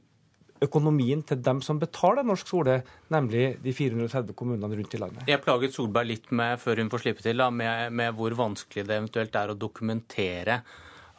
økonomien 0.64 1.22
til 1.24 1.40
dem 1.44 1.62
som 1.64 1.80
betaler 1.80 2.26
norsk 2.28 2.50
skole, 2.50 2.82
nemlig 3.14 3.54
de 3.64 3.74
430 3.76 4.36
kommunene 4.38 4.76
rundt 4.76 4.96
i 4.96 5.00
landet. 5.00 5.24
Jeg 5.30 5.42
plaget 5.44 5.76
Solberg 5.76 6.10
litt 6.10 6.30
med, 6.36 6.60
før 6.60 6.84
hun 6.84 6.92
får 6.92 7.06
slippe 7.06 7.26
til, 7.26 7.40
da, 7.40 7.50
med, 7.52 7.96
med 7.96 8.16
hvor 8.18 8.36
vanskelig 8.38 8.86
det 8.88 9.00
eventuelt 9.00 9.40
er 9.40 9.54
å 9.54 9.58
dokumentere 9.60 10.60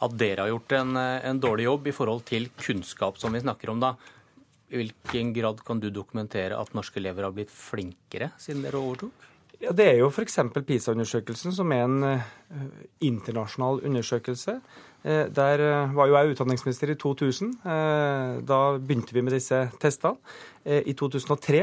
at 0.01 0.17
dere 0.17 0.45
har 0.45 0.51
gjort 0.53 0.75
en, 0.79 0.95
en, 0.97 1.41
dårlig 1.41 1.67
jobb 1.67 1.87
i 1.87 1.95
forhold 1.95 2.23
til 2.27 2.49
kunnskap, 2.59 3.19
som 3.21 3.33
vi 3.33 3.43
snakker 3.43 3.73
om 3.73 3.81
da. 3.83 3.95
I 4.71 4.79
hvilken 4.79 5.33
grad 5.35 5.59
kan 5.67 5.81
du 5.83 5.89
dokumentere 5.91 6.57
at 6.57 6.71
norske 6.77 7.01
elever 7.01 7.27
har 7.27 7.35
blitt 7.35 7.51
flinkere 7.51 8.31
siden 8.39 8.63
dere 8.65 8.79
overtok? 8.79 9.27
Ja, 9.61 9.71
Det 9.77 9.85
er 9.85 9.99
jo 9.99 10.07
f.eks. 10.09 10.39
PISA-undersøkelsen, 10.65 11.53
som 11.53 11.71
er 11.75 11.83
en 11.85 12.03
uh, 12.03 12.69
internasjonal 13.05 13.83
undersøkelse. 13.85 14.55
Uh, 15.05 15.27
der 15.29 15.61
uh, 15.61 15.93
var 15.93 16.09
jo 16.09 16.15
jeg 16.15 16.33
utdanningsminister 16.33 16.89
i 16.89 16.95
2000. 16.97 17.51
Da 18.47 18.59
begynte 18.79 19.13
vi 19.13 19.21
med 19.21 19.35
disse 19.37 19.67
testene. 19.81 20.17
I 20.65 20.93
2003, 20.93 21.61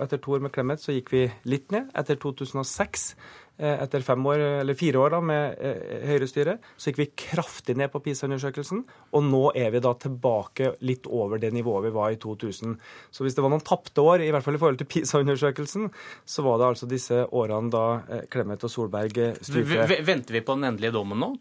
etter 0.00 0.20
to 0.20 0.32
år 0.36 0.42
med 0.44 0.52
Clemet, 0.52 0.80
så 0.80 0.92
gikk 0.92 1.12
vi 1.12 1.22
litt 1.48 1.72
ned. 1.72 1.88
Etter 1.96 2.18
2006 2.20 3.14
Eh, 3.14 3.45
etter 3.58 4.04
fem 4.04 4.26
år, 4.28 4.42
eller 4.60 4.76
fire 4.76 5.00
år 5.00 5.14
da, 5.16 5.20
med 5.24 5.60
eh, 5.64 6.02
Høyre-styre, 6.10 6.56
så 6.76 6.90
gikk 6.90 7.00
vi 7.00 7.06
kraftig 7.26 7.76
ned 7.80 7.92
på 7.92 8.02
PISA-undersøkelsen. 8.04 8.82
Og 9.16 9.24
nå 9.24 9.42
er 9.56 9.70
vi 9.72 9.80
da 9.84 9.94
tilbake 10.00 10.74
litt 10.84 11.08
over 11.08 11.40
det 11.42 11.52
nivået 11.56 11.88
vi 11.88 11.94
var 11.94 12.12
i 12.12 12.18
2000. 12.20 12.76
Så 13.10 13.24
hvis 13.24 13.38
det 13.38 13.44
var 13.44 13.54
noen 13.54 13.64
tapte 13.64 14.04
år, 14.04 14.24
i 14.24 14.32
hvert 14.34 14.44
fall 14.44 14.58
i 14.58 14.60
forhold 14.60 14.82
til 14.82 14.90
PISA-undersøkelsen, 14.92 15.88
så 16.24 16.44
var 16.46 16.60
det 16.60 16.68
altså 16.72 16.90
disse 16.90 17.22
årene 17.30 17.72
da 17.72 17.86
eh, 18.04 18.26
Clemet 18.32 18.66
og 18.66 18.72
Solberg 18.72 19.22
styrte. 19.40 20.02
Venter 20.06 20.36
vi 20.36 20.44
på 20.44 20.58
den 20.58 20.68
endelige 20.72 20.96
dommen 20.98 21.22
nå? 21.22 21.32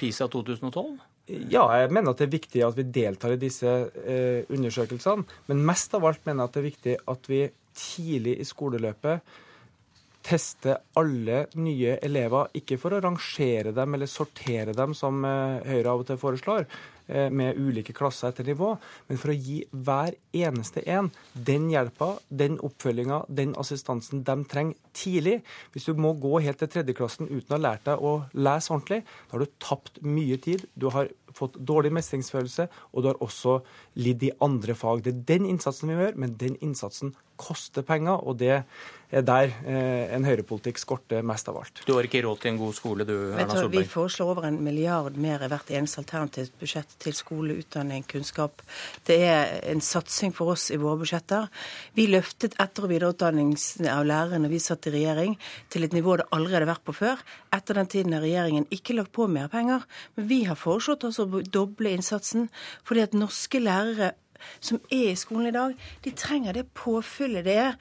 PISA 0.00 0.26
2012? 0.32 0.98
Ja, 1.30 1.62
jeg 1.78 1.92
mener 1.94 2.10
at 2.10 2.18
det 2.18 2.26
er 2.26 2.32
viktig 2.32 2.62
at 2.66 2.78
vi 2.78 2.86
deltar 2.90 3.36
i 3.36 3.38
disse 3.40 3.70
eh, 4.02 4.42
undersøkelsene. 4.50 5.38
Men 5.50 5.62
mest 5.68 5.94
av 5.94 6.08
alt 6.08 6.24
mener 6.26 6.42
jeg 6.42 6.48
at 6.48 6.56
det 6.56 6.60
er 6.60 6.68
viktig 6.68 6.96
at 7.14 7.30
vi 7.30 7.40
tidlig 7.80 8.34
i 8.42 8.48
skoleløpet 8.48 9.38
teste 10.30 10.76
alle 10.98 11.44
nye 11.58 11.96
elever, 12.04 12.52
ikke 12.60 12.78
for 12.80 12.94
å 12.94 13.02
rangere 13.02 13.74
dem 13.74 13.96
eller 13.96 14.10
sortere 14.10 14.74
dem, 14.76 14.94
som 14.96 15.24
eh, 15.26 15.60
Høyre 15.66 15.92
av 15.92 16.02
og 16.02 16.08
til 16.08 16.20
foreslår, 16.20 16.66
eh, 17.10 17.28
med 17.34 17.58
ulike 17.58 17.94
klasser 17.96 18.30
etter 18.30 18.46
nivå, 18.46 18.70
men 19.08 19.20
for 19.20 19.32
å 19.32 19.36
gi 19.36 19.60
hver 19.70 20.14
eneste 20.36 20.84
en 20.86 21.10
den 21.34 21.68
hjelpa, 21.72 22.12
den 22.30 22.60
oppfølginga, 22.66 23.24
den 23.40 23.56
assistansen 23.60 24.22
de 24.26 24.36
trenger 24.50 24.78
tidlig. 24.96 25.40
Hvis 25.74 25.90
du 25.90 25.98
må 25.98 26.14
gå 26.20 26.40
helt 26.44 26.62
til 26.62 26.70
tredjeklassen 26.76 27.30
uten 27.30 27.50
å 27.50 27.58
ha 27.58 27.64
lært 27.66 27.86
deg 27.88 28.06
å 28.06 28.14
lese 28.38 28.74
ordentlig, 28.74 29.02
da 29.26 29.36
har 29.36 29.44
du 29.44 29.58
tapt 29.62 30.02
mye 30.06 30.38
tid. 30.42 30.66
Du 30.78 30.90
har 30.94 31.10
fått 31.36 31.58
dårlig 31.58 31.92
mestringsfølelse, 31.96 32.68
og 32.92 33.02
du 33.02 33.10
har 33.10 33.20
også 33.24 33.60
lidd 34.00 34.22
i 34.26 34.32
andre 34.44 34.76
fag. 34.78 35.04
Det 35.04 35.14
er 35.14 35.26
den 35.34 35.50
innsatsen 35.50 35.92
vi 35.92 35.98
gjør, 35.98 36.16
men 36.20 36.38
den 36.40 36.56
innsatsen 36.60 37.14
koster 37.40 37.84
penger, 37.86 38.20
og 38.20 38.36
det 38.40 38.60
er 39.10 39.24
der 39.26 39.50
eh, 39.66 40.12
en 40.14 40.22
høyrepolitikk 40.22 40.78
skorter 40.78 41.24
mest 41.26 41.48
av 41.50 41.56
alt. 41.58 41.80
Du 41.86 41.96
har 41.96 42.06
ikke 42.06 42.20
råd 42.22 42.42
til 42.42 42.52
en 42.52 42.60
god 42.60 42.76
skole, 42.76 43.06
du, 43.08 43.14
Erna 43.32 43.56
Solberg? 43.56 43.82
Vi 43.82 43.90
foreslår 43.90 44.30
over 44.34 44.46
en 44.46 44.60
milliard 44.62 45.16
mer 45.18 45.42
i 45.42 45.48
hvert 45.50 45.72
eneste 45.74 46.02
alternativt 46.04 46.54
budsjett 46.60 46.94
til 47.02 47.16
skole, 47.18 47.56
utdanning, 47.58 48.04
kunnskap. 48.10 48.62
Det 49.08 49.18
er 49.26 49.56
en 49.72 49.82
satsing 49.82 50.34
for 50.36 50.52
oss 50.54 50.68
i 50.70 50.78
våre 50.78 51.00
budsjetter. 51.00 51.48
Vi 51.98 52.06
løftet 52.12 52.54
etter- 52.62 52.86
og 52.86 52.92
videreutdanning 52.92 53.56
av 53.90 54.04
lærere 54.06 54.38
når 54.42 54.54
vi 54.54 54.62
satt 54.62 54.86
i 54.86 54.94
regjering, 54.94 55.34
til 55.72 55.88
et 55.88 55.96
nivå 55.96 56.20
det 56.20 56.28
aldri 56.36 56.58
hadde 56.58 56.70
vært 56.70 56.86
på 56.86 56.94
før. 57.00 57.24
Etter 57.56 57.80
den 57.80 57.90
tiden 57.90 58.14
har 58.14 58.22
regjeringen 58.22 58.68
ikke 58.70 58.94
lagt 59.00 59.14
på 59.16 59.26
mer 59.32 59.50
penger, 59.50 59.88
men 60.14 60.30
vi 60.30 60.44
har 60.46 60.60
foreslått 60.60 61.08
også 61.08 61.19
å 61.22 61.44
doble 61.44 61.94
innsatsen, 61.96 62.48
fordi 62.86 63.04
at 63.04 63.16
norske 63.16 63.62
lærere 63.62 64.14
som 64.60 64.80
er 64.92 65.10
i 65.12 65.18
skolen 65.18 65.50
i 65.50 65.54
dag, 65.54 65.74
de 66.04 66.12
trenger 66.16 66.56
det 66.56 66.70
påfyllet 66.76 67.44
det 67.44 67.56
er 67.60 67.74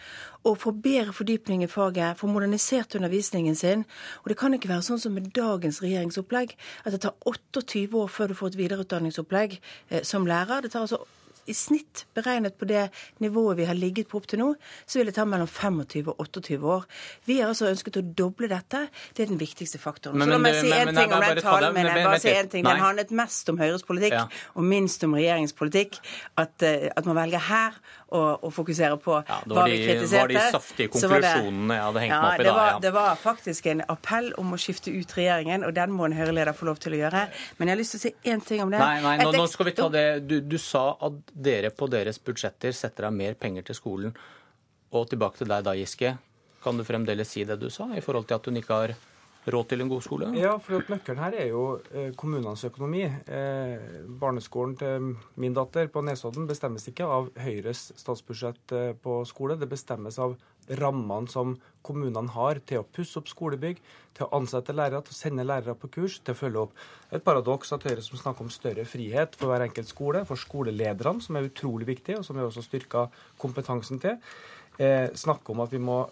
å 0.47 0.55
få 0.59 0.73
bedre 0.75 1.13
fordypning 1.15 1.63
i 1.63 1.69
faget, 1.71 2.17
få 2.19 2.29
modernisert 2.31 2.95
undervisningen 2.99 3.55
sin. 3.55 3.85
Og 4.23 4.31
det 4.31 4.39
kan 4.39 4.55
ikke 4.55 4.71
være 4.71 4.85
sånn 4.87 5.01
som 5.01 5.15
med 5.15 5.31
dagens 5.35 5.81
regjeringsopplegg, 5.83 6.55
at 6.85 6.95
det 6.95 7.01
tar 7.05 7.15
28 7.27 7.87
år 7.99 8.11
før 8.11 8.31
du 8.31 8.37
får 8.39 8.53
et 8.53 8.59
videreutdanningsopplegg 8.63 9.57
eh, 9.59 10.03
som 10.07 10.27
lærer. 10.27 10.63
Det 10.63 10.73
tar 10.73 10.87
altså 10.87 11.03
i 11.49 11.55
snitt 11.57 12.05
beregnet 12.15 12.57
på 12.59 12.67
det 12.69 12.87
nivået 13.23 13.57
vi 13.59 13.67
har 13.69 13.77
ligget 13.77 14.09
på 14.09 14.19
opp 14.19 14.27
til 14.29 14.41
nå, 14.41 14.49
så 14.85 14.99
vil 14.99 15.09
det 15.09 15.15
ta 15.17 15.25
mellom 15.27 15.49
25 15.49 16.11
og 16.13 16.21
28 16.25 16.59
år. 16.75 16.85
Vi 17.27 17.39
har 17.39 17.51
altså 17.51 17.69
ønsket 17.71 17.99
å 18.01 18.03
doble 18.21 18.49
dette. 18.51 18.85
Det 19.15 19.25
er 19.25 19.31
den 19.31 19.41
viktigste 19.41 19.81
faktoren. 19.81 20.19
Men, 20.19 20.29
så 20.29 20.37
la 20.37 20.41
meg 20.43 20.59
si 20.59 20.73
en 20.75 20.93
ting 20.95 21.15
om 21.15 21.25
den 21.25 21.43
talen 21.43 21.75
min. 21.77 21.91
Bare 21.99 22.21
si 22.21 22.33
en 22.33 22.51
ting. 22.51 22.67
Den 22.67 22.83
handlet 22.83 23.13
mest 23.15 23.49
om 23.51 23.59
Høyres 23.61 23.85
politikk 23.87 24.17
ja. 24.17 24.25
og 24.55 24.67
minst 24.67 25.03
om 25.07 25.15
regjeringspolitikk. 25.17 25.99
At, 26.39 26.55
eh, 26.65 26.89
at 26.93 27.09
man 27.09 27.17
velger 27.19 27.43
her 27.49 27.79
å, 28.15 28.21
å 28.45 28.49
fokusere 28.53 28.97
på 29.01 29.17
ja, 29.17 29.37
hva 29.45 29.65
vi 29.69 29.77
kritiserte. 29.83 30.09
Det 30.09 30.19
var 30.19 30.33
de 30.33 30.43
saftige 30.55 30.91
konklusjonene 30.93 31.77
jeg 31.77 31.85
hadde 31.85 32.03
hengt 32.03 32.15
ja, 32.15 32.21
meg 32.23 32.31
opp 32.31 32.41
i 32.41 32.47
da. 32.47 32.53
Var, 32.57 32.69
ja. 32.71 32.79
Det 32.85 32.91
var 32.95 33.19
faktisk 33.21 33.69
en 33.73 33.83
appell 33.95 34.31
om 34.41 34.55
å 34.55 34.59
skifte 34.61 34.93
ut 34.93 35.13
regjeringen, 35.17 35.65
og 35.67 35.75
den 35.77 35.93
må 35.95 36.07
en 36.07 36.15
Høyre-leder 36.17 36.57
få 36.57 36.69
lov 36.69 36.81
til 36.83 36.97
å 36.97 37.01
gjøre. 37.03 37.25
Men 37.59 37.71
jeg 37.71 37.75
har 37.75 37.81
lyst 37.81 37.95
til 37.95 38.01
å 38.01 38.05
si 38.05 38.33
én 38.33 38.45
ting 38.45 38.63
om 38.65 38.73
det. 38.73 38.81
Nei, 38.81 39.03
nei, 39.05 39.15
nå, 39.21 39.35
nå 39.37 39.45
skal 39.51 39.69
vi 39.69 39.75
ta 39.77 39.89
det. 39.93 40.07
Du, 40.29 40.39
du 40.41 40.57
sa 40.61 40.85
at 41.05 41.35
dere 41.49 41.73
på 41.75 41.89
deres 41.91 42.21
budsjetter 42.23 42.75
setter 42.75 43.09
av 43.09 43.15
mer 43.15 43.37
penger 43.39 43.69
til 43.69 43.77
skolen. 43.77 44.17
Og 44.89 45.05
tilbake 45.11 45.43
til 45.43 45.51
deg 45.51 45.67
da, 45.67 45.75
Giske. 45.77 46.15
Kan 46.63 46.79
du 46.79 46.83
fremdeles 46.87 47.29
si 47.31 47.45
det 47.47 47.59
du 47.61 47.69
sa, 47.71 47.87
i 47.95 48.03
forhold 48.03 48.27
til 48.27 48.39
at 48.39 48.49
hun 48.49 48.59
ikke 48.59 48.81
har 48.81 48.95
råd 49.53 49.69
til 49.71 49.83
en 49.83 49.89
god 49.91 50.03
skole? 50.05 50.29
Ja, 50.37 50.53
for 50.63 50.85
nøkkelen 50.91 51.21
her 51.23 51.35
er 51.41 51.49
jo 51.51 51.63
eh, 51.93 52.11
kommunenes 52.19 52.65
økonomi. 52.67 53.03
Eh, 53.05 54.03
barneskolen 54.21 54.75
til 54.79 55.09
min 55.39 55.55
datter 55.57 55.89
på 55.91 56.03
Nesodden 56.05 56.47
bestemmes 56.49 56.87
ikke 56.91 57.07
av 57.07 57.31
Høyres 57.39 57.89
statsbudsjett 57.99 58.75
eh, 58.77 58.93
på 58.99 59.21
skole. 59.29 59.57
Det 59.59 59.69
bestemmes 59.71 60.19
av 60.21 60.37
rammene 60.79 61.31
som 61.31 61.55
kommunene 61.85 62.29
har 62.35 62.59
til 62.69 62.83
å 62.83 62.87
pusse 62.93 63.17
opp 63.19 63.29
skolebygg, 63.31 63.79
til 64.17 64.27
å 64.27 64.39
ansette 64.39 64.75
lærere, 64.75 65.01
til 65.05 65.15
å 65.15 65.19
sende 65.19 65.47
lærere 65.47 65.75
på 65.79 65.89
kurs, 65.95 66.19
til 66.21 66.35
å 66.35 66.39
følge 66.39 66.63
opp. 66.67 66.85
Et 67.15 67.25
paradoks 67.25 67.73
at 67.73 67.87
Høyre 67.87 68.05
som 68.05 68.19
snakker 68.19 68.45
om 68.45 68.53
større 68.53 68.85
frihet 68.89 69.37
for 69.39 69.51
hver 69.51 69.65
enkelt 69.65 69.89
skole, 69.89 70.23
for 70.29 70.39
skolelederne, 70.39 71.23
som 71.25 71.39
er 71.39 71.49
utrolig 71.49 71.89
viktig, 71.89 72.19
og 72.19 72.27
som 72.27 72.37
vi 72.37 72.45
også 72.45 72.65
styrker 72.65 73.09
kompetansen 73.41 74.01
til, 74.03 74.19
eh, 74.77 75.09
snakke 75.15 75.55
om 75.55 75.65
at 75.65 75.71
vi 75.73 75.81
må 75.81 76.03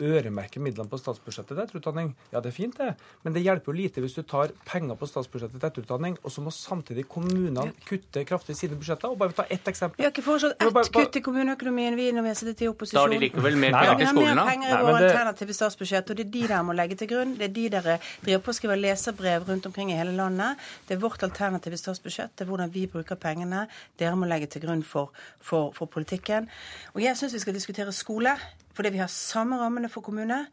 øremerke 0.00 0.60
midlene 0.62 0.90
på 0.90 0.98
statsbudsjettet 1.00 1.54
til 1.54 1.62
etterutdanning. 1.64 2.12
Ja, 2.32 2.40
det 2.40 2.52
er 2.52 2.56
fint, 2.56 2.78
det, 2.78 2.94
men 3.24 3.34
det 3.36 3.42
hjelper 3.44 3.72
jo 3.72 3.76
lite 3.76 4.04
hvis 4.04 4.16
du 4.16 4.22
tar 4.22 4.54
penger 4.68 4.98
på 4.98 5.08
statsbudsjettet 5.10 5.60
til 5.60 5.68
etterutdanning, 5.68 6.18
og 6.24 6.34
så 6.34 6.44
må 6.44 6.52
samtidig 6.54 7.06
kommunene 7.10 7.68
kutte 7.88 8.24
kraftig 8.28 8.56
i 8.56 8.60
sine 8.62 8.78
budsjetter. 8.80 9.12
Og 9.12 9.18
bare 9.20 9.36
ta 9.36 9.46
ett 9.50 9.68
eksempel. 9.68 10.00
Vi 10.00 10.06
har 10.06 10.14
ikke 10.14 10.26
foreslått 10.26 10.56
ett 10.56 10.74
bare, 10.74 10.92
kutt 10.94 11.20
i 11.20 11.24
kommuneøkonomien, 11.24 11.96
vi, 11.98 12.10
når 12.16 12.26
vi 12.26 12.32
har 12.32 12.38
sittet 12.40 12.64
i 12.64 12.70
opposisjon. 12.70 13.00
Da 13.00 13.06
har 13.06 13.14
de 13.14 13.20
likevel 13.26 13.58
mer 13.60 13.76
penger 13.76 14.00
til 14.00 14.12
skolen, 14.12 14.24
da? 14.24 14.30
Vi 14.30 14.30
har 14.30 14.44
mer 14.44 14.52
penger 14.52 14.74
i 14.74 14.82
vårt 14.88 15.08
alternative 15.08 15.58
statsbudsjett, 15.60 16.12
og 16.12 16.20
det 16.20 16.26
er 16.26 16.32
de 16.36 16.44
dere 16.50 16.62
må 16.66 16.76
legge 16.76 16.98
til 17.00 17.10
grunn. 17.12 17.34
Det 17.38 17.48
er 17.48 17.54
de 17.56 17.66
dere 17.76 17.98
driver 18.24 18.44
på 18.46 18.54
å 18.54 18.58
skrive 18.60 18.78
leserbrev 18.80 19.48
rundt 19.48 19.68
omkring 19.70 19.92
i 19.94 19.98
hele 19.98 20.14
landet. 20.16 20.70
Det 20.88 20.96
er 20.96 21.02
vårt 21.02 21.24
alternative 21.26 21.78
statsbudsjett, 21.80 22.34
det 22.36 22.46
er 22.46 22.50
hvordan 22.50 22.72
vi 22.74 22.86
bruker 22.90 23.20
pengene. 23.20 23.66
Dere 24.00 24.18
må 24.18 24.28
legge 24.30 24.50
til 24.50 24.64
grunn 24.64 24.82
for, 24.86 25.14
for, 25.40 25.74
for 25.76 25.90
politikken. 25.90 26.48
Og 26.94 27.04
jeg 27.04 27.18
syns 27.18 27.36
vi 27.36 27.44
skal 27.44 27.56
diskutere 27.56 27.94
skole. 27.96 28.36
For 28.80 28.86
fordi 28.86 28.96
vi 28.96 29.00
har 29.02 29.10
samme 29.12 29.58
rammene 29.60 29.88
for 29.92 30.00
kommune. 30.00 30.46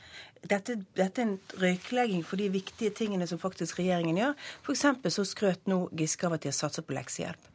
Dette, 0.44 0.74
dette, 0.98 1.22
er 1.22 1.30
en 1.30 1.62
røyklegging 1.62 2.26
for 2.28 2.36
de 2.36 2.50
viktige 2.52 2.92
tingene 2.92 3.24
som 3.24 3.40
faktisk 3.40 3.78
regjeringen 3.80 4.18
gjør. 4.20 4.34
F.eks. 4.66 4.84
så 5.16 5.24
skrøt 5.24 5.70
nå 5.72 5.78
Giske 5.96 6.28
av 6.28 6.36
at 6.36 6.44
de 6.44 6.50
har 6.52 6.58
satset 6.58 6.84
på 6.84 6.98
leksehjelp. 6.98 7.48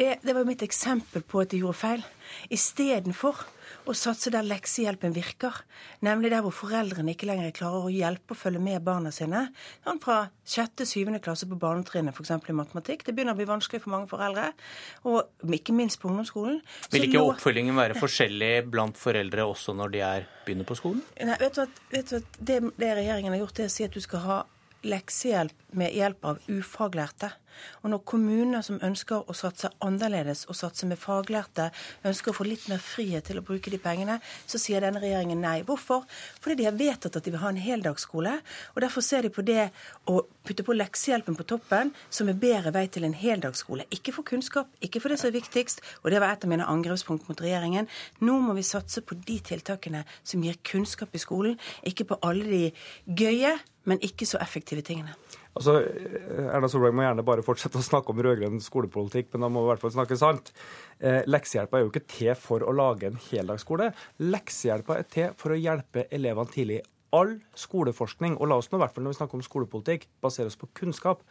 Det, 0.00 0.14
det 0.24 0.32
var 0.32 0.48
mitt 0.48 0.64
eksempel 0.64 1.20
på 1.20 1.42
at 1.44 1.52
de 1.52 1.60
gjorde 1.60 1.76
feil. 1.82 2.06
Istedenfor 2.48 3.44
å 3.86 3.94
satse 3.96 4.30
der 4.34 4.46
leksehjelpen 4.46 5.14
virker, 5.14 5.54
nemlig 6.04 6.32
der 6.32 6.42
hvor 6.44 6.54
foreldrene 6.54 7.14
ikke 7.14 7.28
lenger 7.28 7.52
klarer 7.56 7.86
å 7.86 7.92
hjelpe 7.92 8.34
og 8.34 8.40
følge 8.40 8.62
med 8.62 8.82
barna 8.86 9.12
sine. 9.14 9.46
Sånn 9.86 10.00
fra 10.02 10.18
sjette-syvende 10.46 11.20
klasse 11.24 11.48
på 11.48 11.58
barnetrinnet, 11.60 12.16
f.eks. 12.16 12.34
i 12.34 12.56
matematikk. 12.56 13.06
Det 13.06 13.14
begynner 13.16 13.36
å 13.36 13.40
bli 13.40 13.48
vanskelig 13.48 13.82
for 13.84 13.94
mange 13.94 14.10
foreldre, 14.10 14.50
og 15.06 15.54
ikke 15.58 15.76
minst 15.76 16.00
på 16.02 16.10
ungdomsskolen. 16.10 16.60
Vil 16.94 17.08
ikke 17.08 17.24
oppfølgingen 17.30 17.78
være 17.78 17.98
forskjellig 18.00 18.52
blant 18.72 18.98
foreldre 19.00 19.46
også 19.46 19.76
når 19.78 19.94
de 19.94 20.04
er, 20.08 20.28
begynner 20.46 20.68
på 20.68 20.78
skolen? 20.78 21.02
Nei, 21.22 21.38
vet 21.42 21.56
du 21.56 21.64
at, 21.64 21.80
vet 21.94 22.12
du 22.12 22.18
at 22.20 22.38
det, 22.38 22.60
det 22.76 22.92
regjeringen 23.00 23.34
har 23.34 23.44
gjort, 23.44 23.62
er 23.62 23.70
å 23.70 23.76
si 23.76 23.86
at 23.86 23.96
du 23.96 24.02
skal 24.04 24.24
ha 24.26 24.42
leksehjelp 24.86 25.76
med 25.78 25.94
hjelp 25.96 26.30
av 26.30 26.42
ufaglærte. 26.50 27.32
Og 27.82 27.90
når 27.92 28.02
kommuner 28.08 28.64
som 28.66 28.80
ønsker 28.84 29.26
å 29.26 29.36
satse 29.36 29.70
annerledes 29.84 30.44
og 30.50 30.58
satse 30.58 30.88
med 30.88 31.00
faglærte, 31.00 31.68
ønsker 32.06 32.32
å 32.32 32.36
få 32.36 32.46
litt 32.48 32.66
mer 32.70 32.82
frihet 32.82 33.26
til 33.28 33.40
å 33.40 33.44
bruke 33.46 33.72
de 33.72 33.80
pengene, 33.82 34.18
så 34.46 34.60
sier 34.60 34.84
denne 34.84 35.02
regjeringen 35.02 35.42
nei. 35.42 35.60
Hvorfor? 35.66 36.06
Fordi 36.40 36.58
de 36.60 36.68
har 36.68 36.78
vedtatt 36.78 37.18
at 37.18 37.26
de 37.26 37.34
vil 37.34 37.42
ha 37.42 37.52
en 37.52 37.60
heldagsskole. 37.60 38.34
Og 38.74 38.82
derfor 38.84 39.04
ser 39.04 39.26
de 39.26 39.32
på 39.34 39.44
det 39.46 39.68
å 40.10 40.22
putte 40.46 40.66
på 40.66 40.76
leksehjelpen 40.76 41.38
på 41.38 41.46
toppen 41.48 41.92
som 42.08 42.30
en 42.30 42.40
bedre 42.40 42.72
vei 42.74 42.86
til 42.92 43.06
en 43.08 43.16
heldagsskole. 43.16 43.88
Ikke 43.94 44.14
for 44.16 44.26
kunnskap, 44.26 44.70
ikke 44.84 45.02
for 45.02 45.12
det 45.12 45.20
som 45.22 45.30
er 45.30 45.38
viktigst, 45.38 45.82
og 46.02 46.10
det 46.12 46.22
var 46.22 46.34
et 46.34 46.46
av 46.46 46.52
mine 46.52 46.66
angrepspunkt 46.70 47.28
mot 47.30 47.40
regjeringen. 47.42 47.88
Nå 48.22 48.38
må 48.42 48.56
vi 48.58 48.66
satse 48.66 49.02
på 49.02 49.18
de 49.26 49.40
tiltakene 49.52 50.04
som 50.22 50.44
gir 50.44 50.58
kunnskap 50.66 51.14
i 51.14 51.22
skolen, 51.22 51.58
ikke 51.86 52.08
på 52.10 52.20
alle 52.26 52.46
de 52.50 52.62
gøye 53.06 53.56
men 53.86 54.02
ikke 54.02 54.26
så 54.26 54.38
effektive 54.42 54.82
tingene. 54.82 55.14
Altså, 55.56 55.78
Erna 56.52 56.68
Solberg 56.68 56.96
må 56.96 57.06
gjerne 57.06 57.24
bare 57.26 57.44
fortsette 57.44 57.80
å 57.80 57.84
snakke 57.84 58.12
om 58.12 58.20
rød-grønn 58.24 58.60
skolepolitikk, 58.60 59.30
men 59.32 59.46
da 59.46 59.48
må 59.52 59.62
vi 59.62 59.70
i 59.70 59.72
hvert 59.72 59.84
fall 59.86 59.94
snakke 59.94 60.18
sant. 60.20 60.52
Eh, 61.00 61.22
leksehjelpa 61.24 61.78
er 61.78 61.86
jo 61.86 61.92
ikke 61.92 62.04
til 62.12 62.34
for 62.40 62.64
å 62.66 62.74
lage 62.76 63.08
en 63.08 63.16
heldagsskole. 63.30 63.88
Leksehjelpa 64.20 65.00
er 65.00 65.08
til 65.12 65.32
for 65.40 65.54
å 65.54 65.60
hjelpe 65.60 66.04
elevene 66.12 66.52
tidlig. 66.52 66.82
All 67.16 67.38
skoleforskning, 67.56 68.36
og 68.36 68.50
la 68.50 68.60
oss 68.60 68.68
nå 68.68 68.76
i 68.76 68.84
hvert 68.84 68.92
fall 68.92 69.06
når 69.06 69.14
vi 69.14 69.20
snakker 69.22 69.38
om 69.38 69.46
skolepolitikk, 69.46 70.08
basere 70.20 70.50
oss 70.50 70.60
på 70.60 70.68
kunnskap 70.76 71.24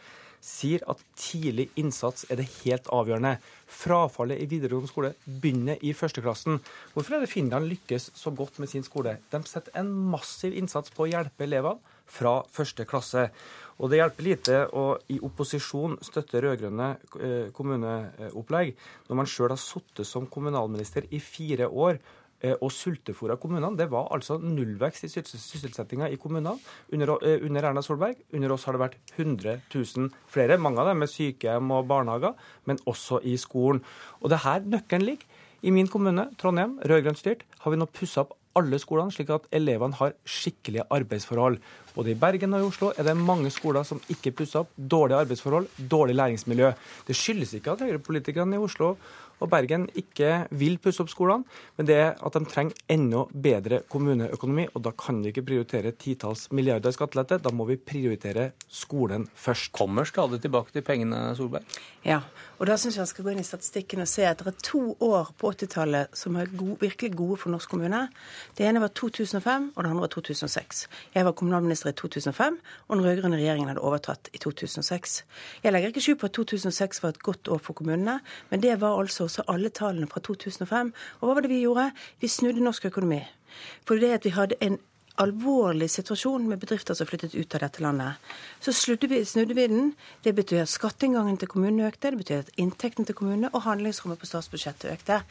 sier 0.45 0.83
at 0.91 1.01
tidlig 1.17 1.67
innsats 1.79 2.27
er 2.29 2.39
det 2.39 2.47
helt 2.61 2.87
avgjørende. 2.93 3.35
Frafallet 3.65 4.41
i 4.43 4.47
videregående 4.49 4.91
skole 4.91 5.13
begynner 5.25 5.81
i 5.81 5.93
førsteklassen. 5.97 6.59
Hvorfor 6.93 7.17
er 7.17 7.25
det 7.25 7.31
Finland 7.31 7.69
lykkes 7.71 8.11
så 8.17 8.33
godt 8.35 8.59
med 8.61 8.69
sin 8.71 8.85
skole? 8.85 9.17
De 9.31 9.41
setter 9.49 9.73
en 9.81 9.89
massiv 10.13 10.55
innsats 10.57 10.93
på 10.93 11.05
å 11.05 11.11
hjelpe 11.11 11.47
elevene 11.47 11.94
fra 12.05 12.39
første 12.51 12.85
klasse. 12.89 13.29
Og 13.75 13.91
det 13.91 13.99
hjelper 13.99 14.27
lite 14.27 14.59
å 14.71 14.85
i 15.11 15.17
opposisjon 15.23 15.97
støtte 16.05 16.39
rød-grønne 16.43 16.91
eh, 17.19 17.47
kommuneopplegg 17.55 18.75
når 19.09 19.19
man 19.19 19.27
sjøl 19.27 19.51
har 19.51 19.59
sittet 19.59 20.07
som 20.07 20.29
kommunalminister 20.31 21.09
i 21.11 21.19
fire 21.19 21.67
år 21.67 21.99
Eh, 22.45 22.53
og 22.61 22.71
sultefòra 22.71 23.37
kommunene. 23.39 23.77
Det 23.79 23.87
var 23.89 24.09
altså 24.13 24.35
nullvekst 24.37 25.05
i 25.07 25.09
sysselsettinga 25.09 26.09
i 26.11 26.17
kommunene 26.19 26.59
under, 26.91 27.17
eh, 27.23 27.39
under, 27.41 27.63
Erna 27.63 27.81
Solberg. 27.81 28.15
Under 28.33 28.51
oss 28.51 28.65
har 28.65 28.73
det 28.73 28.81
vært 28.81 28.97
100 29.17 29.61
000 29.73 30.11
flere, 30.27 30.57
mange 30.57 30.79
av 30.79 30.87
dem 30.87 30.99
med 30.99 31.09
sykehjem 31.09 31.71
og 31.71 31.87
barnehager, 31.87 32.35
men 32.65 32.77
også 32.85 33.23
i 33.23 33.37
skolen. 33.37 33.81
Og 34.21 34.29
det 34.29 34.35
er 34.35 34.49
her 34.49 34.59
nøkkelen 34.59 35.05
ligger. 35.05 35.25
I 35.63 35.71
min 35.71 35.87
kommune, 35.87 36.35
Trondheim, 36.37 36.77
rød-grønt 36.79 37.17
styrt, 37.17 37.43
har 37.59 37.71
vi 37.71 37.77
nå 37.77 37.85
pussa 37.87 38.21
opp 38.21 38.33
alle 38.55 38.79
skolene, 38.79 39.11
slik 39.11 39.31
at 39.35 39.47
elevene 39.55 39.97
har 39.99 40.15
skikkelige 40.23 40.85
arbeidsforhold. 40.93 41.59
Både 41.95 42.11
i 42.11 42.17
Bergen 42.19 42.55
og 42.55 42.63
i 42.63 42.67
Oslo 42.69 42.91
er 42.95 43.07
det 43.07 43.15
mange 43.17 43.51
skoler 43.51 43.83
som 43.87 44.01
ikke 44.11 44.33
pusser 44.35 44.63
opp. 44.63 44.71
Dårlige 44.75 45.19
arbeidsforhold, 45.25 45.67
dårlig 45.91 46.15
læringsmiljø. 46.15 46.71
Det 47.07 47.15
skyldes 47.15 47.53
ikke 47.57 47.75
at 47.75 47.83
høyrepolitikerne 47.85 48.55
i 48.55 48.63
Oslo 48.63 48.95
og 49.43 49.49
Bergen 49.51 49.87
ikke 49.97 50.45
vil 50.55 50.77
pusse 50.81 51.03
opp 51.03 51.11
skolene, 51.11 51.45
men 51.77 51.89
det 51.89 51.97
er 51.99 52.11
at 52.15 52.37
de 52.37 52.43
trenger 52.49 52.77
enda 52.91 53.25
bedre 53.31 53.81
kommuneøkonomi. 53.91 54.67
Og 54.73 54.83
da 54.85 54.93
kan 54.97 55.21
vi 55.23 55.33
ikke 55.33 55.45
prioritere 55.49 55.93
titalls 55.99 56.47
milliarder 56.55 56.93
i 56.93 56.97
skattelette, 56.97 57.41
da 57.43 57.51
må 57.53 57.67
vi 57.69 57.77
prioritere 57.79 58.51
skolen 58.67 59.27
først. 59.35 59.71
Kommer 59.75 60.07
stadig 60.07 60.41
tilbake 60.43 60.71
til 60.71 60.85
pengene, 60.85 61.27
Solberg? 61.35 61.65
Ja, 62.05 62.21
og 62.59 62.69
da 62.69 62.77
syns 62.79 62.95
jeg 62.95 63.03
han 63.03 63.09
skal 63.09 63.25
gå 63.25 63.33
inn 63.33 63.41
i 63.41 63.47
statistikken 63.47 64.03
og 64.03 64.09
se 64.09 64.23
at 64.29 64.39
det 64.39 64.53
er 64.53 64.63
to 64.63 64.81
år 65.03 65.31
på 65.39 65.51
80-tallet 65.51 66.13
som 66.15 66.37
er 66.39 66.51
gode, 66.53 66.77
virkelig 66.83 67.15
gode 67.17 67.39
for 67.41 67.51
norsk 67.51 67.71
kommune. 67.73 68.05
Det 68.55 68.67
ene 68.67 68.83
var 68.83 68.93
2005, 68.95 69.71
og 69.75 69.83
det 69.83 69.89
andre 69.89 70.05
var 70.05 70.13
2006. 70.13 70.85
Jeg 71.15 71.25
var 71.27 71.35
kommunalminister 71.35 71.91
i 71.91 71.97
2005, 71.97 72.59
og 72.87 72.97
den 72.97 73.05
rød-grønne 73.05 73.39
regjeringen 73.41 73.73
hadde 73.73 73.83
overtatt 73.83 74.29
i 74.33 74.39
2006. 74.43 75.17
Jeg 75.63 75.73
legger 75.73 75.91
ikke 75.91 76.05
skjul 76.05 76.19
på 76.21 76.29
at 76.29 76.37
2006 76.37 77.03
var 77.03 77.15
et 77.15 77.23
godt 77.25 77.51
år 77.51 77.61
for 77.65 77.77
kommunene, 77.77 78.19
men 78.51 78.63
det 78.63 78.77
var 78.81 78.99
altså 78.99 79.24
også 79.25 79.45
alle 79.51 79.69
tallene 79.69 80.07
fra 80.11 80.21
2005. 80.23 80.93
Og 81.19 81.27
hva 81.27 81.37
var 81.37 81.45
det 81.45 81.51
vi 81.51 81.63
gjorde? 81.63 81.89
Vi 82.21 82.31
snudde 82.31 82.63
norsk 82.63 82.85
økonomi. 82.91 83.23
For 83.87 83.99
det 84.01 84.13
at 84.15 84.25
vi 84.27 84.35
hadde 84.35 84.59
en 84.61 84.79
alvorlig 85.21 85.87
situasjon 85.91 86.47
med 86.49 86.59
bedrifter 86.61 86.97
som 86.97 87.07
flyttet 87.07 87.35
ut 87.35 87.55
av 87.55 87.63
dette 87.65 87.83
landet. 87.83 88.21
Så 88.59 88.73
vi, 89.01 89.19
snudde 89.25 89.53
vi 89.53 89.67
den. 89.67 89.93
Det 90.23 90.33
betyr 90.35 90.63
at 90.63 90.71
skatteinngangen 90.71 91.37
til 91.37 91.49
kommunene 91.51 91.87
økte, 91.87 92.11
det 92.11 92.19
betyr 92.19 92.43
at 92.43 92.51
inntekten 92.61 93.05
til 93.05 93.15
kommunene 93.15 93.51
og 93.53 93.63
handlingsrommet 93.67 94.19
på 94.19 94.29
statsbudsjettet 94.29 94.91
økte. 94.91 95.21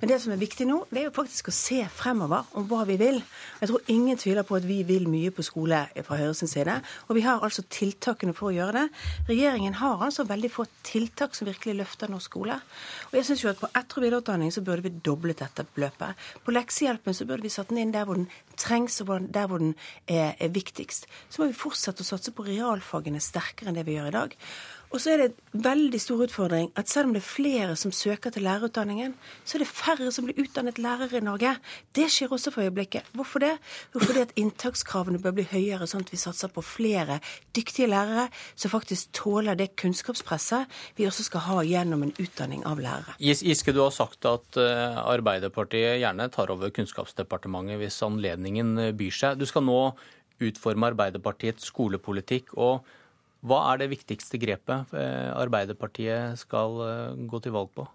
Men 0.00 0.12
det 0.12 0.20
som 0.22 0.32
er 0.34 0.40
viktig 0.40 0.66
nå, 0.68 0.82
det 0.90 1.02
er 1.02 1.08
jo 1.08 1.14
faktisk 1.16 1.50
å 1.50 1.54
se 1.54 1.80
fremover 1.94 2.48
om 2.58 2.66
hva 2.70 2.82
vi 2.88 2.98
vil. 3.00 3.20
Jeg 3.60 3.70
tror 3.70 3.92
ingen 3.92 4.20
tviler 4.20 4.46
på 4.46 4.58
at 4.58 4.66
vi 4.68 4.82
vil 4.88 5.08
mye 5.10 5.32
på 5.34 5.44
skole 5.46 5.84
fra 6.06 6.18
Høyres 6.20 6.44
side. 6.50 6.76
Og 7.08 7.16
vi 7.16 7.24
har 7.24 7.44
altså 7.44 7.64
tiltakene 7.70 8.34
for 8.36 8.50
å 8.50 8.56
gjøre 8.56 8.82
det. 8.84 9.02
Regjeringen 9.30 9.78
har 9.80 10.04
altså 10.04 10.26
veldig 10.28 10.52
få 10.52 10.66
tiltak 10.86 11.36
som 11.36 11.48
virkelig 11.48 11.78
løfter 11.80 12.10
norsk 12.10 12.30
skole. 12.30 12.58
Og 13.10 13.16
jeg 13.18 13.26
syns 13.26 13.44
jo 13.44 13.50
at 13.50 13.60
på 13.60 13.70
etter- 13.70 13.98
og 13.98 14.04
videreutdanning 14.04 14.52
så 14.54 14.62
burde 14.64 14.84
vi 14.84 14.92
doblet 15.04 15.40
dette 15.42 15.64
beløpet. 15.74 16.28
På 16.44 16.54
leksehjelpen 16.54 17.16
så 17.16 17.26
burde 17.26 17.46
vi 17.46 17.52
satt 17.52 17.72
den 17.72 17.80
inn 17.82 17.94
der 17.94 18.06
hvor 18.06 18.18
den 18.18 18.28
trengs, 18.60 19.00
og 19.02 19.29
der 19.32 19.48
hvor 19.50 19.62
den 19.62 19.74
er, 20.06 20.34
er 20.38 20.52
viktigst. 20.54 21.06
Så 21.28 21.42
må 21.42 21.50
vi 21.50 21.58
fortsette 21.58 22.04
å 22.04 22.10
satse 22.10 22.34
på 22.34 22.46
realfagene 22.46 23.22
sterkere 23.22 23.70
enn 23.70 23.78
det 23.78 23.86
vi 23.88 23.96
gjør 23.98 24.10
i 24.10 24.16
dag. 24.18 24.36
Og 24.90 24.98
så 24.98 25.12
er 25.12 25.20
det 25.20 25.26
en 25.30 25.62
veldig 25.62 25.98
stor 26.02 26.22
utfordring 26.24 26.70
at 26.78 26.90
selv 26.90 27.08
om 27.08 27.12
det 27.14 27.20
er 27.22 27.28
flere 27.28 27.74
som 27.78 27.92
søker 27.94 28.32
til 28.34 28.42
lærerutdanningen, 28.42 29.12
så 29.46 29.56
er 29.56 29.62
det 29.62 29.68
færre 29.70 30.10
som 30.10 30.26
blir 30.26 30.40
utdannet 30.42 30.80
lærere 30.82 31.20
i 31.20 31.22
Norge. 31.22 31.52
Det 31.94 32.08
skjer 32.10 32.32
også 32.34 32.50
for 32.50 32.66
øyeblikket. 32.66 33.06
Hvorfor 33.14 33.44
det? 33.44 33.52
Jo, 33.94 34.02
fordi 34.02 34.24
at 34.26 34.34
inntakskravene 34.40 35.22
bør 35.22 35.36
bli 35.38 35.46
høyere, 35.52 35.86
sånn 35.86 36.02
at 36.02 36.10
vi 36.10 36.18
satser 36.18 36.50
på 36.50 36.64
flere 36.66 37.20
dyktige 37.54 37.86
lærere 37.90 38.26
som 38.58 38.74
faktisk 38.74 39.14
tåler 39.14 39.58
det 39.58 39.70
kunnskapspresset 39.78 40.80
vi 40.98 41.06
også 41.06 41.28
skal 41.28 41.46
ha 41.46 41.62
gjennom 41.66 42.02
en 42.08 42.14
utdanning 42.18 42.66
av 42.66 42.82
lærere. 42.82 43.14
Giske, 43.22 43.74
du 43.76 43.84
har 43.84 43.94
sagt 43.94 44.26
at 44.26 44.58
eh, 44.58 45.00
Arbeiderpartiet 45.00 46.00
gjerne 46.02 46.26
tar 46.34 46.50
over 46.50 46.74
Kunnskapsdepartementet 46.74 47.78
hvis 47.78 48.02
anledningen 48.02 48.74
byr 48.98 49.14
seg. 49.14 49.38
Du 49.38 49.46
skal 49.46 49.62
nå 49.66 49.82
utforme 50.40 50.90
Arbeiderpartiets 50.90 51.70
skolepolitikk. 51.70 52.56
og 52.58 52.82
hva 53.40 53.62
er 53.70 53.80
det 53.80 53.92
viktigste 53.94 54.40
grepet 54.40 54.92
eh, 54.96 55.30
Arbeiderpartiet 55.32 56.36
skal 56.42 56.82
eh, 56.84 57.22
gå 57.30 57.40
til 57.40 57.56
valg 57.56 57.72
på? 57.76 57.86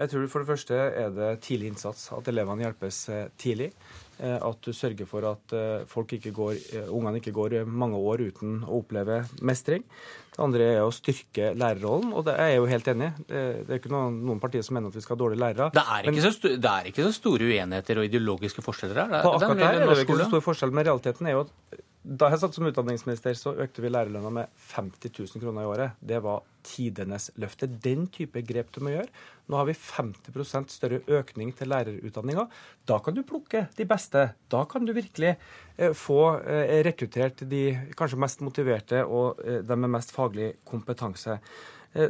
Jeg 0.00 0.12
tror 0.12 0.28
For 0.32 0.40
det 0.40 0.48
første 0.48 0.76
er 1.02 1.10
det 1.12 1.32
tidlig 1.44 1.72
innsats. 1.74 2.06
At 2.16 2.28
elevene 2.30 2.64
hjelpes 2.64 3.02
eh, 3.12 3.26
tidlig. 3.40 3.72
At 4.20 4.58
du 4.60 4.74
sørger 4.76 5.08
for 5.08 5.24
at 5.24 5.52
folk 5.88 6.10
ikke 6.12 6.28
går, 6.36 6.58
ungene 6.92 7.22
ikke 7.22 7.32
går 7.32 7.54
mange 7.64 7.96
år 7.96 8.20
uten 8.28 8.58
å 8.68 8.82
oppleve 8.82 9.22
mestring. 9.48 9.86
Det 10.34 10.42
andre 10.44 10.66
er 10.74 10.80
å 10.84 10.90
styrke 10.92 11.54
lærerrollen, 11.56 12.12
og 12.12 12.26
det 12.28 12.34
er 12.36 12.50
jeg 12.50 12.58
jo 12.58 12.66
helt 12.68 12.90
enig 12.92 13.08
i. 13.08 13.24
Det, 13.30 13.44
det 13.64 13.72
er 13.72 13.80
ikke 13.80 13.94
noen, 13.94 14.18
noen, 14.28 14.42
partier 14.42 14.66
som 14.66 14.76
mener 14.76 14.92
at 14.92 14.98
vi 14.98 15.06
skal 15.06 15.16
ha 15.16 15.22
dårlige 15.22 15.40
lærere. 15.40 15.70
Det 15.72 15.86
er, 15.96 16.10
ikke, 16.12 16.26
så, 16.26 16.52
det 16.52 16.74
er 16.74 16.90
ikke 16.92 17.06
så 17.06 17.14
store 17.16 17.48
uenigheter 17.48 18.02
og 18.02 18.10
ideologiske 18.10 18.66
forskjeller 18.66 19.00
her? 19.00 19.16
På 19.24 19.32
akkurat 19.38 19.64
her 19.64 19.80
er 19.80 19.88
det 19.88 20.04
ikke 20.04 20.20
så 20.20 20.28
stor 20.34 20.44
forskjell, 20.50 20.76
men 20.76 20.90
realiteten 20.90 21.32
er 21.32 21.38
jo 21.38 21.46
at 21.46 21.80
da 22.00 22.30
jeg 22.32 22.40
satt 22.40 22.56
som 22.56 22.64
utdanningsminister, 22.64 23.34
så 23.36 23.52
økte 23.60 23.82
vi 23.84 23.90
lærerlønna 23.92 24.30
med 24.32 24.52
50 24.70 25.12
000 25.18 25.42
kroner 25.42 25.66
i 25.66 25.68
året. 25.68 25.98
Det 26.00 26.16
var 26.24 26.46
tidenes 26.64 27.28
løfte. 27.40 27.68
Den 27.68 28.06
type 28.12 28.40
grep 28.48 28.70
du 28.72 28.80
må 28.84 28.94
gjøre. 28.94 29.10
Nå 29.52 29.58
har 29.58 29.68
vi 29.68 29.74
50% 29.76 30.72
større 30.72 31.02
økning 31.18 31.52
til 31.56 31.68
lærerutdanninga. 31.68 32.46
Da 32.88 33.00
kan 33.04 33.16
du 33.16 33.20
plukke 33.28 33.66
de 33.76 33.88
beste. 33.88 34.30
Da 34.48 34.64
kan 34.70 34.88
du 34.88 34.94
virkelig 34.96 35.34
eh, 35.76 35.92
få 35.92 36.40
eh, 36.40 36.80
rekruttert 36.88 37.44
de 37.50 37.64
kanskje 37.98 38.22
mest 38.24 38.40
motiverte 38.48 39.04
og 39.04 39.44
eh, 39.44 39.60
de 39.60 39.76
med 39.76 39.92
mest 39.98 40.16
faglig 40.16 40.54
kompetanse. 40.64 41.36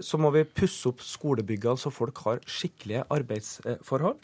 Så 0.04 0.18
må 0.20 0.28
vi 0.28 0.42
pusse 0.44 0.90
opp 0.90 1.00
skolebyggene 1.00 1.80
så 1.80 1.88
folk 1.88 2.18
har 2.26 2.42
skikkelige 2.44 3.06
arbeidsforhold. 3.16 4.18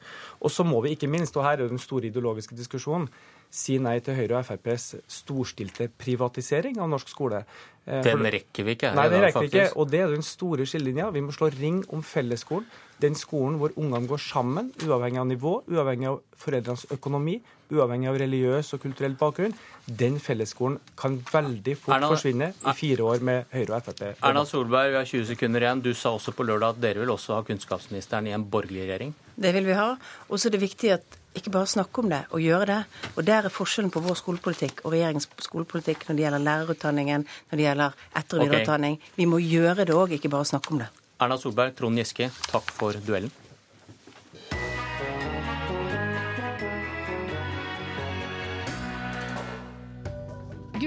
Og 0.45 0.53
så 0.53 0.67
må 0.69 0.83
vi 0.85 0.91
ikke 0.93 1.09
minst, 1.09 1.33
og 1.41 1.47
her 1.47 1.63
er 1.65 1.71
den 1.71 1.81
store 1.81 2.11
ideologiske 2.11 2.59
diskusjonen, 2.59 3.09
si 3.57 3.79
nei 3.83 3.99
til 4.05 4.17
Høyre 4.19 4.41
og 4.43 4.45
FrPs 4.51 4.91
storstilte 5.21 5.89
privatisering 6.03 6.77
av 6.83 6.91
norsk 6.93 7.09
skole. 7.13 7.43
Eh, 7.87 8.03
den 8.03 8.25
rekker 8.27 8.67
vi 8.67 8.75
ikke 8.77 8.91
Nei, 8.99 9.07
den 9.13 9.23
rekker 9.23 9.45
vi 9.47 9.51
ikke. 9.53 9.69
Og 9.79 9.89
det 9.93 10.01
er 10.03 10.13
den 10.13 10.25
store 10.27 10.67
skillelinja. 10.67 11.09
Vi 11.15 11.23
må 11.25 11.33
slå 11.35 11.49
ring 11.55 11.85
om 11.95 12.03
fellesskolen. 12.05 12.67
Den 13.01 13.15
skolen 13.15 13.59
hvor 13.61 13.75
ungene 13.77 14.09
går 14.09 14.21
sammen, 14.25 14.71
uavhengig 14.87 15.21
av 15.21 15.27
nivå, 15.29 15.53
uavhengig 15.69 16.09
av 16.09 16.23
foreldrenes 16.41 16.87
økonomi, 16.97 17.35
uavhengig 17.73 18.09
av 18.09 18.17
religiøs 18.23 18.71
og 18.73 18.81
kulturell 18.87 19.17
bakgrunn, 19.21 19.53
den 20.01 20.17
fellesskolen 20.23 20.79
kan 20.97 21.19
veldig 21.29 21.75
fort 21.77 21.95
Erna- 21.99 22.09
forsvinne 22.09 22.49
i 22.57 22.75
fire 22.79 23.05
år 23.05 23.21
med 23.29 23.53
Høyre 23.53 23.77
og 23.77 23.85
Frp. 23.91 24.03
Erna 24.25 24.47
Solberg, 24.49 24.95
vi 24.95 25.01
har 25.03 25.11
20 25.13 25.29
sekunder 25.35 25.67
igjen. 25.67 25.83
Du 25.85 25.93
sa 25.95 26.15
også 26.17 26.33
på 26.33 26.47
lørdag 26.49 26.77
at 26.77 26.81
dere 26.87 27.05
vil 27.05 27.13
også 27.13 27.37
ha 27.37 27.43
kunnskapsministeren 27.47 28.27
i 28.27 28.33
en 28.33 28.49
borgerlig 28.49 28.89
regjering. 28.89 29.15
Det 29.37 29.53
vil 29.55 29.69
vi 29.69 29.77
ha. 29.77 29.91
Og 30.31 30.41
så 30.41 30.49
er 30.49 30.57
det 30.57 30.65
viktig 30.65 30.95
at 30.97 31.21
ikke 31.37 31.53
bare 31.55 31.71
snakke 31.71 32.03
om 32.03 32.11
det, 32.11 32.23
og 32.31 32.43
gjøre 32.43 32.67
det. 32.73 32.79
Og 33.15 33.27
der 33.27 33.49
er 33.49 33.53
forskjellen 33.53 33.93
på 33.95 34.03
vår 34.05 34.19
skolepolitikk 34.23 34.85
og 34.85 34.93
regjeringens 34.97 35.29
skolepolitikk 35.47 36.07
når 36.09 36.19
det 36.19 36.27
gjelder 36.27 36.47
lærerutdanningen, 36.51 37.27
når 37.51 37.61
det 37.61 37.67
gjelder 37.69 37.99
etter- 38.17 38.39
og 38.39 38.47
videreutdanning. 38.47 39.01
Okay. 39.01 39.17
Vi 39.17 39.31
må 39.31 39.43
gjøre 39.45 39.85
det 39.85 39.97
òg, 39.97 40.17
ikke 40.19 40.33
bare 40.33 40.49
snakke 40.49 40.73
om 40.75 40.85
det. 40.85 40.93
Erna 41.21 41.39
Solberg, 41.41 41.77
Trond 41.77 41.97
Giske, 41.97 42.31
takk 42.51 42.73
for 42.77 42.97
duellen. 43.07 43.33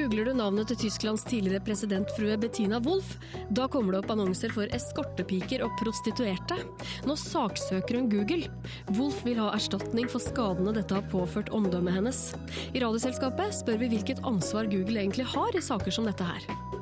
Googler 0.10 0.26
du 0.26 0.40
navnet 0.40 0.72
til 0.72 0.78
Tysklands 0.88 1.22
tidligere 1.30 1.62
presidentfrue 1.62 2.34
Bettina 2.42 2.80
Wolff, 2.82 3.12
da 3.54 3.68
kommer 3.70 3.94
det 3.94 4.00
opp 4.00 4.14
annonser 4.16 4.50
for 4.50 4.66
eskortepiker 4.74 5.62
og 5.62 5.76
prostituerte. 5.78 6.58
Nå 7.06 7.14
saksøker 7.14 8.00
hun 8.00 8.08
Google. 8.10 8.50
Wolff 8.98 9.22
vil 9.28 9.38
ha 9.38 9.52
erstatning 9.54 10.10
for 10.10 10.26
skadene 10.26 10.74
dette 10.74 10.98
har 10.98 11.06
påført 11.14 11.54
omdømmet 11.54 12.00
hennes. 12.00 12.24
I 12.74 12.82
Radioselskapet 12.82 13.54
spør 13.62 13.84
vi 13.84 13.94
hvilket 13.94 14.26
ansvar 14.26 14.74
Google 14.74 14.98
egentlig 14.98 15.30
har 15.30 15.54
i 15.54 15.62
saker 15.70 15.94
som 15.94 16.10
dette 16.10 16.26
her. 16.26 16.79